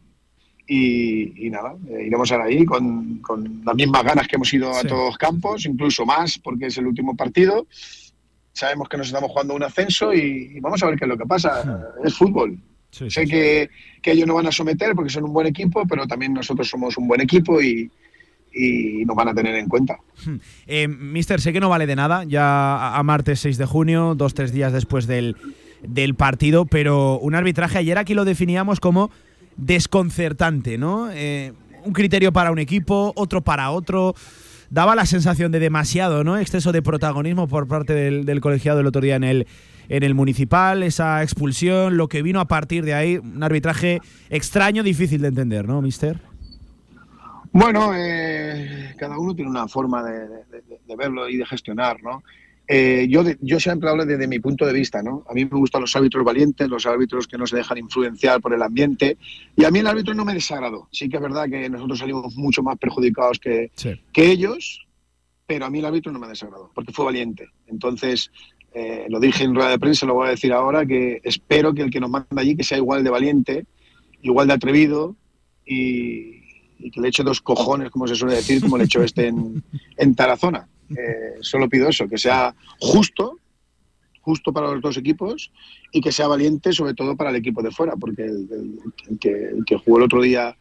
y, 0.68 1.46
y 1.48 1.50
nada, 1.50 1.76
eh, 1.90 2.06
iremos 2.08 2.30
ahora 2.32 2.46
ahí 2.46 2.66
con, 2.66 3.20
con 3.20 3.62
las 3.64 3.76
mismas 3.76 4.04
ganas 4.04 4.28
que 4.28 4.36
hemos 4.36 4.52
ido 4.54 4.72
a 4.72 4.82
Sí. 4.82 4.88
todos 4.88 5.06
los 5.06 5.18
campos, 5.18 5.66
incluso 5.66 6.06
más 6.06 6.38
porque 6.40 6.66
es 6.68 6.78
el 6.78 6.88
último 6.88 7.16
partido. 7.16 7.68
Sabemos 8.52 8.90
que 8.90 8.98
nos 8.98 9.08
estamos 9.08 9.30
jugando 9.32 9.54
un 9.56 9.64
ascenso 9.64 10.14
y, 10.14 10.54
y 10.56 10.60
vamos 10.60 10.82
a 10.82 10.88
ver 10.88 10.98
qué 10.98 11.06
es 11.06 11.10
lo 11.10 11.18
que 11.18 11.26
pasa. 11.26 11.94
Es 12.04 12.16
fútbol. 12.16 12.58
sé 12.90 13.26
Que, 13.26 13.70
que 14.02 14.12
ellos 14.12 14.26
nos 14.28 14.38
van 14.38 14.48
a 14.48 14.52
someter 14.52 14.94
porque 14.96 15.10
son 15.10 15.26
un 15.26 15.34
buen 15.34 15.48
equipo, 15.48 15.86
pero 15.88 16.08
también 16.08 16.34
nosotros 16.34 16.68
somos 16.68 16.98
un 16.98 17.08
buen 17.08 17.22
equipo 17.22 17.62
y, 17.62 17.90
y 18.56 19.04
nos 19.06 19.16
van 19.16 19.28
a 19.28 19.34
tener 19.34 19.56
en 19.56 19.68
cuenta. 19.68 19.98
Eh, 20.66 20.88
Mister, 20.88 21.42
sé 21.42 21.52
que 21.52 21.60
no 21.60 21.70
vale 21.70 21.86
de 21.86 21.96
nada, 21.96 22.24
ya 22.24 22.44
a, 22.76 22.98
a 22.98 23.04
martes 23.04 23.42
6 23.42 23.58
de 23.58 23.66
junio, 23.66 24.16
dos, 24.16 24.34
tres 24.34 24.54
días 24.54 24.72
después 24.72 25.08
del, 25.08 25.36
del 25.84 26.16
partido, 26.16 26.66
pero 26.66 27.20
un 27.20 27.36
arbitraje 27.36 27.78
ayer 27.78 27.98
aquí 27.98 28.14
lo 28.14 28.24
definíamos 28.24 28.80
como 28.80 29.12
desconcertante, 29.58 30.78
¿no? 30.78 31.10
Eh, 31.12 31.54
un 31.84 31.94
criterio 31.94 32.32
para 32.34 32.52
un 32.52 32.60
equipo, 32.60 33.14
otro 33.16 33.42
para 33.42 33.70
otro. 33.72 34.16
Daba 34.70 34.96
la 34.96 35.06
sensación 35.06 35.52
de 35.52 35.60
demasiado, 35.60 36.24
¿no? 36.24 36.38
Exceso 36.38 36.72
de 36.72 36.82
protagonismo 36.82 37.48
por 37.48 37.68
parte 37.68 37.94
del, 37.94 38.26
del 38.26 38.42
colegiado 38.42 38.80
el 38.80 38.88
otro 38.88 39.02
día 39.02 39.16
en 39.16 39.24
el, 39.24 39.48
en 39.90 40.04
el 40.04 40.16
municipal, 40.16 40.82
esa 40.82 41.22
expulsión, 41.22 41.98
lo 41.98 42.08
que 42.08 42.24
vino 42.24 42.40
a 42.40 42.46
partir 42.46 42.84
de 42.84 42.94
ahí, 42.94 43.18
un 43.18 43.44
arbitraje 43.44 44.02
extraño, 44.30 44.82
difícil 44.82 45.22
de 45.22 45.28
entender, 45.28 45.68
¿no, 45.68 45.82
Mister? 45.82 46.20
Bueno, 47.58 47.94
eh, 47.96 48.94
cada 48.98 49.18
uno 49.18 49.34
tiene 49.34 49.50
una 49.50 49.66
forma 49.70 50.04
de, 50.04 50.28
de- 50.28 50.62
de- 50.62 50.80
de 50.86 50.96
verlo 50.98 51.30
y 51.30 51.38
de 51.38 51.46
gestionar, 51.46 52.04
¿no? 52.04 52.22
Eh, 52.68 53.08
yo, 53.10 53.24
de- 53.24 53.38
yo 53.40 53.62
siempre 53.62 53.90
hablo 53.90 54.06
desde 54.06 54.28
mi 54.28 54.40
punto 54.40 54.66
de 54.66 54.74
vista, 54.74 55.02
¿no? 55.02 55.24
A 55.30 55.34
mí 55.34 55.46
me 55.46 55.58
gustan 55.58 55.80
los 55.80 55.96
árbitros 55.96 56.26
valientes, 56.26 56.68
los 56.68 56.86
árbitros 56.86 57.28
que 57.28 57.38
no 57.38 57.48
se 57.48 57.56
dejan 57.56 57.78
influenciar 57.78 58.42
por 58.42 58.54
el 58.54 58.62
ambiente. 58.62 59.18
Y 59.56 59.64
a 59.64 59.72
mí 59.72 59.80
el 59.80 59.88
árbitro 59.88 60.14
no 60.14 60.26
me 60.26 60.34
desagradó. 60.34 60.90
Sí 60.92 61.08
que 61.08 61.16
es 61.16 61.22
verdad 61.22 61.48
que 61.50 61.70
nosotros 61.70 61.98
salimos 62.00 62.36
mucho 62.36 62.62
más 62.62 62.78
perjudicados 62.78 63.40
que, 63.40 63.72
que 64.12 64.30
ellos, 64.32 64.86
pero 65.48 65.66
a 65.66 65.70
mí 65.70 65.80
el 65.80 65.86
árbitro 65.86 66.12
no 66.12 66.20
me 66.20 66.28
desagradó, 66.28 66.72
porque 66.76 66.92
fue 66.92 67.06
valiente. 67.06 67.48
Entonces, 67.68 68.32
eh, 68.74 69.06
lo 69.08 69.22
dije 69.22 69.46
en 69.46 69.56
rueda 69.56 69.70
de 69.70 69.80
prensa, 69.80 70.06
lo 70.06 70.16
voy 70.16 70.28
a 70.28 70.32
decir 70.32 70.52
ahora, 70.52 70.86
que 70.86 71.22
espero 71.24 71.74
que 71.74 71.84
el 71.84 71.90
que 71.90 72.02
nos 72.02 72.10
manda 72.10 72.28
allí 72.42 72.58
que 72.58 72.66
sea 72.66 72.80
igual 72.80 73.02
de 73.02 73.12
valiente, 73.12 73.66
igual 74.24 74.48
de 74.48 74.54
atrevido 74.56 75.16
y, 75.66 76.44
y 76.80 76.92
que 76.92 77.02
le 77.02 77.08
eche 77.10 77.24
dos 77.24 77.42
cojones, 77.42 77.90
como 77.92 78.08
se 78.08 78.16
suele 78.16 78.36
decir, 78.36 78.62
como 78.62 78.78
le 78.78 78.84
echó 78.86 79.02
este 79.04 79.28
en, 79.28 79.64
en 79.98 80.16
Tarazona. 80.16 80.68
Eh, 80.90 81.38
solo 81.42 81.68
pido 81.68 81.90
eso, 81.90 82.08
que 82.08 82.18
sea 82.18 82.54
justo, 82.80 83.40
justo 84.22 84.54
para 84.54 84.72
los 84.72 84.82
dos 84.82 84.98
equipos 84.98 85.52
y 85.92 86.02
que 86.02 86.12
sea 86.12 86.28
valiente 86.28 86.74
sobre 86.74 86.94
todo 86.94 87.16
para 87.16 87.30
el 87.32 87.36
equipo 87.38 87.62
de 87.64 87.72
fuera, 87.72 87.96
porque 87.96 88.24
el, 88.24 88.48
el- 88.52 88.80
el 89.10 89.20
que, 89.20 89.30
el 89.32 89.66
que 89.66 89.78
jugó 89.78 89.98
el 89.98 90.04
otro 90.04 90.22
día, 90.22 90.56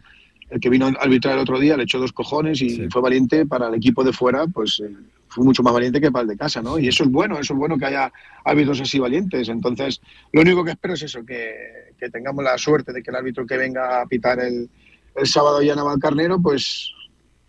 el 0.50 0.60
que 0.60 0.68
vino 0.70 0.86
a 0.86 0.90
arbitrar 1.00 1.34
el 1.34 1.40
otro 1.40 1.58
día, 1.58 1.76
le 1.76 1.84
echó 1.84 1.98
dos 1.98 2.12
cojones 2.12 2.60
y 2.62 2.88
fue 2.90 3.02
valiente 3.02 3.44
para 3.46 3.68
el 3.68 3.74
equipo 3.74 4.04
de 4.04 4.12
fuera, 4.12 4.46
pues 4.46 4.80
eh, 4.84 4.94
fue 5.28 5.44
mucho 5.44 5.62
más 5.62 5.72
valiente 5.74 6.00
que 6.00 6.12
para 6.12 6.22
el 6.22 6.28
de 6.28 6.36
casa, 6.36 6.62
¿no? 6.62 6.78
Y 6.78 6.88
eso 6.88 7.04
es 7.04 7.10
bueno, 7.10 7.38
eso 7.38 7.54
es 7.54 7.58
bueno 7.58 7.76
que 7.76 7.86
haya 7.86 8.12
árbitros 8.44 8.80
así 8.80 8.98
valientes. 8.98 9.48
Entonces, 9.48 10.00
lo 10.32 10.42
único 10.42 10.62
que 10.64 10.70
espero 10.72 10.94
es 10.94 11.02
eso, 11.02 11.24
que, 11.24 11.54
que 11.98 12.08
tengamos 12.08 12.44
la 12.44 12.56
suerte 12.56 12.92
de 12.92 13.02
que 13.02 13.10
el 13.10 13.16
árbitro 13.16 13.44
que 13.46 13.56
venga 13.56 14.00
a 14.02 14.06
pitar 14.06 14.38
el, 14.40 14.70
el 15.16 15.26
sábado 15.26 15.62
ya 15.62 15.74
Navalcarnero, 15.74 16.40
pues 16.40 16.90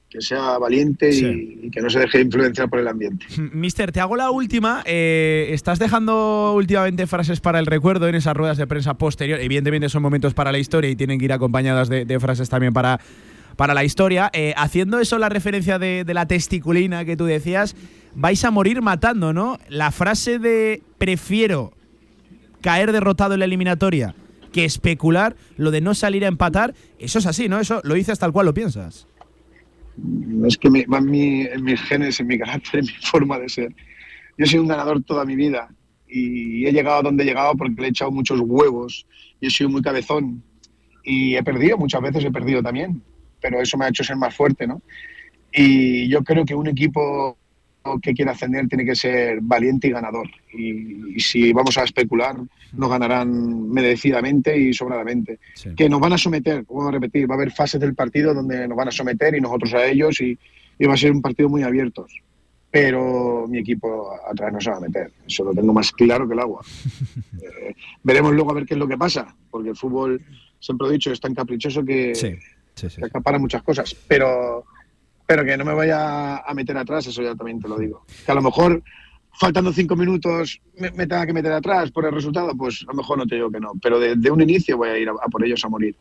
que 0.10 0.22
sea 0.22 0.58
valiente 0.58 1.10
y- 1.14 1.60
y, 1.64 1.72
que 1.72 1.82
no 1.82 1.90
se 1.90 2.00
deje 2.00 2.22
influenciar 2.22 2.70
por 2.70 2.80
el 2.80 2.88
ambiente. 2.88 3.26
Mister, 3.54 3.92
te 3.92 4.00
hago 4.00 4.16
la 4.16 4.32
última. 4.32 4.82
Eh, 4.86 5.48
estás 5.52 5.78
dejando 5.78 6.54
últimamente 6.56 7.06
frases 7.06 7.42
para 7.42 7.60
el 7.60 7.66
recuerdo 7.66 8.08
en 8.08 8.16
esas 8.16 8.34
ruedas 8.38 8.58
de 8.58 8.66
prensa 8.66 8.94
posterior. 8.94 9.40
Evidentemente 9.42 9.90
son 9.90 10.02
momentos 10.02 10.34
para 10.34 10.52
la 10.54 10.58
historia 10.60 10.90
y 10.90 10.96
tienen 10.96 11.20
que 11.20 11.26
ir 11.26 11.34
acompañadas 11.34 11.90
de, 11.90 12.06
de 12.06 12.20
frases 12.20 12.48
también 12.50 12.72
para, 12.72 13.00
para 13.58 13.74
la 13.74 13.84
historia. 13.84 14.30
Eh, 14.32 14.54
haciendo 14.56 15.00
eso 15.00 15.18
la 15.18 15.28
referencia 15.28 15.80
de, 15.80 16.06
de 16.06 16.14
la 16.14 16.26
testiculina 16.28 17.04
que 17.04 17.18
tú 17.18 17.26
decías, 17.26 17.76
vais 18.14 18.42
a 18.46 18.52
morir 18.52 18.82
matando, 18.82 19.34
¿no? 19.34 19.58
La 19.68 19.92
frase 19.92 20.40
de 20.40 20.82
prefiero 20.98 21.74
caer 22.62 22.94
derrotado 22.94 23.34
en 23.34 23.40
la 23.40 23.46
eliminatoria 23.46 24.16
que 24.56 24.64
especular, 24.64 25.36
lo 25.58 25.70
de 25.70 25.82
no 25.82 25.94
salir 25.94 26.24
a 26.24 26.30
empatar, 26.30 26.74
eso 26.98 27.20
es 27.20 27.26
así, 27.26 27.50
¿no? 27.50 27.60
Eso 27.60 27.82
lo 27.84 27.94
dices 27.94 28.18
tal 28.18 28.32
cual 28.32 28.46
lo 28.46 28.54
piensas. 28.54 29.06
Es 30.48 30.58
que 30.58 30.70
me- 30.70 30.86
va 30.86 31.00
en, 31.00 31.12
mi- 31.12 31.42
en 31.42 31.62
mis 31.62 31.82
genes, 31.82 32.20
en 32.22 32.28
mi 32.28 32.38
carácter, 32.40 32.80
en 32.80 32.86
mi 32.92 32.94
forma 33.02 33.38
de 33.38 33.50
ser. 33.50 33.76
Yo 34.38 34.46
soy 34.46 34.60
un 34.60 34.68
ganador 34.70 35.04
toda 35.04 35.26
mi 35.26 35.36
vida 35.36 35.68
y 36.08 36.66
he 36.66 36.72
llegado 36.72 37.00
a 37.00 37.02
donde 37.02 37.24
he 37.24 37.28
llegado 37.28 37.54
porque 37.56 37.82
le 37.82 37.88
he 37.88 37.90
echado 37.90 38.12
muchos 38.12 38.40
huevos. 38.40 39.06
Yo 39.42 39.48
he 39.50 39.52
sido 39.52 39.70
muy 39.70 39.82
cabezón 39.82 40.42
y 41.04 41.36
he 41.36 41.44
perdido, 41.44 41.78
muchas 41.78 42.02
veces 42.02 42.24
he 42.24 42.32
perdido 42.32 42.64
también. 42.64 43.02
pero 43.42 43.62
eso 43.62 43.78
me 43.78 43.84
ha 43.86 43.90
hecho 43.90 44.04
ser 44.06 44.16
más 44.16 44.34
fuerte, 44.34 44.66
¿no? 44.68 44.82
Y 45.52 46.08
yo 46.10 46.24
creo 46.24 46.46
que 46.46 46.56
un 46.56 46.68
equipo 46.68 47.38
que 48.02 48.14
quiere 48.14 48.32
ascender 48.32 48.68
tiene 48.68 48.86
que 48.86 48.96
ser 48.96 49.40
valiente 49.42 49.88
y 49.88 49.92
ganador. 49.92 50.28
Y, 50.54 51.16
y 51.16 51.20
si 51.20 51.54
vamos 51.54 51.78
a 51.78 51.84
especular, 51.84 52.36
nos 52.74 52.90
ganarán 52.90 53.70
merecidamente 53.70 54.58
y 54.58 54.74
sobradamente. 54.74 55.40
Que 55.76 55.90
nos 55.90 56.00
van 56.00 56.14
a 56.14 56.18
someter, 56.18 56.64
vuelvo 56.64 56.90
a 56.90 56.94
repetir, 56.94 57.30
va 57.30 57.36
a 57.36 57.38
haber 57.38 57.52
fases 57.52 57.80
del 57.80 57.96
partido 57.96 58.34
donde 58.34 58.68
nos 58.68 58.78
van 58.78 58.88
a 58.88 58.92
someter 58.92 59.36
y 59.36 59.42
nosotros 59.42 59.74
a 59.74 59.86
ellos 59.86 60.20
y, 60.22 60.38
y 60.78 60.86
va 60.86 60.94
a 60.94 60.98
ser 60.98 61.12
un 61.12 61.22
partido 61.22 61.50
muy 61.50 61.64
abierto. 61.64 62.06
Pero 62.72 63.46
mi 63.48 63.60
equipo 63.60 64.12
atrás 64.30 64.52
no 64.52 64.60
se 64.60 64.70
va 64.70 64.78
a 64.78 64.82
meter. 64.82 65.12
Eso 65.26 65.46
lo 65.46 65.54
tengo 65.54 65.74
más 65.74 65.92
claro 65.92 66.28
que 66.28 66.34
el 66.34 66.40
agua. 66.40 66.62
Eh, 67.46 67.76
veremos 68.02 68.34
luego 68.34 68.52
a 68.52 68.54
ver 68.56 68.66
qué 68.66 68.74
es 68.74 68.80
lo 68.80 68.88
que 68.88 68.98
pasa, 68.98 69.36
porque 69.52 69.70
el 69.70 69.76
fútbol, 69.76 70.20
siempre 70.60 70.88
he 70.88 70.92
dicho, 70.94 71.12
es 71.12 71.20
tan 71.20 71.36
caprichoso 71.36 71.86
que, 71.86 72.12
que 72.74 73.06
acapara 73.06 73.38
muchas 73.38 73.62
cosas. 73.62 73.96
Pero, 74.08 74.66
pero 75.26 75.44
que 75.44 75.58
no 75.58 75.66
me 75.66 75.74
vaya 75.74 76.38
a 76.38 76.54
meter 76.54 76.78
atrás, 76.78 77.08
eso 77.08 77.22
ya 77.22 77.36
también 77.36 77.60
te 77.60 77.68
lo 77.68 77.78
digo. 77.78 78.06
Que 78.26 78.32
a 78.32 78.36
lo 78.36 78.42
mejor, 78.42 78.84
faltando 79.34 79.74
cinco 79.74 79.96
minutos, 79.96 80.60
me, 80.78 80.92
me 80.92 81.08
tenga 81.08 81.26
que 81.26 81.34
meter 81.34 81.52
atrás 81.52 81.92
por 81.92 82.06
el 82.06 82.12
resultado, 82.14 82.56
pues 82.56 82.84
a 82.88 82.92
lo 82.92 82.98
mejor 82.98 83.18
no 83.18 83.26
te 83.26 83.36
digo 83.36 83.50
que 83.52 83.60
no. 83.60 83.72
Pero 83.82 84.00
de, 84.00 84.16
de 84.16 84.32
un 84.32 84.42
inicio 84.42 84.78
voy 84.78 84.90
a 84.90 84.98
ir 84.98 85.10
a, 85.10 85.12
a 85.14 85.28
por 85.30 85.44
ellos 85.46 85.64
a 85.66 85.70
morir. 85.70 85.96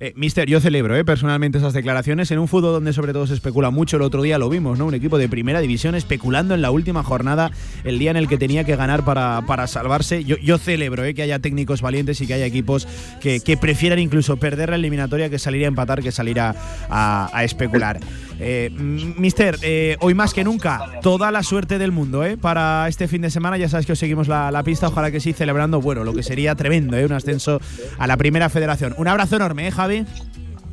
Eh, 0.00 0.12
Mister, 0.16 0.48
yo 0.48 0.58
celebro 0.60 0.96
eh, 0.96 1.04
personalmente 1.04 1.58
esas 1.58 1.72
declaraciones 1.72 2.28
en 2.32 2.40
un 2.40 2.48
fútbol 2.48 2.72
donde 2.72 2.92
sobre 2.92 3.12
todo 3.12 3.28
se 3.28 3.34
especula 3.34 3.70
mucho. 3.70 3.96
El 3.96 4.02
otro 4.02 4.22
día 4.22 4.38
lo 4.38 4.48
vimos, 4.48 4.76
¿no? 4.76 4.86
Un 4.86 4.94
equipo 4.94 5.18
de 5.18 5.28
primera 5.28 5.60
división 5.60 5.94
especulando 5.94 6.52
en 6.52 6.62
la 6.62 6.72
última 6.72 7.04
jornada, 7.04 7.52
el 7.84 8.00
día 8.00 8.10
en 8.10 8.16
el 8.16 8.26
que 8.26 8.36
tenía 8.36 8.64
que 8.64 8.74
ganar 8.74 9.04
para, 9.04 9.42
para 9.46 9.68
salvarse. 9.68 10.24
Yo, 10.24 10.36
yo 10.38 10.58
celebro 10.58 11.04
eh, 11.04 11.14
que 11.14 11.22
haya 11.22 11.38
técnicos 11.38 11.80
valientes 11.80 12.20
y 12.20 12.26
que 12.26 12.34
haya 12.34 12.44
equipos 12.44 12.88
que, 13.20 13.38
que 13.38 13.56
prefieran 13.56 14.00
incluso 14.00 14.36
perder 14.36 14.70
la 14.70 14.76
eliminatoria 14.76 15.30
que 15.30 15.38
salir 15.38 15.64
a 15.64 15.68
empatar 15.68 16.02
que 16.02 16.10
salir 16.10 16.40
a, 16.40 16.56
a- 16.90 17.30
a 17.32 17.44
especular. 17.44 18.00
Eh, 18.38 18.70
Mister, 18.70 19.58
eh, 19.62 19.96
hoy 20.00 20.14
más 20.14 20.34
que 20.34 20.44
nunca, 20.44 21.00
toda 21.02 21.30
la 21.30 21.42
suerte 21.42 21.78
del 21.78 21.92
mundo 21.92 22.24
eh, 22.24 22.36
para 22.36 22.88
este 22.88 23.08
fin 23.08 23.22
de 23.22 23.30
semana. 23.30 23.56
Ya 23.56 23.68
sabes 23.68 23.86
que 23.86 23.92
os 23.92 23.98
seguimos 23.98 24.28
la, 24.28 24.50
la 24.50 24.62
pista, 24.62 24.88
ojalá 24.88 25.10
que 25.10 25.20
sí, 25.20 25.32
celebrando, 25.32 25.80
bueno, 25.80 26.04
lo 26.04 26.12
que 26.12 26.22
sería 26.22 26.54
tremendo, 26.54 26.96
eh, 26.96 27.04
un 27.04 27.12
ascenso 27.12 27.60
a 27.98 28.06
la 28.06 28.16
primera 28.16 28.48
federación. 28.48 28.94
Un 28.98 29.08
abrazo 29.08 29.36
enorme, 29.36 29.68
¿eh, 29.68 29.70
Javi? 29.70 30.04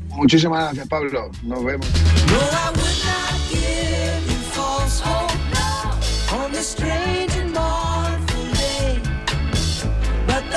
Muchísimas 0.10 0.64
gracias, 0.66 0.88
Pablo. 0.88 1.32
Nos 1.44 1.64
vemos. 1.64 1.88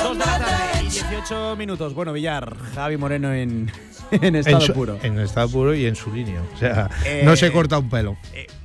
Dos 0.03 0.17
de 0.17 0.25
la 0.25 0.37
tarde 0.37 0.74
18 1.09 1.55
minutos. 1.55 1.93
Bueno, 1.93 2.13
Villar, 2.13 2.55
Javi 2.73 2.97
Moreno 2.97 3.33
en, 3.33 3.71
en 4.11 4.35
estado 4.35 4.57
en 4.57 4.61
su- 4.65 4.73
puro. 4.73 4.97
En 5.03 5.19
estado 5.19 5.49
puro 5.49 5.73
y 5.75 5.85
en 5.85 5.95
su 5.95 6.11
línea. 6.13 6.41
O 6.53 6.57
sea, 6.57 6.89
Eh, 7.05 7.21
no 7.23 7.35
se 7.35 7.51
corta 7.51 7.77
un 7.79 7.89
pelo. 7.89 8.17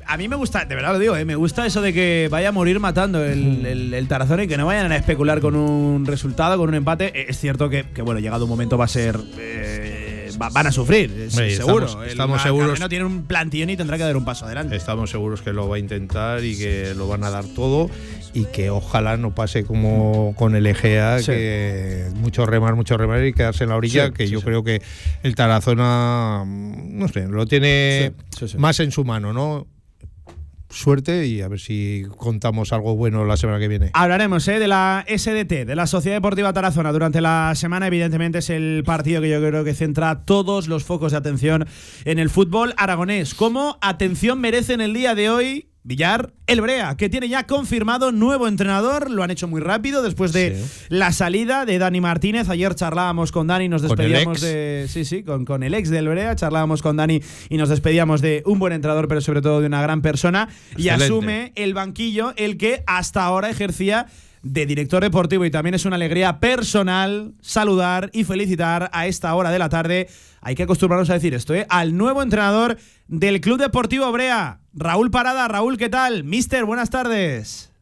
A 0.06 0.16
mí 0.16 0.26
me 0.26 0.34
gusta, 0.34 0.64
de 0.64 0.74
verdad 0.74 0.92
lo 0.92 0.98
digo, 0.98 1.14
eh, 1.16 1.24
me 1.24 1.36
gusta 1.36 1.64
eso 1.66 1.80
de 1.80 1.92
que 1.92 2.26
vaya 2.30 2.48
a 2.48 2.52
morir 2.52 2.80
matando 2.80 3.24
el, 3.24 3.64
el, 3.64 3.94
el 3.94 4.08
Tarazona 4.08 4.42
y 4.42 4.48
que 4.48 4.56
no 4.56 4.66
vayan 4.66 4.90
a 4.90 4.96
especular 4.96 5.40
con 5.40 5.54
un 5.54 6.04
resultado, 6.04 6.56
con 6.58 6.68
un 6.68 6.74
empate. 6.74 7.12
Eh, 7.14 7.26
Es 7.28 7.38
cierto 7.38 7.68
que, 7.68 7.84
que, 7.94 8.02
bueno, 8.02 8.18
llegado 8.20 8.44
un 8.44 8.50
momento 8.50 8.76
va 8.76 8.86
a 8.86 8.88
ser. 8.88 9.16
eh, 9.38 10.30
va- 10.40 10.48
van 10.50 10.66
a 10.66 10.72
sufrir, 10.72 11.28
Sí, 11.30 11.50
seguro. 11.52 11.84
estamos- 11.86 12.04
El 12.04 12.10
estamos 12.10 12.36
Mar- 12.38 12.42
seguros- 12.42 12.80
No 12.80 12.88
tiene 12.88 13.04
un 13.04 13.22
plantillón 13.24 13.70
y 13.70 13.76
tendrá 13.76 13.96
que 13.98 14.02
dar 14.02 14.16
un 14.16 14.24
paso 14.24 14.46
adelante. 14.46 14.74
Estamos 14.74 15.10
seguros 15.10 15.42
que 15.42 15.52
lo 15.52 15.68
va 15.68 15.76
a 15.76 15.78
intentar 15.78 16.42
y 16.44 16.56
que 16.58 16.92
lo 16.96 17.06
van 17.06 17.22
a 17.22 17.30
dar 17.30 17.44
todo 17.44 17.88
y 18.32 18.44
que 18.46 18.70
ojalá 18.70 19.16
no 19.16 19.34
pase 19.34 19.64
como 19.64 20.34
con 20.36 20.54
el 20.54 20.66
Egea, 20.66 21.18
Sí. 21.18 21.32
que 21.32 22.04
mucho 22.14 22.46
remar, 22.46 22.74
mucho 22.76 22.96
remar 22.96 23.24
y 23.24 23.32
quedarse 23.32 23.64
en 23.64 23.70
la 23.70 23.76
orilla, 23.76 24.06
Sí, 24.06 24.12
que 24.12 24.26
sí, 24.26 24.32
yo 24.32 24.40
creo 24.42 24.62
que 24.62 24.80
el 25.22 25.34
Tarazona, 25.34 26.44
no 26.46 27.08
sé, 27.08 27.26
lo 27.28 27.46
tiene 27.46 28.12
más 28.58 28.78
en 28.80 28.90
su 28.92 29.04
mano, 29.04 29.32
¿no? 29.32 29.66
Suerte 30.72 31.26
y 31.26 31.40
a 31.40 31.48
ver 31.48 31.58
si 31.58 32.04
contamos 32.16 32.72
algo 32.72 32.94
bueno 32.94 33.24
la 33.24 33.36
semana 33.36 33.58
que 33.58 33.66
viene. 33.66 33.90
Hablaremos 33.92 34.46
eh, 34.46 34.60
de 34.60 34.68
la 34.68 35.04
SDT, 35.08 35.64
de 35.66 35.74
la 35.74 35.88
Sociedad 35.88 36.14
Deportiva 36.18 36.52
Tarazona, 36.52 36.92
durante 36.92 37.20
la 37.20 37.54
semana. 37.56 37.88
Evidentemente 37.88 38.38
es 38.38 38.50
el 38.50 38.84
partido 38.86 39.20
que 39.20 39.28
yo 39.30 39.40
creo 39.40 39.64
que 39.64 39.74
centra 39.74 40.24
todos 40.24 40.68
los 40.68 40.84
focos 40.84 41.10
de 41.10 41.18
atención 41.18 41.66
en 42.04 42.20
el 42.20 42.30
fútbol 42.30 42.72
aragonés. 42.76 43.34
¿Cómo 43.34 43.78
atención 43.80 44.40
merece 44.40 44.74
en 44.74 44.80
el 44.80 44.94
día 44.94 45.16
de 45.16 45.28
hoy 45.28 45.69
Villar, 45.82 46.34
el 46.46 46.60
Brea, 46.60 46.94
que 46.96 47.08
tiene 47.08 47.28
ya 47.28 47.46
confirmado 47.46 48.12
nuevo 48.12 48.46
entrenador? 48.46 49.10
Lo 49.10 49.22
han 49.22 49.30
hecho 49.30 49.48
muy 49.48 49.62
rápido 49.62 50.02
después 50.02 50.32
de 50.32 50.62
la 50.90 51.10
salida 51.12 51.64
de 51.64 51.78
Dani 51.78 52.02
Martínez. 52.02 52.50
Ayer 52.50 52.74
charlábamos 52.74 53.32
con 53.32 53.46
Dani, 53.46 53.68
nos 53.68 53.80
despedíamos 53.80 54.42
de. 54.42 54.86
Sí, 54.88 55.06
sí, 55.06 55.22
con, 55.22 55.46
con 55.46 55.62
el 55.62 55.72
ex 55.72 55.88
del 55.88 56.08
Brea. 56.08 56.36
Charlábamos 56.36 56.82
con 56.82 56.96
Dani 56.96 57.22
y 57.48 57.56
nos 57.56 57.70
despedíamos 57.70 58.20
de 58.20 58.42
un 58.44 58.58
buen 58.58 58.74
entrenador, 58.74 59.08
pero 59.08 59.22
sobre 59.22 59.40
todo 59.40 59.60
de 59.60 59.68
una 59.68 59.80
gran 59.80 60.02
persona. 60.02 60.48
Y 60.76 60.88
asume 60.88 61.52
el 61.54 61.72
banquillo 61.72 62.34
el 62.36 62.58
que 62.58 62.82
hasta 62.86 63.24
ahora 63.24 63.48
ejercía 63.48 64.06
de 64.42 64.66
director 64.66 65.02
deportivo 65.02 65.44
y 65.44 65.50
también 65.50 65.74
es 65.74 65.84
una 65.84 65.96
alegría 65.96 66.40
personal 66.40 67.34
saludar 67.40 68.10
y 68.12 68.24
felicitar 68.24 68.90
a 68.92 69.06
esta 69.06 69.34
hora 69.34 69.50
de 69.50 69.58
la 69.58 69.68
tarde, 69.68 70.08
hay 70.40 70.54
que 70.54 70.62
acostumbrarnos 70.62 71.10
a 71.10 71.14
decir 71.14 71.34
esto, 71.34 71.54
¿eh? 71.54 71.66
al 71.68 71.96
nuevo 71.96 72.22
entrenador 72.22 72.78
del 73.06 73.40
Club 73.40 73.58
Deportivo 73.60 74.10
Brea, 74.12 74.60
Raúl 74.72 75.10
Parada. 75.10 75.46
Raúl, 75.48 75.76
¿qué 75.76 75.88
tal? 75.88 76.24
Mister, 76.24 76.64
buenas 76.64 76.90
tardes. 76.90 77.72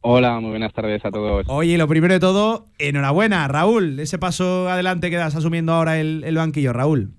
Hola, 0.00 0.40
muy 0.40 0.50
buenas 0.50 0.72
tardes 0.72 1.04
a 1.04 1.12
todos. 1.12 1.46
Oye, 1.48 1.78
lo 1.78 1.86
primero 1.86 2.12
de 2.12 2.18
todo, 2.18 2.66
enhorabuena, 2.78 3.46
Raúl, 3.46 4.00
ese 4.00 4.18
paso 4.18 4.68
adelante 4.68 5.10
que 5.10 5.16
das 5.16 5.36
asumiendo 5.36 5.72
ahora 5.72 6.00
el, 6.00 6.24
el 6.24 6.34
banquillo, 6.34 6.72
Raúl. 6.72 7.14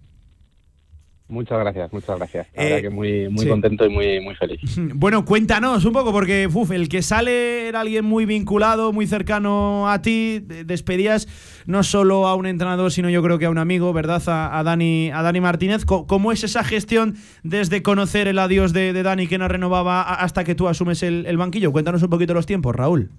Muchas 1.30 1.58
gracias, 1.58 1.92
muchas 1.94 2.18
gracias. 2.18 2.48
La 2.54 2.62
Eh, 2.64 2.66
verdad 2.70 2.82
que 2.82 2.90
muy, 2.90 3.30
muy 3.30 3.44
sí. 3.44 3.50
contento 3.50 3.86
y 3.86 3.90
muy, 3.90 4.20
muy 4.20 4.36
feliz. 4.36 4.60
Bueno, 4.96 5.26
cuéntanos 5.26 5.84
un 5.86 5.94
poco, 5.94 6.12
porque 6.12 6.48
uf, 6.54 6.72
el 6.72 6.90
que 6.90 7.02
sale 7.02 7.70
era 7.70 7.82
alguien 7.82 8.06
muy 8.06 8.26
vinculado, 8.26 8.92
muy 8.94 9.08
cercano 9.08 9.90
a 9.90 10.02
ti. 10.02 10.40
De- 10.40 10.64
Despedías 10.66 11.28
no 11.66 11.82
solo 11.84 12.28
a 12.28 12.36
un 12.36 12.46
entrenador, 12.46 12.92
sino 12.92 13.10
yo 13.10 13.24
creo 13.24 13.40
que 13.40 13.46
a 13.46 13.50
un 13.50 13.58
amigo, 13.58 13.94
¿verdad? 13.94 14.22
A, 14.28 14.60
a 14.60 14.64
Dani, 14.64 15.12
a 15.12 15.22
Dani 15.24 15.40
Martínez. 15.42 15.86
¿Cómo 15.86 16.32
es 16.32 16.44
esa 16.44 16.64
gestión 16.64 17.16
desde 17.42 17.82
conocer 17.82 18.28
el 18.28 18.38
adiós 18.38 18.74
de, 18.74 18.92
de 18.94 19.02
Dani 19.04 19.26
que 19.28 19.38
no 19.38 19.48
renovaba 19.48 20.02
hasta 20.02 20.44
que 20.44 20.56
tú 20.56 20.68
asumes 20.68 21.04
el, 21.04 21.26
el 21.26 21.38
banquillo? 21.38 21.72
Cuéntanos 21.72 22.04
un 22.04 22.10
poquito 22.10 22.34
los 22.34 22.46
tiempos, 22.46 22.76
Raúl. 22.76 23.10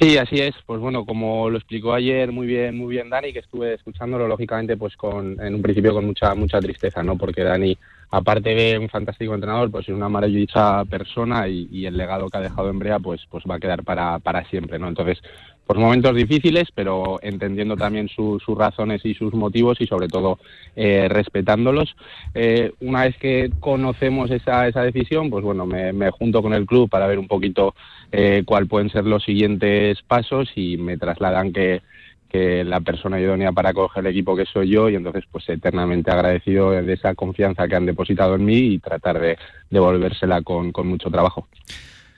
Sí, 0.00 0.18
así 0.18 0.40
es. 0.40 0.54
Pues 0.66 0.80
bueno, 0.80 1.06
como 1.06 1.48
lo 1.48 1.56
explicó 1.56 1.92
ayer 1.92 2.32
muy 2.32 2.46
bien, 2.46 2.76
muy 2.76 2.94
bien 2.94 3.08
Dani, 3.08 3.32
que 3.32 3.38
estuve 3.38 3.74
escuchándolo, 3.74 4.26
lógicamente, 4.26 4.76
pues 4.76 4.96
con, 4.96 5.40
en 5.40 5.54
un 5.54 5.62
principio 5.62 5.94
con 5.94 6.04
mucha, 6.04 6.34
mucha 6.34 6.58
tristeza, 6.60 7.02
¿no? 7.04 7.16
Porque 7.16 7.44
Dani, 7.44 7.78
aparte 8.10 8.54
de 8.54 8.76
un 8.78 8.88
fantástico 8.88 9.34
entrenador, 9.34 9.70
pues 9.70 9.88
es 9.88 9.94
una 9.94 10.08
maravillosa 10.08 10.84
persona 10.86 11.46
y, 11.46 11.86
el 11.86 11.96
legado 11.96 12.28
que 12.28 12.38
ha 12.38 12.40
dejado 12.40 12.70
en 12.70 12.80
pues, 13.02 13.20
pues 13.30 13.44
va 13.48 13.56
a 13.56 13.60
quedar 13.60 13.84
para, 13.84 14.18
para 14.18 14.44
siempre, 14.46 14.80
¿no? 14.80 14.88
Entonces, 14.88 15.22
pues 15.66 15.78
momentos 15.78 16.14
difíciles, 16.14 16.68
pero 16.74 17.18
entendiendo 17.22 17.76
también 17.76 18.08
su- 18.08 18.40
sus 18.44 18.56
razones 18.56 19.04
y 19.04 19.14
sus 19.14 19.32
motivos 19.32 19.80
y 19.80 19.86
sobre 19.86 20.08
todo 20.08 20.38
eh, 20.76 21.08
respetándolos. 21.08 21.96
Eh, 22.34 22.72
una 22.80 23.04
vez 23.04 23.16
que 23.18 23.50
conocemos 23.60 24.30
esa, 24.30 24.68
esa 24.68 24.82
decisión, 24.82 25.30
pues 25.30 25.44
bueno, 25.44 25.66
me, 25.66 26.10
junto 26.10 26.42
con 26.42 26.52
el 26.54 26.66
club 26.66 26.88
para 26.90 27.06
ver 27.06 27.18
un 27.18 27.28
poquito 27.28 27.74
eh, 28.12 28.42
cuál 28.44 28.66
pueden 28.66 28.90
ser 28.90 29.04
los 29.06 29.24
siguientes 29.24 30.02
pasos 30.02 30.50
y 30.54 30.76
me 30.76 30.96
trasladan 30.98 31.52
que, 31.52 31.82
que 32.28 32.62
la 32.64 32.80
persona 32.80 33.20
idónea 33.20 33.52
para 33.52 33.72
coger 33.72 34.04
el 34.04 34.10
equipo 34.10 34.36
que 34.36 34.44
soy 34.46 34.68
yo 34.68 34.88
y 34.90 34.96
entonces 34.96 35.24
pues 35.30 35.48
eternamente 35.48 36.10
agradecido 36.10 36.70
de 36.72 36.92
esa 36.92 37.14
confianza 37.14 37.66
que 37.68 37.76
han 37.76 37.86
depositado 37.86 38.34
en 38.34 38.44
mí 38.44 38.56
y 38.74 38.78
tratar 38.80 39.20
de 39.20 39.38
devolvérsela 39.70 40.42
con, 40.42 40.72
con 40.72 40.86
mucho 40.88 41.10
trabajo. 41.10 41.48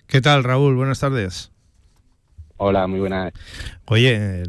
¿Qué 0.07 0.21
tal, 0.21 0.43
Raúl? 0.45 0.75
Buenas 0.77 1.01
tardes. 1.01 1.53
Hola, 2.59 2.87
muy 2.87 3.01
buenas. 3.01 3.33
Oye, 3.87 4.43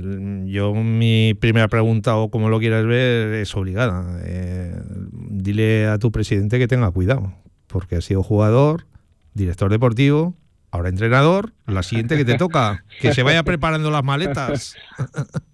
yo 0.45 0.73
mi 0.73 1.33
primera 1.33 1.67
pregunta, 1.67 2.15
o 2.15 2.29
como 2.29 2.49
lo 2.49 2.59
quieras 2.59 2.85
ver, 2.85 3.33
es 3.33 3.53
obligada. 3.55 4.19
Eh, 4.23 4.79
dile 5.11 5.87
a 5.87 5.99
tu 5.99 6.11
presidente 6.11 6.57
que 6.57 6.67
tenga 6.67 6.89
cuidado, 6.91 7.33
porque 7.67 7.97
ha 7.97 8.01
sido 8.01 8.23
jugador, 8.23 8.85
director 9.33 9.69
deportivo, 9.69 10.33
ahora 10.77 10.89
entrenador. 10.89 11.51
La 11.65 11.83
siguiente 11.83 12.15
que 12.15 12.25
te 12.25 12.35
toca, 12.35 12.85
que 13.01 13.13
se 13.13 13.23
vaya 13.23 13.43
preparando 13.43 13.91
las 13.91 14.03
maletas. 14.03 14.75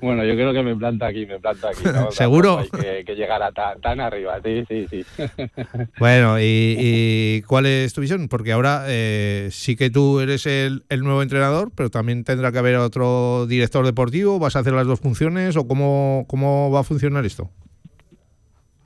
Bueno, 0.00 0.24
yo 0.24 0.34
creo 0.34 0.52
que 0.52 0.62
me 0.62 0.76
planta 0.76 1.06
aquí, 1.06 1.26
me 1.26 1.40
planta 1.40 1.70
aquí. 1.70 1.82
¿no? 1.84 2.10
¿Seguro? 2.12 2.58
Hay 2.58 2.68
que, 2.68 3.04
que 3.04 3.14
llegar 3.14 3.42
a 3.42 3.50
tan, 3.50 3.80
tan 3.80 4.00
arriba, 4.00 4.38
sí, 4.44 4.64
sí, 4.68 4.86
sí. 4.88 5.04
Bueno, 5.98 6.38
y, 6.38 6.76
y 6.78 7.42
cuál 7.42 7.66
es 7.66 7.92
tu 7.94 8.00
visión? 8.00 8.28
Porque 8.28 8.52
ahora 8.52 8.84
eh, 8.86 9.48
sí 9.50 9.76
que 9.76 9.90
tú 9.90 10.20
eres 10.20 10.46
el, 10.46 10.84
el 10.88 11.00
nuevo 11.00 11.22
entrenador, 11.22 11.72
pero 11.74 11.90
también 11.90 12.22
tendrá 12.22 12.52
que 12.52 12.58
haber 12.58 12.76
otro 12.76 13.46
director 13.46 13.84
deportivo. 13.84 14.38
¿Vas 14.38 14.56
a 14.56 14.60
hacer 14.60 14.74
las 14.74 14.86
dos 14.86 15.00
funciones 15.00 15.56
o 15.56 15.66
cómo, 15.66 16.26
cómo 16.28 16.70
va 16.70 16.80
a 16.80 16.84
funcionar 16.84 17.24
esto? 17.24 17.50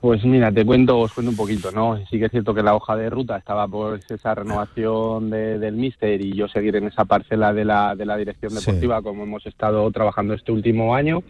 Pues 0.07 0.23
mira, 0.23 0.49
te 0.53 0.65
cuento, 0.65 0.99
os 1.01 1.11
cuento 1.11 1.31
un 1.31 1.35
poquito, 1.35 1.69
¿no? 1.69 1.97
Sí 2.09 2.17
que 2.17 2.27
es 2.27 2.31
cierto 2.31 2.53
que 2.53 2.63
la 2.63 2.73
hoja 2.75 2.95
de 2.95 3.09
ruta 3.09 3.35
estaba 3.35 3.67
por 3.67 3.99
esa 4.07 4.33
renovación 4.35 5.29
de- 5.29 5.59
del 5.59 5.75
míster 5.75 6.21
y 6.21 6.31
yo 6.31 6.47
seguir 6.47 6.77
en 6.77 6.85
esa 6.87 7.03
parcela 7.03 7.51
de 7.51 7.65
la, 7.65 7.93
de 7.93 8.05
la 8.05 8.15
dirección 8.15 8.53
Sí. 8.53 8.59
deportiva 8.65 9.01
como 9.01 9.23
hemos 9.23 9.45
estado 9.45 9.91
trabajando 9.91 10.33
este 10.33 10.53
último 10.53 10.95
año. 10.95 11.23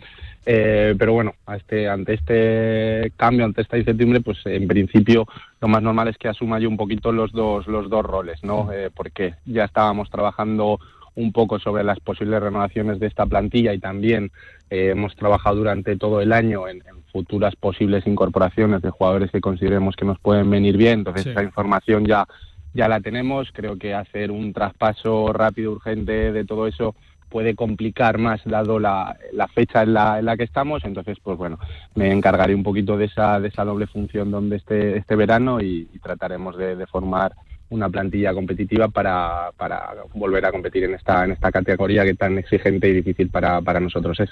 Eh, 0.45 0.93
pero 0.95 1.13
bueno, 1.13 1.33
a 1.47 1.55
este, 1.57 1.89
ante 1.89 2.13
este 2.13 3.11
cambio, 3.17 3.45
ante 3.45 3.63
esta 3.63 3.79
incertidumbre, 3.79 4.21
pues 4.21 4.37
en 4.45 4.67
principio 4.67 5.25
lo 5.59 5.67
más 5.67 5.81
normal 5.81 6.09
es 6.09 6.17
que 6.19 6.27
asuma 6.27 6.59
yo 6.59 6.69
un 6.69 6.77
poquito 6.77 7.11
los 7.11 7.31
dos, 7.31 7.65
los 7.65 7.89
dos 7.89 8.05
roles, 8.05 8.43
¿no? 8.43 8.71
Eh, 8.71 8.91
porque 8.95 9.33
ya 9.47 9.65
estábamos 9.65 10.11
trabajando 10.11 10.79
un 11.17 11.31
poco 11.31 11.57
sobre 11.59 11.83
las 11.83 11.99
posibles 11.99 12.39
renovaciones 12.41 12.99
de 12.99 13.07
esta 13.07 13.25
plantilla 13.25 13.73
y 13.73 13.79
también 13.79 14.31
eh, 14.69 14.89
hemos 14.91 15.15
trabajado 15.15 15.55
durante 15.57 15.97
todo 15.97 16.21
el 16.21 16.31
año 16.31 16.67
en, 16.67 16.77
en 16.87 17.03
futuras 17.11 17.55
posibles 17.55 18.05
incorporaciones 18.05 18.81
de 18.83 18.91
jugadores 18.91 19.31
que 19.31 19.41
consideremos 19.41 19.95
que 19.95 20.05
nos 20.05 20.19
pueden 20.19 20.49
venir 20.49 20.77
bien. 20.77 20.99
Entonces 20.99 21.23
Sí. 21.23 21.29
esa 21.31 21.41
información 21.43 22.05
ya, 22.05 22.27
ya 22.75 22.87
la 22.87 23.01
tenemos. 23.01 23.49
Creo 23.51 23.77
que 23.77 23.95
hacer 23.95 24.29
un 24.29 24.53
traspaso 24.53 25.33
rápido, 25.33 25.71
urgente 25.71 26.31
de 26.31 26.45
todo 26.45 26.67
eso 26.67 26.93
puede 27.29 27.55
complicar 27.55 28.19
más 28.19 28.39
dado 28.45 28.79
la, 28.79 29.17
la 29.33 29.47
fecha 29.47 29.81
en 29.83 29.93
la, 29.93 30.19
en 30.19 30.25
la 30.25 30.37
que 30.37 30.43
estamos. 30.43 30.85
Entonces, 30.85 31.17
pues 31.23 31.37
bueno, 31.37 31.57
me 31.95 32.11
encargaré 32.11 32.53
un 32.53 32.63
poquito 32.63 32.95
de 32.95 33.05
esa, 33.05 33.39
de 33.39 33.47
esa 33.47 33.65
doble 33.65 33.87
función 33.87 34.29
donde 34.31 34.57
este, 34.57 34.97
este 34.97 35.15
verano 35.15 35.59
y, 35.61 35.89
y 35.93 35.99
trataremos 35.99 36.55
de, 36.57 36.75
de 36.75 36.85
formar 36.87 37.33
una 37.69 37.89
plantilla 37.89 38.33
competitiva 38.33 38.87
para, 38.87 39.51
para 39.57 39.89
volver 40.13 40.45
a 40.45 40.51
competir 40.51 40.85
en 40.85 40.93
esta, 40.95 41.25
en 41.25 41.31
esta 41.31 41.51
categoría 41.51 42.03
que 42.05 42.13
tan 42.13 42.37
exigente 42.37 42.87
y 42.89 42.93
difícil 42.93 43.29
para, 43.29 43.61
para 43.61 43.79
nosotros 43.79 44.17
es. 44.19 44.29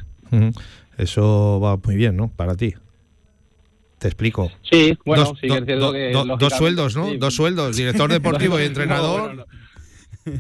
Eso 0.97 1.59
va 1.59 1.77
muy 1.77 1.95
bien, 1.95 2.15
¿no? 2.15 2.29
Para 2.29 2.55
ti. 2.55 2.73
Te 3.99 4.07
explico. 4.07 4.51
Sí, 4.69 4.97
bueno, 5.05 5.23
Dos- 5.25 5.39
sí 5.39 5.47
que 5.47 5.53
es 5.53 5.59
do- 5.59 5.65
cierto 5.65 5.85
do- 5.87 5.93
que, 5.93 6.11
do- 6.11 6.37
dos 6.37 6.53
sueldos, 6.53 6.95
¿no? 6.95 7.09
sí. 7.09 7.17
Dos 7.17 7.33
sueldos, 7.35 7.75
director 7.77 8.09
deportivo 8.11 8.59
y 8.59 8.63
entrenador. 8.63 9.33
no, 9.35 9.43
no. 9.43 9.45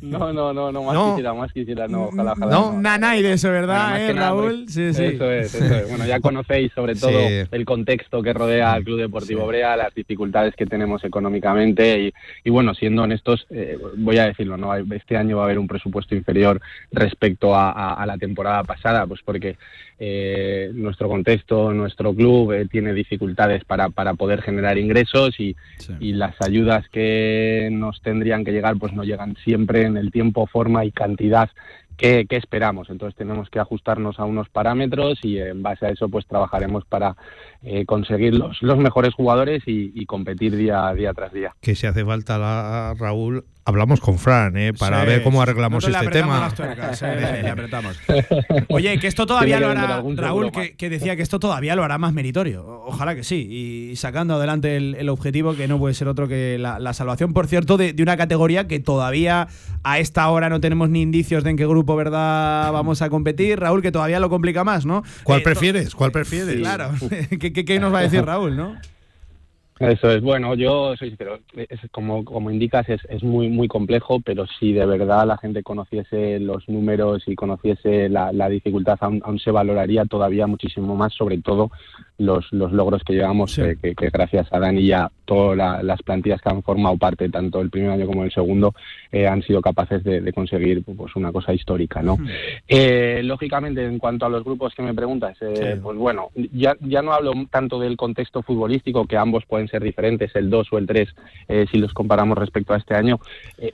No, 0.01 0.33
no, 0.33 0.51
no, 0.51 0.71
no, 0.71 0.83
más 0.83 0.93
No. 0.95 1.09
quisiera, 1.11 1.33
más 1.35 1.51
quisiera, 1.53 1.87
no, 1.87 2.05
ojalá, 2.05 2.31
ojalá. 2.33 2.51
No, 2.51 2.73
nanay 2.81 3.21
de 3.21 3.33
eso, 3.33 3.51
¿verdad, 3.51 4.01
eh, 4.09 4.13
nada, 4.15 4.29
Raúl? 4.29 4.63
pues, 4.63 4.73
Sí, 4.73 4.93
sí. 4.93 5.03
Eso 5.05 5.31
es, 5.31 5.53
eso 5.53 5.63
es. 5.75 5.89
Bueno, 5.89 6.05
ya 6.07 6.19
conocéis 6.21 6.71
sobre 6.73 6.95
todo 6.95 7.11
Sí. 7.11 7.47
el 7.51 7.65
contexto 7.65 8.23
que 8.23 8.33
rodea 8.33 8.73
al 8.73 8.83
Club 8.83 8.99
Deportivo 8.99 9.45
Brea, 9.45 9.77
las 9.77 9.93
dificultades 9.93 10.55
que 10.55 10.65
tenemos 10.65 11.03
económicamente 11.03 11.99
y, 11.99 12.13
y 12.43 12.49
bueno, 12.49 12.73
siendo 12.73 13.03
honestos, 13.03 13.45
eh, 13.51 13.77
voy 13.97 14.17
a 14.17 14.25
decirlo, 14.25 14.57
¿no? 14.57 14.73
Este 14.75 15.17
año 15.17 15.37
va 15.37 15.43
a 15.43 15.45
haber 15.45 15.59
un 15.59 15.67
presupuesto 15.67 16.15
inferior 16.15 16.59
respecto 16.91 17.55
a, 17.55 17.71
a- 17.71 17.93
a 17.93 18.05
la 18.05 18.17
temporada 18.17 18.63
pasada, 18.63 19.05
pues 19.05 19.21
porque 19.23 19.57
eh, 19.97 20.71
nuestro 20.73 21.07
contexto, 21.07 21.73
nuestro 21.73 22.13
club 22.13 22.51
eh, 22.51 22.67
tiene 22.69 22.93
dificultades 22.93 23.63
para, 23.63 23.89
para 23.89 24.13
poder 24.13 24.41
generar 24.41 24.77
ingresos 24.77 25.39
y, 25.39 25.55
y 25.99 26.13
las 26.13 26.35
ayudas 26.41 26.87
que 26.89 27.69
nos 27.71 28.01
tendrían 28.01 28.43
que 28.43 28.51
llegar 28.51 28.77
pues 28.77 28.93
no 28.93 29.03
llegan 29.03 29.37
siempre 29.43 29.83
en 29.83 29.95
el 29.95 30.11
tiempo, 30.11 30.47
forma 30.47 30.83
y 30.83 30.91
cantidad 30.91 31.49
que, 31.97 32.25
que 32.25 32.35
esperamos. 32.35 32.89
Entonces 32.89 33.15
tenemos 33.15 33.49
que 33.49 33.59
ajustarnos 33.59 34.19
a 34.19 34.25
unos 34.25 34.49
parámetros 34.49 35.19
y 35.23 35.39
en 35.39 35.63
base 35.63 35.85
a 35.85 35.89
eso 35.89 36.09
pues 36.09 36.25
trabajaremos 36.25 36.85
para 36.85 37.15
eh, 37.65 37.85
conseguir 37.85 38.35
los, 38.35 38.61
los 38.61 38.77
mejores 38.77 39.13
jugadores 39.13 39.63
y, 39.65 39.91
y 39.93 40.05
competir 40.05 40.55
día, 40.55 40.93
día 40.93 41.13
tras 41.13 41.33
día. 41.33 41.53
Que 41.61 41.75
si 41.75 41.87
hace 41.87 42.05
falta 42.05 42.37
la, 42.37 42.93
Raúl, 42.97 43.43
hablamos 43.65 43.99
con 43.99 44.19
Fran, 44.19 44.55
¿eh? 44.57 44.73
Para 44.73 45.01
Sí, 45.01 45.07
ver 45.07 45.23
cómo 45.23 45.41
arreglamos 45.41 45.83
este 45.83 45.97
apretamos 45.97 46.35
tema. 46.35 46.39
las 46.45 46.53
tuercas, 46.55 47.01
eh, 47.01 47.39
le 47.43 47.49
apretamos. 47.49 47.99
Oye, 48.69 48.99
que 48.99 49.07
esto 49.07 49.25
todavía 49.25 49.57
Tiene 49.57 49.73
lo 49.73 49.79
que 49.79 49.85
hará, 49.85 50.03
Raúl, 50.27 50.51
que, 50.51 50.75
que 50.75 50.89
decía 50.89 51.15
que 51.15 51.23
esto 51.23 51.39
todavía 51.39 51.75
lo 51.75 51.83
hará 51.83 51.97
más 51.97 52.13
meritorio. 52.13 52.83
Ojalá 52.85 53.15
que 53.15 53.23
sí. 53.23 53.47
Y 53.91 53.95
sacando 53.95 54.35
adelante 54.35 54.77
el, 54.77 54.95
el 54.95 55.09
objetivo, 55.09 55.55
que 55.55 55.67
no 55.67 55.79
puede 55.79 55.93
ser 55.95 56.07
otro 56.07 56.27
que 56.27 56.57
la, 56.59 56.77
la 56.79 56.93
salvación, 56.93 57.33
por 57.33 57.47
cierto, 57.47 57.77
de, 57.77 57.93
de 57.93 58.03
una 58.03 58.17
categoría 58.17 58.67
que 58.67 58.79
todavía 58.79 59.47
a 59.83 59.99
esta 59.99 60.29
hora 60.29 60.49
no 60.49 60.59
tenemos 60.59 60.89
ni 60.89 61.01
indicios 61.01 61.43
de 61.43 61.49
en 61.51 61.57
qué 61.57 61.65
grupo, 61.65 61.95
¿verdad?, 61.95 62.71
vamos 62.71 63.01
a 63.01 63.09
competir. 63.09 63.59
Raúl, 63.59 63.81
que 63.81 63.91
todavía 63.91 64.19
lo 64.19 64.29
complica 64.29 64.63
más, 64.63 64.85
¿no? 64.85 65.03
¿Cuál 65.23 65.39
Eh, 65.39 65.43
prefieres? 65.43 65.95
¿Cuál 65.95 66.11
prefieres? 66.11 66.55
Claro. 66.57 66.91
¿Qué, 67.39 67.54
qué, 67.55 67.65
qué 67.65 67.79
nos 67.79 67.93
va 67.93 67.99
a 67.99 68.03
decir 68.03 68.21
Raúl, 68.25 68.55
no? 68.55 68.75
Eso 69.79 70.09
es, 70.09 70.21
bueno, 70.21 70.55
yo 70.55 70.95
soy 70.95 71.09
sincero, 71.09 71.39
es 71.53 71.81
como, 71.91 72.23
como 72.23 72.49
indicas 72.49 72.87
es, 72.87 73.01
es 73.09 73.23
muy 73.23 73.49
muy 73.49 73.67
complejo, 73.67 74.21
pero 74.21 74.45
si 74.57 74.71
de 74.71 74.85
verdad 74.85 75.27
la 75.27 75.37
gente 75.37 75.63
conociese 75.63 76.39
los 76.39 76.69
números 76.69 77.23
y 77.27 77.35
conociese 77.35 78.07
la, 78.07 78.31
la 78.31 78.47
dificultad, 78.47 78.97
aún, 79.01 79.21
aún 79.25 79.37
se 79.37 79.51
valoraría 79.51 80.05
todavía 80.05 80.47
muchísimo 80.47 80.95
más, 80.95 81.13
sobre 81.13 81.39
todo 81.39 81.71
los, 82.17 82.51
los 82.53 82.71
logros 82.71 83.03
que 83.03 83.13
llevamos, 83.13 83.57
eh, 83.57 83.77
que, 83.81 83.93
que 83.93 84.09
gracias 84.09 84.47
a 84.51 84.59
Dani 84.59 84.81
y 84.81 84.91
a 84.93 85.11
todas 85.25 85.57
la- 85.57 85.83
las 85.83 86.01
plantillas 86.01 86.39
que 86.41 86.49
han 86.49 86.63
formado 86.63 86.97
parte, 86.97 87.27
tanto 87.29 87.59
el 87.61 87.69
primer 87.69 87.91
año 87.91 88.05
como 88.07 88.23
el 88.23 88.31
segundo, 88.31 88.73
eh, 89.11 89.27
han 89.27 89.41
sido 89.43 89.59
capaces 89.61 90.03
de, 90.03 90.21
de 90.21 90.31
conseguir 90.33 90.83
pues 90.83 91.15
una 91.15 91.31
cosa 91.31 91.53
histórica, 91.53 92.01
¿no? 92.01 92.17
Eh, 92.67 93.21
lógicamente, 93.23 93.85
en 93.85 93.99
cuanto 93.99 94.25
a 94.25 94.29
los 94.29 94.43
grupos 94.43 94.73
que 94.75 94.81
me 94.81 94.93
preguntas, 94.93 95.35
eh, 95.41 95.53
Sí. 95.75 95.79
pues 95.83 95.97
bueno, 95.97 96.29
ya, 96.53 96.75
ya 96.81 97.01
no 97.01 97.11
hablo 97.13 97.33
tanto 97.49 97.79
del 97.79 97.97
contexto 97.97 98.41
futbolístico, 98.43 99.05
que 99.05 99.17
ambos 99.17 99.45
pueden 99.45 99.67
ser 99.67 99.83
diferentes, 99.83 100.35
el 100.35 100.49
2 100.49 100.67
o 100.71 100.77
el 100.77 100.87
3, 100.87 101.09
eh, 101.47 101.65
si 101.71 101.77
los 101.79 101.93
comparamos 101.93 102.37
respecto 102.37 102.73
a 102.73 102.77
este 102.77 102.95
año. 102.95 103.19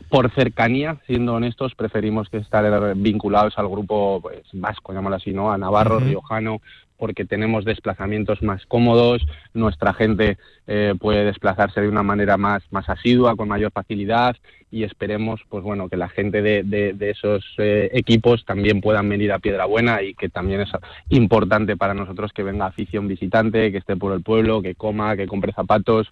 Por 0.10 0.32
cercanía, 0.32 0.98
siendo 1.06 1.34
honestos, 1.36 1.76
preferimos 1.76 2.30
que 2.30 2.38
estar 2.38 2.96
vinculados 2.96 3.58
al 3.58 3.68
grupo 3.68 4.20
pues, 4.22 4.42
vasco, 4.54 4.94
llamémoslo 4.94 5.18
así, 5.18 5.32
¿no? 5.34 5.52
A 5.52 5.58
Navarro. 5.58 6.00
Riojano, 6.00 6.62
porque 7.02 7.26
tenemos 7.26 7.65
desplazamientos 7.65 8.44
más 8.44 8.64
cómodos, 8.68 9.26
nuestra 9.56 9.91
gente 9.91 10.38
eh, 10.68 10.94
puede 10.99 11.26
desplazarse 11.26 11.82
de 11.82 11.90
una 11.90 12.03
manera 12.03 12.38
más, 12.38 12.61
más 12.69 12.88
asidua, 12.90 13.36
con 13.36 13.48
mayor 13.48 13.72
facilidad 13.72 14.36
y 14.72 14.84
esperemos 14.84 15.41
pues 15.49 15.64
bueno 15.64 15.89
que 15.89 15.98
la 15.98 16.07
gente 16.10 16.41
de, 16.41 16.64
de- 16.64 16.93
de 16.93 17.10
esos 17.10 17.43
eh, 17.57 17.89
equipos 17.93 18.45
también 18.45 18.80
puedan 18.81 19.07
venir 19.10 19.31
a 19.34 19.39
Piedrabuena 19.39 20.02
y 20.02 20.14
que 20.14 20.30
también 20.30 20.61
es 20.61 20.69
importante 21.10 21.76
para 21.77 21.93
nosotros 21.93 22.31
que 22.34 22.43
venga 22.43 22.65
afición 22.65 23.07
visitante, 23.07 23.72
que 23.72 23.80
esté 23.80 23.95
por 23.98 24.14
el 24.14 24.22
pueblo, 24.23 24.61
que 24.61 24.76
coma, 24.76 25.15
que 25.18 25.27
compre 25.27 25.52
zapatos, 25.53 26.07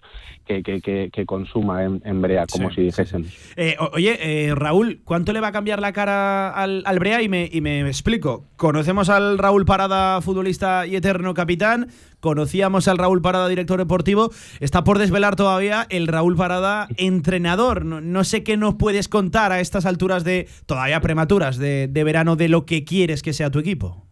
que, 0.46 0.62
que, 0.62 0.80
que- 0.80 1.10
que 1.12 1.26
consuma 1.26 1.84
en, 1.84 2.02
en 2.04 2.20
Brea, 2.20 2.46
como 2.46 2.68
Sí, 2.70 2.76
si 2.76 2.82
dijésemos. 2.82 3.28
Eh, 3.56 3.76
oye, 3.92 4.18
eh, 4.48 4.54
Raúl, 4.54 5.00
¿cuánto 5.04 5.32
le 5.32 5.40
va 5.40 5.48
a 5.48 5.52
cambiar 5.52 5.80
la 5.80 5.92
cara 5.92 6.50
al, 6.50 6.82
al 6.84 6.98
Brea? 6.98 7.22
Y 7.22 7.28
me, 7.28 7.48
y 7.50 7.60
me 7.60 7.80
explico. 7.80 8.44
Conocemos 8.56 9.08
al 9.08 9.38
Raúl 9.38 9.64
Parada, 9.64 10.20
futbolista 10.20 10.86
y 10.86 10.96
eterno 10.96 11.34
capitán. 11.34 11.88
Conocíamos 12.20 12.86
al 12.88 12.98
Raúl 12.98 13.22
Parada, 13.22 13.48
director 13.48 13.78
deportivo. 13.78 14.30
Está 14.60 14.84
por 14.84 14.98
desvelar 14.98 15.36
todavía 15.36 15.86
el 15.90 16.06
Raúl 16.06 16.36
Parada, 16.36 16.88
entrenador. 16.96 17.84
No, 17.84 18.00
no 18.00 18.24
sé 18.24 18.44
qué 18.44 18.56
nos 18.56 18.74
puedes 18.74 19.08
contar 19.08 19.52
a 19.52 19.60
estas 19.60 19.86
alturas 19.86 20.22
de, 20.22 20.48
todavía 20.66 21.00
prematuras, 21.00 21.56
de, 21.56 21.88
de 21.88 22.04
verano, 22.04 22.36
de 22.36 22.48
lo 22.48 22.66
que 22.66 22.84
quieres 22.84 23.22
que 23.22 23.32
sea 23.32 23.50
tu 23.50 23.58
equipo. 23.58 24.06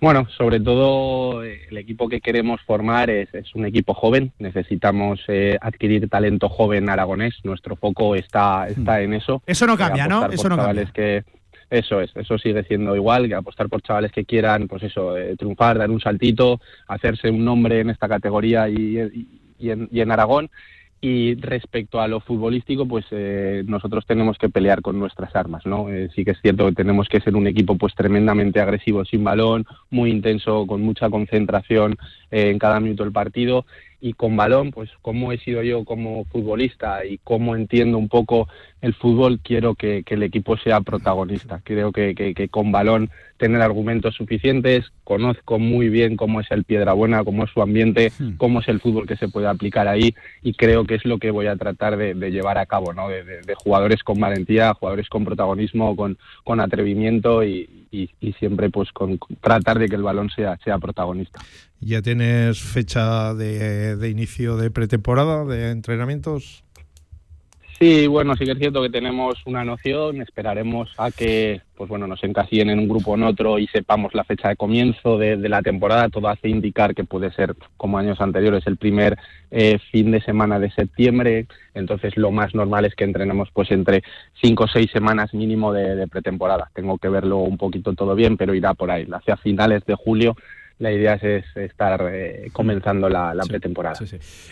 Bueno, 0.00 0.26
sobre 0.36 0.58
todo 0.58 1.44
eh, 1.44 1.60
el 1.70 1.78
equipo 1.78 2.08
que 2.08 2.20
queremos 2.20 2.60
formar 2.62 3.08
es, 3.08 3.32
es 3.34 3.54
un 3.54 3.66
equipo 3.66 3.94
joven. 3.94 4.32
Necesitamos 4.40 5.20
eh, 5.28 5.56
adquirir 5.60 6.08
talento 6.08 6.48
joven 6.48 6.88
aragonés. 6.88 7.34
Nuestro 7.44 7.76
foco 7.76 8.16
está, 8.16 8.66
está 8.66 9.00
en 9.00 9.14
eso. 9.14 9.38
Hmm. 9.38 9.42
Eso 9.50 9.66
no 9.68 9.74
Eh, 9.74 9.78
cambia, 9.78 10.08
¿no? 10.08 10.26
Eso 10.26 10.48
no 10.48 10.56
chavales 10.56 10.90
que 10.90 11.22
eso 11.72 12.00
es, 12.00 12.10
eso 12.16 12.38
sigue 12.38 12.62
siendo 12.64 12.94
igual, 12.94 13.26
que 13.28 13.34
apostar 13.34 13.68
por 13.68 13.82
chavales 13.82 14.12
que 14.12 14.24
quieran, 14.24 14.68
pues 14.68 14.82
eso, 14.82 15.16
eh, 15.16 15.34
triunfar, 15.36 15.78
dar 15.78 15.90
un 15.90 16.00
saltito, 16.00 16.60
hacerse 16.86 17.30
un 17.30 17.44
nombre 17.44 17.80
en 17.80 17.90
esta 17.90 18.08
categoría 18.08 18.68
y, 18.68 18.98
y- 19.00 19.26
y 19.58 19.70
en, 19.70 19.88
y 19.90 20.00
en 20.00 20.10
Aragón. 20.10 20.50
Y 21.04 21.34
respecto 21.34 22.00
a 22.00 22.06
lo 22.06 22.20
futbolístico, 22.20 22.86
pues 22.86 23.04
eh, 23.10 23.64
nosotros 23.66 24.06
tenemos 24.06 24.38
que 24.38 24.48
pelear 24.48 24.82
con 24.82 25.00
nuestras 25.00 25.34
armas, 25.34 25.66
¿no? 25.66 25.88
Eh, 25.88 26.08
sí 26.14 26.24
que 26.24 26.30
es 26.30 26.40
cierto 26.40 26.66
que 26.66 26.74
tenemos 26.74 27.08
que 27.08 27.20
ser 27.20 27.34
un 27.34 27.48
equipo 27.48 27.76
pues 27.76 27.92
tremendamente 27.96 28.60
agresivo 28.60 29.04
sin 29.04 29.24
balón, 29.24 29.66
muy 29.90 30.10
intenso, 30.12 30.64
con 30.64 30.80
mucha 30.82 31.10
concentración 31.10 31.96
eh, 32.30 32.50
en 32.50 32.58
cada 32.60 32.78
minuto 32.78 33.02
del 33.02 33.12
partido 33.12 33.66
y 34.04 34.14
con 34.14 34.36
balón, 34.36 34.72
pues 34.72 34.90
como 35.00 35.30
he 35.30 35.38
sido 35.38 35.62
yo 35.62 35.84
como 35.84 36.24
futbolista 36.24 37.04
y 37.06 37.18
cómo 37.18 37.54
entiendo 37.54 37.98
un 37.98 38.08
poco 38.08 38.48
el 38.80 38.94
fútbol, 38.94 39.38
quiero 39.40 39.76
que, 39.76 40.02
que 40.02 40.14
el 40.14 40.24
equipo 40.24 40.56
sea 40.56 40.80
protagonista. 40.80 41.60
Creo 41.62 41.92
que, 41.92 42.16
que- 42.16 42.34
que 42.34 42.48
con 42.48 42.72
balón 42.72 43.10
tener 43.36 43.62
argumentos 43.62 44.16
suficientes, 44.16 44.90
conozco 45.04 45.60
muy 45.60 45.88
bien 45.88 46.16
cómo 46.16 46.40
es 46.40 46.50
el 46.50 46.64
Piedrabuena, 46.64 47.22
cómo 47.22 47.44
es 47.44 47.50
su 47.52 47.62
ambiente, 47.62 48.12
cómo 48.38 48.58
es 48.60 48.66
el 48.68 48.80
fútbol 48.80 49.06
que 49.06 49.16
se 49.16 49.28
puede 49.28 49.46
aplicar 49.46 49.86
ahí 49.86 50.14
y 50.42 50.54
creo 50.54 50.84
que 50.84 50.96
es 50.96 51.04
lo 51.04 51.18
que 51.18 51.30
voy 51.30 51.46
a 51.46 51.54
tratar 51.56 51.96
de, 51.96 52.14
de 52.14 52.30
llevar 52.32 52.58
a 52.58 52.66
cabo, 52.66 52.92
¿no? 52.92 53.08
De, 53.08 53.22
de- 53.22 53.42
de 53.42 53.54
jugadores 53.54 54.02
con 54.02 54.18
valentía, 54.18 54.74
jugadores 54.74 55.08
con 55.08 55.24
protagonismo, 55.24 55.94
con, 55.94 56.18
con 56.42 56.58
atrevimiento 56.58 57.44
y, 57.44 57.86
y- 57.92 58.10
y 58.20 58.32
siempre 58.32 58.68
pues 58.68 58.90
con 58.90 59.16
con 59.18 59.36
tratar 59.36 59.78
de 59.78 59.88
que 59.88 59.94
el 59.96 60.02
balón 60.02 60.28
sea, 60.30 60.56
sea 60.64 60.78
protagonista. 60.78 61.40
¿Ya 61.84 62.00
tienes 62.00 62.62
fecha 62.62 63.34
de, 63.34 64.08
inicio 64.08 64.56
de 64.56 64.70
pretemporada, 64.70 65.44
de 65.44 65.72
entrenamientos? 65.72 66.62
Sí, 67.80 68.06
bueno, 68.06 68.36
sí 68.36 68.44
que 68.44 68.52
es 68.52 68.58
cierto 68.58 68.80
que 68.82 68.90
tenemos 68.90 69.44
una 69.46 69.64
noción, 69.64 70.22
esperaremos 70.22 70.94
a 70.96 71.10
que 71.10 71.60
pues 71.74 71.90
bueno, 71.90 72.06
nos 72.06 72.22
encasillen 72.22 72.70
en 72.70 72.78
un 72.78 72.88
grupo 72.88 73.10
o 73.10 73.14
en 73.16 73.24
otro 73.24 73.58
y 73.58 73.66
sepamos 73.66 74.14
la 74.14 74.22
fecha 74.22 74.50
de 74.50 74.54
comienzo 74.54 75.18
de, 75.18 75.36
de 75.36 75.48
la 75.48 75.62
temporada, 75.62 76.08
todo 76.08 76.28
hace 76.28 76.48
indicar 76.48 76.94
que 76.94 77.02
puede 77.02 77.32
ser, 77.32 77.56
como 77.76 77.98
años 77.98 78.20
anteriores, 78.20 78.64
el 78.68 78.76
primer 78.76 79.18
eh, 79.50 79.80
fin 79.90 80.12
de 80.12 80.20
semana 80.20 80.60
de 80.60 80.70
septiembre, 80.70 81.48
entonces 81.74 82.16
lo 82.16 82.30
más 82.30 82.54
normal 82.54 82.84
es 82.84 82.94
que 82.94 83.02
entrenemos 83.02 83.48
pues 83.52 83.72
entre 83.72 84.04
cinco 84.40 84.64
o 84.64 84.68
seis 84.68 84.88
semanas 84.92 85.34
mínimo 85.34 85.72
de, 85.72 85.96
de 85.96 86.06
pretemporada. 86.06 86.70
Tengo 86.72 86.98
que 86.98 87.08
verlo 87.08 87.38
un 87.38 87.56
poquito 87.56 87.94
todo 87.94 88.14
bien, 88.14 88.36
pero 88.36 88.54
irá 88.54 88.74
por 88.74 88.92
ahí. 88.92 89.08
Hacia 89.10 89.36
finales 89.36 89.84
de 89.84 89.96
julio 89.96 90.36
la 90.78 90.92
idea 90.92 91.14
es, 91.14 91.22
es 91.22 91.56
estar 91.56 92.08
eh, 92.12 92.48
comenzando 92.52 93.08
la, 93.08 93.34
la 93.34 93.44
pretemporada. 93.44 93.96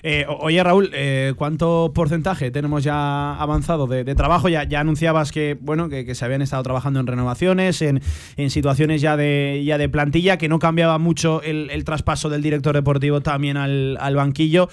Eh, 0.03 0.27
oye, 0.29 0.63
Raúl, 0.63 0.91
eh, 0.95 1.35
¿cuánto 1.37 1.93
porcentaje 1.95 2.51
tenemos 2.51 2.85
ya 2.85 3.35
avanzado 3.37 3.87
de, 3.87 4.05
de 4.05 4.15
trabajo? 4.15 4.49
Ya, 4.49 4.65
ya 4.65 4.81
anunciabas 4.81 5.33
que, 5.33 5.57
bueno, 5.61 5.89
que, 5.89 6.05
que 6.05 6.15
se 6.15 6.25
habían 6.25 6.43
estado 6.43 6.63
trabajando 6.63 7.01
en 7.01 7.07
renovaciones, 7.07 7.83
en, 7.83 8.01
en 8.37 8.51
situaciones 8.51 9.01
ya 9.01 9.17
de, 9.17 9.63
ya 9.65 9.79
de 9.79 9.89
plantilla, 9.89 10.39
que 10.39 10.49
no 10.49 10.59
cambiaba 10.59 10.99
mucho 10.99 11.43
el, 11.43 11.71
el 11.71 11.85
traspaso 11.85 12.29
del 12.29 12.43
director 12.43 12.75
deportivo 12.75 13.21
también 13.21 13.57
al, 13.57 13.97
al 14.01 14.15
banquillo. 14.17 14.69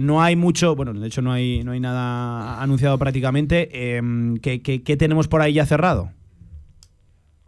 No 0.00 0.22
hay 0.22 0.36
mucho, 0.36 0.74
bueno, 0.74 0.92
de 0.94 1.06
hecho 1.06 1.22
no 1.22 1.32
hay, 1.32 1.62
no 1.64 1.72
hay 1.72 1.80
nada 1.80 2.60
anunciado 2.62 2.98
prácticamente. 2.98 3.68
Eh, 3.72 4.00
¿qué, 4.42 4.62
qué- 4.62 4.82
qué 4.82 4.96
tenemos 4.96 5.28
por 5.28 5.42
ahí 5.42 5.52
ya 5.52 5.66
cerrado? 5.66 6.10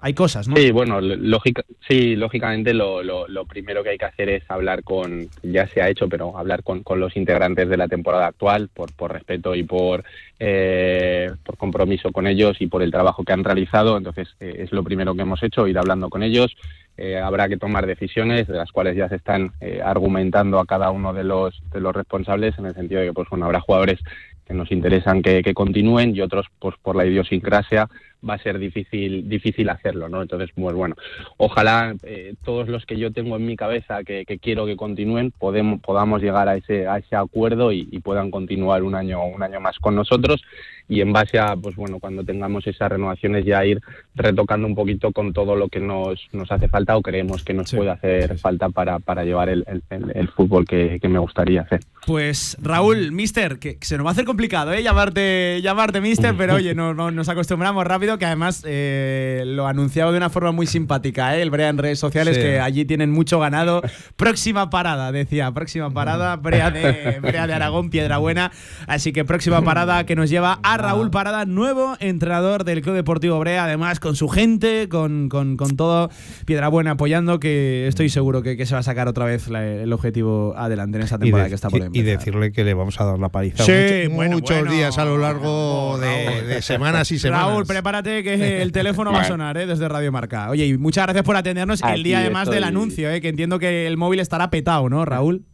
Hay 0.03 0.15
cosas, 0.15 0.49
¿no? 0.49 0.57
Sí, 0.57 0.71
bueno, 0.71 1.01
lógica, 1.01 1.63
sí, 1.87 2.17
lógicamente 2.17 2.73
lo, 2.73 3.03
lo, 3.03 3.29
lo 3.29 3.45
primero 3.45 3.83
que 3.83 3.91
hay 3.91 3.99
que 3.99 4.07
hacer 4.07 4.31
es 4.31 4.43
hablar 4.49 4.83
con, 4.83 5.29
ya 5.43 5.67
se 5.67 5.83
ha 5.83 5.91
hecho, 5.91 6.09
pero 6.09 6.39
hablar 6.39 6.63
con, 6.63 6.83
con 6.83 7.01
los 7.01 7.17
integrantes 7.19 7.69
de 7.69 7.77
la 7.77 7.87
temporada 7.87 8.27
actual, 8.29 8.71
por, 8.73 8.95
por 8.95 9.13
respeto 9.13 9.55
y 9.55 9.63
por, 9.63 10.05
eh, 10.39 11.31
por 11.45 11.59
compromiso 11.59 12.13
con 12.13 12.27
ellos 12.27 12.57
y 12.61 12.67
por 12.67 12.83
el 12.83 12.91
trabajo 12.91 13.25
que 13.25 13.35
han 13.35 13.45
realizado. 13.45 13.99
Entonces, 13.99 14.29
eh, 14.41 14.57
es 14.61 14.73
lo 14.73 14.83
primero 14.83 15.15
que 15.15 15.23
hemos 15.23 15.43
hecho, 15.43 15.69
ir 15.69 15.79
hablando 15.79 16.09
con 16.09 16.23
ellos. 16.23 16.57
Eh, 16.97 17.19
habrá 17.19 17.49
que 17.49 17.57
tomar 17.57 17.87
decisiones, 17.87 18.47
de 18.47 18.57
las 18.57 18.73
cuales 18.73 18.95
ya 18.95 19.09
se 19.09 19.17
están 19.17 19.53
eh, 19.61 19.81
argumentando 19.83 20.59
a 20.59 20.67
cada 20.67 20.91
uno 20.91 21.15
de 21.15 21.25
los, 21.25 21.63
de 21.73 21.81
los 21.81 21.95
responsables, 21.95 22.59
en 22.59 22.67
el 22.67 22.75
sentido 22.75 23.01
de 23.01 23.07
que 23.09 23.13
pues, 23.15 23.29
bueno, 23.31 23.47
habrá 23.47 23.61
jugadores 23.61 24.01
que 24.51 24.57
nos 24.57 24.73
interesan 24.73 25.23
que, 25.23 25.45
que 25.45 25.55
continúen 25.55 26.17
y 26.17 26.21
otros, 26.21 26.47
pues 26.59 26.75
por 26.83 26.97
la 26.97 27.07
idiosincrasia, 27.07 27.89
va 28.29 28.35
a 28.35 28.39
ser 28.39 28.59
difícil 28.59 29.29
difícil 29.29 29.69
hacerlo, 29.69 30.09
¿no? 30.09 30.21
Entonces, 30.23 30.51
pues 30.55 30.75
bueno, 30.75 30.97
ojalá 31.37 31.95
eh, 32.03 32.35
todos 32.45 32.69
los 32.69 32.85
que 32.85 32.99
yo 32.99 33.13
tengo 33.13 33.37
en 33.37 33.47
mi 33.47 33.55
cabeza 33.55 34.03
que, 34.03 34.25
que 34.27 34.39
quiero 34.39 34.67
que 34.67 34.77
continúen 34.77 35.31
podemos, 35.31 35.81
podamos 35.81 36.21
llegar 36.21 36.49
a 36.49 36.57
ese 36.57 36.89
a 36.89 36.99
ese 36.99 37.15
acuerdo 37.15 37.71
y, 37.71 37.89
y 37.93 38.01
puedan 38.01 38.33
continuar 38.33 38.83
un 38.83 38.97
año 38.97 39.25
un 39.25 39.43
año 39.43 39.61
más 39.61 39.79
con 39.79 39.95
nosotros 39.95 40.43
y 40.91 41.01
en 41.01 41.13
base 41.13 41.39
a 41.39 41.57
pues 41.57 41.75
bueno 41.77 41.99
cuando 42.01 42.23
tengamos 42.25 42.67
esas 42.67 42.91
renovaciones 42.91 43.45
ya 43.47 43.65
ir 43.65 43.81
retocando 44.15 44.67
un 44.67 44.75
poquito 44.75 45.13
con 45.13 45.33
todo 45.33 45.55
lo 45.57 45.69
que 45.69 45.81
nos, 45.81 46.21
nos 46.33 46.51
hace 46.53 46.69
falta 46.69 46.97
o 46.97 47.01
creemos 47.01 47.45
que 47.45 47.55
nos 47.55 47.73
puede 47.73 47.91
hacer 47.91 48.37
falta 48.39 48.69
para, 48.69 48.99
para 48.99 49.25
llevar 49.25 49.49
el, 49.49 49.65
el- 49.69 50.11
el- 50.15 50.29
fútbol 50.29 50.65
que, 50.67 50.99
que 51.01 51.09
me 51.09 51.19
gustaría 51.19 51.63
hacer. 51.63 51.81
Pues 52.07 52.57
Raúl, 52.63 53.13
Mister, 53.13 53.59
que 53.59 53.79
se 53.81 53.97
nos 53.97 54.05
va 54.07 54.11
a 54.11 54.13
hacer 54.13 54.25
complicado, 54.25 54.73
¿eh? 54.73 54.83
Llamarte, 54.83 55.61
llamarte 55.63 56.01
Mister, 56.01 56.35
pero 56.37 56.55
oye, 56.55 56.75
no, 56.75 56.93
no- 56.95 57.11
nos 57.11 57.29
acostumbramos 57.29 57.85
rápido, 57.87 58.17
que 58.19 58.25
además 58.27 58.65
eh, 58.67 59.43
lo 59.47 59.67
anunciado 59.67 60.11
de 60.11 60.17
una 60.17 60.31
forma 60.31 60.51
muy 60.53 60.67
simpática, 60.67 61.37
¿eh? 61.37 61.43
El 61.43 61.51
Brea 61.51 61.69
en 61.69 61.79
redes 61.79 61.99
sociales, 61.99 62.37
Sí. 62.37 62.43
que 62.43 62.59
allí 62.61 62.85
tienen 62.85 63.11
mucho 63.13 63.39
ganado. 63.39 63.83
Próxima 64.17 64.71
parada, 64.71 65.13
decía, 65.13 65.51
próxima 65.53 65.91
parada, 65.93 66.37
Brea 66.37 66.71
de, 66.71 67.19
Brea 67.23 67.47
de 67.47 67.53
Aragón, 67.55 67.91
Piedrabuena. 67.91 68.51
Así 68.87 69.13
que 69.13 69.25
próxima 69.25 69.63
parada 69.63 70.05
que 70.05 70.17
nos 70.17 70.31
lleva 70.31 70.59
a 70.63 70.77
Raúl 70.83 71.11
Parada, 71.11 71.45
nuevo 71.45 71.97
entrenador 72.01 72.65
del 72.65 72.83
Club 72.83 72.95
Deportivo 72.95 73.39
Brea, 73.39 73.65
además 73.65 74.01
con 74.01 74.17
su 74.17 74.29
gente, 74.29 74.89
con, 74.89 75.29
con, 75.29 75.57
con 75.57 75.77
todo 75.77 76.11
Piedrabuena 76.47 76.93
apoyando, 76.93 77.41
que 77.41 77.87
estoy 77.87 78.09
seguro 78.09 78.43
que, 78.43 78.57
que 78.57 78.67
se 78.67 78.75
va 78.75 78.81
a 78.81 78.83
sacar 78.83 79.09
otra 79.09 79.25
vez 79.25 79.49
la- 79.49 79.65
el 79.67 79.93
objetivo 79.93 80.55
adelante 80.57 80.99
en 80.99 81.05
esa 81.05 81.17
Y, 81.17 81.19
temporada 81.21 81.45
de- 81.45 81.49
que 81.51 81.55
está 81.55 81.69
por 81.71 81.79
y- 81.79 81.83
y 81.83 81.87
empezar. 81.87 82.19
decirle 82.19 82.53
que 82.53 82.65
le 82.65 82.75
vamos 82.75 83.01
a 83.01 83.05
dar 83.05 83.19
la 83.19 83.29
paliza 83.29 83.65
Sí, 83.65 83.73
mucho- 84.05 84.15
bueno, 84.17 84.37
muchos 84.37 84.57
bueno. 84.59 84.73
días 84.73 84.99
a 84.99 85.05
lo 85.05 85.19
largo 85.19 85.99
de, 85.99 86.43
de 86.47 86.63
semanas 86.63 87.11
y 87.13 87.19
semanas. 87.19 87.47
Raúl, 87.49 87.67
prepárate 87.67 88.23
que 88.23 88.63
el 88.63 88.73
teléfono 88.73 89.13
va 89.13 89.21
a 89.21 89.25
sonar 89.29 89.57
¿eh? 89.57 89.67
desde 89.67 89.89
Radio 89.89 90.11
Marca. 90.13 90.51
Oye, 90.51 90.67
y 90.67 90.79
muchas 90.79 91.05
gracias 91.05 91.25
por 91.25 91.37
atendernos 91.37 91.83
el 91.83 92.03
día 92.03 92.21
además 92.21 92.49
del 92.51 92.65
anuncio, 92.65 93.11
¿eh? 93.11 93.21
que 93.21 93.29
entiendo 93.29 93.59
que 93.59 93.87
el 93.87 93.97
móvil 93.97 94.21
estará 94.21 94.51
petado, 94.51 94.89
¿no, 94.89 95.05
Raúl? 95.05 95.45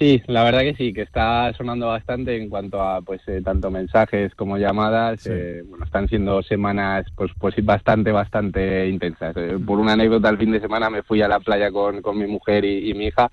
Sí, 0.00 0.22
la 0.28 0.44
verdad 0.44 0.60
que 0.62 0.74
sí, 0.76 0.94
que 0.94 1.02
está 1.02 1.52
sonando 1.52 1.88
bastante 1.88 2.34
en 2.34 2.48
cuanto 2.48 2.80
a 2.80 3.02
pues 3.02 3.20
eh, 3.26 3.42
tanto 3.44 3.70
mensajes 3.70 4.34
como 4.34 4.56
llamadas. 4.56 5.26
eh, 5.26 5.62
bueno, 5.68 5.84
están 5.84 6.08
siendo 6.08 6.42
semanas 6.42 7.04
pues 7.14 7.30
pues 7.38 7.54
bastante 7.62 8.10
bastante 8.10 8.88
intensas. 8.88 9.36
Eh, 9.36 9.58
por 9.64 9.78
una 9.78 9.92
anécdota, 9.92 10.30
el 10.30 10.38
fin 10.38 10.52
de 10.52 10.60
semana 10.60 10.88
me 10.88 11.02
fui 11.02 11.20
a 11.20 11.28
la 11.28 11.38
playa 11.38 11.70
con, 11.70 12.00
con 12.00 12.16
mi 12.16 12.26
mujer 12.26 12.64
y, 12.64 12.90
y 12.90 12.94
mi 12.94 13.08
hija 13.08 13.30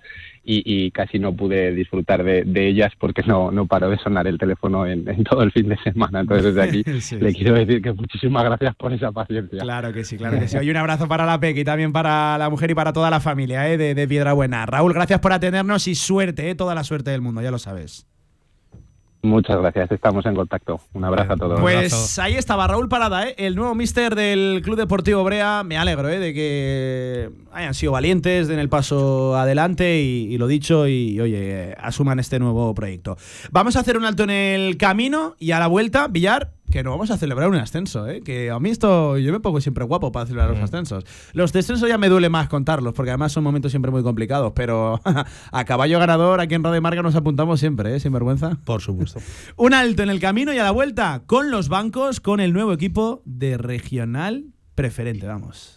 y, 0.50 0.64
y 0.66 0.92
casi 0.92 1.20
no 1.20 1.36
pude 1.36 1.74
disfrutar 1.76 2.24
de, 2.24 2.44
de 2.46 2.68
ellas 2.70 2.94
porque 2.98 3.22
no 3.24 3.52
no 3.52 3.66
paró 3.68 3.90
de 3.90 3.98
sonar 3.98 4.28
el 4.28 4.38
teléfono 4.38 4.88
en, 4.88 5.08
en 5.08 5.24
todo 5.26 5.44
el 5.44 5.52
fin 5.52 5.68
de 5.68 5.78
semana. 5.84 6.22
Entonces 6.22 6.56
desde 6.56 6.62
aquí 6.64 6.84
Sí, 7.02 7.18
le 7.18 7.32
sí. 7.32 7.38
quiero 7.38 7.54
decir 7.56 7.82
que 7.82 7.92
muchísimas 7.92 8.46
gracias 8.46 8.74
por 8.76 8.94
esa 8.94 9.12
paciencia. 9.12 9.60
Claro 9.60 9.92
que 9.92 10.06
sí, 10.06 10.16
claro 10.18 10.40
que 10.40 10.48
sí. 10.48 10.58
Oye, 10.58 10.72
un 10.72 10.78
abrazo 10.78 11.08
para 11.08 11.26
la 11.26 11.38
Peque 11.40 11.60
y 11.60 11.64
también 11.66 11.92
para 11.92 12.38
la 12.38 12.50
mujer 12.50 12.72
y 12.72 12.76
para 12.76 12.94
toda 12.94 13.10
la 13.10 13.20
familia 13.20 13.70
¿eh? 13.70 13.78
de, 13.78 13.94
de 13.94 14.08
Piedrabuena. 14.08 14.66
Raúl, 14.66 14.94
gracias 14.94 15.20
por 15.20 15.34
atendernos 15.34 15.88
y 15.88 15.96
suerte, 15.96 16.50
¿eh? 16.50 16.56
toda 16.56 16.74
la 16.76 16.84
suerte 16.86 17.12
del 17.12 17.22
mundo, 17.22 17.42
ya 17.42 17.52
lo 17.52 17.60
sabes. 17.60 18.08
Muchas 19.24 19.60
gracias, 19.60 19.92
estamos 19.92 20.26
en 20.26 20.36
contacto. 20.36 20.80
Un 20.94 21.04
abrazo 21.04 21.34
a 21.34 21.38
todos. 21.38 21.60
Pues 21.60 22.20
ahí 22.20 22.36
estaba 22.36 22.68
Raúl 22.68 22.88
Parada, 22.88 23.28
¿eh? 23.28 23.36
el 23.38 23.56
nuevo 23.56 23.74
mister 23.74 24.16
del 24.16 24.62
Club 24.64 24.78
Deportivo 24.78 25.24
Brea. 25.24 25.64
Me 25.64 25.78
alegro 25.78 26.08
¿eh? 26.10 26.20
de 26.20 26.34
que 26.34 27.30
hayan 27.52 27.74
sido 27.74 27.94
valientes 27.94 28.50
en 28.50 28.60
el 28.60 28.70
paso 28.70 29.36
adelante 29.36 30.00
y, 30.02 30.34
y 30.34 30.38
lo 30.38 30.48
dicho, 30.48 30.88
y 30.88 31.20
oye, 31.20 31.76
asuman 31.80 32.20
este 32.20 32.40
nuevo 32.40 32.74
proyecto. 32.76 33.18
Vamos 33.52 33.76
a 33.76 33.80
hacer 33.80 33.98
un 33.98 34.06
alto 34.06 34.24
en 34.24 34.30
el 34.30 34.78
camino 34.78 35.36
y 35.40 35.52
a 35.52 35.60
la 35.60 35.68
vuelta, 35.68 36.08
Villar, 36.08 36.52
que 36.72 36.84
no 36.84 36.92
vamos 36.92 37.12
a 37.12 37.18
celebrar 37.18 37.50
un 37.50 37.56
ascenso, 37.56 38.08
¿eh? 38.08 38.22
que 38.22 38.52
a 38.52 38.60
mí 38.60 38.70
esto 38.70 39.18
yo 39.18 39.32
me 39.32 39.40
pongo 39.40 39.62
siempre 39.62 39.86
guapo 39.86 40.12
para 40.12 40.26
celebrar 40.26 40.52
los 40.52 40.60
ascensos. 40.60 41.06
Los 41.34 41.54
descensos 41.54 41.88
ya 41.88 41.98
me 41.98 42.10
duele 42.10 42.30
más 42.30 42.50
contarlos, 42.50 42.94
porque 42.94 43.12
además 43.12 43.32
son 43.32 43.44
momentos 43.44 43.72
siempre 43.72 43.92
muy 43.92 44.04
complicados, 44.04 44.54
pero 44.56 45.00
a 45.52 45.66
caballo 45.66 46.00
ganador 46.00 46.42
aquí 46.42 46.56
en 46.56 46.64
Radio 46.64 46.82
Marca 46.82 47.02
nos 47.02 47.16
apuntamos 47.16 47.60
siempre, 47.60 47.96
¿eh? 47.96 48.00
sin 48.00 48.12
vergüenza. 48.12 48.58
Por 48.66 48.82
supuesto. 48.82 49.20
Un 49.56 49.74
alto 49.74 50.04
en 50.04 50.10
el 50.10 50.20
camino 50.20 50.54
y 50.54 50.58
a 50.58 50.64
la 50.64 50.72
vuelta 50.72 51.24
con 51.26 51.52
los 51.52 51.70
bancos, 51.70 52.20
con 52.20 52.40
el 52.40 52.54
nuevo 52.54 52.74
equipo 52.74 53.22
de 53.26 53.58
regional 53.58 54.46
preferente. 54.76 55.26
Vamos. 55.26 55.77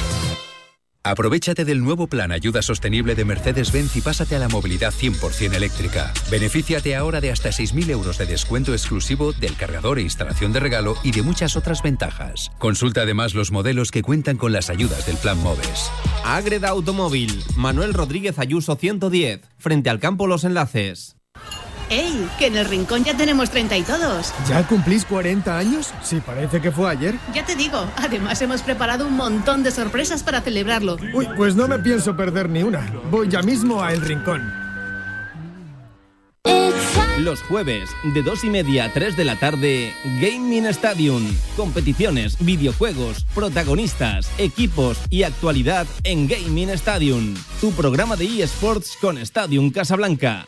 Aprovechate 1.03 1.65
del 1.65 1.83
nuevo 1.83 2.05
plan 2.05 2.31
Ayuda 2.31 2.61
Sostenible 2.61 3.15
de 3.15 3.25
Mercedes-Benz 3.25 3.95
y 3.95 4.01
pásate 4.01 4.35
a 4.35 4.39
la 4.39 4.47
movilidad 4.47 4.93
100% 4.93 5.55
eléctrica. 5.55 6.13
Benefíciate 6.29 6.95
ahora 6.95 7.19
de 7.19 7.31
hasta 7.31 7.49
6.000 7.49 7.89
euros 7.89 8.19
de 8.19 8.27
descuento 8.27 8.71
exclusivo 8.73 9.33
del 9.33 9.55
cargador 9.55 9.97
e 9.97 10.03
instalación 10.03 10.53
de 10.53 10.59
regalo 10.59 10.95
y 11.03 11.11
de 11.11 11.23
muchas 11.23 11.55
otras 11.55 11.81
ventajas. 11.81 12.51
Consulta 12.59 13.01
además 13.01 13.33
los 13.33 13.51
modelos 13.51 13.89
que 13.89 14.03
cuentan 14.03 14.37
con 14.37 14.53
las 14.53 14.69
ayudas 14.69 15.07
del 15.07 15.17
plan 15.17 15.39
MOVES. 15.39 15.89
Agreda 16.23 16.69
Automóvil, 16.69 17.43
Manuel 17.55 17.95
Rodríguez 17.95 18.37
Ayuso 18.37 18.75
110, 18.75 19.41
frente 19.57 19.89
al 19.89 19.99
campo 19.99 20.27
Los 20.27 20.43
Enlaces. 20.43 21.15
¡Ey! 21.91 22.29
Que 22.39 22.47
en 22.47 22.55
el 22.55 22.65
rincón 22.65 23.03
ya 23.03 23.15
tenemos 23.15 23.49
30 23.49 23.77
y 23.77 23.83
todos. 23.83 24.33
¿Ya 24.47 24.65
cumplís 24.65 25.03
40 25.03 25.57
años? 25.57 25.93
Sí, 26.01 26.21
parece 26.25 26.61
que 26.61 26.71
fue 26.71 26.89
ayer. 26.89 27.15
Ya 27.33 27.45
te 27.45 27.57
digo, 27.57 27.85
además 27.97 28.41
hemos 28.41 28.61
preparado 28.61 29.05
un 29.05 29.17
montón 29.17 29.61
de 29.61 29.71
sorpresas 29.71 30.23
para 30.23 30.39
celebrarlo. 30.39 30.97
Uy, 31.13 31.27
pues 31.35 31.53
no 31.55 31.67
me 31.67 31.79
pienso 31.79 32.15
perder 32.15 32.49
ni 32.49 32.63
una. 32.63 32.89
Voy 33.11 33.27
ya 33.27 33.41
mismo 33.41 33.83
a 33.83 33.91
El 33.91 34.01
Rincón. 34.01 34.41
Los 37.19 37.41
jueves, 37.43 37.89
de 38.15 38.23
2 38.23 38.45
y 38.45 38.49
media 38.49 38.85
a 38.85 38.93
3 38.93 39.17
de 39.17 39.25
la 39.25 39.35
tarde, 39.35 39.93
Gaming 40.21 40.65
Stadium. 40.67 41.21
Competiciones, 41.57 42.37
videojuegos, 42.39 43.25
protagonistas, 43.35 44.31
equipos 44.37 44.97
y 45.09 45.23
actualidad 45.23 45.85
en 46.05 46.27
Gaming 46.27 46.69
Stadium. 46.69 47.35
Tu 47.59 47.71
programa 47.73 48.15
de 48.15 48.41
eSports 48.41 48.97
con 48.99 49.17
Stadium 49.17 49.71
Casablanca. 49.71 50.47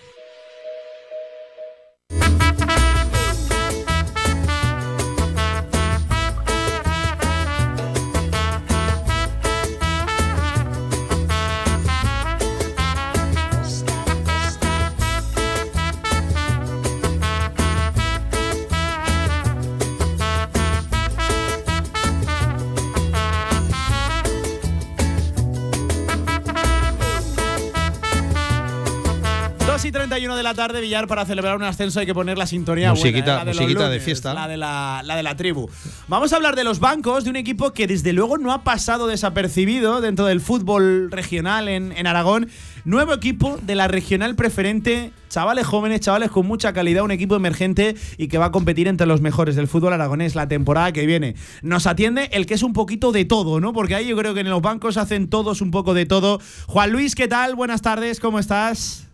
La 30.53 30.67
tarde, 30.67 30.81
Villar, 30.81 31.07
para 31.07 31.25
celebrar 31.25 31.55
un 31.55 31.63
ascenso 31.63 31.99
hay 31.99 32.05
que 32.05 32.13
poner 32.13 32.37
la 32.37 32.45
sintonía 32.45 32.91
Musiquita- 32.93 33.23
buena, 33.23 33.33
¿eh? 33.33 33.37
la 33.37 33.39
de, 33.45 33.51
musiquita 33.59 33.83
de 33.83 33.89
lunes, 33.89 34.03
fiesta. 34.03 34.33
La 34.35 34.47
de 34.47 34.57
la, 34.57 35.01
la 35.03 35.15
de 35.15 35.23
la 35.23 35.35
tribu. 35.35 35.67
Vamos 36.07 36.31
a 36.31 36.35
hablar 36.35 36.55
de 36.55 36.63
los 36.63 36.79
bancos, 36.79 37.23
de 37.23 37.31
un 37.31 37.35
equipo 37.37 37.73
que 37.73 37.87
desde 37.87 38.13
luego 38.13 38.37
no 38.37 38.51
ha 38.51 38.63
pasado 38.63 39.07
desapercibido 39.07 39.99
dentro 39.99 40.25
del 40.25 40.41
fútbol 40.41 41.09
regional 41.11 41.67
en, 41.69 41.91
en 41.91 42.05
Aragón. 42.07 42.49
Nuevo 42.85 43.13
equipo 43.13 43.57
de 43.63 43.75
la 43.75 43.87
regional 43.87 44.35
preferente, 44.35 45.11
chavales 45.29 45.65
jóvenes, 45.65 46.01
chavales 46.01 46.29
con 46.29 46.45
mucha 46.45 46.71
calidad, 46.73 47.03
un 47.03 47.11
equipo 47.11 47.35
emergente 47.35 47.95
y 48.17 48.27
que 48.27 48.37
va 48.37 48.45
a 48.45 48.51
competir 48.51 48.87
entre 48.87 49.07
los 49.07 49.21
mejores 49.21 49.55
del 49.55 49.67
fútbol 49.67 49.93
aragonés 49.93 50.35
la 50.35 50.47
temporada 50.47 50.91
que 50.91 51.05
viene. 51.07 51.35
Nos 51.61 51.87
atiende 51.87 52.29
el 52.33 52.45
que 52.45 52.53
es 52.53 52.61
un 52.63 52.73
poquito 52.73 53.11
de 53.11 53.25
todo, 53.25 53.59
¿no? 53.59 53.73
Porque 53.73 53.95
ahí 53.95 54.07
yo 54.07 54.17
creo 54.17 54.33
que 54.33 54.41
en 54.41 54.49
los 54.49 54.61
bancos 54.61 54.97
hacen 54.97 55.29
todos 55.29 55.61
un 55.61 55.71
poco 55.71 55.93
de 55.93 56.05
todo. 56.05 56.39
Juan 56.67 56.91
Luis, 56.91 57.15
¿qué 57.15 57.27
tal? 57.27 57.55
Buenas 57.55 57.81
tardes, 57.81 58.19
¿cómo 58.19 58.37
estás? 58.37 59.07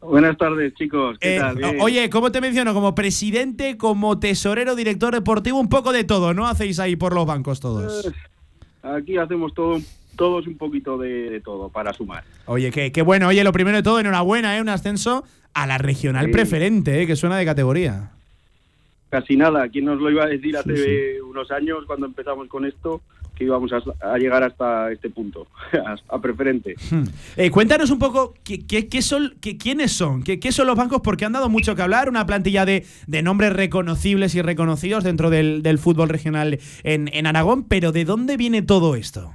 Buenas 0.00 0.36
tardes, 0.38 0.74
chicos. 0.74 1.18
¿Qué 1.18 1.36
Eh, 1.36 1.38
tal? 1.40 1.56
Bien. 1.56 1.76
oye, 1.80 2.08
¿cómo 2.08 2.30
te 2.30 2.40
menciono? 2.40 2.72
Como 2.72 2.94
presidente, 2.94 3.76
como 3.76 4.18
tesorero, 4.20 4.76
director 4.76 5.12
deportivo, 5.12 5.58
un 5.58 5.68
poco 5.68 5.92
de 5.92 6.04
todo, 6.04 6.34
¿no? 6.34 6.46
Hacéis 6.46 6.78
ahí 6.78 6.94
por 6.96 7.14
los 7.14 7.26
bancos 7.26 7.60
todos. 7.60 8.06
Eh, 8.06 8.12
Aquí 8.84 9.16
hacemos 9.18 9.52
todo, 9.54 9.78
todos 10.16 10.46
un 10.46 10.56
poquito 10.56 10.96
de, 10.98 11.30
de 11.30 11.40
todo 11.40 11.68
para 11.68 11.92
sumar. 11.92 12.22
Oye, 12.46 12.70
qué, 12.70 12.92
qué 12.92 13.02
bueno. 13.02 13.26
Oye, 13.28 13.42
lo 13.42 13.52
primero 13.52 13.76
de 13.76 13.82
todo, 13.82 13.98
enhorabuena, 13.98 14.56
¿eh? 14.56 14.60
Un 14.60 14.68
ascenso 14.68 15.24
a 15.52 15.66
la 15.66 15.78
regional 15.78 16.26
Sí. 16.26 16.32
preferente, 16.32 17.02
¿eh? 17.02 17.06
Que 17.06 17.16
suena 17.16 17.36
de 17.36 17.44
categoría. 17.44 18.12
Casi 19.10 19.36
nada. 19.36 19.68
¿Quién 19.68 19.86
nos 19.86 20.00
lo 20.00 20.10
iba 20.10 20.24
a 20.24 20.28
decir 20.28 20.56
hace 20.56 20.76
Sí, 20.76 21.20
unos 21.28 21.50
años 21.50 21.84
cuando 21.86 22.06
empezamos 22.06 22.46
con 22.48 22.64
esto? 22.66 23.00
Que 23.38 23.44
íbamos 23.44 23.70
a, 23.72 23.80
a 24.00 24.18
llegar 24.18 24.42
hasta 24.42 24.90
este 24.90 25.10
punto, 25.10 25.46
a, 26.08 26.18
preferente. 26.20 26.74
Hmm. 26.90 27.04
Eh, 27.36 27.50
cuéntanos 27.52 27.88
un 27.92 28.00
poco 28.00 28.34
qué, 28.42 28.66
qué- 28.66 28.88
qué 28.88 29.00
son, 29.00 29.36
qué- 29.40 29.56
quiénes 29.56 29.92
son, 29.92 30.24
qué, 30.24 30.40
qué 30.40 30.50
son 30.50 30.66
los 30.66 30.74
bancos, 30.76 31.02
porque 31.04 31.24
han 31.24 31.32
dado 31.34 31.48
mucho 31.48 31.76
que 31.76 31.82
hablar, 31.82 32.08
una 32.08 32.26
plantilla 32.26 32.64
de, 32.66 32.84
de 33.06 33.22
nombres 33.22 33.52
reconocibles 33.52 34.34
y 34.34 34.42
reconocidos 34.42 35.04
dentro 35.04 35.30
del, 35.30 35.62
del 35.62 35.78
fútbol 35.78 36.08
regional 36.08 36.58
en, 36.82 37.08
en 37.14 37.26
Aragón, 37.28 37.62
pero 37.62 37.92
¿de 37.92 38.04
dónde 38.04 38.36
viene 38.36 38.60
todo 38.62 38.96
esto? 38.96 39.32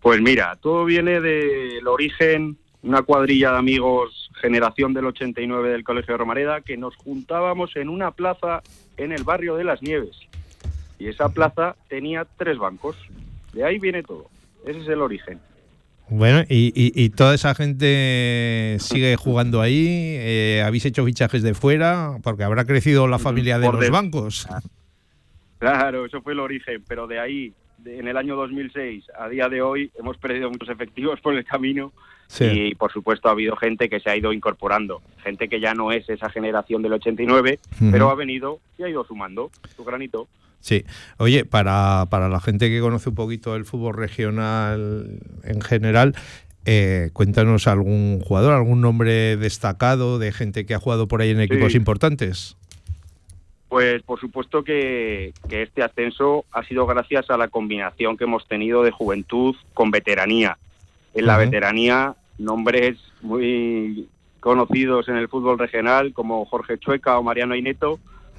Pues 0.00 0.20
mira, 0.20 0.56
todo 0.60 0.84
viene 0.84 1.20
del 1.20 1.86
origen, 1.88 2.56
una 2.82 3.02
cuadrilla 3.02 3.52
de 3.52 3.58
amigos, 3.58 4.30
generación 4.40 4.92
del 4.94 5.06
89 5.06 5.70
del 5.70 5.84
Colegio 5.84 6.14
de 6.14 6.18
Romareda, 6.18 6.60
que 6.60 6.76
nos 6.76 6.94
juntábamos 6.96 7.74
en 7.76 7.88
una 7.88 8.10
plaza 8.12 8.62
en 8.96 9.12
el 9.12 9.24
barrio 9.24 9.56
de 9.56 9.64
Las 9.64 9.82
Nieves. 9.82 10.16
Y 10.98 11.08
esa 11.08 11.28
plaza 11.28 11.76
tenía 11.88 12.26
tres 12.36 12.58
bancos. 12.58 12.96
De 13.52 13.64
ahí 13.64 13.78
viene 13.78 14.02
todo. 14.02 14.26
Ese 14.66 14.80
es 14.80 14.88
el 14.88 15.00
origen. 15.00 15.38
Bueno, 16.10 16.40
y, 16.48 16.72
y- 16.74 16.92
y 17.04 17.10
toda 17.10 17.34
esa 17.34 17.54
gente 17.54 18.76
sigue 18.80 19.16
jugando 19.16 19.60
ahí. 19.60 19.86
eh, 20.18 20.62
¿Habéis 20.66 20.86
hecho 20.86 21.04
fichajes 21.04 21.42
de 21.42 21.54
fuera? 21.54 22.16
Porque 22.22 22.44
habrá 22.44 22.64
crecido 22.64 23.06
la 23.06 23.18
familia 23.18 23.58
de 23.58 23.66
Por 23.66 23.74
los 23.74 23.84
de- 23.84 23.90
bancos. 23.90 24.48
Claro, 25.58 26.06
eso 26.06 26.22
fue 26.22 26.34
el 26.34 26.38
origen, 26.40 26.84
pero 26.86 27.08
de 27.08 27.18
ahí, 27.18 27.52
de- 27.78 27.98
en 27.98 28.06
el 28.06 28.16
año 28.16 28.36
2006 28.36 29.04
a 29.18 29.28
día 29.28 29.48
de 29.48 29.60
hoy, 29.60 29.90
hemos 29.98 30.16
perdido 30.16 30.48
muchos 30.50 30.68
efectivos 30.68 31.20
por 31.20 31.34
el 31.34 31.44
camino 31.44 31.92
Sí. 32.28 32.44
y, 32.44 32.74
por 32.76 32.92
supuesto, 32.92 33.28
ha 33.28 33.32
habido 33.32 33.56
gente 33.56 33.88
que 33.88 33.98
se 34.00 34.08
ha 34.08 34.16
ido 34.16 34.32
incorporando, 34.32 35.02
gente 35.24 35.48
que 35.48 35.58
ya 35.60 35.74
no 35.74 35.90
es 35.90 36.08
esa 36.08 36.30
generación 36.30 36.82
del 36.82 36.92
89, 36.92 37.58
Ujú. 37.80 37.90
pero 37.90 38.08
ha 38.10 38.14
venido 38.14 38.60
y 38.78 38.84
ha 38.84 38.88
ido 38.88 39.04
sumando 39.04 39.50
su 39.74 39.84
granito. 39.84 40.28
Sí. 40.60 40.84
Oye, 41.18 41.44
para, 41.44 42.06
para 42.10 42.28
la 42.28 42.40
gente 42.40 42.68
que 42.68 42.80
conoce 42.80 43.10
un 43.10 43.14
poquito 43.14 43.54
el 43.56 43.64
fútbol 43.64 43.94
regional 43.94 45.20
en 45.44 45.60
general, 45.60 46.14
eh, 46.64 47.10
cuéntanos 47.12 47.66
algún 47.66 48.20
jugador, 48.20 48.52
algún 48.52 48.80
nombre 48.80 49.36
destacado 49.36 50.18
de 50.18 50.32
gente 50.32 50.66
que 50.66 50.74
ha 50.74 50.78
jugado 50.78 51.08
por 51.08 51.22
ahí 51.22 51.30
en 51.30 51.40
equipos 51.40 51.72
Sí. 51.72 51.78
importantes. 51.78 52.56
Pues 53.68 54.02
por 54.02 54.18
supuesto 54.18 54.64
que, 54.64 55.32
que 55.48 55.62
este 55.62 55.82
ascenso 55.82 56.44
ha 56.52 56.64
sido 56.64 56.86
gracias 56.86 57.28
a 57.30 57.36
la 57.36 57.48
combinación 57.48 58.16
que 58.16 58.24
hemos 58.24 58.46
tenido 58.48 58.82
de 58.82 58.90
juventud 58.90 59.54
con 59.74 59.90
veteranía. 59.90 60.56
En 61.14 61.26
la 61.26 61.36
veteranía, 61.36 62.14
nombres 62.38 62.96
muy 63.22 64.08
conocidos 64.40 65.08
en 65.08 65.16
el 65.16 65.28
fútbol 65.28 65.58
regional 65.58 66.12
como 66.12 66.44
Jorge 66.46 66.78
Chueca 66.78 67.18
o 67.18 67.22
Mariano 67.22 67.54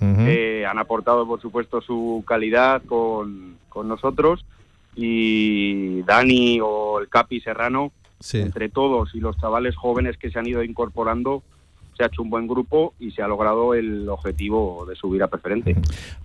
Eh, 0.01 0.65
han 0.69 0.77
aportado 0.79 1.27
por 1.27 1.41
supuesto 1.41 1.81
su 1.81 2.23
calidad 2.27 2.81
con, 2.85 3.55
con 3.69 3.87
nosotros 3.87 4.45
y 4.95 6.01
Dani 6.03 6.59
o 6.61 6.99
el 6.99 7.09
Capi 7.09 7.39
Serrano, 7.41 7.91
Sí. 8.21 8.39
entre 8.39 8.67
todos 8.67 9.15
y 9.15 9.21
los 9.21 9.37
chavales 9.37 9.77
jóvenes 9.77 10.17
que 10.17 10.29
se 10.29 10.37
han 10.37 10.45
ido 10.45 10.61
incorporando, 10.61 11.41
se 11.95 12.03
ha 12.03 12.07
hecho 12.07 12.21
un 12.21 12.29
buen 12.29 12.47
grupo 12.47 12.93
y 12.99 13.11
se 13.11 13.21
ha 13.21 13.27
logrado 13.29 13.73
el 13.73 14.09
objetivo 14.09 14.85
de 14.89 14.95
subir 14.97 15.23
a 15.23 15.27
preferente. 15.27 15.75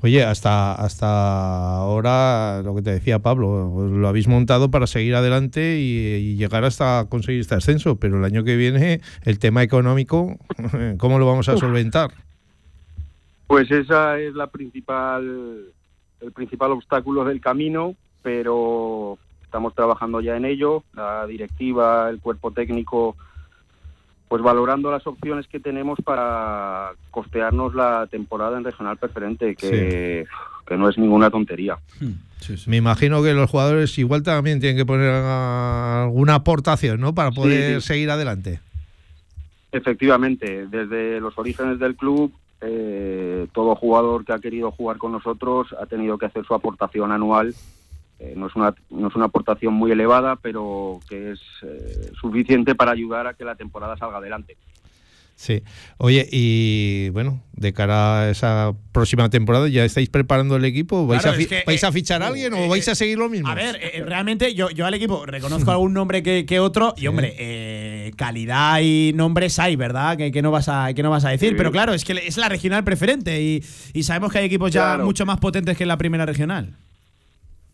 Oye, 0.03 0.25
hasta, 0.25 0.75
hasta 0.75 1.77
ahora, 1.79 2.63
lo 2.65 2.75
que 2.75 2.83
te 2.83 2.91
decía 2.91 3.21
Pablo, 3.21 3.89
lo 3.89 4.09
habéis 4.09 4.27
montado 4.27 4.71
para 4.73 4.89
seguir 4.89 5.15
adelante 5.15 5.79
y, 5.79 5.99
y 6.17 6.37
llegar 6.37 6.65
hasta 6.65 7.07
conseguir 7.09 7.41
este 7.43 7.55
ascenso, 7.55 7.95
pero 7.97 8.19
el 8.19 8.25
año 8.25 8.43
que 8.43 8.57
viene 8.57 9.01
el 9.25 9.39
tema 9.39 9.63
económico, 9.63 10.37
¿cómo 10.99 11.21
lo 11.21 11.27
vamos 11.27 11.49
a 11.49 11.57
solventar? 11.57 12.11
Pues 13.47 13.71
esa 13.71 14.19
es 14.19 14.35
la 14.35 14.47
principal, 14.47 15.67
el 16.21 16.33
principal 16.33 16.73
obstáculo 16.73 17.25
del 17.25 17.41
camino, 17.41 17.95
pero 18.23 19.19
estamos 19.43 19.75
trabajando 19.75 20.21
ya 20.21 20.37
en 20.37 20.45
ello. 20.45 20.83
La 20.95 21.27
directiva, 21.27 22.09
el 22.09 22.21
cuerpo 22.21 22.51
técnico, 22.51 23.17
pues 24.29 24.43
valorando 24.43 24.91
las 24.91 25.07
opciones 25.07 25.47
que 25.47 25.61
tenemos 25.61 25.99
para 26.03 26.93
costearnos 27.11 27.75
la 27.75 28.09
temporada 28.11 28.57
en 28.59 28.65
regional 28.65 28.97
preferente, 28.97 29.55
que, 29.55 30.27
que 30.67 30.77
no 30.77 30.89
es 30.89 30.99
ninguna 30.99 31.31
tontería. 31.31 31.79
Me 32.67 32.77
imagino 32.77 33.23
que 33.23 33.33
los 33.33 33.51
jugadores 33.51 33.97
igual 33.99 34.23
también 34.23 34.61
tienen 34.61 34.77
que 34.77 34.87
poner 34.87 35.11
alguna 35.11 36.37
aportación, 36.37 37.01
¿no? 37.01 37.15
Para 37.15 37.31
poder 37.31 37.81
sí. 37.81 37.89
seguir 37.89 38.11
adelante. 38.11 38.61
Efectivamente, 39.73 40.67
desde 40.67 41.21
los 41.21 41.37
orígenes 41.39 41.79
del 41.79 41.97
club, 41.97 42.33
eh, 42.67 43.47
todo 43.53 43.75
jugador 43.75 44.25
que 44.25 44.33
ha 44.33 44.39
querido 44.39 44.71
jugar 44.71 44.99
con 44.99 45.13
nosotros 45.13 45.75
ha 45.81 45.87
tenido 45.87 46.19
que 46.19 46.27
hacer 46.27 46.45
su 46.45 46.55
aportación 46.55 47.13
anual. 47.13 47.55
Eh, 48.19 48.35
no, 48.37 48.47
es 48.47 48.57
una, 48.57 48.75
no 48.91 49.09
es 49.09 49.17
una 49.17 49.27
aportación 49.27 49.75
muy 49.75 49.91
elevada, 49.91 50.37
pero 50.37 51.01
que 51.09 51.33
es 51.33 51.41
eh, 51.63 52.11
suficiente 52.21 52.75
para 52.75 52.93
ayudar 52.93 53.27
a 53.27 53.35
que 53.35 53.45
la 53.45 53.55
temporada 53.57 53.97
salga 53.97 54.19
adelante. 54.19 54.57
Sí. 55.37 55.63
Oye, 55.99 56.27
y 56.31 57.09
bueno, 57.11 57.43
de 57.55 57.73
cara 57.73 58.21
a 58.21 58.31
esa 58.31 58.73
próxima 58.93 59.29
temporada, 59.31 59.69
¿ya 59.69 59.85
estáis 59.85 60.09
preparando 60.09 60.55
el 60.57 60.65
equipo? 60.65 61.07
¿Vais, 61.09 61.21
Claro, 61.23 61.35
a, 61.35 61.37
fi- 61.37 61.43
es 61.43 61.49
que, 61.49 61.63
vais 61.67 61.83
a 61.85 61.89
eh, 61.89 61.93
fichar 61.93 62.23
a 62.23 62.29
alguien 62.29 62.55
o 62.55 62.69
vais 62.69 62.87
a 62.89 62.95
seguir 62.95 63.19
lo 63.19 63.29
mismo? 63.29 63.49
A 63.49 63.55
ver, 63.55 63.79
eh, 63.83 64.05
realmente 64.07 64.55
yo, 64.55 64.71
yo 64.71 64.87
al 64.87 64.95
equipo 64.95 65.27
reconozco 65.27 65.71
algún 65.73 65.93
nombre 65.93 66.23
que, 66.23 66.47
que 66.47 66.61
otro 66.61 66.95
y 66.97 67.09
hombre, 67.09 67.35
eh, 67.37 68.13
calidad 68.17 68.79
y 68.81 69.13
nombres 69.15 69.59
hay, 69.59 69.75
¿verdad? 69.75 70.17
Que, 70.17 70.31
que 70.31 70.41
no 70.41 70.53
vas 70.53 70.69
a 70.69 70.95
que 70.95 71.03
no 71.03 71.11
vas 71.11 71.25
a 71.25 71.31
decir, 71.31 71.51
Sí. 71.51 71.55
pero 71.57 71.73
claro, 71.73 71.95
es 71.95 72.05
que 72.05 72.13
es 72.13 72.37
la 72.39 72.49
regional 72.49 72.85
preferente 72.85 73.43
y, 73.43 73.63
y 73.93 74.03
sabemos 74.05 74.33
que 74.33 74.39
hay 74.39 74.47
equipos 74.47 74.71
ya 74.71 74.99
mucho 74.99 75.27
más 75.27 75.41
potentes 75.41 75.77
que 75.77 75.83
en 75.85 75.89
la 75.89 75.99
primera 75.99 76.25
regional. 76.25 76.75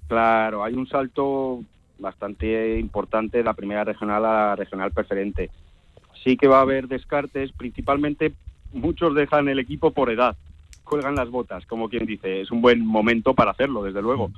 Claro, 0.08 0.64
hay 0.64 0.74
un 0.74 0.88
salto 0.88 1.62
bastante 1.98 2.78
importante 2.80 3.38
de 3.38 3.44
la 3.44 3.52
primera 3.54 3.84
regional 3.84 4.24
a 4.24 4.46
la 4.48 4.56
regional 4.56 4.90
preferente. 4.92 5.50
Sí 6.22 6.36
que 6.36 6.48
va 6.48 6.58
a 6.58 6.62
haber 6.62 6.88
descartes, 6.88 7.52
principalmente 7.52 8.32
muchos 8.72 9.14
dejan 9.14 9.48
el 9.48 9.58
equipo 9.58 9.90
por 9.92 10.10
edad, 10.10 10.36
cuelgan 10.84 11.14
las 11.14 11.30
botas, 11.30 11.66
como 11.66 11.88
quien 11.88 12.06
dice. 12.06 12.40
Es 12.40 12.50
un 12.50 12.60
buen 12.60 12.84
momento 12.84 13.34
para 13.34 13.52
hacerlo, 13.52 13.82
desde 13.82 14.02
luego. 14.02 14.30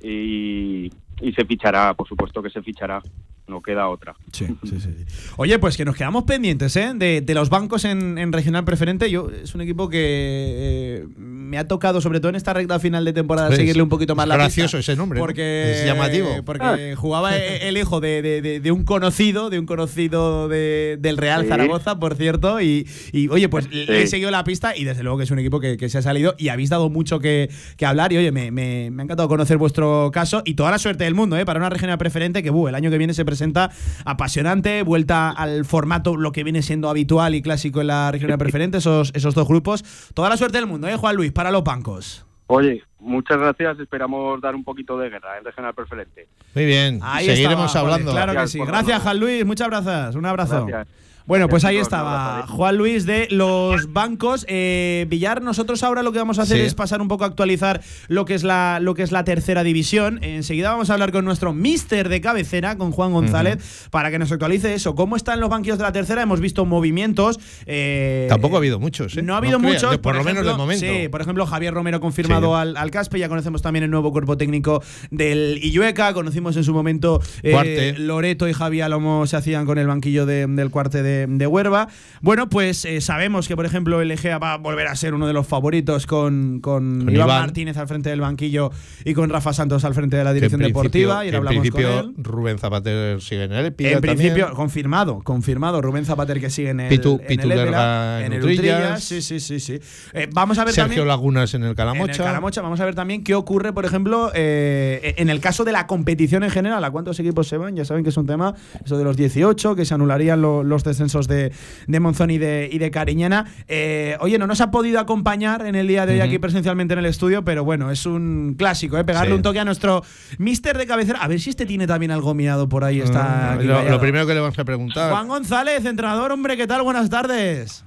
Y, 0.00 0.90
y 1.20 1.32
se 1.32 1.44
fichará, 1.44 1.94
por 1.94 2.08
supuesto 2.08 2.42
que 2.42 2.50
se 2.50 2.62
fichará, 2.62 3.00
no 3.48 3.60
queda 3.62 3.88
otra. 3.88 4.14
Sí, 4.32 4.46
sí, 4.64 4.80
sí. 4.80 4.88
Oye, 5.36 5.58
pues 5.58 5.76
que 5.76 5.84
nos 5.84 5.94
quedamos 5.94 6.24
pendientes 6.24 6.74
¿eh? 6.76 6.92
de, 6.94 7.20
de 7.20 7.34
los 7.34 7.50
bancos 7.50 7.84
en, 7.84 8.16
en 8.16 8.32
regional 8.32 8.64
preferente. 8.64 9.10
Yo 9.10 9.28
Es 9.30 9.54
un 9.54 9.60
equipo 9.60 9.90
que 9.90 9.98
eh, 10.00 11.06
me 11.18 11.58
ha 11.58 11.68
tocado, 11.68 12.00
sobre 12.00 12.18
todo 12.20 12.30
en 12.30 12.36
esta 12.36 12.54
recta 12.54 12.78
final 12.80 13.04
de 13.04 13.12
temporada, 13.12 13.54
seguirle 13.54 13.82
un 13.82 13.90
poquito 13.90 14.14
más 14.14 14.24
es 14.24 14.28
la 14.28 14.34
gracioso 14.36 14.78
pista, 14.78 14.92
ese 14.92 14.96
nombre, 14.98 15.18
¿no? 15.18 15.22
Porque, 15.26 15.72
Es 15.72 15.84
llamativo. 15.84 16.28
Porque 16.46 16.94
jugaba 16.96 17.36
e- 17.36 17.68
el 17.68 17.76
hijo 17.76 18.00
de, 18.00 18.22
de- 18.22 18.40
de- 18.42 18.60
de 18.60 18.72
un 18.72 18.84
conocido, 18.84 19.50
de 19.50 19.58
un 19.58 19.66
conocido 19.66 20.48
de- 20.48 20.96
del 20.98 21.18
Real 21.18 21.42
Sí. 21.42 21.48
Zaragoza, 21.48 21.98
por 21.98 22.14
cierto. 22.16 22.60
Y, 22.62 22.86
y, 23.12 23.28
oye, 23.28 23.48
pues 23.50 23.70
le 23.70 24.02
he 24.02 24.06
seguido 24.06 24.30
la 24.30 24.44
pista 24.44 24.74
y 24.76 24.84
desde 24.84 25.02
luego 25.02 25.18
que 25.18 25.24
es 25.24 25.30
un 25.30 25.38
equipo 25.40 25.60
que, 25.60 25.76
que 25.76 25.90
se 25.90 25.98
ha 25.98 26.02
salido 26.02 26.34
y 26.38 26.48
habéis 26.48 26.70
dado 26.70 26.88
mucho 26.88 27.20
que, 27.20 27.50
que 27.76 27.84
hablar. 27.84 28.14
Y 28.14 28.16
oye, 28.16 28.32
me, 28.32 28.50
me- 28.50 28.90
me 28.90 29.02
ha 29.02 29.04
encantado 29.04 29.28
conocer 29.28 29.58
vuestro 29.58 30.10
caso 30.12 30.42
y 30.46 30.54
toda 30.54 30.70
la 30.70 30.78
suerte 30.78 31.04
del 31.04 31.14
mundo 31.14 31.36
¿eh? 31.36 31.44
para 31.44 31.58
una 31.60 31.68
regional 31.68 31.98
preferente 31.98 32.42
que 32.42 32.48
buh, 32.50 32.68
el 32.68 32.74
año 32.74 32.90
que 32.90 32.96
viene 32.98 33.12
se 33.12 33.24
presenta 33.32 33.70
apasionante, 34.04 34.82
vuelta 34.82 35.30
al 35.30 35.64
formato, 35.64 36.16
lo 36.16 36.32
que 36.32 36.44
viene 36.44 36.62
siendo 36.62 36.88
habitual 36.90 37.34
y 37.34 37.42
clásico 37.42 37.80
en 37.80 37.88
la 37.88 38.12
regional 38.12 38.38
preferente, 38.38 38.78
esos, 38.78 39.12
esos 39.14 39.34
dos 39.34 39.48
grupos. 39.48 39.84
Toda 40.14 40.28
la 40.28 40.36
suerte 40.36 40.58
del 40.58 40.66
mundo, 40.66 40.86
¿eh, 40.88 40.96
Juan 40.96 41.16
Luis? 41.16 41.32
Para 41.32 41.50
los 41.50 41.64
bancos. 41.64 42.26
Oye, 42.46 42.82
muchas 42.98 43.38
gracias, 43.38 43.78
esperamos 43.80 44.40
dar 44.40 44.54
un 44.54 44.64
poquito 44.64 44.98
de 44.98 45.08
guerra 45.08 45.38
en 45.38 45.44
regional 45.44 45.74
preferente. 45.74 46.28
Muy 46.54 46.66
bien, 46.66 47.00
Ahí 47.02 47.24
seguiremos 47.24 47.66
estaba, 47.66 47.94
hablando. 47.94 48.12
Que 48.12 48.64
Gracias 48.66 48.98
sí. 48.98 49.02
Juan 49.02 49.20
Luis. 49.20 49.46
Muchas 49.46 49.68
gracias. 49.68 50.14
Un 50.14 50.26
abrazo. 50.26 50.66
Gracias. 50.66 51.11
Bueno, 51.26 51.48
pues 51.48 51.64
ahí 51.64 51.76
estaba 51.76 52.46
Juan 52.48 52.76
Luis 52.76 53.06
de 53.06 53.28
los 53.30 53.92
bancos. 53.92 54.44
Eh, 54.48 55.06
Villar, 55.08 55.40
nosotros 55.42 55.82
ahora 55.82 56.02
lo 56.02 56.12
que 56.12 56.18
vamos 56.18 56.38
a 56.38 56.42
hacer 56.42 56.58
Sí. 56.58 56.64
es 56.66 56.74
pasar 56.74 57.00
un 57.00 57.08
poco 57.08 57.24
a 57.24 57.28
actualizar 57.28 57.80
lo 58.08 58.24
que 58.24 58.34
es 58.34 58.42
la 58.44 58.78
lo 58.80 58.94
que 58.94 59.02
es 59.02 59.12
la 59.12 59.24
tercera 59.24 59.62
división. 59.62 60.22
Enseguida 60.22 60.70
vamos 60.72 60.90
a 60.90 60.94
hablar 60.94 61.12
con 61.12 61.24
nuestro 61.24 61.52
mister 61.52 62.08
de 62.08 62.20
cabecera, 62.20 62.76
con 62.76 62.90
Juan 62.90 63.12
González, 63.12 63.86
para 63.90 64.10
que 64.10 64.18
nos 64.18 64.32
actualice 64.32 64.74
eso. 64.74 64.94
¿Cómo 64.94 65.16
están 65.16 65.40
los 65.40 65.48
banquillos 65.50 65.78
de 65.78 65.84
la 65.84 65.92
tercera? 65.92 66.22
Hemos 66.22 66.40
visto 66.40 66.64
movimientos. 66.66 67.38
eh, 67.66 68.26
Tampoco 68.28 68.56
ha 68.56 68.58
habido 68.58 68.80
muchos, 68.80 69.16
¿eh? 69.16 69.22
No 69.22 69.34
ha 69.34 69.38
habido 69.38 69.58
muchos. 69.58 69.98
por, 69.98 70.16
lo 70.16 70.24
menos 70.24 70.44
de 70.44 70.54
momento. 70.54 70.84
Sí, 70.86 71.08
por 71.08 71.20
ejemplo, 71.20 71.46
Javier 71.46 71.72
Romero 71.74 72.00
confirmado 72.00 72.48
Sí. 72.54 72.60
al, 72.60 72.76
al 72.76 72.90
Caspe. 72.90 73.18
Ya 73.18 73.28
conocemos 73.28 73.62
también 73.62 73.84
el 73.84 73.90
nuevo 73.90 74.10
cuerpo 74.12 74.36
técnico 74.36 74.82
del 75.10 75.58
Illueca. 75.62 76.12
Conocimos 76.14 76.56
en 76.56 76.64
su 76.64 76.72
momento 76.74 77.20
eh. 77.42 77.94
Loreto 77.98 78.48
y 78.48 78.52
Javi 78.52 78.80
Alomo 78.80 79.26
se 79.26 79.36
hacían 79.36 79.66
con 79.66 79.78
el 79.78 79.86
banquillo 79.86 80.26
de- 80.26 80.46
del 80.46 80.70
cuarte 80.70 81.02
de, 81.02 81.11
de 81.28 81.46
Huerva. 81.46 81.88
Bueno, 82.20 82.48
pues 82.48 82.84
eh, 82.84 83.00
sabemos 83.00 83.48
que, 83.48 83.56
por 83.56 83.66
ejemplo, 83.66 84.00
el 84.00 84.10
Egea 84.10 84.38
va 84.38 84.54
a 84.54 84.56
volver 84.58 84.86
a 84.88 84.96
ser 84.96 85.14
uno 85.14 85.26
de 85.26 85.32
los 85.32 85.46
favoritos 85.46 86.06
con, 86.06 86.60
con 86.60 87.00
Con 87.00 87.02
Iván, 87.02 87.14
Iván. 87.28 87.40
Martínez 87.42 87.76
al 87.76 87.88
frente 87.88 88.10
del 88.10 88.20
banquillo 88.20 88.70
y 89.04 89.14
con 89.14 89.30
Rafa 89.30 89.52
Santos 89.52 89.84
al 89.84 89.94
frente 89.94 90.16
de 90.16 90.24
la 90.24 90.32
dirección 90.32 90.60
deportiva. 90.60 91.24
Y 91.24 91.28
en 91.28 91.34
hablamos 91.36 91.56
con 91.56 91.62
principio 91.62 92.00
él. 92.00 92.14
Rubén 92.18 92.58
Zapater 92.58 93.20
sigue 93.20 93.44
en 93.44 93.52
el 93.52 93.66
En 93.66 93.74
principio, 93.74 94.00
también. 94.30 94.48
confirmado, 94.54 95.20
confirmado. 95.22 95.80
Rubén 95.82 96.04
Zapater 96.04 96.40
que 96.40 96.50
sigue 96.50 96.70
en 96.70 96.80
el, 96.80 96.90
Pitu- 96.92 97.20
en 97.20 97.26
Pitu 97.26 97.42
el 97.42 97.48
Lerga 97.48 98.20
en 98.20 98.26
en 98.26 98.32
el 98.34 98.42
Utrillas. 98.44 99.02
Sí, 99.02 99.20
sí, 99.22 99.40
sí, 99.40 99.60
sí. 99.60 99.78
Eh, 100.12 100.28
vamos 100.32 100.58
a 100.58 100.64
ver 100.64 100.74
Sergio 100.74 100.88
también. 100.88 101.08
Lagunas 101.08 101.54
en 101.54 101.62
el 101.62 101.66
En 101.66 101.70
el 101.70 101.76
Calamocha. 101.76 102.24
Calamocha, 102.24 102.62
vamos 102.62 102.80
a 102.80 102.84
ver 102.84 102.94
también 102.94 103.24
qué 103.24 103.34
ocurre, 103.34 103.72
por 103.72 103.84
ejemplo, 103.84 104.30
eh, 104.34 105.14
en 105.18 105.28
el 105.30 105.40
caso 105.40 105.64
de 105.64 105.72
la 105.72 105.86
competición 105.86 106.44
en 106.44 106.50
general. 106.50 106.82
¿A 106.84 106.90
cuántos 106.90 107.18
equipos 107.20 107.48
se 107.48 107.56
van? 107.56 107.74
Ya 107.76 107.84
saben 107.84 108.02
que 108.04 108.10
es 108.10 108.16
un 108.16 108.26
tema, 108.26 108.54
eso 108.84 108.96
de 108.98 109.04
los 109.04 109.16
18, 109.16 109.74
que 109.76 109.84
se 109.84 109.94
anularían 109.94 110.40
lo- 110.40 110.62
los 110.62 110.84
descensos 110.84 111.01
de, 111.28 111.52
de 111.86 112.00
Monzón 112.00 112.30
y 112.30 112.38
de, 112.38 112.68
y 112.70 112.78
de 112.78 112.90
Cariñena. 112.90 113.46
Eh, 113.68 114.16
oye, 114.20 114.38
no 114.38 114.46
nos 114.46 114.60
ha 114.60 114.70
podido 114.70 115.00
acompañar 115.00 115.66
en 115.66 115.74
el 115.74 115.86
día 115.88 116.06
de 116.06 116.14
hoy 116.14 116.20
aquí 116.20 116.38
presencialmente 116.38 116.92
en 116.94 117.00
el 117.00 117.06
estudio, 117.06 117.44
pero 117.44 117.64
bueno, 117.64 117.90
es 117.90 118.06
un 118.06 118.54
clásico, 118.56 118.98
¿eh? 118.98 119.04
Pegarle 119.04 119.30
Sí. 119.30 119.36
un 119.36 119.42
toque 119.42 119.58
a 119.60 119.64
nuestro 119.64 120.02
mister 120.38 120.76
de 120.78 120.86
cabecera. 120.86 121.20
A 121.22 121.28
ver 121.28 121.40
si 121.40 121.50
este 121.50 121.66
tiene 121.66 121.86
también 121.86 122.10
algo 122.12 122.34
miado 122.34 122.68
por 122.68 122.84
ahí. 122.84 123.00
Está 123.00 123.54
aquí 123.54 123.64
lo, 123.64 123.82
lo 123.88 124.00
primero 124.00 124.26
que 124.26 124.34
le 124.34 124.40
vamos 124.40 124.58
a 124.58 124.64
preguntar. 124.64 125.10
Juan 125.10 125.28
González, 125.28 125.84
entrenador, 125.84 126.32
hombre, 126.32 126.56
¿qué 126.56 126.66
tal? 126.66 126.82
Buenas 126.82 127.08
tardes. 127.10 127.84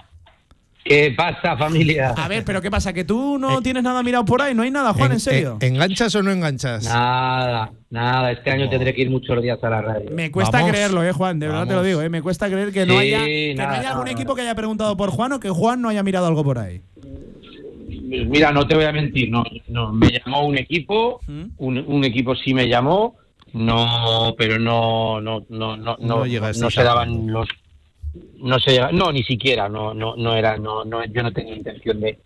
¿Qué 0.86 1.12
pasa, 1.18 1.58
familia? 1.58 2.14
A 2.16 2.28
ver, 2.28 2.46
pero 2.46 2.62
¿qué 2.62 2.70
pasa? 2.70 2.94
¿Que 2.94 3.04
tú 3.04 3.40
no 3.40 3.60
tienes 3.64 3.82
nada 3.82 4.04
mirado 4.04 4.24
por 4.24 4.40
ahí? 4.44 4.54
¿No 4.54 4.62
hay 4.62 4.70
nada, 4.70 4.94
Juan? 4.94 5.14
¿En, 5.14 5.20
serio? 5.20 5.58
eh, 5.60 5.66
¿Enganchas 5.66 6.14
o 6.14 6.22
no 6.22 6.30
enganchas? 6.30 6.84
Nada, 6.86 7.72
nada. 7.90 8.32
Este 8.32 8.52
año 8.52 8.70
tendré 8.70 8.94
que 8.94 9.02
ir 9.02 9.10
muchos 9.10 9.42
días 9.42 9.58
a 9.64 9.70
la 9.72 9.82
radio. 9.82 10.12
Me 10.12 10.30
cuesta 10.30 10.60
Vamos. 10.60 10.70
creerlo, 10.72 11.04
eh, 11.04 11.12
Juan, 11.12 11.40
de 11.40 11.48
verdad 11.48 11.68
te 11.68 11.74
lo 11.74 11.82
digo, 11.82 12.04
eh. 12.04 12.10
Me 12.10 12.22
cuesta 12.22 12.48
creer 12.50 12.72
que 12.72 12.86
no 12.86 12.94
Sí, 12.94 13.00
haya, 13.00 13.26
que 13.26 13.54
no 13.58 13.64
nada, 13.64 13.80
haya 13.80 13.90
algún 13.90 14.06
nada, 14.06 14.14
equipo 14.16 14.36
que 14.36 14.42
haya 14.44 14.54
preguntado 14.54 14.96
por 14.96 15.10
Juan 15.10 15.32
o 15.34 15.40
que 15.40 15.50
Juan 15.50 15.82
no 15.82 15.90
haya 15.90 16.04
mirado 16.04 16.28
algo 16.28 16.44
por 16.44 16.60
ahí. 16.60 16.82
Mira, 18.08 18.52
no 18.52 18.68
te 18.68 18.76
voy 18.76 18.86
a 18.86 18.92
mentir, 18.92 19.32
no, 19.32 19.44
no 19.70 19.92
me 19.92 20.12
llamó 20.12 20.46
un 20.46 20.56
equipo, 20.60 21.20
¿Mm? 21.26 21.44
un, 21.58 21.78
un 21.80 22.04
equipo 22.04 22.36
sí 22.36 22.54
me 22.54 22.68
llamó, 22.70 23.16
no, 23.54 24.36
pero 24.38 24.60
no, 24.60 25.20
no, 25.20 25.44
no, 25.50 25.76
no, 25.78 25.98
no, 25.98 25.98
No 26.00 26.26
no 26.26 26.46
a 26.46 26.54
se 26.72 26.84
daban 26.84 27.26
los, 27.32 27.50
no 28.38 28.60
se 28.60 28.72
llega- 28.72 28.92
no, 28.92 29.12
ni 29.12 29.24
siquiera, 29.24 29.70
no, 29.70 29.94
no, 29.94 30.16
no 30.16 30.36
era, 30.36 30.58
no, 30.58 30.86
no, 30.86 31.04
yo 31.06 31.24
no 31.24 31.32
tenía 31.34 31.56
intención 31.56 32.00
de, 32.00 32.20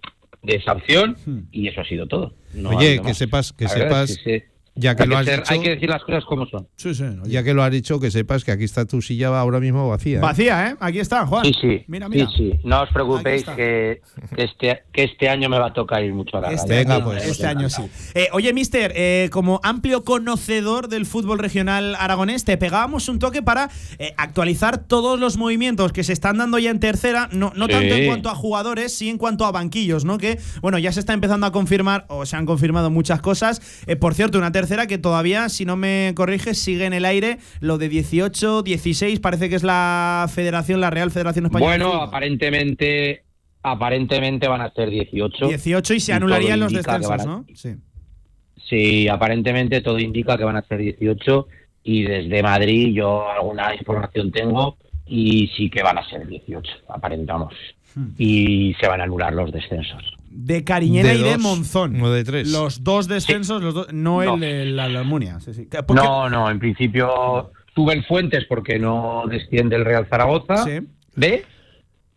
de 0.44 0.56
esa 0.56 0.74
opción 0.74 1.16
y 1.52 1.68
eso 1.68 1.82
ha 1.82 1.86
sido 1.86 2.08
todo. 2.08 2.34
No 2.54 2.70
Oye, 2.70 3.00
que 3.02 3.14
sepas, 3.14 3.54
que 3.54 3.66
La 3.66 3.70
sepas, 3.72 4.10
es 4.10 4.18
que 4.20 4.40
sí. 4.40 4.46
Ya 4.80 4.96
que 4.96 5.04
hay 5.04 5.10
lo 5.10 5.18
has 5.18 5.26
ser- 5.26 5.40
dicho, 5.40 5.54
hay 5.54 5.60
que 5.62 5.70
decir 5.72 5.90
las 5.90 6.04
cosas 6.04 6.24
como 6.26 6.46
son. 6.48 6.68
Sí, 6.76 6.94
sí. 6.96 7.04
ya 7.26 7.44
que 7.44 7.54
lo 7.54 7.64
has 7.64 7.72
dicho, 7.72 8.00
que 8.00 8.10
sepas 8.12 8.44
que 8.44 8.52
aquí 8.52 8.64
está 8.64 8.86
tu 8.86 9.02
silla 9.02 9.28
ahora 9.40 9.60
mismo 9.60 9.88
vacía. 9.90 10.18
¿eh? 10.18 10.22
Vacía, 10.22 10.70
¿eh? 10.70 10.76
Aquí 10.80 11.00
está, 11.00 11.26
Juan. 11.26 11.46
Sí, 11.46 11.54
sí. 11.60 11.84
Mira, 11.88 12.08
mira. 12.10 12.28
Sí, 12.36 12.52
sí. 12.54 12.60
No 12.64 12.82
os 12.84 12.90
preocupéis 12.90 13.44
que, 13.44 14.02
que 14.36 14.44
este, 14.44 14.84
que 14.92 15.04
este 15.04 15.30
año 15.30 15.50
me 15.50 15.60
va 15.60 15.68
a 15.68 15.74
tocar 15.74 16.04
ir 16.04 16.14
mucho 16.14 16.38
a 16.38 16.42
la 16.42 16.52
Este, 16.52 16.84
radio. 16.84 17.10
año, 17.10 17.14
este 17.18 17.46
año 17.48 17.70
sí. 17.70 17.84
Eh, 18.16 18.28
oye, 18.34 18.54
mister, 18.54 18.94
eh, 18.96 19.30
como 19.32 19.60
amplio 19.64 20.04
conocedor 20.04 20.88
del 20.88 21.06
fútbol 21.06 21.40
regional 21.40 21.96
aragonés, 21.96 22.46
te 22.46 22.58
pegábamos 22.58 23.10
un 23.10 23.20
toque 23.20 23.42
para 23.42 23.70
eh, 23.98 24.14
actualizar 24.18 24.78
todos 24.78 25.20
los 25.20 25.38
movimientos 25.38 25.92
que 25.92 26.04
se 26.04 26.14
están 26.14 26.38
dando 26.38 26.58
ya 26.60 26.70
en 26.72 26.80
tercera, 26.80 27.28
no, 27.32 27.52
no 27.56 27.66
Sí. 27.66 27.72
tanto 27.72 27.96
en 27.96 28.06
cuanto 28.08 28.30
a 28.30 28.36
jugadores, 28.36 28.96
sí 28.96 29.10
en 29.10 29.18
cuanto 29.18 29.46
a 29.46 29.52
banquillos, 29.52 30.06
¿no? 30.06 30.18
Que, 30.18 30.40
bueno, 30.62 30.78
ya 30.80 30.92
se 30.92 31.00
está 31.00 31.14
empezando 31.14 31.46
a 31.46 31.52
confirmar, 31.52 32.06
o 32.10 32.26
se 32.26 32.36
han 32.36 32.46
confirmado 32.46 32.90
muchas 32.90 33.22
cosas. 33.22 33.62
Eh, 33.88 33.96
por 33.96 34.14
cierto, 34.14 34.38
una 34.38 34.52
tercera 34.52 34.69
que 34.88 34.98
todavía, 34.98 35.50
si 35.50 35.66
no 35.66 35.76
me 35.76 36.14
corriges, 36.16 36.58
sigue 36.58 36.86
en 36.86 36.94
el 36.94 37.06
aire. 37.06 37.38
Lo 37.60 37.78
de 37.78 37.90
18, 37.90 38.64
16, 38.64 39.20
parece 39.20 39.50
que 39.50 39.56
es 39.56 39.64
la 39.64 40.30
federación, 40.34 40.82
la 40.82 40.90
Real 40.90 41.12
Federación 41.12 41.46
Española. 41.46 41.86
Bueno, 41.86 42.02
aparentemente, 42.02 43.24
aparentemente 43.64 44.48
van 44.48 44.62
a 44.62 44.72
ser 44.72 44.90
18. 44.90 45.48
18 45.48 45.94
y 45.94 46.00
se 46.00 46.14
anularían 46.14 46.60
los 46.60 46.74
van 46.74 47.22
a- 47.22 47.26
¿no? 47.26 47.46
Sí. 47.54 47.76
Sí, 48.70 49.08
aparentemente 49.08 49.82
todo 49.82 49.98
indica 50.00 50.38
que 50.38 50.44
van 50.44 50.58
a 50.58 50.62
ser 50.62 50.80
18 50.80 51.48
y 51.84 52.04
desde 52.04 52.44
Madrid 52.44 52.94
yo 52.94 53.28
alguna 53.30 53.74
información 53.74 54.32
tengo 54.32 54.78
y 55.08 55.48
sí 55.58 55.70
que 55.70 55.82
van 55.82 55.98
a 55.98 56.08
ser 56.08 56.28
18, 56.28 56.72
aparentamos. 56.88 57.54
Hmm. 57.96 58.10
Y 58.18 58.76
se 58.80 58.88
van 58.88 59.02
a 59.02 59.06
anular 59.06 59.34
los 59.34 59.52
descensos. 59.52 60.19
De 60.32 60.64
Cariñena 60.64 61.10
De 61.10 61.16
y 61.16 61.24
de 61.24 61.38
Monzón. 61.38 61.98
no 61.98 62.12
de 62.12 62.24
tres. 62.24 62.52
Los 62.52 62.84
dos 62.84 63.08
descensos, 63.08 63.62
los 63.62 63.74
dos, 63.74 63.94
no, 63.94 64.24
No. 64.24 64.34
el 64.36 64.40
de 64.40 64.66
la, 64.66 64.88
la 64.88 65.00
Almunia. 65.00 65.40
No, 65.96 66.30
no, 66.30 66.50
en 66.50 66.60
principio 66.60 67.52
sube 67.76 67.94
el 67.94 68.06
Fuentes 68.06 68.46
porque 68.48 68.78
no 68.80 69.24
desciende 69.30 69.76
el 69.76 69.86
Real 69.86 70.08
Zaragoza. 70.10 70.58
Sí. 70.66 70.80
¿Ve? 71.16 71.46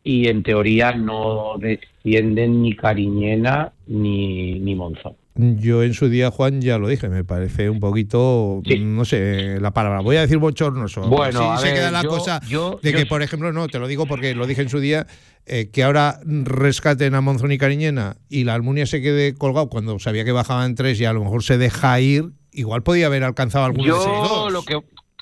Y 0.05 0.29
en 0.29 0.43
teoría 0.43 0.93
no 0.93 1.55
descienden 1.59 2.63
ni 2.63 2.75
Cariñena 2.77 3.73
ni, 3.87 4.59
ni 4.59 4.75
Monzón. 4.75 5.15
Yo 5.35 5.83
en 5.83 5.95
su 5.95 6.11
día, 6.11 6.31
Juan, 6.31 6.61
ya 6.61 6.77
lo 6.77 6.89
dije, 6.89 7.09
me 7.09 7.25
parece 7.25 7.71
un 7.71 7.81
poquito, 7.81 8.61
no 8.81 9.05
sé, 9.07 9.59
la 9.61 9.71
palabra, 9.71 10.01
voy 10.03 10.17
a 10.17 10.21
decir 10.21 10.37
bochornoso. 10.37 11.09
Bueno, 11.09 11.53
a 11.53 11.57
se 11.59 11.67
ver, 11.69 11.75
queda 11.77 11.91
la 11.91 12.03
yo- 12.03 12.09
cosa 12.11 12.41
yo- 12.49 12.79
de 12.83 12.93
yo- 12.93 12.99
que, 12.99 13.07
por 13.07 13.23
ejemplo, 13.23 13.51
no, 13.51 13.67
te 13.69 13.79
lo 13.79 13.89
digo 13.89 14.05
porque 14.05 14.35
lo 14.35 14.47
dije 14.47 14.61
en 14.61 14.69
su 14.69 14.79
día, 14.79 15.07
eh, 15.47 15.71
que 15.73 15.85
ahora 15.85 16.21
rescaten 16.27 17.15
a 17.15 17.23
Monzón 17.23 17.51
y 17.51 17.57
Cariñena 17.57 18.17
y 18.29 18.45
la 18.45 18.53
Almunia 18.55 18.85
se 18.85 19.01
quede 19.01 19.35
colgado 19.35 19.71
cuando 19.71 19.99
sabía 19.99 20.25
que 20.27 20.33
bajaban 20.33 20.75
tres 20.75 21.01
y 21.01 21.07
a 21.07 21.15
lo 21.15 21.25
mejor 21.25 21.43
se 21.43 21.57
deja 21.57 21.99
ir, 21.99 22.25
igual 22.53 22.83
podía 22.83 23.07
haber 23.07 23.25
alcanzado 23.25 23.69
de 23.69 23.73
esos 23.73 23.87
Yo 23.87 23.97
dos. 24.05 24.53
lo 24.53 24.63
que 24.63 24.79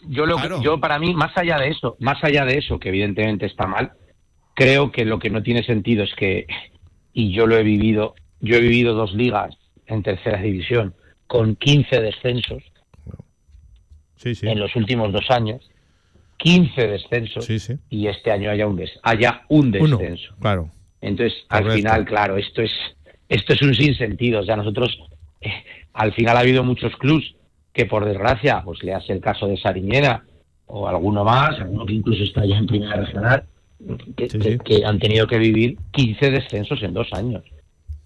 yo 0.09 0.27
lo 0.27 0.37
que- 0.37 0.41
Claro. 0.49 0.63
yo 0.63 0.81
para 0.81 0.99
mí 0.99 1.15
más 1.15 1.37
allá 1.37 1.59
de 1.59 1.69
eso, 1.69 1.97
más 2.01 2.17
allá 2.25 2.45
de 2.47 2.59
eso 2.59 2.81
que 2.81 2.89
evidentemente 2.89 3.47
está 3.47 3.67
mal, 3.69 3.93
creo 4.55 4.91
que 4.91 5.05
lo 5.05 5.19
que 5.21 5.31
no 5.31 5.43
tiene 5.43 5.63
sentido 5.63 6.03
es 6.03 6.11
que 6.17 6.47
y 7.13 7.33
yo 7.33 7.47
lo 7.47 7.57
he 7.57 7.63
vivido, 7.63 8.15
yo 8.41 8.57
he 8.57 8.61
vivido 8.61 8.95
dos 8.95 9.13
ligas 9.15 9.55
en 9.91 10.03
tercera 10.03 10.41
división 10.41 10.95
con 11.27 11.57
15 11.57 12.01
descensos 12.01 12.63
Sí, 14.17 14.35
sí. 14.35 14.49
en 14.49 14.59
los 14.61 14.75
últimos 14.77 15.13
dos 15.13 15.31
años, 15.31 15.71
15 16.37 16.87
descensos 16.89 17.45
Sí, 17.45 17.59
y 17.89 18.07
este 18.09 18.31
año 18.31 18.51
haya 18.51 18.67
un 18.67 18.77
des- 18.77 18.99
haya 19.03 19.43
un 19.49 19.75
Uno, 19.81 19.97
descenso. 19.99 20.35
claro. 20.41 20.71
Entonces, 21.01 21.39
al 21.49 21.71
final, 21.73 22.05
claro, 22.05 22.37
esto 22.37 22.63
es 22.63 22.71
esto 23.29 23.53
es 23.55 23.63
un 23.63 23.75
sinsentido. 23.75 24.41
O 24.41 24.45
sea, 24.45 24.57
nosotros, 24.57 24.99
eh, 25.41 25.53
al 25.95 26.13
final 26.13 26.37
ha 26.37 26.41
habido 26.41 26.65
muchos 26.65 26.95
clubs 26.97 27.37
que, 27.73 27.87
por 27.87 28.05
desgracia, 28.05 28.61
pues 28.65 28.83
le 28.83 28.93
hace 28.93 29.13
el 29.13 29.21
caso 29.21 29.47
de 29.47 29.57
Sariñera 29.57 30.25
o 30.67 30.89
alguno 30.89 31.23
más, 31.25 31.59
alguno 31.61 31.87
que 31.87 31.93
incluso 31.95 32.25
está 32.25 32.45
ya 32.45 32.59
en 32.59 32.67
primera 32.67 32.97
regional, 32.97 33.45
que, 34.17 34.27
que- 34.29 34.59
que 34.59 34.85
han 34.85 34.99
tenido 34.99 35.27
que 35.29 35.39
vivir 35.39 35.79
15 35.93 36.31
descensos 36.31 36.83
en 36.83 36.93
dos 36.93 37.09
años. 37.13 37.43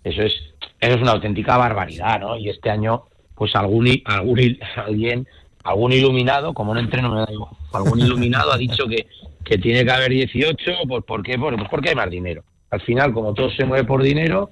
Eso 0.05 0.23
es 0.23 0.55
eso 0.85 0.97
es 0.97 1.03
una 1.03 1.13
auténtica 1.13 1.57
barbaridad, 1.57 2.21
¿no? 2.21 2.37
Y 2.37 2.51
este 2.51 2.69
año, 2.69 3.05
pues 3.35 3.57
algún, 3.57 3.89
algún 4.05 4.59
alguien, 4.77 5.27
algún 5.63 5.93
iluminado, 5.93 6.53
como 6.53 6.75
no 6.75 6.81
entreno 6.81 7.11
me 7.11 7.21
da 7.21 7.33
igual, 7.33 7.53
algún 7.73 8.01
iluminado 8.01 8.53
ha 8.53 8.59
dicho 8.59 8.87
que, 8.87 9.07
que 9.43 9.57
tiene 9.57 9.83
que 9.83 9.91
haber 9.91 10.11
18, 10.11 10.73
pues 10.87 11.05
¿por 11.05 11.23
qué? 11.23 11.39
Pues 11.39 11.57
porque 11.71 11.89
hay 11.89 11.95
más 11.95 12.11
dinero. 12.11 12.45
Al 12.71 12.83
final, 12.83 13.15
como 13.15 13.33
todo 13.33 13.51
se 13.51 13.65
mueve 13.65 13.85
por 13.85 14.03
dinero, 14.03 14.51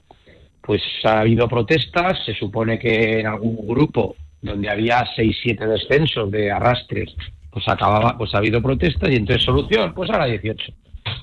pues 0.63 0.81
ha 1.05 1.21
habido 1.21 1.49
protestas, 1.49 2.25
se 2.25 2.35
supone 2.35 2.79
que 2.79 3.21
en 3.21 3.27
algún 3.27 3.67
grupo 3.67 4.17
donde 4.41 4.71
había 4.71 5.05
6, 5.15 5.37
7 5.43 5.67
descensos 5.67 6.31
de 6.31 6.51
arrastres, 6.51 7.15
pues 7.51 7.69
acababa, 7.69 8.17
pues 8.17 8.35
ha 8.35 8.39
habido 8.39 8.63
protestas 8.63 9.11
y 9.11 9.17
entonces 9.17 9.45
solución, 9.45 9.93
pues 9.93 10.09
ahora 10.09 10.25
18. 10.25 10.73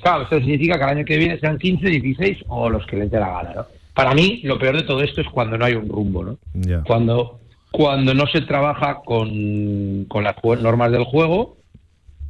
Claro, 0.03 0.23
esto 0.23 0.37
significa 0.37 0.77
que 0.77 0.83
el 0.83 0.89
año 0.89 1.05
que 1.05 1.17
viene 1.17 1.39
sean 1.39 1.57
15, 1.57 1.87
16 1.87 2.37
o 2.47 2.69
los 2.69 2.85
que 2.85 2.97
les 2.97 3.09
dé 3.09 3.19
la 3.19 3.29
gana, 3.29 3.53
¿no? 3.55 3.78
Para 4.03 4.13
mí, 4.15 4.41
lo 4.43 4.57
peor 4.57 4.75
de 4.77 4.83
todo 4.83 5.01
esto 5.01 5.21
es 5.21 5.27
cuando 5.27 5.57
no 5.57 5.65
hay 5.65 5.73
un 5.73 5.89
rumbo, 5.89 6.23
¿no? 6.23 6.37
Cuando, 6.85 7.39
cuando 7.71 8.13
no 8.13 8.25
se 8.27 8.41
trabaja 8.41 8.99
con, 9.05 10.05
con 10.07 10.23
las 10.23 10.35
normas 10.43 10.91
del 10.91 11.03
juego 11.03 11.57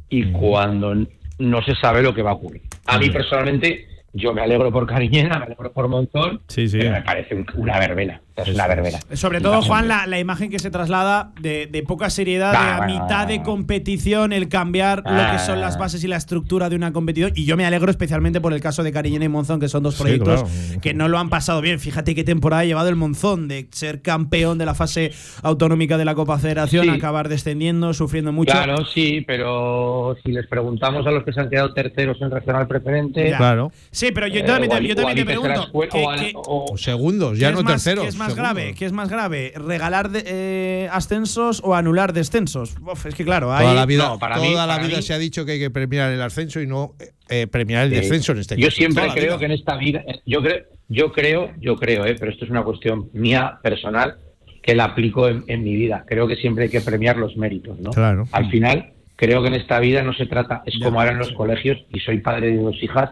y 0.08 0.32
cuando 0.32 0.94
no 1.38 1.62
se 1.62 1.74
sabe 1.76 2.02
lo 2.02 2.12
que 2.14 2.22
va 2.22 2.30
a 2.30 2.34
ocurrir. 2.34 2.62
A 2.86 2.98
mí 2.98 3.08
personalmente, 3.10 3.86
yo 4.12 4.34
me 4.34 4.40
alegro 4.42 4.72
por 4.72 4.86
Cariñena, 4.86 5.38
me 5.38 5.44
alegro 5.46 5.72
por 5.72 5.86
Monzón, 5.88 6.40
Sí, 6.48 6.68
sí. 6.68 6.78
pero 6.78 6.90
me 6.92 7.02
parece 7.02 7.34
un- 7.34 7.46
una 7.54 7.78
verbena. 7.78 8.20
Es 8.46 8.54
una 8.54 8.66
verbena. 8.66 8.98
Sobre 9.14 9.40
todo, 9.40 9.62
Juan, 9.62 9.88
la, 9.88 10.06
la 10.06 10.18
imagen 10.18 10.50
que 10.50 10.58
se 10.58 10.70
traslada 10.70 11.32
de, 11.40 11.66
de 11.66 11.82
poca 11.82 12.10
seriedad, 12.10 12.54
Ah, 12.56 12.64
de 12.64 12.70
a 12.70 12.76
bueno, 12.78 13.02
mitad 13.04 13.26
de 13.26 13.42
competición, 13.42 14.32
el 14.32 14.48
cambiar 14.48 15.02
lo 15.06 15.32
que 15.32 15.38
son 15.38 15.60
las 15.60 15.78
bases 15.78 16.02
y 16.04 16.08
la 16.08 16.16
estructura 16.16 16.68
de 16.68 16.76
una 16.76 16.92
competición. 16.92 17.32
Y 17.34 17.44
yo 17.44 17.56
me 17.56 17.64
alegro 17.66 17.90
especialmente 17.90 18.40
por 18.40 18.52
el 18.52 18.60
caso 18.60 18.82
de 18.82 18.92
Cariñena 18.92 19.24
y 19.24 19.28
Monzón, 19.28 19.60
que 19.60 19.68
son 19.68 19.82
dos 19.82 19.94
Sí, 19.96 20.02
proyectos 20.02 20.42
claro. 20.42 20.80
que 20.80 20.94
no 20.94 21.08
lo 21.08 21.18
han 21.18 21.28
pasado 21.30 21.60
bien. 21.60 21.78
Fíjate 21.80 22.14
qué 22.14 22.24
temporada 22.24 22.62
ha 22.62 22.64
llevado 22.64 22.88
el 22.88 22.96
Monzón, 22.96 23.48
de 23.48 23.68
ser 23.72 24.02
campeón 24.02 24.58
de 24.58 24.66
la 24.66 24.74
fase 24.74 25.12
autonómica 25.42 25.98
de 25.98 26.04
la 26.04 26.14
Copa 26.14 26.38
Federación, 26.38 26.84
Sí. 26.84 26.90
acabar 26.90 27.28
descendiendo, 27.28 27.92
sufriendo 27.94 28.32
mucho. 28.32 28.52
Claro, 28.52 28.84
sí, 28.86 29.22
pero 29.26 30.16
si 30.24 30.32
les 30.32 30.46
preguntamos 30.46 31.06
a 31.06 31.10
los 31.10 31.24
que 31.24 31.32
se 31.32 31.40
han 31.40 31.48
quedado 31.50 31.72
terceros 31.72 32.20
en 32.20 32.30
regional 32.30 32.66
preferente. 32.66 33.30
Ya. 33.30 33.68
Sí, 33.90 34.10
pero 34.12 34.26
yo 34.26 34.40
eh, 34.40 34.42
también, 34.44 34.70
te- 34.70 34.86
yo 34.86 34.94
también 34.96 35.16
te 35.16 35.24
la 35.24 35.40
pregunto. 35.40 35.62
escuela, 35.64 35.90
¿qué- 35.92 36.04
o 36.04 36.10
al- 36.10 36.20
qué- 36.20 36.32
o- 36.36 36.66
O 36.72 36.76
segundos, 36.78 37.38
ya 37.38 37.48
¿Qué 37.48 37.52
no 37.54 37.58
es 37.60 37.64
más, 37.64 37.72
terceros. 37.84 38.06
¿Qué 38.34 38.40
es 38.40 38.44
más 38.46 38.54
grave? 38.54 38.74
¿Qué 38.74 38.84
es 38.86 38.92
más 38.92 39.08
grave? 39.08 39.52
¿Regalar 39.56 40.10
de- 40.10 40.24
eh, 40.26 40.88
ascensos 40.92 41.60
o 41.64 41.74
anular 41.74 42.12
descensos? 42.12 42.74
Uf, 42.80 43.06
es 43.06 43.14
que 43.14 43.24
claro, 43.24 43.52
hay. 43.52 43.62
Toda 43.62 43.74
la 43.74 43.86
vida, 43.86 44.08
No, 44.08 44.18
para 44.18 44.36
toda 44.36 44.46
mí- 44.48 44.54
la 44.54 44.66
para 44.66 44.82
vida 44.86 44.96
mí- 44.98 45.02
se 45.02 45.14
ha 45.14 45.18
dicho 45.18 45.44
que 45.44 45.52
hay 45.52 45.58
que 45.58 45.70
premiar 45.70 46.10
el 46.12 46.22
ascenso 46.22 46.60
y 46.60 46.66
no 46.66 46.94
eh, 47.28 47.46
premiar 47.46 47.84
el 47.84 47.90
Sí. 47.90 47.96
descenso 47.96 48.32
en 48.32 48.38
este 48.38 48.56
Yo 48.56 48.66
caso. 48.66 48.76
siempre 48.76 49.04
Toda 49.04 49.14
la 49.14 49.20
creo 49.20 49.38
que 49.38 49.44
en 49.44 49.52
esta 49.52 49.76
vida, 49.76 50.02
yo 50.26 50.42
creo, 50.42 50.64
yo 50.88 51.12
creo, 51.12 51.52
yo 51.60 51.76
creo, 51.76 52.04
eh, 52.06 52.16
pero 52.18 52.32
esto 52.32 52.44
es 52.44 52.50
una 52.50 52.62
cuestión 52.64 53.08
mía 53.12 53.58
personal 53.62 54.16
que 54.62 54.74
la 54.74 54.84
aplico 54.84 55.28
en, 55.28 55.44
en 55.46 55.62
mi 55.62 55.74
vida. 55.76 56.04
Creo 56.08 56.26
que 56.26 56.36
siempre 56.36 56.64
hay 56.64 56.70
que 56.70 56.80
premiar 56.80 57.16
los 57.16 57.36
méritos, 57.36 57.78
¿no? 57.78 57.90
Claro. 57.92 58.24
Al 58.32 58.50
final, 58.50 58.92
creo 59.16 59.42
que 59.42 59.48
en 59.48 59.54
esta 59.54 59.78
vida 59.78 60.02
no 60.02 60.12
se 60.12 60.26
trata, 60.26 60.62
es 60.66 60.74
como 60.82 60.98
ahora 61.00 61.12
en 61.12 61.18
los 61.18 61.32
colegios, 61.32 61.78
y 61.94 62.00
soy 62.00 62.18
padre 62.18 62.48
de 62.48 62.56
dos 62.56 62.76
hijas, 62.82 63.10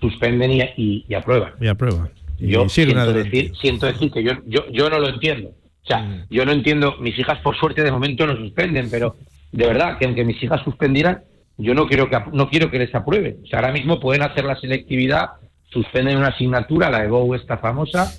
suspenden 0.00 0.50
y, 0.50 0.62
y- 0.76 1.04
y 1.08 1.14
aprueban. 1.14 1.52
Y 1.60 1.68
aprueba. 1.68 2.08
Yo 2.40 2.60
siento 2.68 3.12
decir, 3.24 3.52
siento 3.60 3.86
decir 3.86 4.10
que 4.12 4.22
yo, 4.22 4.32
yo, 4.46 4.66
yo 4.70 4.88
no 4.90 4.98
lo 4.98 5.08
entiendo. 5.08 5.50
O 5.82 5.86
sea, 5.86 5.98
Mm. 6.02 6.24
yo 6.30 6.44
no 6.44 6.52
entiendo, 6.52 6.96
mis 7.00 7.18
hijas 7.18 7.38
por 7.40 7.56
suerte 7.56 7.82
de 7.82 7.90
momento 7.92 8.26
no 8.26 8.36
suspenden, 8.36 8.88
pero 8.90 9.16
de 9.52 9.66
verdad 9.66 9.98
que 9.98 10.04
aunque 10.06 10.24
mis 10.24 10.42
hijas 10.42 10.62
suspendieran, 10.62 11.22
yo 11.58 11.74
no 11.74 11.86
quiero 11.86 12.08
que 12.08 12.18
no 12.32 12.48
quiero 12.48 12.70
que 12.70 12.78
les 12.78 12.94
aprueben. 12.94 13.38
O 13.44 13.46
sea, 13.46 13.58
ahora 13.60 13.72
mismo 13.72 13.98
pueden 14.00 14.22
hacer 14.22 14.44
la 14.44 14.56
selectividad, 14.60 15.30
suspenden 15.70 16.16
una 16.18 16.28
asignatura, 16.28 16.90
la 16.90 17.02
de 17.02 17.08
Bow 17.08 17.34
esta 17.34 17.58
famosa, 17.58 18.12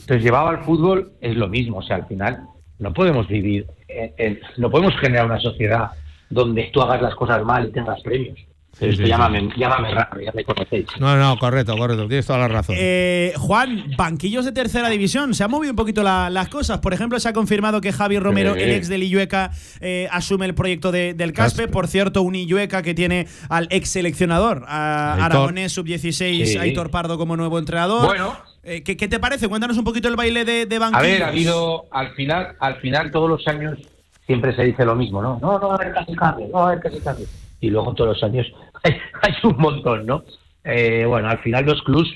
entonces 0.00 0.22
llevado 0.22 0.48
al 0.48 0.64
fútbol 0.64 1.12
es 1.20 1.36
lo 1.36 1.48
mismo. 1.48 1.78
O 1.78 1.82
sea, 1.82 1.96
al 1.96 2.06
final 2.06 2.40
no 2.78 2.92
podemos 2.92 3.28
vivir, 3.28 3.66
en- 3.88 4.12
en- 4.18 4.40
no 4.56 4.70
podemos 4.70 4.94
generar 4.98 5.26
una 5.26 5.40
sociedad 5.40 5.90
donde 6.30 6.70
tú 6.72 6.80
hagas 6.82 7.00
las 7.02 7.14
cosas 7.14 7.44
mal 7.44 7.68
y 7.68 7.72
tengas 7.72 8.00
premios. 8.02 8.38
Sí, 8.78 8.86
Esto 8.86 9.02
sí, 9.02 9.08
llámame, 9.08 9.50
llámame 9.56 9.90
raro, 9.94 10.18
ya 10.20 10.32
me 10.34 10.44
conocéis. 10.44 10.86
No, 10.98 11.14
no, 11.16 11.38
correcto, 11.38 11.76
correcto. 11.76 12.08
Tienes 12.08 12.26
toda 12.26 12.38
la 12.38 12.48
razón. 12.48 12.74
Eh, 12.78 13.34
Juan, 13.36 13.92
banquillos 13.98 14.46
de 14.46 14.52
tercera 14.52 14.88
división. 14.88 15.34
Se 15.34 15.44
han 15.44 15.50
movido 15.50 15.72
un 15.72 15.76
poquito 15.76 16.02
la- 16.02 16.30
las 16.30 16.48
cosas. 16.48 16.78
Por 16.80 16.94
ejemplo, 16.94 17.20
se 17.20 17.28
ha 17.28 17.32
confirmado 17.34 17.82
que 17.82 17.92
Javi 17.92 18.18
Romero, 18.18 18.54
el 18.54 18.70
ex 18.70 18.88
del 18.88 19.02
Illueca, 19.02 19.50
eh, 19.80 20.08
asume 20.10 20.46
el 20.46 20.54
proyecto 20.54 20.90
de- 20.90 21.12
del 21.12 21.34
Caspe. 21.34 21.68
Por 21.68 21.86
cierto, 21.86 22.22
un 22.22 22.34
Illueca 22.34 22.82
que 22.82 22.94
tiene 22.94 23.26
al 23.50 23.68
ex 23.70 23.90
seleccionador, 23.90 24.64
a 24.66 25.12
Aitor. 25.14 25.24
Aragonés 25.26 25.72
Sub-16, 25.72 26.52
Sí. 26.52 26.58
Aitor 26.58 26.90
Pardo 26.90 27.18
como 27.18 27.36
nuevo 27.36 27.58
entrenador. 27.58 28.06
Bueno. 28.06 28.34
Eh, 28.64 28.82
¿qué, 28.82 28.96
qué 28.96 29.06
te 29.06 29.18
parece? 29.20 29.48
Cuéntanos 29.48 29.76
un 29.76 29.84
poquito 29.84 30.08
el 30.08 30.16
baile 30.16 30.44
de, 30.46 30.64
de 30.66 30.76
A 30.76 30.78
banquillos. 30.78 31.02
ver, 31.02 31.22
ha 31.24 31.28
habido, 31.28 31.84
al 31.90 32.12
final, 32.14 32.56
al 32.58 32.76
final 32.76 33.10
todos 33.10 33.28
los 33.28 33.46
años 33.48 33.76
siempre 34.24 34.54
se 34.56 34.62
dice 34.62 34.84
lo 34.84 34.94
mismo, 34.94 35.20
¿no? 35.20 35.38
No, 35.42 35.58
no 35.58 35.68
va 35.68 35.74
a 35.74 35.76
haber 35.76 35.92
casi 35.92 36.14
cambio, 36.14 36.46
no 36.46 36.52
va 36.58 36.62
a 36.62 36.66
haber 36.68 36.80
casi 36.80 37.00
cambio. 37.00 37.26
Y 37.62 37.70
luego 37.70 37.94
todos 37.94 38.16
los 38.16 38.22
años 38.22 38.46
hay, 38.82 38.92
hay 39.22 39.34
un 39.44 39.56
montón, 39.56 40.04
¿no? 40.04 40.24
Eh, 40.64 41.04
bueno, 41.06 41.30
al 41.30 41.38
final 41.38 41.64
los 41.64 41.82
clubs 41.82 42.10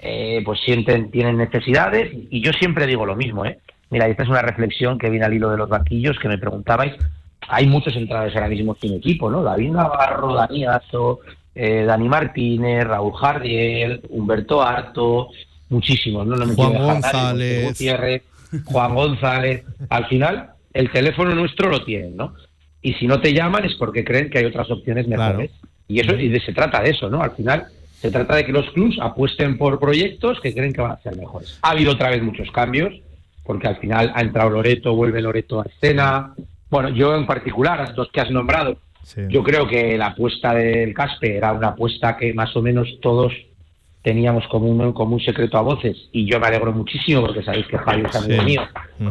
eh, 0.00 0.42
pues 0.44 0.60
sienten, 0.60 1.10
tienen 1.10 1.36
necesidades 1.36 2.12
y 2.30 2.40
yo 2.40 2.52
siempre 2.52 2.86
digo 2.86 3.06
lo 3.06 3.16
mismo, 3.16 3.46
¿eh? 3.46 3.58
Mira, 3.90 4.06
esta 4.06 4.22
es 4.22 4.28
una 4.28 4.42
reflexión 4.42 4.98
que 4.98 5.10
viene 5.10 5.24
al 5.24 5.34
hilo 5.34 5.50
de 5.50 5.56
los 5.56 5.68
banquillos 5.68 6.18
que 6.18 6.28
me 6.28 6.38
preguntabais. 6.38 6.94
Hay 7.48 7.66
muchos 7.66 7.96
entrenadores 7.96 8.36
ahora 8.36 8.48
mismo 8.48 8.76
sin 8.80 8.94
equipo, 8.94 9.30
¿no? 9.30 9.42
David 9.42 9.70
Navarro, 9.70 10.34
Dani 10.34 10.66
Azo, 10.66 11.20
eh, 11.54 11.84
Dani 11.84 12.08
Martínez, 12.08 12.84
Raúl 12.84 13.14
Jardiel, 13.14 14.02
Humberto 14.10 14.62
Harto, 14.62 15.30
muchísimos, 15.70 16.26
¿no? 16.26 16.36
No 16.36 16.46
me 16.46 16.54
Juan 16.54 16.72
nadie, 16.74 16.92
González. 16.92 17.68
Gutiérrez, 17.68 18.22
Juan 18.66 18.94
González. 18.94 19.64
Al 19.88 20.06
final, 20.06 20.50
el 20.74 20.92
teléfono 20.92 21.34
nuestro 21.34 21.70
lo 21.70 21.84
tienen, 21.84 22.16
¿no? 22.16 22.34
Y 22.88 22.94
si 22.94 23.06
no 23.06 23.20
te 23.20 23.32
llaman 23.34 23.64
es 23.64 23.74
porque 23.74 24.04
creen 24.04 24.30
que 24.30 24.38
hay 24.38 24.44
otras 24.46 24.70
opciones 24.70 25.06
mejores. 25.06 25.50
Y 25.88 26.00
eso 26.00 26.14
y 26.16 26.28
de- 26.28 26.40
se 26.40 26.52
trata 26.52 26.82
de 26.82 26.90
eso, 26.90 27.08
¿no? 27.10 27.22
Al 27.22 27.32
final 27.32 27.66
se 28.00 28.10
trata 28.10 28.36
de 28.36 28.44
que 28.46 28.52
los 28.52 28.70
clubs 28.70 28.98
apuesten 29.00 29.58
por 29.58 29.78
proyectos 29.78 30.40
que 30.40 30.54
creen 30.54 30.72
que 30.72 30.80
van 30.80 30.92
a 30.92 31.00
ser 31.02 31.16
mejores. 31.16 31.58
Ha 31.62 31.70
habido 31.70 31.92
otra 31.92 32.10
vez 32.10 32.22
muchos 32.22 32.50
cambios, 32.50 32.94
porque 33.44 33.66
al 33.66 33.76
final 33.76 34.12
ha 34.14 34.20
entrado 34.22 34.50
Loreto, 34.50 34.94
vuelve 34.94 35.20
Loreto 35.20 35.60
a 35.60 35.64
escena. 35.64 36.34
Bueno, 36.70 36.88
yo 36.90 37.14
en 37.16 37.26
particular, 37.26 37.92
los 37.96 38.10
que 38.10 38.20
has 38.20 38.30
nombrado, 38.30 38.78
yo 39.30 39.42
creo 39.42 39.66
que 39.66 39.96
la 39.96 40.08
apuesta 40.08 40.54
del 40.54 40.92
Caspe 40.94 41.36
era 41.36 41.52
una 41.52 41.68
apuesta 41.68 42.16
que 42.16 42.32
más 42.34 42.54
o 42.56 42.62
menos 42.62 42.86
todos 43.00 43.32
teníamos 44.02 44.46
como 44.48 44.66
un, 44.68 44.92
como 44.92 45.14
un 45.16 45.20
secreto 45.20 45.58
a 45.58 45.62
voces 45.62 46.08
y 46.12 46.24
yo 46.30 46.38
me 46.40 46.46
alegro 46.46 46.72
muchísimo 46.72 47.22
porque 47.22 47.42
sabéis 47.42 47.66
que 47.66 47.76
Javi 47.78 48.02
es 48.06 48.14
amigo 48.16 48.40
Sí. 48.42 48.46
mío 48.46 48.62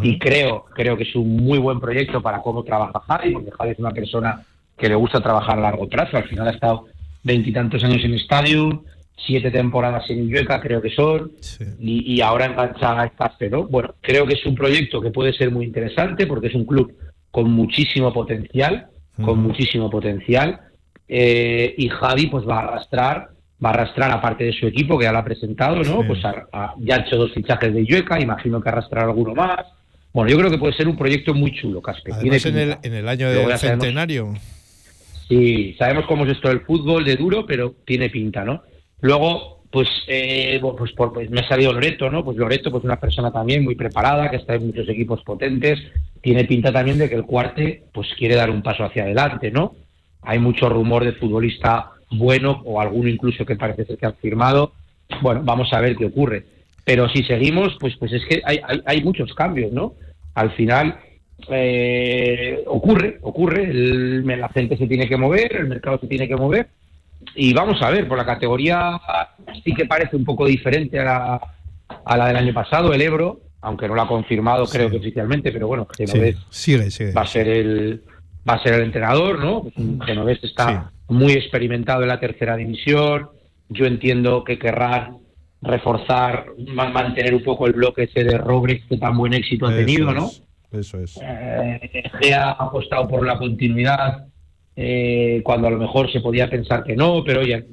y 0.01 0.17
creo 0.17 0.65
creo 0.73 0.95
que 0.97 1.03
es 1.03 1.15
un 1.15 1.37
muy 1.37 1.59
buen 1.59 1.79
proyecto 1.79 2.21
para 2.21 2.41
cómo 2.41 2.63
trabaja 2.63 2.99
Javi 3.01 3.31
porque 3.31 3.51
Javi 3.51 3.71
es 3.71 3.79
una 3.79 3.91
persona 3.91 4.41
que 4.77 4.87
le 4.89 4.95
gusta 4.95 5.21
trabajar 5.21 5.57
a 5.59 5.61
largo 5.61 5.87
plazo 5.89 6.17
al 6.17 6.23
final 6.23 6.47
ha 6.47 6.51
estado 6.51 6.85
veintitantos 7.23 7.83
años 7.83 8.03
en 8.05 8.13
estadio 8.13 8.83
siete 9.17 9.51
temporadas 9.51 10.09
en 10.09 10.23
Illueca 10.23 10.61
creo 10.61 10.81
que 10.81 10.91
son 10.91 11.31
y, 11.79 12.13
y 12.15 12.21
ahora 12.21 12.45
engancha 12.45 13.01
a 13.01 13.09
Caspe 13.09 13.49
¿no? 13.49 13.63
bueno 13.67 13.93
creo 14.01 14.25
que 14.25 14.35
es 14.35 14.45
un 14.45 14.55
proyecto 14.55 15.01
que 15.01 15.11
puede 15.11 15.33
ser 15.33 15.51
muy 15.51 15.65
interesante 15.65 16.25
porque 16.27 16.47
es 16.47 16.55
un 16.55 16.65
club 16.65 16.93
con 17.31 17.51
muchísimo 17.51 18.13
potencial 18.13 18.87
con 19.23 19.39
muchísimo 19.41 19.89
potencial 19.89 20.59
eh, 21.09 21.73
y 21.77 21.89
Javi 21.89 22.27
pues 22.27 22.47
va 22.47 22.59
a 22.59 22.63
arrastrar 22.63 23.29
va 23.63 23.69
a 23.69 23.73
arrastrar 23.73 24.11
a 24.11 24.21
parte 24.21 24.43
de 24.43 24.53
su 24.53 24.67
equipo 24.67 24.97
que 24.97 25.05
ya 25.05 25.11
lo 25.11 25.17
ha 25.19 25.23
presentado 25.25 25.81
no 25.83 26.05
pues 26.05 26.23
a- 26.25 26.47
a- 26.51 26.73
ya 26.79 26.95
ha 26.95 26.99
hecho 26.99 27.15
dos 27.17 27.33
fichajes 27.33 27.73
de 27.73 27.81
Illueca 27.81 28.19
imagino 28.19 28.61
que 28.61 28.69
arrastrará 28.69 29.07
alguno 29.07 29.33
más 29.33 29.65
bueno 30.13 30.29
yo 30.29 30.37
creo 30.37 30.51
que 30.51 30.57
puede 30.59 30.73
ser 30.73 30.87
un 30.87 30.97
proyecto 30.97 31.33
muy 31.33 31.51
chulo 31.53 31.81
Caspe 31.81 32.11
Además, 32.13 32.45
en 32.45 32.57
el, 32.57 32.77
en 32.83 32.93
el 32.93 33.07
año 33.09 33.29
del 33.29 33.39
sabemos- 33.57 33.59
centenario. 33.61 34.33
Sí, 35.27 35.75
sabemos 35.77 36.05
cómo 36.05 36.25
es 36.25 36.31
esto 36.31 36.47
del 36.47 36.61
fútbol, 36.61 37.03
de 37.03 37.15
duro, 37.17 37.45
pero 37.45 37.75
tiene 37.85 38.09
pinta, 38.09 38.45
¿no? 38.45 38.61
Luego, 39.01 39.63
pues, 39.69 39.87
eh, 40.07 40.57
pues, 40.61 40.93
por- 40.93 41.11
pues 41.11 41.29
me 41.29 41.41
ha 41.41 41.47
salido 41.49 41.73
Loreto, 41.73 42.09
¿no? 42.09 42.23
Pues 42.23 42.37
Loreto, 42.37 42.71
pues 42.71 42.85
una 42.85 42.97
persona 42.97 43.29
también 43.31 43.63
muy 43.63 43.75
preparada, 43.75 44.29
que 44.31 44.37
está 44.37 44.55
en 44.55 44.67
muchos 44.67 44.87
equipos 44.87 45.21
potentes. 45.23 45.79
Tiene 46.21 46.45
pinta 46.45 46.71
también 46.71 46.97
de 46.97 47.09
que 47.09 47.15
el 47.15 47.25
cuarte, 47.25 47.83
pues 47.93 48.07
quiere 48.17 48.35
dar 48.35 48.49
un 48.49 48.61
paso 48.63 48.85
hacia 48.85 49.03
adelante, 49.03 49.51
¿no? 49.51 49.75
Hay 50.21 50.39
mucho 50.39 50.69
rumor 50.69 51.03
de 51.03 51.11
futbolista 51.11 51.91
bueno, 52.11 52.61
o 52.65 52.79
alguno 52.81 53.09
incluso 53.09 53.45
que 53.45 53.55
parece 53.55 53.85
ser 53.85 53.97
que 53.97 54.05
han 54.05 54.15
firmado. 54.15 54.73
Bueno, 55.21 55.41
vamos 55.43 55.71
a 55.73 55.79
ver 55.81 55.95
qué 55.95 56.05
ocurre. 56.05 56.45
Pero 56.83 57.09
si 57.09 57.23
seguimos, 57.23 57.75
pues, 57.79 57.95
pues 57.97 58.13
es 58.13 58.23
que 58.25 58.41
hay, 58.45 58.59
hay, 58.65 58.81
hay 58.85 59.03
muchos 59.03 59.33
cambios, 59.33 59.71
¿no? 59.73 59.93
Al 60.35 60.51
final, 60.51 60.99
eh, 61.49 62.63
ocurre, 62.67 63.17
ocurre, 63.21 63.63
el- 63.63 64.25
la 64.25 64.49
gente 64.49 64.77
se 64.77 64.87
tiene 64.87 65.07
que 65.07 65.17
mover, 65.17 65.55
el 65.55 65.67
mercado 65.67 65.99
se 65.99 66.07
tiene 66.07 66.27
que 66.27 66.35
mover 66.35 66.67
y 67.35 67.53
vamos 67.53 67.81
a 67.81 67.89
ver, 67.89 68.07
por 68.07 68.17
la 68.17 68.25
categoría 68.25 68.99
sí 69.63 69.73
que 69.73 69.85
parece 69.85 70.15
un 70.15 70.25
poco 70.25 70.45
diferente 70.45 70.99
a 70.99 71.03
la, 71.03 71.41
a 72.05 72.17
la 72.17 72.27
del 72.27 72.37
año 72.37 72.53
pasado, 72.53 72.93
el 72.93 73.01
Ebro, 73.01 73.39
aunque 73.61 73.87
no 73.87 73.95
lo 73.95 74.01
ha 74.03 74.07
confirmado 74.07 74.65
creo 74.65 74.89
que 74.89 74.97
oficialmente, 74.97 75.51
pero 75.51 75.67
bueno, 75.67 75.87
Genovés 75.97 76.35
Sí, 76.49 76.71
sigue, 76.77 76.91
sigue. 76.91 77.11
va 77.13 77.21
a 77.21 77.27
ser 77.27 77.47
el 77.49 78.01
va 78.49 78.53
a 78.53 78.63
ser 78.63 78.75
el 78.75 78.83
entrenador, 78.83 79.39
¿no? 79.39 79.67
Un 79.75 79.99
Genovés 80.01 80.39
está 80.43 80.91
muy 81.09 81.33
experimentado 81.33 82.01
en 82.03 82.09
la 82.09 82.19
tercera 82.19 82.55
división. 82.55 83.29
Yo 83.69 83.85
entiendo 83.85 84.43
que 84.43 84.57
querrán 84.57 85.17
reforzar, 85.61 86.45
ma- 86.73 86.89
mantener 86.89 87.33
un 87.33 87.43
poco 87.43 87.67
el 87.67 87.73
bloque 87.73 88.03
ese 88.03 88.23
de 88.23 88.37
Robrex 88.37 88.85
que 88.87 88.97
tan 88.97 89.17
buen 89.17 89.33
éxito 89.33 89.65
ha 89.67 89.75
Eso 89.75 89.85
tenido, 89.85 90.13
¿no? 90.13 90.27
es, 90.27 90.43
Eso 90.71 90.99
es. 90.99 91.19
Eh, 91.21 92.33
ha 92.33 92.51
apostado 92.51 93.07
por 93.07 93.25
la 93.25 93.37
continuidad 93.37 94.25
eh, 94.75 95.41
cuando 95.43 95.67
a 95.67 95.71
lo 95.71 95.77
mejor 95.77 96.11
se 96.11 96.21
podía 96.21 96.49
pensar 96.49 96.83
que 96.83 96.95
no, 96.95 97.23
pero 97.25 97.41
m- 97.41 97.63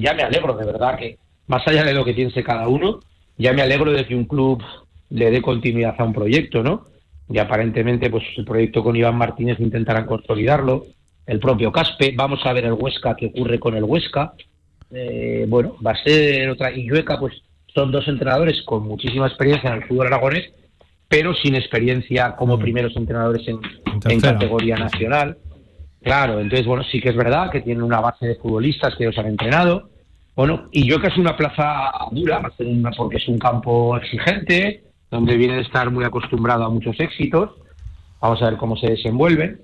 ya 0.00 0.12
me 0.14 0.22
alegro 0.22 0.54
de 0.54 0.66
verdad 0.66 0.98
que 0.98 1.16
más 1.46 1.66
allá 1.66 1.84
de 1.84 1.94
lo 1.94 2.04
que 2.04 2.12
piense 2.14 2.42
cada 2.44 2.68
uno, 2.68 3.00
ya 3.38 3.52
me 3.52 3.62
alegro 3.62 3.90
de 3.92 4.04
que 4.06 4.14
un 4.14 4.26
club 4.26 4.62
le 5.10 5.30
dé 5.30 5.40
continuidad 5.42 5.94
a 5.98 6.04
un 6.04 6.12
proyecto, 6.12 6.62
¿no? 6.62 6.84
Y 7.30 7.38
aparentemente, 7.38 8.10
pues 8.10 8.24
el 8.36 8.44
proyecto 8.44 8.82
con 8.84 8.94
Iván 8.96 9.16
Martínez 9.16 9.58
intentarán 9.60 10.04
consolidarlo. 10.06 10.84
El 11.26 11.38
propio 11.38 11.70
Caspe, 11.70 12.12
vamos 12.16 12.40
a 12.44 12.52
ver 12.52 12.64
el 12.64 12.72
Huesca, 12.72 13.14
qué 13.16 13.26
ocurre 13.26 13.58
con 13.58 13.76
el 13.76 13.84
Huesca. 13.84 14.34
Eh, 14.90 15.46
bueno, 15.48 15.76
va 15.84 15.92
a 15.92 16.02
ser 16.02 16.50
otra. 16.50 16.72
Y 16.72 16.88
Llueca, 16.88 17.18
pues 17.18 17.34
son 17.74 17.90
dos 17.90 18.06
entrenadores 18.08 18.62
con 18.62 18.86
muchísima 18.86 19.26
experiencia 19.26 19.70
en 19.70 19.82
el 19.82 19.88
fútbol 19.88 20.08
aragonés, 20.08 20.52
pero 21.08 21.34
sin 21.34 21.54
experiencia 21.54 22.36
como 22.36 22.58
primeros 22.58 22.96
entrenadores 22.96 23.46
en, 23.48 24.20
categoría 24.20 24.76
nacional. 24.76 25.38
Claro, 26.02 26.40
entonces, 26.40 26.66
bueno, 26.66 26.82
sí 26.84 27.00
que 27.00 27.10
es 27.10 27.16
verdad 27.16 27.50
que 27.50 27.60
tienen 27.60 27.84
una 27.84 28.00
base 28.00 28.26
de 28.26 28.34
futbolistas 28.34 28.94
que 28.96 29.04
ellos 29.04 29.18
han 29.18 29.26
entrenado. 29.26 29.88
Bueno, 30.34 30.68
y 30.72 30.92
es 30.92 31.16
una 31.16 31.36
plaza 31.36 31.92
dura, 32.10 32.40
va 32.40 32.48
a 32.48 32.56
ser 32.56 32.66
una- 32.66 32.90
porque 32.90 33.18
es 33.18 33.28
un 33.28 33.38
campo 33.38 33.96
exigente, 33.96 34.82
donde 35.10 35.36
viene 35.36 35.56
de 35.56 35.62
estar 35.62 35.90
muy 35.90 36.04
acostumbrado 36.04 36.64
a 36.64 36.70
muchos 36.70 36.98
éxitos. 36.98 37.50
Vamos 38.20 38.42
a 38.42 38.50
ver 38.50 38.56
cómo 38.58 38.76
se 38.76 38.88
desenvuelve. 38.90 39.58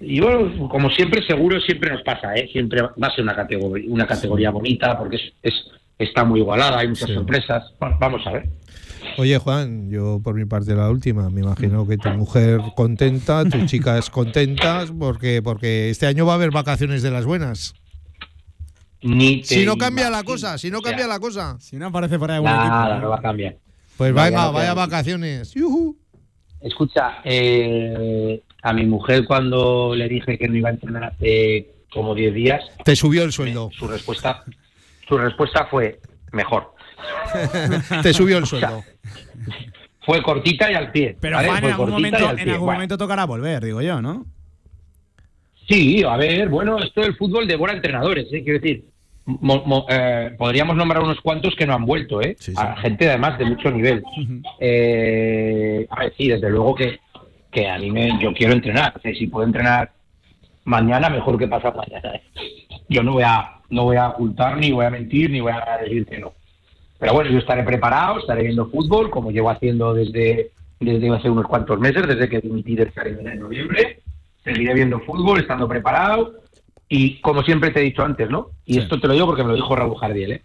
Y 0.00 0.20
bueno, 0.20 0.68
como 0.68 0.90
siempre, 0.90 1.22
seguro 1.26 1.60
siempre 1.60 1.90
nos 1.90 2.02
pasa, 2.02 2.34
¿eh? 2.36 2.48
Siempre 2.52 2.82
va 2.82 3.06
a 3.08 3.14
ser 3.14 3.24
una 3.24 3.34
categoría, 3.34 3.90
una 3.90 4.06
categoría 4.06 4.50
bonita 4.50 4.96
porque 4.98 5.16
es, 5.16 5.22
es- 5.42 5.64
está 5.98 6.24
muy 6.24 6.40
igualada, 6.40 6.78
hay 6.78 6.88
muchas 6.88 7.10
sorpresas. 7.10 7.72
Bueno, 7.80 7.96
vamos 8.00 8.26
a 8.26 8.32
ver. 8.32 8.48
Oye, 9.16 9.36
Juan, 9.38 9.90
yo 9.90 10.20
por 10.22 10.34
mi 10.36 10.44
parte 10.44 10.74
la 10.74 10.88
última. 10.90 11.28
Me 11.30 11.40
imagino 11.40 11.86
que 11.88 11.98
tu 11.98 12.08
mujer 12.10 12.60
contenta, 12.76 13.44
tus 13.44 13.66
chicas 13.66 14.08
contentas, 14.10 14.92
porque, 14.96 15.42
porque 15.42 15.90
este 15.90 16.06
año 16.06 16.24
va 16.26 16.32
a 16.32 16.36
haber 16.36 16.50
vacaciones 16.52 17.02
de 17.02 17.10
las 17.10 17.24
buenas. 17.24 17.74
Ni 19.02 19.40
te 19.42 19.46
Si 19.54 19.66
no 19.66 19.76
cambia 19.76 20.10
la 20.10 20.22
cosa, 20.24 20.58
si 20.58 20.70
no 20.70 20.78
O 20.78 20.82
sea, 20.82 20.90
cambia 20.90 21.06
la 21.06 21.18
cosa. 21.20 21.56
Si 21.60 21.76
no 21.76 21.86
aparece 21.86 22.18
por 22.18 22.30
ahí 22.30 22.42
Nada, 22.42 22.98
no 23.00 23.08
va 23.10 23.16
a 23.16 23.22
cambiar. 23.22 23.56
Pues 23.96 24.12
Vaya, 24.12 24.30
venga, 24.30 24.44
no 24.46 24.52
vaya 24.52 24.74
vacaciones. 24.74 25.52
Yujú. 25.54 25.96
Escucha, 26.60 27.18
eh, 27.24 28.42
a 28.62 28.72
mi 28.72 28.84
mujer 28.86 29.24
cuando 29.26 29.94
le 29.94 30.08
dije 30.08 30.36
que 30.38 30.48
no 30.48 30.56
iba 30.56 30.68
a 30.68 30.72
entrenar 30.72 31.04
hace 31.04 31.68
como 31.92 32.14
10 32.14 32.34
días, 32.34 32.64
Te 32.84 32.96
subió 32.96 33.22
el 33.24 33.32
sueldo. 33.32 33.70
su 33.72 33.86
respuesta, 33.86 34.42
su 35.08 35.16
respuesta 35.18 35.66
fue 35.66 36.00
mejor. 36.32 36.74
Te 38.02 38.12
subió 38.12 38.38
el 38.38 38.46
sueldo. 38.46 38.82
Fue 40.04 40.22
cortita 40.22 40.70
y 40.70 40.74
al 40.74 40.90
pie. 40.90 41.16
Pero 41.20 41.36
¿vale? 41.36 41.48
Juan, 41.48 41.64
en 41.64 41.70
algún 41.70 41.90
momento, 41.90 42.28
al 42.28 42.38
en 42.38 42.44
pie. 42.44 42.52
algún 42.52 42.66
Bueno, 42.66 42.76
momento 42.78 42.98
tocará 42.98 43.24
volver, 43.24 43.64
digo 43.64 43.80
yo, 43.82 44.00
¿no? 44.02 44.26
Sí, 45.68 46.02
a 46.02 46.16
ver, 46.16 46.48
bueno, 46.48 46.78
esto 46.78 47.02
del 47.02 47.14
fútbol 47.16 47.46
devora 47.46 47.74
entrenadores, 47.74 48.26
¿eh? 48.32 48.42
quiero 48.42 48.58
decir. 48.58 48.84
Mo- 49.40 49.62
mo- 49.64 49.86
eh, 49.88 50.34
podríamos 50.38 50.76
nombrar 50.76 51.02
unos 51.02 51.20
cuantos 51.20 51.54
que 51.54 51.66
no 51.66 51.74
han 51.74 51.84
vuelto, 51.84 52.20
¿eh? 52.22 52.36
A 52.56 52.76
gente 52.76 53.08
además 53.08 53.38
de 53.38 53.44
mucho 53.44 53.70
nivel. 53.70 54.02
Eh, 54.60 55.86
a 55.90 56.00
ver, 56.00 56.12
sí, 56.16 56.28
desde 56.28 56.50
luego 56.50 56.74
que, 56.74 56.98
que 57.50 57.68
a 57.68 57.78
mí 57.78 57.90
me, 57.90 58.18
yo 58.20 58.32
quiero 58.32 58.52
entrenar. 58.52 58.94
O 58.96 59.00
sea, 59.00 59.12
si 59.14 59.26
puedo 59.26 59.46
entrenar 59.46 59.90
mañana, 60.64 61.08
mejor 61.08 61.38
que 61.38 61.46
pasado 61.48 61.76
mañana. 61.78 62.14
¿eh? 62.16 62.22
Yo 62.88 63.02
no 63.02 63.12
voy 63.12 63.22
a 63.24 63.52
no 63.70 63.84
voy 63.84 63.96
a 63.96 64.08
ocultar, 64.08 64.56
ni 64.56 64.72
voy 64.72 64.86
a 64.86 64.90
mentir, 64.90 65.30
ni 65.30 65.40
voy 65.40 65.52
a 65.52 65.78
decir 65.82 66.06
que 66.06 66.18
no. 66.18 66.32
Pero 66.98 67.12
bueno, 67.12 67.30
yo 67.30 67.38
estaré 67.38 67.62
preparado, 67.62 68.18
estaré 68.18 68.42
viendo 68.42 68.66
fútbol, 68.70 69.10
como 69.10 69.30
llevo 69.30 69.50
haciendo 69.50 69.92
desde, 69.92 70.50
desde 70.80 71.14
hace 71.14 71.28
unos 71.28 71.46
cuantos 71.46 71.78
meses, 71.78 72.06
desde 72.08 72.28
que 72.30 72.40
dimití 72.40 72.74
del 72.76 72.92
Caribbean 72.92 73.34
en 73.34 73.40
noviembre. 73.40 74.00
Seguiré 74.42 74.72
viendo 74.74 74.98
fútbol, 75.00 75.40
estando 75.40 75.68
preparado. 75.68 76.32
Y 76.88 77.20
como 77.20 77.42
siempre 77.42 77.70
te 77.70 77.80
he 77.80 77.84
dicho 77.84 78.02
antes, 78.02 78.30
¿no? 78.30 78.50
Y 78.64 78.78
esto 78.78 78.98
te 78.98 79.06
lo 79.06 79.12
digo 79.12 79.26
porque 79.26 79.42
me 79.42 79.50
lo 79.50 79.56
dijo 79.56 79.76
Raúl 79.76 79.98
Jardiel, 79.98 80.32
¿eh? 80.32 80.42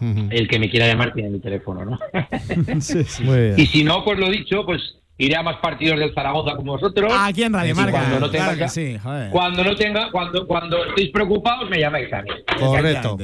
El 0.00 0.48
que 0.48 0.58
me 0.58 0.68
quiera 0.68 0.88
llamar 0.88 1.12
tiene 1.12 1.30
mi 1.30 1.38
teléfono, 1.38 1.84
¿no? 1.84 1.98
Muy 3.24 3.40
bien. 3.40 3.54
Y 3.56 3.66
si 3.66 3.84
no, 3.84 4.04
pues 4.04 4.18
lo 4.18 4.28
dicho, 4.30 4.64
pues 4.64 4.96
iré 5.18 5.36
a 5.36 5.42
más 5.42 5.56
partidos 5.58 5.98
del 5.98 6.12
Zaragoza 6.14 6.56
como 6.56 6.72
vosotros. 6.72 7.12
Aquí 7.16 7.42
en 7.42 7.52
Radio 7.52 7.74
Marca. 7.74 7.98
Cuando 7.98 8.20
no 8.20 8.30
tenga, 8.30 8.44
claro 8.44 8.58
que 8.58 8.68
sí, 8.68 8.98
joder. 9.02 9.30
cuando 9.30 9.64
no 9.64 9.76
tenga, 9.76 10.10
cuando, 10.10 10.46
cuando 10.46 10.84
estéis 10.86 11.10
preocupados, 11.10 11.68
me 11.70 11.78
llamáis 11.78 12.12
a 12.12 12.22
mí. 12.22 12.30
Correcto. 12.58 13.18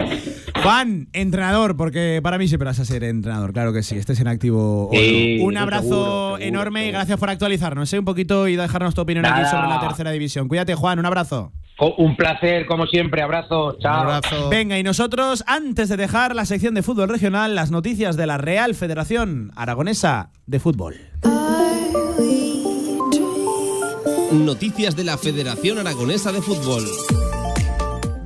Juan, 0.63 1.09
entrenador, 1.13 1.77
porque 1.77 2.21
para 2.23 2.39
mí 2.39 2.47
siempre 2.49 2.67
vas 2.67 2.79
a 2.79 2.85
ser 2.85 3.05
entrenador, 3.05 3.53
claro 3.53 3.73
que 3.73 3.83
sí, 3.83 3.97
estés 3.97 4.21
en 4.21 4.29
activo. 4.29 4.91
Sí, 4.93 5.39
Un 5.41 5.57
abrazo 5.57 5.83
seguro, 5.83 6.05
seguro, 6.05 6.39
enorme 6.39 6.87
y 6.87 6.91
gracias 6.91 7.19
por 7.19 7.31
actualizarnos 7.31 7.93
¿eh? 7.93 7.99
un 7.99 8.05
poquito 8.05 8.49
y 8.49 8.57
dejarnos 8.57 8.95
tu 8.95 9.01
opinión 9.01 9.27
aquí 9.27 9.45
sobre 9.49 9.69
la 9.69 9.81
tercera 9.81 10.11
división. 10.11 10.49
Cuídate, 10.49 10.75
Juan, 10.75 10.99
un 10.99 11.07
abrazo. 11.07 11.53
Un 11.97 12.17
placer, 12.17 12.67
como 12.67 12.87
siempre. 12.87 13.23
Abrazo. 13.23 13.77
Chao. 13.81 14.21
Venga, 14.51 14.79
y 14.79 14.83
nosotros, 14.83 15.45
antes 15.47 15.89
de 15.89 15.97
dejar 15.97 16.35
la 16.35 16.45
sección 16.45 16.75
de 16.75 16.83
fútbol 16.83 17.09
regional, 17.09 17.55
las 17.55 17.71
noticias 17.71 18.17
de 18.17 18.27
la 18.27 18.37
Real 18.37 18.75
Federación 18.75 19.53
Aragonesa 19.55 20.31
de 20.47 20.59
Fútbol. 20.59 20.97
Noticias 24.45 24.97
de 24.97 25.05
la 25.05 25.19
Federación 25.19 25.79
Aragonesa 25.79 26.33
de 26.33 26.43
Fútbol. 26.43 26.85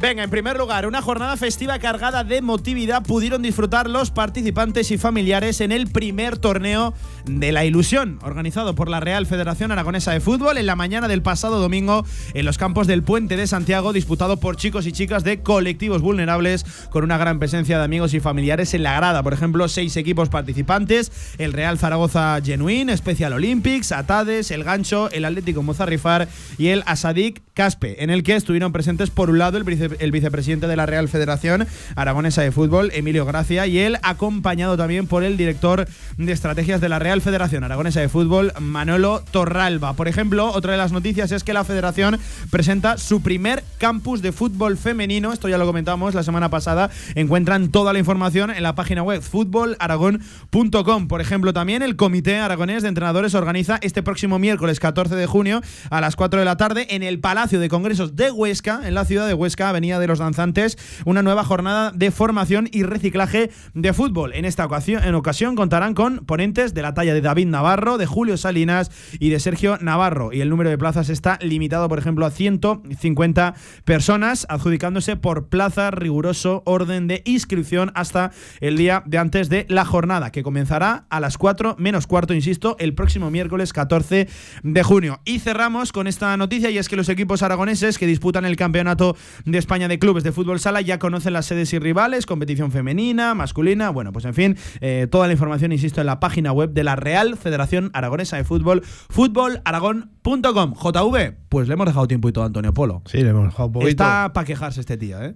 Venga, 0.02 0.24
en 0.24 0.30
primer 0.30 0.58
lugar, 0.58 0.88
una 0.88 1.00
jornada 1.00 1.36
festiva 1.36 1.78
cargada 1.78 2.24
de 2.24 2.38
emotividad 2.38 3.04
pudieron 3.04 3.40
disfrutar 3.40 3.88
los 3.88 4.10
participantes 4.10 4.90
y 4.90 4.98
familiares 4.98 5.60
en 5.60 5.70
el 5.70 5.86
primer 5.86 6.38
torneo 6.38 6.92
de 7.24 7.52
la 7.52 7.64
ilusión, 7.64 8.18
organizado 8.22 8.74
por 8.74 8.88
la 8.88 9.00
Real 9.00 9.26
Federación 9.26 9.72
Aragonesa 9.72 10.12
de 10.12 10.20
Fútbol 10.20 10.58
en 10.58 10.66
la 10.66 10.76
mañana 10.76 11.08
del 11.08 11.22
pasado 11.22 11.60
domingo 11.60 12.04
en 12.34 12.44
los 12.44 12.58
campos 12.58 12.86
del 12.86 13.02
Puente 13.02 13.36
de 13.36 13.46
Santiago, 13.46 13.92
disputado 13.92 14.38
por 14.38 14.56
chicos 14.56 14.86
y 14.86 14.92
chicas 14.92 15.24
de 15.24 15.42
colectivos 15.42 16.02
vulnerables, 16.02 16.64
con 16.90 17.04
una 17.04 17.18
gran 17.18 17.38
presencia 17.38 17.78
de 17.78 17.84
amigos 17.84 18.14
y 18.14 18.20
familiares 18.20 18.74
en 18.74 18.82
la 18.82 18.96
grada. 18.96 19.22
Por 19.22 19.32
ejemplo, 19.32 19.68
seis 19.68 19.96
equipos 19.96 20.28
participantes: 20.28 21.12
el 21.38 21.52
Real 21.52 21.78
Zaragoza 21.78 22.40
Genuine, 22.42 22.96
Special 22.96 23.32
Olympics, 23.32 23.92
Atades, 23.92 24.50
el 24.50 24.64
Gancho, 24.64 25.10
el 25.10 25.24
Atlético 25.24 25.62
Mozarrifar 25.62 26.28
y 26.58 26.68
el 26.68 26.82
Asadik 26.86 27.42
Caspe, 27.54 28.02
en 28.02 28.10
el 28.10 28.22
que 28.22 28.34
estuvieron 28.34 28.72
presentes 28.72 29.10
por 29.10 29.30
un 29.30 29.38
lado 29.38 29.58
el, 29.58 29.96
el 29.98 30.12
vicepresidente 30.12 30.66
de 30.66 30.76
la 30.76 30.86
Real 30.86 31.08
Federación 31.08 31.66
Aragonesa 31.96 32.42
de 32.42 32.52
Fútbol, 32.52 32.90
Emilio 32.94 33.26
Gracia, 33.26 33.66
y 33.66 33.78
él 33.78 33.98
acompañado 34.02 34.76
también 34.76 35.06
por 35.06 35.22
el 35.22 35.36
director 35.36 35.86
de 36.16 36.32
estrategias 36.32 36.80
de 36.80 36.88
la 36.88 36.98
Real 36.98 37.11
Federación 37.20 37.64
Aragonesa 37.64 38.00
de 38.00 38.08
Fútbol, 38.08 38.52
Manolo 38.60 39.22
Torralba. 39.30 39.92
Por 39.92 40.08
ejemplo, 40.08 40.50
otra 40.50 40.72
de 40.72 40.78
las 40.78 40.92
noticias 40.92 41.32
es 41.32 41.44
que 41.44 41.52
la 41.52 41.64
federación 41.64 42.18
presenta 42.50 42.96
su 42.96 43.22
primer 43.22 43.64
campus 43.78 44.22
de 44.22 44.32
fútbol 44.32 44.76
femenino, 44.78 45.32
esto 45.32 45.48
ya 45.48 45.58
lo 45.58 45.66
comentamos 45.66 46.14
la 46.14 46.22
semana 46.22 46.48
pasada, 46.48 46.90
encuentran 47.14 47.70
toda 47.70 47.92
la 47.92 47.98
información 47.98 48.50
en 48.50 48.62
la 48.62 48.74
página 48.74 49.02
web 49.02 49.20
fútbolaragón.com. 49.20 51.08
Por 51.08 51.20
ejemplo, 51.20 51.52
también 51.52 51.82
el 51.82 51.96
Comité 51.96 52.38
Aragonés 52.38 52.82
de 52.82 52.88
Entrenadores 52.88 53.34
organiza 53.34 53.78
este 53.82 54.02
próximo 54.02 54.38
miércoles 54.38 54.80
14 54.80 55.14
de 55.14 55.26
junio 55.26 55.60
a 55.90 56.00
las 56.00 56.16
4 56.16 56.38
de 56.38 56.46
la 56.46 56.56
tarde 56.56 56.86
en 56.90 57.02
el 57.02 57.18
Palacio 57.18 57.60
de 57.60 57.68
Congresos 57.68 58.16
de 58.16 58.30
Huesca, 58.30 58.80
en 58.84 58.94
la 58.94 59.04
ciudad 59.04 59.26
de 59.26 59.34
Huesca, 59.34 59.68
Avenida 59.68 59.98
de 59.98 60.06
los 60.06 60.20
Danzantes, 60.20 60.78
una 61.04 61.22
nueva 61.22 61.44
jornada 61.44 61.90
de 61.92 62.10
formación 62.10 62.68
y 62.70 62.84
reciclaje 62.84 63.50
de 63.74 63.92
fútbol. 63.92 64.32
En 64.34 64.44
esta 64.44 64.64
ocasión, 64.64 65.02
en 65.04 65.14
ocasión 65.14 65.56
contarán 65.56 65.94
con 65.94 66.18
ponentes 66.24 66.74
de 66.74 66.82
la 66.82 66.94
talla 66.94 67.01
de 67.10 67.20
David 67.20 67.48
Navarro, 67.48 67.98
de 67.98 68.06
Julio 68.06 68.36
Salinas 68.36 68.90
y 69.18 69.30
de 69.30 69.40
Sergio 69.40 69.78
Navarro. 69.80 70.32
Y 70.32 70.40
el 70.40 70.48
número 70.48 70.70
de 70.70 70.78
plazas 70.78 71.08
está 71.08 71.38
limitado, 71.42 71.88
por 71.88 71.98
ejemplo, 71.98 72.24
a 72.24 72.30
150 72.30 73.54
personas, 73.84 74.46
adjudicándose 74.48 75.16
por 75.16 75.48
plaza 75.48 75.90
riguroso 75.90 76.62
orden 76.64 77.08
de 77.08 77.22
inscripción 77.24 77.90
hasta 77.94 78.30
el 78.60 78.76
día 78.76 79.02
de 79.06 79.18
antes 79.18 79.48
de 79.48 79.66
la 79.68 79.84
jornada, 79.84 80.30
que 80.30 80.42
comenzará 80.42 81.06
a 81.10 81.18
las 81.20 81.36
4 81.38 81.76
menos 81.78 82.06
cuarto, 82.06 82.34
insisto, 82.34 82.76
el 82.78 82.94
próximo 82.94 83.30
miércoles 83.30 83.72
14 83.72 84.28
de 84.62 84.82
junio. 84.82 85.20
Y 85.24 85.40
cerramos 85.40 85.92
con 85.92 86.06
esta 86.06 86.36
noticia 86.36 86.70
y 86.70 86.78
es 86.78 86.88
que 86.88 86.96
los 86.96 87.08
equipos 87.08 87.42
aragoneses 87.42 87.98
que 87.98 88.06
disputan 88.06 88.44
el 88.44 88.56
campeonato 88.56 89.16
de 89.44 89.58
España 89.58 89.88
de 89.88 89.98
clubes 89.98 90.24
de 90.24 90.32
fútbol 90.32 90.60
sala 90.60 90.80
ya 90.80 90.98
conocen 90.98 91.32
las 91.32 91.46
sedes 91.46 91.72
y 91.72 91.78
rivales, 91.78 92.26
competición 92.26 92.70
femenina, 92.70 93.34
masculina, 93.34 93.90
bueno, 93.90 94.12
pues 94.12 94.24
en 94.24 94.34
fin, 94.34 94.56
eh, 94.80 95.06
toda 95.10 95.26
la 95.26 95.32
información, 95.32 95.72
insisto, 95.72 96.00
en 96.00 96.06
la 96.06 96.20
página 96.20 96.52
web 96.52 96.70
de 96.72 96.84
la 96.84 96.91
Real 96.96 97.36
Federación 97.36 97.90
Aragonesa 97.94 98.36
de 98.36 98.44
Fútbol, 98.44 98.82
fútbolaragón.com. 98.82 100.74
JV, 100.74 101.34
pues 101.48 101.68
le 101.68 101.74
hemos 101.74 101.86
dejado 101.86 102.06
tiempo 102.08 102.28
y 102.28 102.32
todo 102.32 102.44
a 102.44 102.46
Antonio 102.46 102.72
Polo. 102.74 103.02
Sí, 103.06 103.18
le 103.22 103.30
hemos 103.30 103.44
dejado 103.46 103.66
un 103.66 103.72
poquito. 103.72 103.90
Está 103.90 104.32
para 104.32 104.46
quejarse 104.46 104.80
este 104.80 104.96
tío, 104.96 105.22
¿eh? 105.22 105.34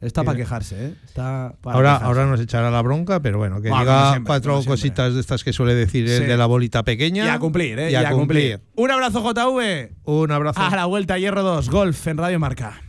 Está 0.00 0.24
para 0.24 0.36
quejarse, 0.36 0.86
¿eh? 0.88 0.94
Está 1.06 1.54
pa' 1.62 1.72
Ahora, 1.72 1.88
quejarse. 1.94 2.04
ahora 2.06 2.26
nos 2.26 2.40
echará 2.40 2.70
la 2.70 2.82
bronca, 2.82 3.20
pero 3.20 3.38
bueno, 3.38 3.62
que 3.62 3.70
Bueno, 3.70 3.84
diga 3.84 4.10
siempre, 4.10 4.28
cuatro 4.28 4.62
cositas 4.64 5.14
de 5.14 5.20
estas 5.20 5.42
que 5.42 5.52
suele 5.54 5.74
decir 5.74 6.06
el 6.08 6.18
Sí. 6.18 6.24
de 6.24 6.36
la 6.36 6.46
bolita 6.46 6.82
pequeña. 6.84 7.24
Y 7.24 7.28
a 7.28 7.38
cumplir, 7.38 7.78
¿eh? 7.78 7.90
Y 7.90 7.94
a, 7.94 8.10
cumplir. 8.10 8.60
Un 8.74 8.90
abrazo, 8.90 9.22
JV. 9.22 9.94
Un 10.04 10.30
abrazo. 10.30 10.60
A 10.60 10.76
la 10.76 10.84
vuelta, 10.84 11.18
Hierro 11.18 11.42
2, 11.42 11.70
Golf 11.70 12.06
en 12.08 12.18
Radio 12.18 12.38
Marca. 12.38 12.82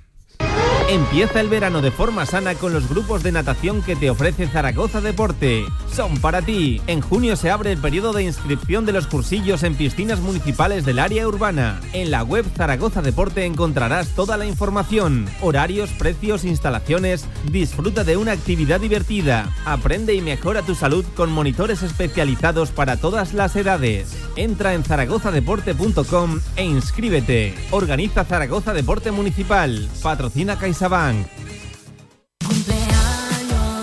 Empieza 0.89 1.41
el 1.41 1.49
verano 1.49 1.81
de 1.81 1.91
forma 1.91 2.25
sana 2.25 2.55
con 2.55 2.71
los 2.71 2.87
grupos 2.87 3.21
de 3.21 3.33
natación 3.33 3.81
que 3.81 3.97
te 3.97 4.09
ofrece 4.09 4.47
Zaragoza 4.47 5.01
Deporte. 5.01 5.65
Son 5.93 6.15
para 6.19 6.41
ti. 6.41 6.81
En 6.87 7.01
junio 7.01 7.35
se 7.35 7.51
abre 7.51 7.73
el 7.73 7.77
periodo 7.77 8.13
de 8.13 8.23
inscripción 8.23 8.85
de 8.85 8.93
los 8.93 9.05
cursillos 9.05 9.63
en 9.63 9.75
piscinas 9.75 10.21
municipales 10.21 10.85
del 10.85 10.99
área 10.99 11.27
urbana. 11.27 11.81
En 11.91 12.09
la 12.09 12.23
web 12.23 12.45
Zaragoza 12.55 13.01
Deporte 13.01 13.43
encontrarás 13.43 14.15
toda 14.15 14.37
la 14.37 14.45
información, 14.45 15.27
horarios, 15.41 15.89
precios, 15.89 16.45
instalaciones. 16.45 17.25
Disfruta 17.51 18.05
de 18.05 18.15
una 18.15 18.31
actividad 18.31 18.79
divertida. 18.79 19.51
Aprende 19.65 20.13
y 20.13 20.21
mejora 20.21 20.61
tu 20.61 20.73
salud 20.73 21.03
con 21.17 21.33
monitores 21.33 21.83
especializados 21.83 22.71
para 22.71 22.95
todas 22.95 23.33
las 23.33 23.57
edades. 23.57 24.15
Entra 24.37 24.73
en 24.73 24.85
zaragozadeporte.com 24.85 26.39
e 26.55 26.63
inscríbete. 26.63 27.55
Organiza 27.71 28.23
Zaragoza 28.23 28.71
Deporte 28.71 29.11
Municipal. 29.11 29.89
Patrocina 30.01 30.57
CaixaBank. 30.77 31.25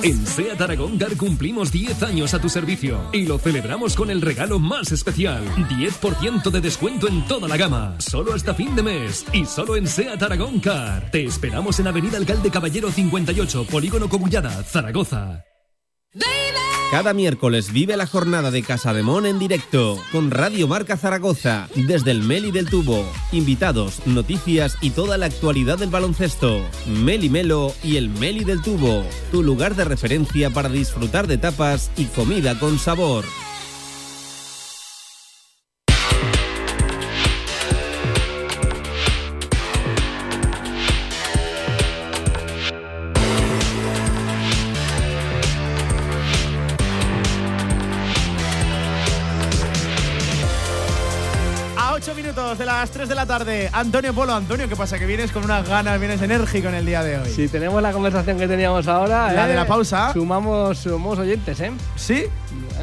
En 0.02 0.26
SEAT 0.26 0.60
Aragón 0.60 0.98
Car 0.98 1.16
cumplimos 1.16 1.72
10 1.72 2.02
años 2.02 2.34
a 2.34 2.38
tu 2.38 2.50
servicio 2.50 3.00
y 3.12 3.26
lo 3.26 3.38
celebramos 3.38 3.96
con 3.96 4.10
el 4.10 4.20
regalo 4.20 4.58
más 4.58 4.92
especial. 4.92 5.42
10% 5.56 6.50
de 6.50 6.60
descuento 6.60 7.08
en 7.08 7.26
toda 7.26 7.48
la 7.48 7.56
gama, 7.56 7.96
solo 8.00 8.34
hasta 8.34 8.54
fin 8.54 8.76
de 8.76 8.82
mes 8.82 9.24
y 9.32 9.46
solo 9.46 9.76
en 9.76 9.86
SEAT 9.88 10.22
Aragón 10.22 10.60
Car. 10.60 11.10
Te 11.10 11.24
esperamos 11.24 11.80
en 11.80 11.86
Avenida 11.86 12.18
Alcalde 12.18 12.50
Caballero 12.50 12.90
58, 12.90 13.64
Polígono 13.64 14.08
Cobullada, 14.08 14.62
Zaragoza. 14.62 15.42
Cada 16.90 17.12
miércoles 17.12 17.72
vive 17.72 17.96
la 17.96 18.06
jornada 18.06 18.50
de 18.50 18.62
Casademón 18.62 19.26
en 19.26 19.38
directo 19.38 19.98
con 20.12 20.30
Radio 20.30 20.68
Marca 20.68 20.96
Zaragoza 20.96 21.68
desde 21.74 22.12
el 22.12 22.22
Meli 22.22 22.52
del 22.52 22.68
Tubo. 22.68 23.04
Invitados, 23.32 24.06
noticias 24.06 24.76
y 24.80 24.90
toda 24.90 25.18
la 25.18 25.26
actualidad 25.26 25.78
del 25.78 25.90
baloncesto. 25.90 26.60
Meli 26.86 27.28
Melo 27.30 27.74
y 27.82 27.96
el 27.96 28.10
Meli 28.10 28.44
del 28.44 28.62
Tubo, 28.62 29.04
tu 29.32 29.42
lugar 29.42 29.74
de 29.74 29.84
referencia 29.84 30.50
para 30.50 30.68
disfrutar 30.68 31.26
de 31.26 31.38
tapas 31.38 31.90
y 31.96 32.04
comida 32.04 32.58
con 32.58 32.78
sabor. 32.78 33.24
Las 52.84 52.90
3 52.90 53.08
de 53.08 53.14
la 53.14 53.24
tarde, 53.24 53.70
Antonio 53.72 54.12
Polo. 54.12 54.34
Antonio, 54.34 54.68
¿qué 54.68 54.76
pasa? 54.76 54.98
Que 54.98 55.06
vienes 55.06 55.32
con 55.32 55.42
unas 55.42 55.66
ganas, 55.66 55.98
vienes 55.98 56.20
enérgico 56.20 56.68
en 56.68 56.74
el 56.74 56.84
día 56.84 57.02
de 57.02 57.16
hoy. 57.18 57.30
Si 57.30 57.48
tenemos 57.48 57.80
la 57.80 57.92
conversación 57.92 58.38
que 58.38 58.46
teníamos 58.46 58.86
ahora. 58.88 59.32
La 59.32 59.46
¿eh? 59.46 59.48
de 59.48 59.54
la 59.54 59.66
pausa. 59.66 60.12
Sumamos, 60.12 60.76
sumamos 60.76 61.18
oyentes, 61.18 61.58
¿eh? 61.60 61.72
¿Sí? 61.96 62.24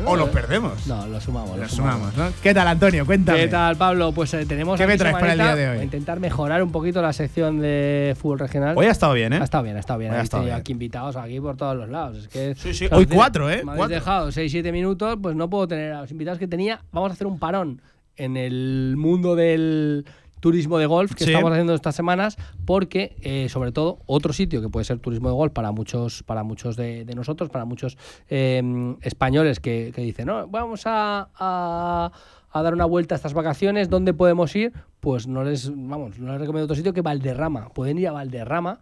¿O 0.03 0.15
los 0.15 0.29
perdemos? 0.29 0.87
No, 0.87 1.05
los 1.05 1.23
sumamos. 1.23 1.55
Los 1.55 1.69
sumamos, 1.71 2.17
¿no? 2.17 2.31
¿Qué 2.41 2.51
tal, 2.51 2.67
Antonio? 2.67 3.05
Cuéntame. 3.05 3.41
¿Qué 3.41 3.47
tal, 3.49 3.75
Pablo? 3.75 4.11
Pues 4.11 4.33
eh, 4.33 4.43
tenemos. 4.47 4.79
¿Qué 4.79 4.87
me 4.87 4.97
traes 4.97 5.13
para 5.13 5.33
el 5.33 5.37
día 5.37 5.55
de 5.55 5.69
hoy? 5.69 5.77
A 5.77 5.83
intentar 5.83 6.19
mejorar 6.19 6.63
un 6.63 6.71
poquito 6.71 6.99
la 7.03 7.13
sección 7.13 7.59
de 7.59 8.15
fútbol 8.19 8.39
regional. 8.39 8.75
Hoy 8.75 8.87
ha 8.87 8.91
estado 8.91 9.13
bien, 9.13 9.33
¿eh? 9.33 9.37
Ha 9.39 9.43
estado 9.43 9.63
bien, 9.63 9.75
ha 9.77 9.81
estado 9.81 9.99
bien. 9.99 10.13
Hoy 10.13 10.17
ha 10.17 10.21
estado 10.23 10.41
tenido 10.41 10.55
bien. 10.55 10.61
aquí 10.61 10.71
invitados 10.71 11.15
aquí 11.15 11.39
por 11.39 11.57
todos 11.57 11.75
los 11.77 11.89
lados. 11.89 12.17
Es 12.17 12.27
que, 12.27 12.55
Sí, 12.55 12.73
sí. 12.73 12.87
Hoy 12.91 13.05
cuatro, 13.05 13.51
¿eh? 13.51 13.57
Me 13.63 13.73
habéis 13.73 13.77
Cuatro. 13.77 13.95
dejado 13.95 14.29
6-7 14.29 14.71
minutos, 14.71 15.19
pues 15.21 15.35
no 15.35 15.47
puedo 15.47 15.67
tener 15.67 15.93
a 15.93 16.01
los 16.01 16.09
invitados 16.09 16.39
que 16.39 16.47
tenía. 16.47 16.81
Vamos 16.91 17.11
a 17.11 17.13
hacer 17.13 17.27
un 17.27 17.37
parón 17.37 17.79
en 18.17 18.37
el 18.37 18.95
mundo 18.97 19.35
del 19.35 20.05
turismo 20.39 20.79
de 20.79 20.87
golf 20.87 21.13
que 21.13 21.23
Sí. 21.25 21.29
estamos 21.31 21.51
haciendo 21.51 21.75
estas 21.75 21.95
semanas 21.95 22.35
porque 22.65 23.15
eh, 23.21 23.47
sobre 23.49 23.71
todo 23.71 23.99
otro 24.07 24.33
sitio 24.33 24.59
que 24.61 24.69
puede 24.69 24.85
ser 24.85 24.97
turismo 24.99 25.29
de 25.29 25.35
golf 25.35 25.53
para 25.53 25.71
muchos 25.71 26.23
para 26.23 26.43
muchos 26.43 26.75
de, 26.75 27.05
de 27.05 27.13
nosotros 27.13 27.49
para 27.49 27.63
muchos 27.65 27.95
eh, 28.27 28.95
españoles 29.01 29.59
que, 29.59 29.91
que 29.93 30.01
dicen 30.01 30.25
no 30.25 30.47
vamos 30.47 30.83
a, 30.85 31.29
a- 31.35 32.11
a 32.53 32.61
dar 32.63 32.73
una 32.73 32.85
vuelta 32.85 33.13
a 33.13 33.17
estas 33.17 33.33
vacaciones 33.35 33.87
¿dónde 33.89 34.13
podemos 34.15 34.55
ir? 34.55 34.73
pues 34.99 35.27
no 35.27 35.43
les 35.43 35.69
vamos 35.69 36.17
no 36.17 36.31
les 36.31 36.41
recomiendo 36.41 36.65
otro 36.65 36.75
sitio 36.75 36.91
que 36.93 37.01
Valderrama 37.01 37.69
pueden 37.69 37.99
ir 37.99 38.07
a 38.07 38.11
Valderrama 38.11 38.79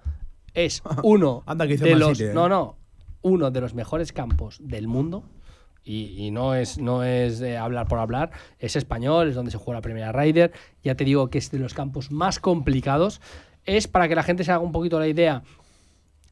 es 0.53 0.81
uno 1.03 1.43
Anda, 1.45 1.67
que 1.67 1.73
hice 1.73 1.83
de 1.85 1.95
los 1.95 2.17
sitio, 2.17 2.31
¿eh? 2.31 2.33
no 2.33 2.47
no 2.47 2.77
uno 3.21 3.51
de 3.51 3.59
los 3.59 3.73
mejores 3.73 4.13
campos 4.13 4.59
del 4.61 4.87
mundo 4.87 5.23
y, 5.83 6.29
no 6.31 6.53
es, 6.53 6.77
no 6.77 7.03
es 7.03 7.41
eh, 7.41 7.57
hablar 7.57 7.87
por 7.87 7.99
hablar, 7.99 8.31
es 8.59 8.75
español, 8.75 9.29
es 9.29 9.35
donde 9.35 9.51
se 9.51 9.57
juega 9.57 9.79
la 9.79 9.81
primera 9.81 10.11
Ryder. 10.11 10.51
Ya 10.83 10.95
te 10.95 11.03
digo 11.03 11.29
que 11.29 11.39
es 11.39 11.49
de 11.49 11.59
los 11.59 11.73
campos 11.73 12.11
más 12.11 12.39
complicados. 12.39 13.21
Es 13.65 13.87
para 13.87 14.07
que 14.07 14.15
la 14.15 14.23
gente 14.23 14.43
se 14.43 14.51
haga 14.51 14.63
un 14.63 14.71
poquito 14.71 14.99
la 14.99 15.07
idea, 15.07 15.43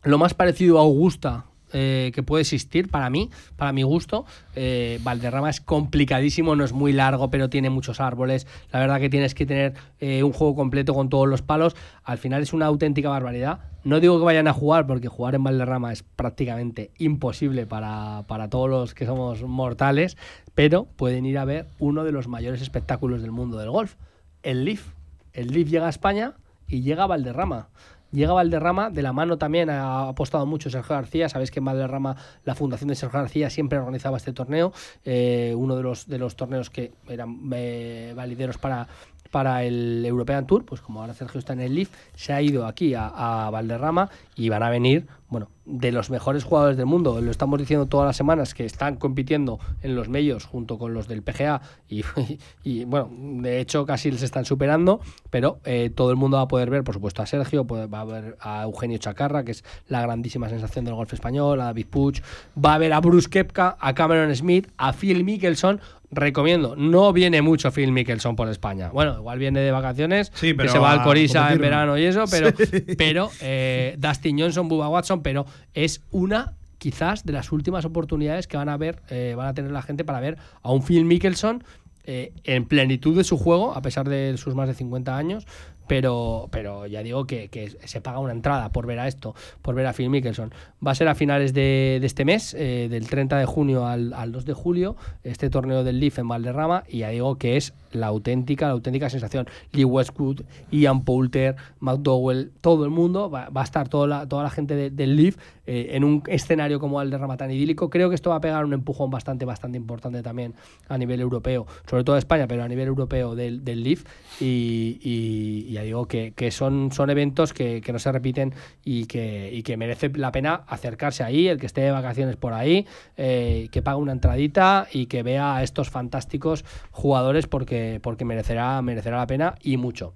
lo 0.04 0.18
más 0.18 0.34
parecido 0.34 0.78
a 0.78 0.82
Augusta 0.82 1.46
eh, 1.74 2.12
que 2.16 2.24
puede 2.24 2.42
existir 2.42 2.90
para 2.90 3.10
mí, 3.10 3.30
para 3.56 3.74
mi 3.74 3.84
gusto. 3.84 4.26
Eh, 4.56 5.00
Valderrama 5.04 5.50
es 5.50 5.60
complicadísimo, 5.60 6.56
no 6.56 6.64
es 6.64 6.74
muy 6.74 6.94
largo, 6.94 7.30
pero 7.30 7.50
tiene 7.50 7.70
muchos 7.70 8.00
árboles. 8.00 8.48
La 8.72 8.80
verdad 8.80 9.00
que 9.00 9.10
tienes 9.10 9.36
que 9.36 9.46
tener 9.46 9.74
eh, 10.00 10.24
un 10.24 10.32
juego 10.32 10.56
completo 10.56 10.94
con 10.94 11.10
todos 11.10 11.28
los 11.28 11.42
palos. 11.42 11.76
Al 12.04 12.18
final 12.18 12.42
es 12.42 12.54
una 12.54 12.68
auténtica 12.68 13.10
barbaridad. 13.10 13.60
No 13.84 14.00
digo 14.00 14.18
que 14.18 14.26
vayan 14.26 14.48
a 14.48 14.54
jugar, 14.54 14.88
porque 14.88 15.08
jugar 15.08 15.36
en 15.36 15.44
Valderrama 15.44 15.94
es 15.94 16.04
prácticamente 16.04 16.92
imposible 16.98 17.66
para, 17.66 18.24
para 18.28 18.50
todos 18.50 18.70
los 18.70 18.94
que 18.94 19.06
somos 19.06 19.44
mortales, 19.44 20.18
pero 20.56 20.86
pueden 20.96 21.26
ir 21.26 21.38
a 21.38 21.46
ver 21.46 21.68
uno 21.80 22.04
de 22.04 22.12
los 22.12 22.28
mayores 22.28 22.62
espectáculos 22.62 23.22
del 23.22 23.32
mundo 23.32 23.58
del 23.58 23.70
golf, 23.70 23.96
el 24.44 24.66
Leaf. 24.66 24.88
El 25.34 25.54
Leaf 25.54 25.70
llega 25.70 25.86
a 25.86 25.90
España 25.90 26.34
y 26.68 26.82
llega 26.82 27.04
a 27.04 27.08
Valderrama. 27.08 27.70
Llega 28.12 28.34
Valderrama, 28.34 28.90
de 28.90 29.02
la 29.02 29.12
mano 29.12 29.38
también 29.38 29.70
ha 29.70 30.08
apostado 30.08 30.46
mucho 30.46 30.70
Sergio 30.70 30.96
García. 30.96 31.28
Sabéis 31.28 31.52
que 31.52 31.60
en 31.60 31.66
Valderrama 31.66 32.16
la 32.46 32.56
fundación 32.56 32.88
de 32.88 32.96
Sergio 32.96 33.20
García 33.20 33.50
siempre 33.50 33.78
organizaba 33.78 34.18
este 34.18 34.32
torneo, 34.32 34.72
eh, 35.04 35.54
uno 35.58 35.76
de 35.76 35.84
los, 35.84 36.08
de 36.08 36.18
los 36.18 36.36
torneos 36.36 36.70
que 36.70 36.94
eran 37.10 37.50
eh, 37.54 38.14
valideros 38.16 38.58
para, 38.58 38.88
para 39.30 39.64
el 39.64 40.06
European 40.06 40.48
Tour. 40.48 40.66
Pues 40.66 40.82
como 40.82 41.02
ahora 41.02 41.14
Sergio 41.14 41.40
está 41.40 41.54
en 41.54 41.60
el 41.60 41.76
Leaf, 41.76 41.90
se 42.16 42.32
ha 42.32 42.42
ido 42.42 42.66
aquí 42.66 42.94
a, 42.94 43.08
a 43.08 43.50
Valderrama 43.50 44.10
y 44.36 44.48
van 44.50 44.64
a 44.64 44.70
venir, 44.70 45.08
bueno, 45.30 45.50
de 45.66 45.92
los 45.92 46.10
mejores 46.10 46.44
jugadores 46.46 46.78
del 46.78 46.86
mundo. 46.86 47.20
Lo 47.22 47.32
estamos 47.32 47.60
diciendo 47.60 47.86
todas 47.88 48.08
las 48.08 48.16
semanas 48.16 48.54
que 48.54 48.64
están 48.66 48.96
compitiendo 48.96 49.60
en 49.82 49.96
los 49.96 50.08
medios 50.08 50.46
junto 50.46 50.78
con 50.78 50.94
los 50.94 51.08
del 51.10 51.22
PGA 51.22 51.62
y, 51.90 52.04
y, 52.64 52.86
bueno, 52.86 53.10
de 53.12 53.60
hecho 53.60 53.86
casi 53.86 54.10
les 54.12 54.22
están 54.24 54.46
superando, 54.46 55.02
pero 55.30 55.60
eh, 55.66 55.92
todo 55.94 56.12
el 56.12 56.16
mundo 56.16 56.38
va 56.38 56.44
a 56.44 56.48
poder 56.48 56.70
ver, 56.70 56.84
por 56.84 56.96
supuesto, 56.96 57.22
a 57.22 57.26
Sergio, 57.26 57.66
puede- 57.66 57.88
va 57.88 58.02
a 58.02 58.06
ver 58.06 58.38
a 58.40 58.64
Eugenio 58.64 58.98
Chacarra, 58.98 59.44
que 59.44 59.52
es 59.52 59.64
la 59.88 60.02
grandísima 60.02 60.48
sensación 60.50 60.86
del 60.86 60.94
golf 60.96 61.12
español, 61.14 61.60
a 61.62 61.66
David 61.66 61.88
Puig, 61.90 62.22
va 62.64 62.76
a 62.76 62.78
ver 62.78 62.94
a 62.94 63.02
Bruce 63.02 63.30
Kepka, 63.30 63.76
a 63.80 63.94
Cameron 63.94 64.34
Smith, 64.36 64.70
a 64.78 64.94
Phil 64.94 65.24
Mickelson. 65.26 65.82
Recomiendo, 66.10 66.78
no 66.78 67.12
viene 67.12 67.42
mucho 67.42 67.70
Phil 67.70 67.92
Mickelson 67.92 68.38
por 68.38 68.48
España. 68.48 68.90
Bueno, 68.94 69.16
igual 69.20 69.40
viene 69.40 69.60
de 69.60 69.72
vacaciones, 69.74 70.32
Sí, 70.36 70.54
pero 70.54 70.68
que 70.68 70.72
se 70.72 70.80
va 70.80 70.94
al 70.94 71.04
Corisa 71.04 71.52
en 71.52 71.60
verano 71.60 71.98
y 71.98 72.06
eso, 72.06 72.24
pero, 72.32 72.50
Sí. 72.58 72.96
pero 72.98 73.30
eh, 73.42 73.94
Dustin 74.00 74.40
Johnson, 74.40 74.70
Bubba 74.70 74.88
Watson, 74.88 75.17
pero 75.22 75.46
es 75.74 76.02
una 76.12 76.54
quizás 76.78 77.26
de 77.26 77.34
las 77.34 77.52
últimas 77.52 77.86
oportunidades 77.86 78.48
que 78.48 78.58
van 78.58 78.70
a 78.70 78.78
ver, 78.78 79.02
eh, 79.10 79.34
van 79.36 79.48
a 79.48 79.54
tener 79.54 79.72
la 79.72 79.82
gente 79.82 80.04
para 80.04 80.20
ver 80.20 80.38
a 80.62 80.72
un 80.72 80.84
Phil 80.84 81.06
Mickelson 81.06 81.64
eh, 82.04 82.32
en 82.44 82.66
plenitud 82.66 83.18
de 83.18 83.24
su 83.24 83.38
juego, 83.38 83.74
a 83.76 83.82
pesar 83.82 84.08
de 84.08 84.38
sus 84.38 84.56
más 84.56 84.68
de 84.68 84.74
50 84.74 85.18
años. 85.18 85.46
Pero, 85.88 86.48
pero 86.52 86.86
ya 86.88 87.02
digo 87.04 87.26
que, 87.26 87.48
que 87.50 87.70
se 87.86 88.02
paga 88.02 88.20
una 88.20 88.34
entrada 88.34 88.70
por 88.72 88.86
ver 88.86 89.00
a 89.00 89.08
esto, 89.08 89.36
por 89.62 89.74
ver 89.76 89.86
a 89.88 89.94
Phil 89.94 90.10
Mickelson. 90.10 90.54
Va 90.86 90.92
a 90.92 90.96
ser 90.96 91.08
a 91.08 91.16
finales 91.16 91.54
de, 91.54 91.98
de 92.02 92.06
este 92.08 92.26
mes, 92.26 92.54
eh, 92.54 92.88
del 92.90 93.08
30 93.08 93.38
de 93.38 93.46
junio 93.46 93.86
al, 93.88 94.14
al 94.14 94.32
2 94.32 94.46
de 94.46 94.54
julio, 94.54 94.96
este 95.24 95.50
torneo 95.50 95.84
del 95.84 96.00
Leaf 96.00 96.20
en 96.20 96.28
Valderrama, 96.28 96.84
y 96.90 97.00
ya 97.00 97.10
digo 97.10 97.38
que 97.38 97.58
es 97.58 97.74
la 97.94 98.08
auténtica, 98.08 98.68
la 98.68 98.74
auténtica 98.74 99.10
sensación. 99.10 99.48
Lee 99.72 99.86
Westwood, 99.86 100.42
Ian 100.72 101.04
Poulter, 101.06 101.56
McDowell, 101.80 102.52
todo 102.62 102.84
el 102.84 102.92
mundo, 102.92 103.30
va, 103.30 103.50
a 103.54 103.64
estar 103.64 103.88
toda 103.88 104.08
la, 104.08 104.28
toda 104.28 104.44
la 104.44 104.50
gente 104.50 104.76
de- 104.76 104.90
del 104.90 105.16
Leaf 105.16 105.38
eh, 105.66 105.92
en 105.96 106.04
un 106.04 106.22
escenario 106.28 106.80
como 106.80 107.02
el 107.02 107.10
de 107.10 107.18
Ramatán 107.18 107.50
idílico. 107.52 107.90
Creo 107.90 108.10
que 108.10 108.16
esto 108.16 108.30
va 108.30 108.36
a 108.36 108.42
pegar 108.42 108.66
un 108.66 108.74
empujón 108.74 109.10
bastante, 109.10 109.46
bastante 109.46 109.78
importante 109.78 110.22
también 110.22 110.54
a 110.90 110.98
nivel 110.98 111.22
europeo, 111.22 111.66
sobre 111.90 112.04
todo 112.04 112.18
España, 112.18 112.46
pero 112.48 112.62
a 112.64 112.68
nivel 112.68 112.88
europeo 112.88 113.36
del, 113.36 113.64
del 113.64 113.84
Leaf. 113.84 114.04
Y 114.42 115.77
ya 115.78 115.84
digo 115.84 116.08
que, 116.08 116.52
son, 116.52 116.92
eventos 117.10 117.54
que, 117.54 117.84
no 117.92 118.00
se 118.00 118.12
repiten 118.12 118.54
y 118.84 119.06
que, 119.06 119.76
merece 119.78 120.10
la 120.10 120.32
pena 120.32 120.64
acercarse 120.68 121.24
ahí, 121.24 121.48
el 121.48 121.60
que 121.60 121.68
esté 121.68 121.82
de 121.82 121.92
vacaciones 121.92 122.36
por 122.36 122.54
ahí, 122.54 122.86
eh, 123.16 123.70
que 123.72 123.82
pague 123.82 123.98
una 123.98 124.12
entradita 124.12 124.88
y 124.92 125.06
que 125.06 125.24
vea 125.24 125.56
a 125.56 125.64
estos 125.64 125.90
fantásticos 125.90 126.66
jugadores 126.92 127.48
porque, 127.48 128.02
merecerá, 128.26 128.82
merecerá 128.82 129.18
la 129.18 129.28
pena 129.28 129.56
y 129.62 129.78
mucho 129.78 130.14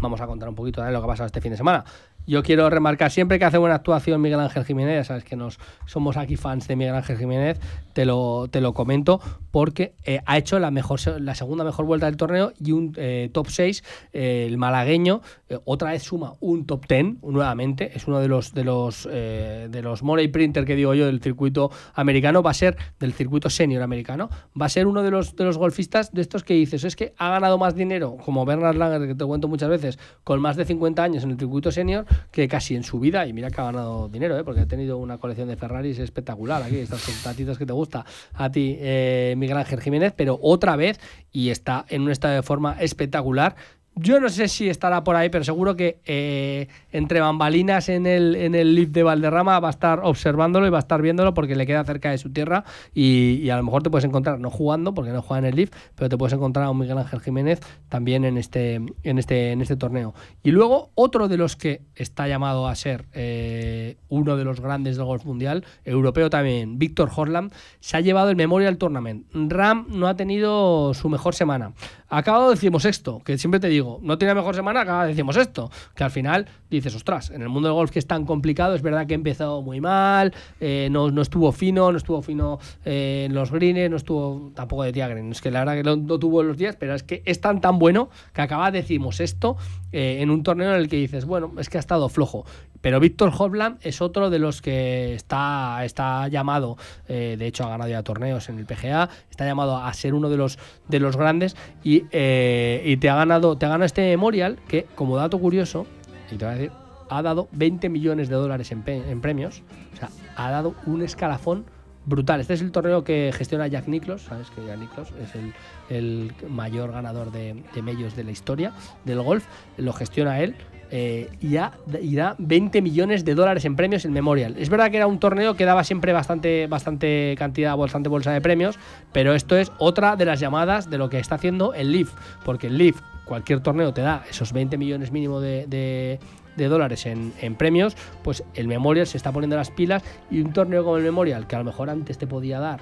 vamos 0.00 0.20
a 0.20 0.26
contar 0.26 0.48
un 0.48 0.54
poquito 0.54 0.82
de 0.82 0.92
lo 0.92 1.00
que 1.00 1.04
ha 1.04 1.08
pasado 1.08 1.26
este 1.26 1.40
fin 1.40 1.50
de 1.50 1.58
semana. 1.58 1.84
Yo 2.30 2.44
quiero 2.44 2.70
remarcar 2.70 3.10
siempre 3.10 3.40
que 3.40 3.44
hace 3.44 3.58
buena 3.58 3.74
actuación 3.74 4.20
Miguel 4.20 4.38
Ángel 4.38 4.64
Jiménez, 4.64 4.94
ya 4.94 5.02
sabes 5.04 5.24
que 5.24 5.34
nos 5.34 5.58
somos 5.84 6.16
aquí 6.16 6.36
fans 6.36 6.68
de 6.68 6.76
Miguel 6.76 6.94
Ángel 6.94 7.18
Jiménez, 7.18 7.58
te 7.92 8.04
lo, 8.04 8.46
te 8.48 8.60
lo 8.60 8.72
comento 8.72 9.20
porque 9.50 9.94
eh, 10.04 10.20
ha 10.26 10.38
hecho 10.38 10.60
la 10.60 10.70
mejor 10.70 11.00
la 11.20 11.34
segunda 11.34 11.64
mejor 11.64 11.86
vuelta 11.86 12.06
del 12.06 12.16
torneo 12.16 12.52
y 12.64 12.70
un 12.70 12.92
eh, 12.96 13.30
top 13.32 13.48
6, 13.48 13.82
eh, 14.12 14.44
el 14.46 14.58
malagueño, 14.58 15.22
otra 15.64 15.90
vez 15.90 16.04
suma 16.04 16.34
un 16.38 16.66
top 16.66 16.86
10 16.86 17.24
nuevamente, 17.24 17.90
es 17.96 18.06
uno 18.06 18.20
de 18.20 18.28
los 18.28 18.54
de 18.54 18.62
los 18.62 19.08
de 19.10 19.80
los 19.82 20.04
Money 20.04 20.28
Printer 20.28 20.64
que 20.64 20.76
digo 20.76 20.94
yo 20.94 21.06
del 21.06 21.20
circuito 21.20 21.72
americano, 21.94 22.44
va 22.44 22.52
a 22.52 22.54
ser 22.54 22.76
del 23.00 23.12
circuito 23.12 23.50
senior 23.50 23.82
americano, 23.82 24.30
va 24.60 24.66
a 24.66 24.68
ser 24.68 24.86
uno 24.86 25.02
de 25.02 25.10
los 25.10 25.34
de 25.34 25.42
los 25.42 25.58
golfistas 25.58 26.12
de 26.12 26.20
estos 26.20 26.44
que 26.44 26.54
dices, 26.54 26.84
es 26.84 26.94
que 26.94 27.12
ha 27.18 27.30
ganado 27.30 27.58
más 27.58 27.74
dinero, 27.74 28.18
como 28.24 28.44
Bernard 28.44 28.76
Langer 28.76 29.08
que 29.08 29.16
te 29.16 29.24
cuento 29.24 29.48
muchas 29.48 29.68
veces, 29.68 29.98
con 30.22 30.40
más 30.40 30.56
de 30.56 30.64
50 30.64 31.02
años 31.02 31.24
en 31.24 31.32
el 31.32 31.36
circuito 31.36 31.72
senior 31.72 32.06
que 32.30 32.48
casi 32.48 32.76
en 32.76 32.82
su 32.82 33.00
vida 33.00 33.26
y 33.26 33.32
mira 33.32 33.50
que 33.50 33.60
ha 33.60 33.64
ganado 33.64 34.08
dinero, 34.08 34.38
¿eh? 34.38 34.44
porque 34.44 34.60
ha 34.60 34.66
tenido 34.66 34.98
una 34.98 35.18
colección 35.18 35.48
de 35.48 35.56
Ferraris 35.56 35.98
espectacular 35.98 36.62
aquí, 36.62 36.78
estas 36.78 37.04
tatitas 37.22 37.58
que 37.58 37.66
te 37.66 37.72
gusta 37.72 38.04
a 38.34 38.50
ti, 38.50 38.76
eh, 38.80 39.34
Miguel 39.36 39.56
Ángel 39.56 39.80
Jiménez, 39.80 40.12
pero 40.16 40.38
otra 40.42 40.76
vez 40.76 41.00
y 41.32 41.50
está 41.50 41.84
en 41.88 42.02
un 42.02 42.10
estado 42.10 42.34
de 42.34 42.42
forma 42.42 42.76
espectacular 42.80 43.56
Yo 43.96 44.18
no 44.20 44.28
sé 44.28 44.48
si 44.48 44.68
estará 44.68 45.04
por 45.04 45.16
ahí, 45.16 45.28
pero 45.28 45.44
seguro 45.44 45.76
que 45.76 46.00
eh, 46.06 46.68
entre 46.92 47.20
bambalinas 47.20 47.88
en 47.88 48.06
el, 48.06 48.34
en 48.36 48.54
el 48.54 48.74
lift 48.74 48.92
de 48.92 49.02
Valderrama 49.02 49.60
va 49.60 49.68
a 49.68 49.72
estar 49.72 50.00
observándolo 50.02 50.66
y 50.66 50.70
va 50.70 50.78
a 50.78 50.80
estar 50.80 51.02
viéndolo 51.02 51.34
porque 51.34 51.54
le 51.54 51.66
queda 51.66 51.84
cerca 51.84 52.10
de 52.10 52.18
su 52.18 52.30
tierra 52.30 52.64
y, 52.94 53.40
y 53.42 53.50
a 53.50 53.56
lo 53.56 53.62
mejor 53.64 53.82
te 53.82 53.90
puedes 53.90 54.04
encontrar, 54.04 54.38
no 54.40 54.50
jugando, 54.50 54.94
porque 54.94 55.10
no 55.10 55.20
juega 55.20 55.40
en 55.40 55.44
el 55.46 55.56
lift, 55.56 55.74
pero 55.96 56.08
te 56.08 56.16
puedes 56.16 56.32
encontrar 56.32 56.66
a 56.66 56.70
un 56.70 56.78
Miguel 56.78 56.98
Ángel 56.98 57.20
Jiménez 57.20 57.60
también 57.88 58.24
en 58.24 58.38
este, 58.38 58.76
en 59.02 59.18
este, 59.18 59.52
en 59.52 59.60
este 59.60 59.76
torneo. 59.76 60.14
Y 60.42 60.52
luego 60.52 60.90
otro 60.94 61.28
de 61.28 61.36
los 61.36 61.56
que 61.56 61.82
está 61.94 62.26
llamado 62.28 62.68
a 62.68 62.74
ser 62.76 63.06
eh, 63.12 63.96
uno 64.08 64.36
de 64.36 64.44
los 64.44 64.60
grandes 64.60 64.96
del 64.96 65.04
golf 65.04 65.24
mundial, 65.24 65.64
europeo 65.84 66.30
también, 66.30 66.78
Víctor 66.78 67.10
Horland, 67.14 67.52
se 67.80 67.96
ha 67.96 68.00
llevado 68.00 68.30
el 68.30 68.36
Memorial 68.36 68.78
Tournament. 68.78 69.26
Ram 69.34 69.86
no 69.90 70.06
ha 70.06 70.16
tenido 70.16 70.94
su 70.94 71.08
mejor 71.08 71.34
semana. 71.34 71.72
Acabado 72.12 72.50
decimos 72.50 72.84
esto, 72.84 73.22
que 73.24 73.38
siempre 73.38 73.60
te 73.60 73.68
digo, 73.68 74.00
no 74.02 74.18
tiene 74.18 74.34
mejor 74.34 74.56
semana, 74.56 74.80
acaba 74.80 75.06
decimos 75.06 75.36
esto, 75.36 75.70
que 75.94 76.02
al 76.02 76.10
final 76.10 76.46
dices, 76.68 76.92
ostras, 76.96 77.30
en 77.30 77.40
el 77.40 77.48
mundo 77.48 77.68
del 77.68 77.74
golf 77.74 77.92
que 77.92 78.00
es 78.00 78.06
tan 78.06 78.26
complicado, 78.26 78.74
es 78.74 78.82
verdad 78.82 79.06
que 79.06 79.14
empezó 79.14 79.62
muy 79.62 79.80
mal, 79.80 80.34
eh, 80.58 80.88
no, 80.90 81.12
no 81.12 81.22
estuvo 81.22 81.52
fino, 81.52 81.92
no 81.92 81.96
estuvo 81.96 82.20
fino 82.20 82.58
eh, 82.84 83.26
en 83.28 83.34
los 83.34 83.52
greens, 83.52 83.88
no 83.88 83.96
estuvo 83.96 84.50
tampoco 84.56 84.82
de 84.82 84.92
tía 84.92 85.06
green, 85.06 85.30
es 85.30 85.40
que 85.40 85.52
la 85.52 85.60
verdad 85.60 85.74
que 85.74 85.84
no, 85.84 85.94
no 85.94 86.18
tuvo 86.18 86.42
los 86.42 86.56
días, 86.56 86.74
pero 86.74 86.96
es 86.96 87.04
que 87.04 87.22
es 87.26 87.40
tan 87.40 87.60
tan 87.60 87.78
bueno 87.78 88.10
que 88.32 88.42
acaba 88.42 88.72
decimos 88.72 89.20
esto 89.20 89.56
eh, 89.92 90.18
en 90.20 90.30
un 90.30 90.42
torneo 90.42 90.74
en 90.74 90.80
el 90.80 90.88
que 90.88 90.96
dices, 90.96 91.24
bueno, 91.24 91.52
es 91.58 91.68
que 91.68 91.78
ha 91.78 91.80
estado 91.80 92.08
flojo. 92.08 92.44
Pero 92.80 93.00
Víctor 93.00 93.32
Hovland 93.36 93.78
es 93.82 94.00
otro 94.00 94.30
de 94.30 94.38
los 94.38 94.62
que 94.62 95.14
está, 95.14 95.84
está 95.84 96.28
llamado, 96.28 96.76
eh, 97.08 97.36
de 97.38 97.46
hecho 97.46 97.64
ha 97.64 97.70
ganado 97.70 97.90
ya 97.90 98.02
torneos 98.02 98.48
en 98.48 98.58
el 98.58 98.66
PGA, 98.66 99.08
está 99.30 99.44
llamado 99.44 99.76
a 99.78 99.92
ser 99.92 100.14
uno 100.14 100.30
de 100.30 100.36
los, 100.36 100.58
de 100.88 101.00
los 101.00 101.16
grandes 101.16 101.56
y, 101.84 102.04
eh, 102.10 102.82
y 102.84 102.96
te 102.96 103.10
ha 103.10 103.16
ganado 103.16 103.56
te 103.56 103.66
ha 103.66 103.68
ganado 103.68 103.86
este 103.86 104.02
Memorial 104.02 104.58
que, 104.68 104.86
como 104.94 105.16
dato 105.16 105.38
curioso, 105.38 105.86
y 106.30 106.36
te 106.36 106.44
voy 106.44 106.54
a 106.54 106.56
decir, 106.56 106.72
ha 107.08 107.22
dado 107.22 107.48
20 107.52 107.88
millones 107.88 108.28
de 108.28 108.36
dólares 108.36 108.72
en, 108.72 108.82
en 108.86 109.20
premios, 109.20 109.62
o 109.92 109.96
sea, 109.96 110.08
ha 110.36 110.50
dado 110.50 110.74
un 110.86 111.02
escalafón 111.02 111.64
brutal. 112.06 112.40
Este 112.40 112.54
es 112.54 112.62
el 112.62 112.72
torneo 112.72 113.04
que 113.04 113.32
gestiona 113.34 113.66
Jack 113.66 113.88
Nicklaus, 113.88 114.22
sabes 114.22 114.50
que 114.50 114.64
Jack 114.64 114.78
Nicklaus 114.78 115.12
es 115.22 115.34
el, 115.34 115.52
el 115.88 116.32
mayor 116.48 116.92
ganador 116.92 117.30
de, 117.30 117.62
de 117.74 117.82
medios 117.82 118.16
de 118.16 118.24
la 118.24 118.30
historia 118.30 118.72
del 119.04 119.20
golf, 119.22 119.46
lo 119.76 119.92
gestiona 119.92 120.40
él. 120.40 120.54
Eh, 120.90 121.28
y, 121.40 121.50
ya- 121.50 121.72
y 122.02 122.14
da 122.16 122.34
20 122.38 122.82
millones 122.82 123.24
de 123.24 123.34
dólares 123.34 123.64
en 123.64 123.76
premios 123.76 124.04
el 124.04 124.10
Memorial. 124.10 124.56
Es 124.58 124.68
verdad 124.70 124.90
que 124.90 124.96
era 124.96 125.06
un 125.06 125.18
torneo 125.18 125.54
que 125.54 125.64
daba 125.64 125.84
siempre 125.84 126.12
bastante, 126.12 126.66
bastante 126.66 127.34
cantidad, 127.38 127.76
bastante 127.76 128.08
bolsa 128.08 128.32
de 128.32 128.40
premios, 128.40 128.78
pero 129.12 129.34
esto 129.34 129.56
es 129.56 129.70
otra 129.78 130.16
de 130.16 130.24
las 130.24 130.40
llamadas 130.40 130.90
de 130.90 130.98
lo 130.98 131.08
que 131.08 131.18
está 131.18 131.36
haciendo 131.36 131.74
el 131.74 131.92
Leaf, 131.92 132.12
porque 132.44 132.66
el 132.66 132.78
Leaf, 132.78 133.00
cualquier 133.24 133.60
torneo 133.60 133.92
te 133.94 134.00
da 134.02 134.24
esos 134.28 134.52
20 134.52 134.76
millones 134.78 135.12
mínimo 135.12 135.40
de, 135.40 135.66
de- 135.66 136.18
de 136.56 136.66
dólares 136.68 137.06
en, 137.06 137.32
en 137.40 137.54
premios, 137.54 137.96
pues 138.24 138.42
el 138.54 138.66
Memorial 138.66 139.06
se 139.06 139.16
está 139.16 139.30
poniendo 139.32 139.56
las 139.56 139.70
pilas 139.70 140.02
y 140.30 140.40
un 140.42 140.52
torneo 140.52 140.82
como 140.84 140.96
el 140.96 141.02
Memorial, 141.04 141.46
que 141.46 141.54
a 141.54 141.60
lo 141.60 141.64
mejor 141.64 141.88
antes 141.88 142.18
te 142.18 142.26
podía 142.26 142.58
dar, 142.58 142.80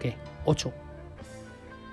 ¿qué? 0.00 0.14
8, 0.46 0.72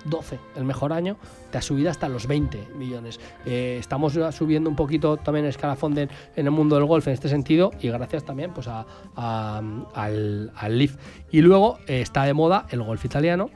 12 0.04 0.38
el 0.56 0.64
mejor 0.64 0.92
año, 0.92 1.16
te 1.50 1.58
ha 1.58 1.62
subido 1.62 1.90
hasta 1.90 2.08
los 2.08 2.26
20 2.26 2.68
millones. 2.76 3.20
Eh, 3.46 3.76
estamos 3.80 4.12
subiendo 4.32 4.68
un 4.70 4.76
poquito 4.76 5.16
también 5.16 5.44
el 5.46 5.50
escalafón 5.50 5.94
de- 5.94 6.08
en 6.36 6.46
el 6.46 6.50
mundo 6.50 6.76
del 6.76 6.84
golf 6.84 7.06
en 7.08 7.14
este 7.14 7.28
sentido 7.28 7.70
y 7.80 7.88
gracias 7.88 8.24
también 8.24 8.52
pues 8.52 8.68
a, 8.68 8.84
al, 9.94 10.50
al 10.54 10.78
Leaf. 10.78 10.96
Y 11.30 11.40
luego 11.40 11.78
eh, 11.86 12.00
está 12.00 12.24
de 12.24 12.34
moda 12.34 12.66
el 12.70 12.82
golf 12.82 13.04
italiano. 13.04 13.50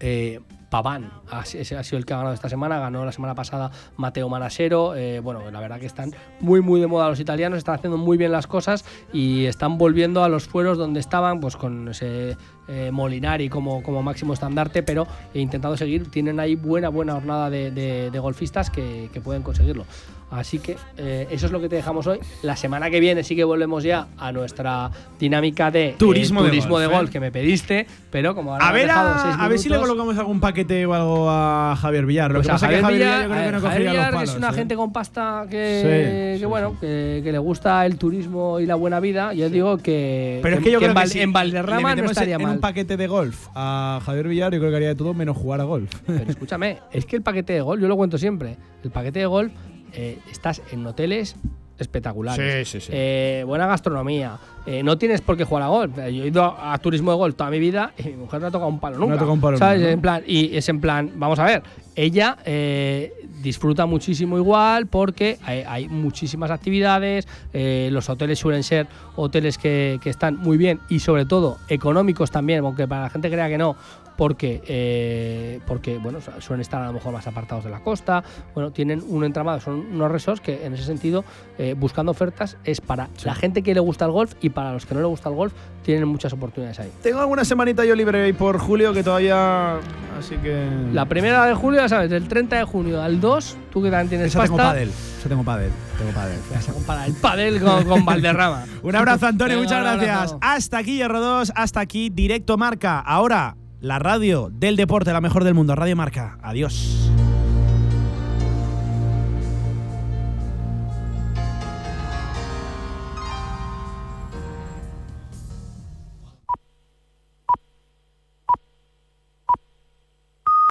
Eh, 0.00 0.40
Paván, 0.70 1.10
ha 1.30 1.44
sido 1.44 1.98
el 1.98 2.04
que 2.06 2.12
ha 2.14 2.18
ganado 2.18 2.34
esta 2.34 2.48
semana, 2.48 2.78
ganó 2.78 3.04
la 3.04 3.12
semana 3.12 3.34
pasada 3.34 3.70
Mateo 3.96 4.28
Manasero, 4.28 4.94
eh, 4.96 5.20
bueno, 5.20 5.50
la 5.50 5.60
verdad 5.60 5.78
que 5.80 5.86
están 5.86 6.12
muy 6.40 6.60
muy 6.60 6.80
de 6.80 6.86
moda 6.86 7.08
los 7.08 7.20
italianos, 7.20 7.58
están 7.58 7.76
haciendo 7.76 7.96
muy 7.98 8.16
bien 8.16 8.32
las 8.32 8.46
cosas 8.46 8.84
y 9.12 9.44
están 9.46 9.78
volviendo 9.78 10.24
a 10.24 10.28
los 10.28 10.46
fueros 10.46 10.78
donde 10.78 11.00
estaban, 11.00 11.40
pues 11.40 11.56
con 11.56 11.88
ese 11.88 12.36
eh, 12.68 12.90
Molinari 12.92 13.48
como, 13.48 13.82
como 13.82 14.02
máximo 14.02 14.32
estandarte, 14.32 14.82
pero 14.82 15.06
intentando 15.34 15.76
seguir, 15.76 16.10
tienen 16.10 16.38
ahí 16.40 16.54
buena 16.54 16.88
buena 16.88 17.14
jornada 17.14 17.50
de, 17.50 17.70
de- 17.70 18.10
de 18.10 18.18
golfistas 18.18 18.70
que, 18.70 19.08
que 19.12 19.20
pueden 19.20 19.42
conseguirlo. 19.42 19.84
Así 20.30 20.60
que 20.60 20.76
eh, 20.96 21.26
eso 21.32 21.46
es 21.46 21.52
lo 21.52 21.60
que 21.60 21.68
te 21.68 21.74
dejamos 21.74 22.06
hoy. 22.06 22.20
La 22.42 22.54
semana 22.54 22.88
que 22.88 23.00
viene 23.00 23.24
sí 23.24 23.34
que 23.34 23.42
volvemos 23.42 23.82
ya 23.82 24.06
a 24.16 24.30
nuestra 24.30 24.88
dinámica 25.18 25.72
de 25.72 25.88
eh, 25.88 25.94
Turismo 25.98 26.44
de 26.44 26.50
turismo 26.50 26.70
golf, 26.74 26.80
de 26.82 26.86
¿eh? 26.86 26.96
golf 26.96 27.10
que 27.10 27.18
me 27.18 27.32
pediste, 27.32 27.86
pero 28.12 28.32
como 28.36 28.52
ahora 28.52 28.68
A 28.68 28.72
ver, 28.72 28.86
dejado 28.86 29.10
a, 29.10 29.18
seis 29.22 29.34
a 29.36 29.48
ver 29.48 29.58
si 29.58 29.68
le 29.68 29.74
minutos- 29.74 29.88
colocamos 29.96 30.18
algún 30.18 30.38
paquete 30.38 30.86
o 30.86 30.94
algo 30.94 31.19
a 31.28 31.76
Javier 31.76 32.06
Villar. 32.06 32.30
Lo 32.30 32.38
Pues 32.38 32.46
que 32.46 32.52
pasa 32.52 32.66
es 32.70 32.76
que 32.76 32.82
Javier 32.82 33.00
Javier 33.02 33.28
Villar 33.28 33.28
yo 33.28 33.28
creo 33.28 33.44
que 33.44 33.52
no 33.52 33.68
Javier 33.68 33.84
los 33.84 33.92
Villar 33.92 34.12
palos. 34.14 34.30
es 34.30 34.36
una 34.36 34.48
¿eh? 34.48 34.52
gente 34.52 34.76
con 34.76 34.92
pasta 34.92 35.46
que, 35.50 35.80
Sí, 35.82 35.88
que 35.88 36.36
sí, 36.38 36.44
bueno, 36.46 36.76
que, 36.80 37.20
que 37.24 37.32
le 37.32 37.38
gusta 37.38 37.84
el 37.86 37.96
turismo 37.96 38.60
y 38.60 38.66
la 38.66 38.76
buena 38.76 39.00
vida. 39.00 39.34
Yo 39.34 39.50
digo 39.50 39.78
que, 39.78 40.38
Pero 40.42 40.56
es 40.56 40.62
que 40.62 40.70
yo 40.70 40.80
en, 40.80 40.92
creo 40.92 41.06
si 41.06 41.20
en 41.20 41.30
le 41.30 41.32
Valderrama 41.34 41.94
no 41.96 42.04
estaría 42.10 42.36
en 42.36 42.42
mal. 42.42 42.54
un 42.54 42.60
paquete 42.60 42.96
de 42.96 43.06
golf 43.06 43.48
a 43.54 44.00
Javier 44.04 44.28
Villar, 44.28 44.52
yo 44.52 44.58
creo 44.60 44.70
que 44.70 44.76
haría 44.76 44.88
de 44.88 44.94
todo 44.94 45.12
menos 45.14 45.36
jugar 45.36 45.60
a 45.60 45.64
golf. 45.64 45.90
Pero 46.06 46.30
escúchame, 46.30 46.78
es 46.92 47.04
que 47.06 47.16
el 47.16 47.22
paquete 47.22 47.52
de 47.54 47.60
golf, 47.60 47.80
yo 47.82 47.88
lo 47.88 47.96
cuento 47.96 48.16
siempre, 48.18 48.56
el 48.84 48.90
paquete 48.90 49.18
de 49.18 49.26
golf, 49.26 49.52
eh, 49.92 50.18
estás 50.30 50.62
en 50.70 50.86
hoteles 50.86 51.34
espectaculares. 51.80 52.68
Sí, 52.68 52.80
sí, 52.80 52.86
sí. 52.86 52.92
Eh, 52.94 53.42
buena 53.46 53.66
gastronomía. 53.66 54.38
eh, 54.66 54.82
no 54.82 54.98
tienes 54.98 55.20
por 55.20 55.36
qué 55.36 55.44
jugar 55.44 55.64
a 55.64 55.68
golf. 55.68 55.96
Eh, 55.98 56.14
Yo 56.14 56.24
he 56.24 56.28
ido 56.28 56.44
a, 56.44 56.74
a 56.74 56.78
turismo 56.78 57.10
de 57.10 57.16
golf 57.16 57.34
toda 57.34 57.50
mi 57.50 57.58
vida 57.58 57.92
y 57.98 58.04
mi 58.10 58.16
mujer 58.16 58.40
no 58.40 58.48
ha 58.48 58.50
tocado 58.50 58.68
un 58.68 58.78
palo 58.80 58.98
nunca. 58.98 59.14
ha 59.14 59.18
tocado 59.18 59.32
un 59.32 59.40
palo 59.40 59.58
¿sabes? 59.58 59.78
nunca, 59.80 59.88
¿no? 59.88 59.94
En 59.94 60.00
plan, 60.00 60.22
y 60.26 60.56
es 60.56 60.68
en 60.68 60.80
plan, 60.80 61.10
vamos 61.16 61.38
a 61.38 61.44
ver, 61.44 61.62
ella 61.96 62.36
eh, 62.44 63.12
disfruta 63.42 63.86
muchísimo 63.86 64.36
igual 64.36 64.86
porque 64.86 65.38
hay, 65.44 65.64
hay 65.66 65.88
muchísimas 65.88 66.50
actividades, 66.50 67.26
los 67.52 68.08
hoteles 68.10 68.38
suelen 68.38 68.62
ser 68.62 68.86
hoteles 69.16 69.56
que, 69.58 69.98
que 70.02 70.10
están 70.10 70.36
muy 70.36 70.56
bien 70.58 70.80
y 70.88 71.00
sobre 71.00 71.24
todo 71.24 71.58
económicos 71.68 72.30
también, 72.30 72.64
aunque 72.64 72.86
para 72.86 73.02
la 73.04 73.10
gente 73.10 73.30
crea 73.30 73.48
que 73.48 73.58
no, 73.58 73.76
porque, 74.20 74.60
eh, 74.66 75.60
porque 75.66 75.96
bueno, 75.96 76.20
su- 76.20 76.30
suelen 76.42 76.60
estar 76.60 76.82
a 76.82 76.88
lo 76.88 76.92
mejor 76.92 77.10
más 77.10 77.26
apartados 77.26 77.64
de 77.64 77.70
la 77.70 77.80
costa, 77.80 78.22
bueno, 78.54 78.70
tienen 78.70 79.02
un 79.08 79.24
entramado, 79.24 79.60
son 79.60 79.86
unos 79.94 80.12
resorts 80.12 80.42
que 80.42 80.66
en 80.66 80.74
ese 80.74 80.84
sentido, 80.84 81.24
eh, 81.56 81.74
buscando 81.74 82.12
ofertas, 82.12 82.58
es 82.64 82.82
para 82.82 83.08
la 83.24 83.34
gente 83.34 83.62
que 83.62 83.72
le 83.72 83.80
gusta 83.80 84.04
el 84.04 84.10
golf 84.10 84.34
y 84.42 84.50
para 84.50 84.74
los 84.74 84.84
que 84.84 84.94
no 84.94 85.00
le 85.00 85.06
gusta 85.06 85.30
el 85.30 85.36
golf, 85.36 85.54
tienen 85.82 86.06
muchas 86.06 86.34
oportunidades 86.34 86.78
ahí. 86.80 86.92
Tengo 87.02 87.18
alguna 87.20 87.46
semanita 87.46 87.82
yo 87.86 87.94
libre 87.94 88.22
ahí 88.24 88.34
por 88.34 88.58
julio 88.58 88.92
que 88.92 89.02
todavía. 89.02 89.76
Así 90.18 90.36
que. 90.36 90.68
La 90.92 91.06
primera 91.06 91.46
de 91.46 91.54
julio, 91.54 91.80
ya 91.80 91.88
sabes, 91.88 92.10
del 92.10 92.28
30 92.28 92.56
de 92.58 92.64
junio 92.64 93.00
al 93.00 93.22
2, 93.22 93.56
tú 93.72 93.82
que 93.82 93.88
también 93.90 94.10
tienes 94.10 94.26
Esa 94.26 94.42
tengo 94.42 94.58
pasta, 94.58 94.72
pádel. 94.72 94.90
Esa 94.90 95.28
tengo 95.30 95.44
pádel. 95.44 95.70
Tengo 95.96 96.10
pádel. 96.12 96.38
vas 96.54 96.68
a 96.68 96.72
comparar 96.74 97.06
el 97.08 97.14
pádel 97.14 97.60
con, 97.62 97.84
con 97.86 98.04
Valderrama. 98.04 98.66
Un 98.82 98.94
abrazo, 98.96 99.28
Antonio. 99.28 99.56
Muchas 99.62 99.80
gracias. 99.82 100.36
Hasta 100.42 100.76
aquí, 100.76 100.96
Hierro 100.96 101.20
2. 101.20 101.52
Hasta 101.56 101.80
aquí, 101.80 102.10
Directo 102.10 102.58
Marca. 102.58 103.00
Ahora, 103.00 103.56
la 103.80 103.98
radio 103.98 104.50
del 104.52 104.76
deporte, 104.76 105.12
la 105.12 105.20
mejor 105.20 105.44
del 105.44 105.54
mundo. 105.54 105.74
Radio 105.74 105.96
Marca. 105.96 106.38
Adiós. 106.42 107.10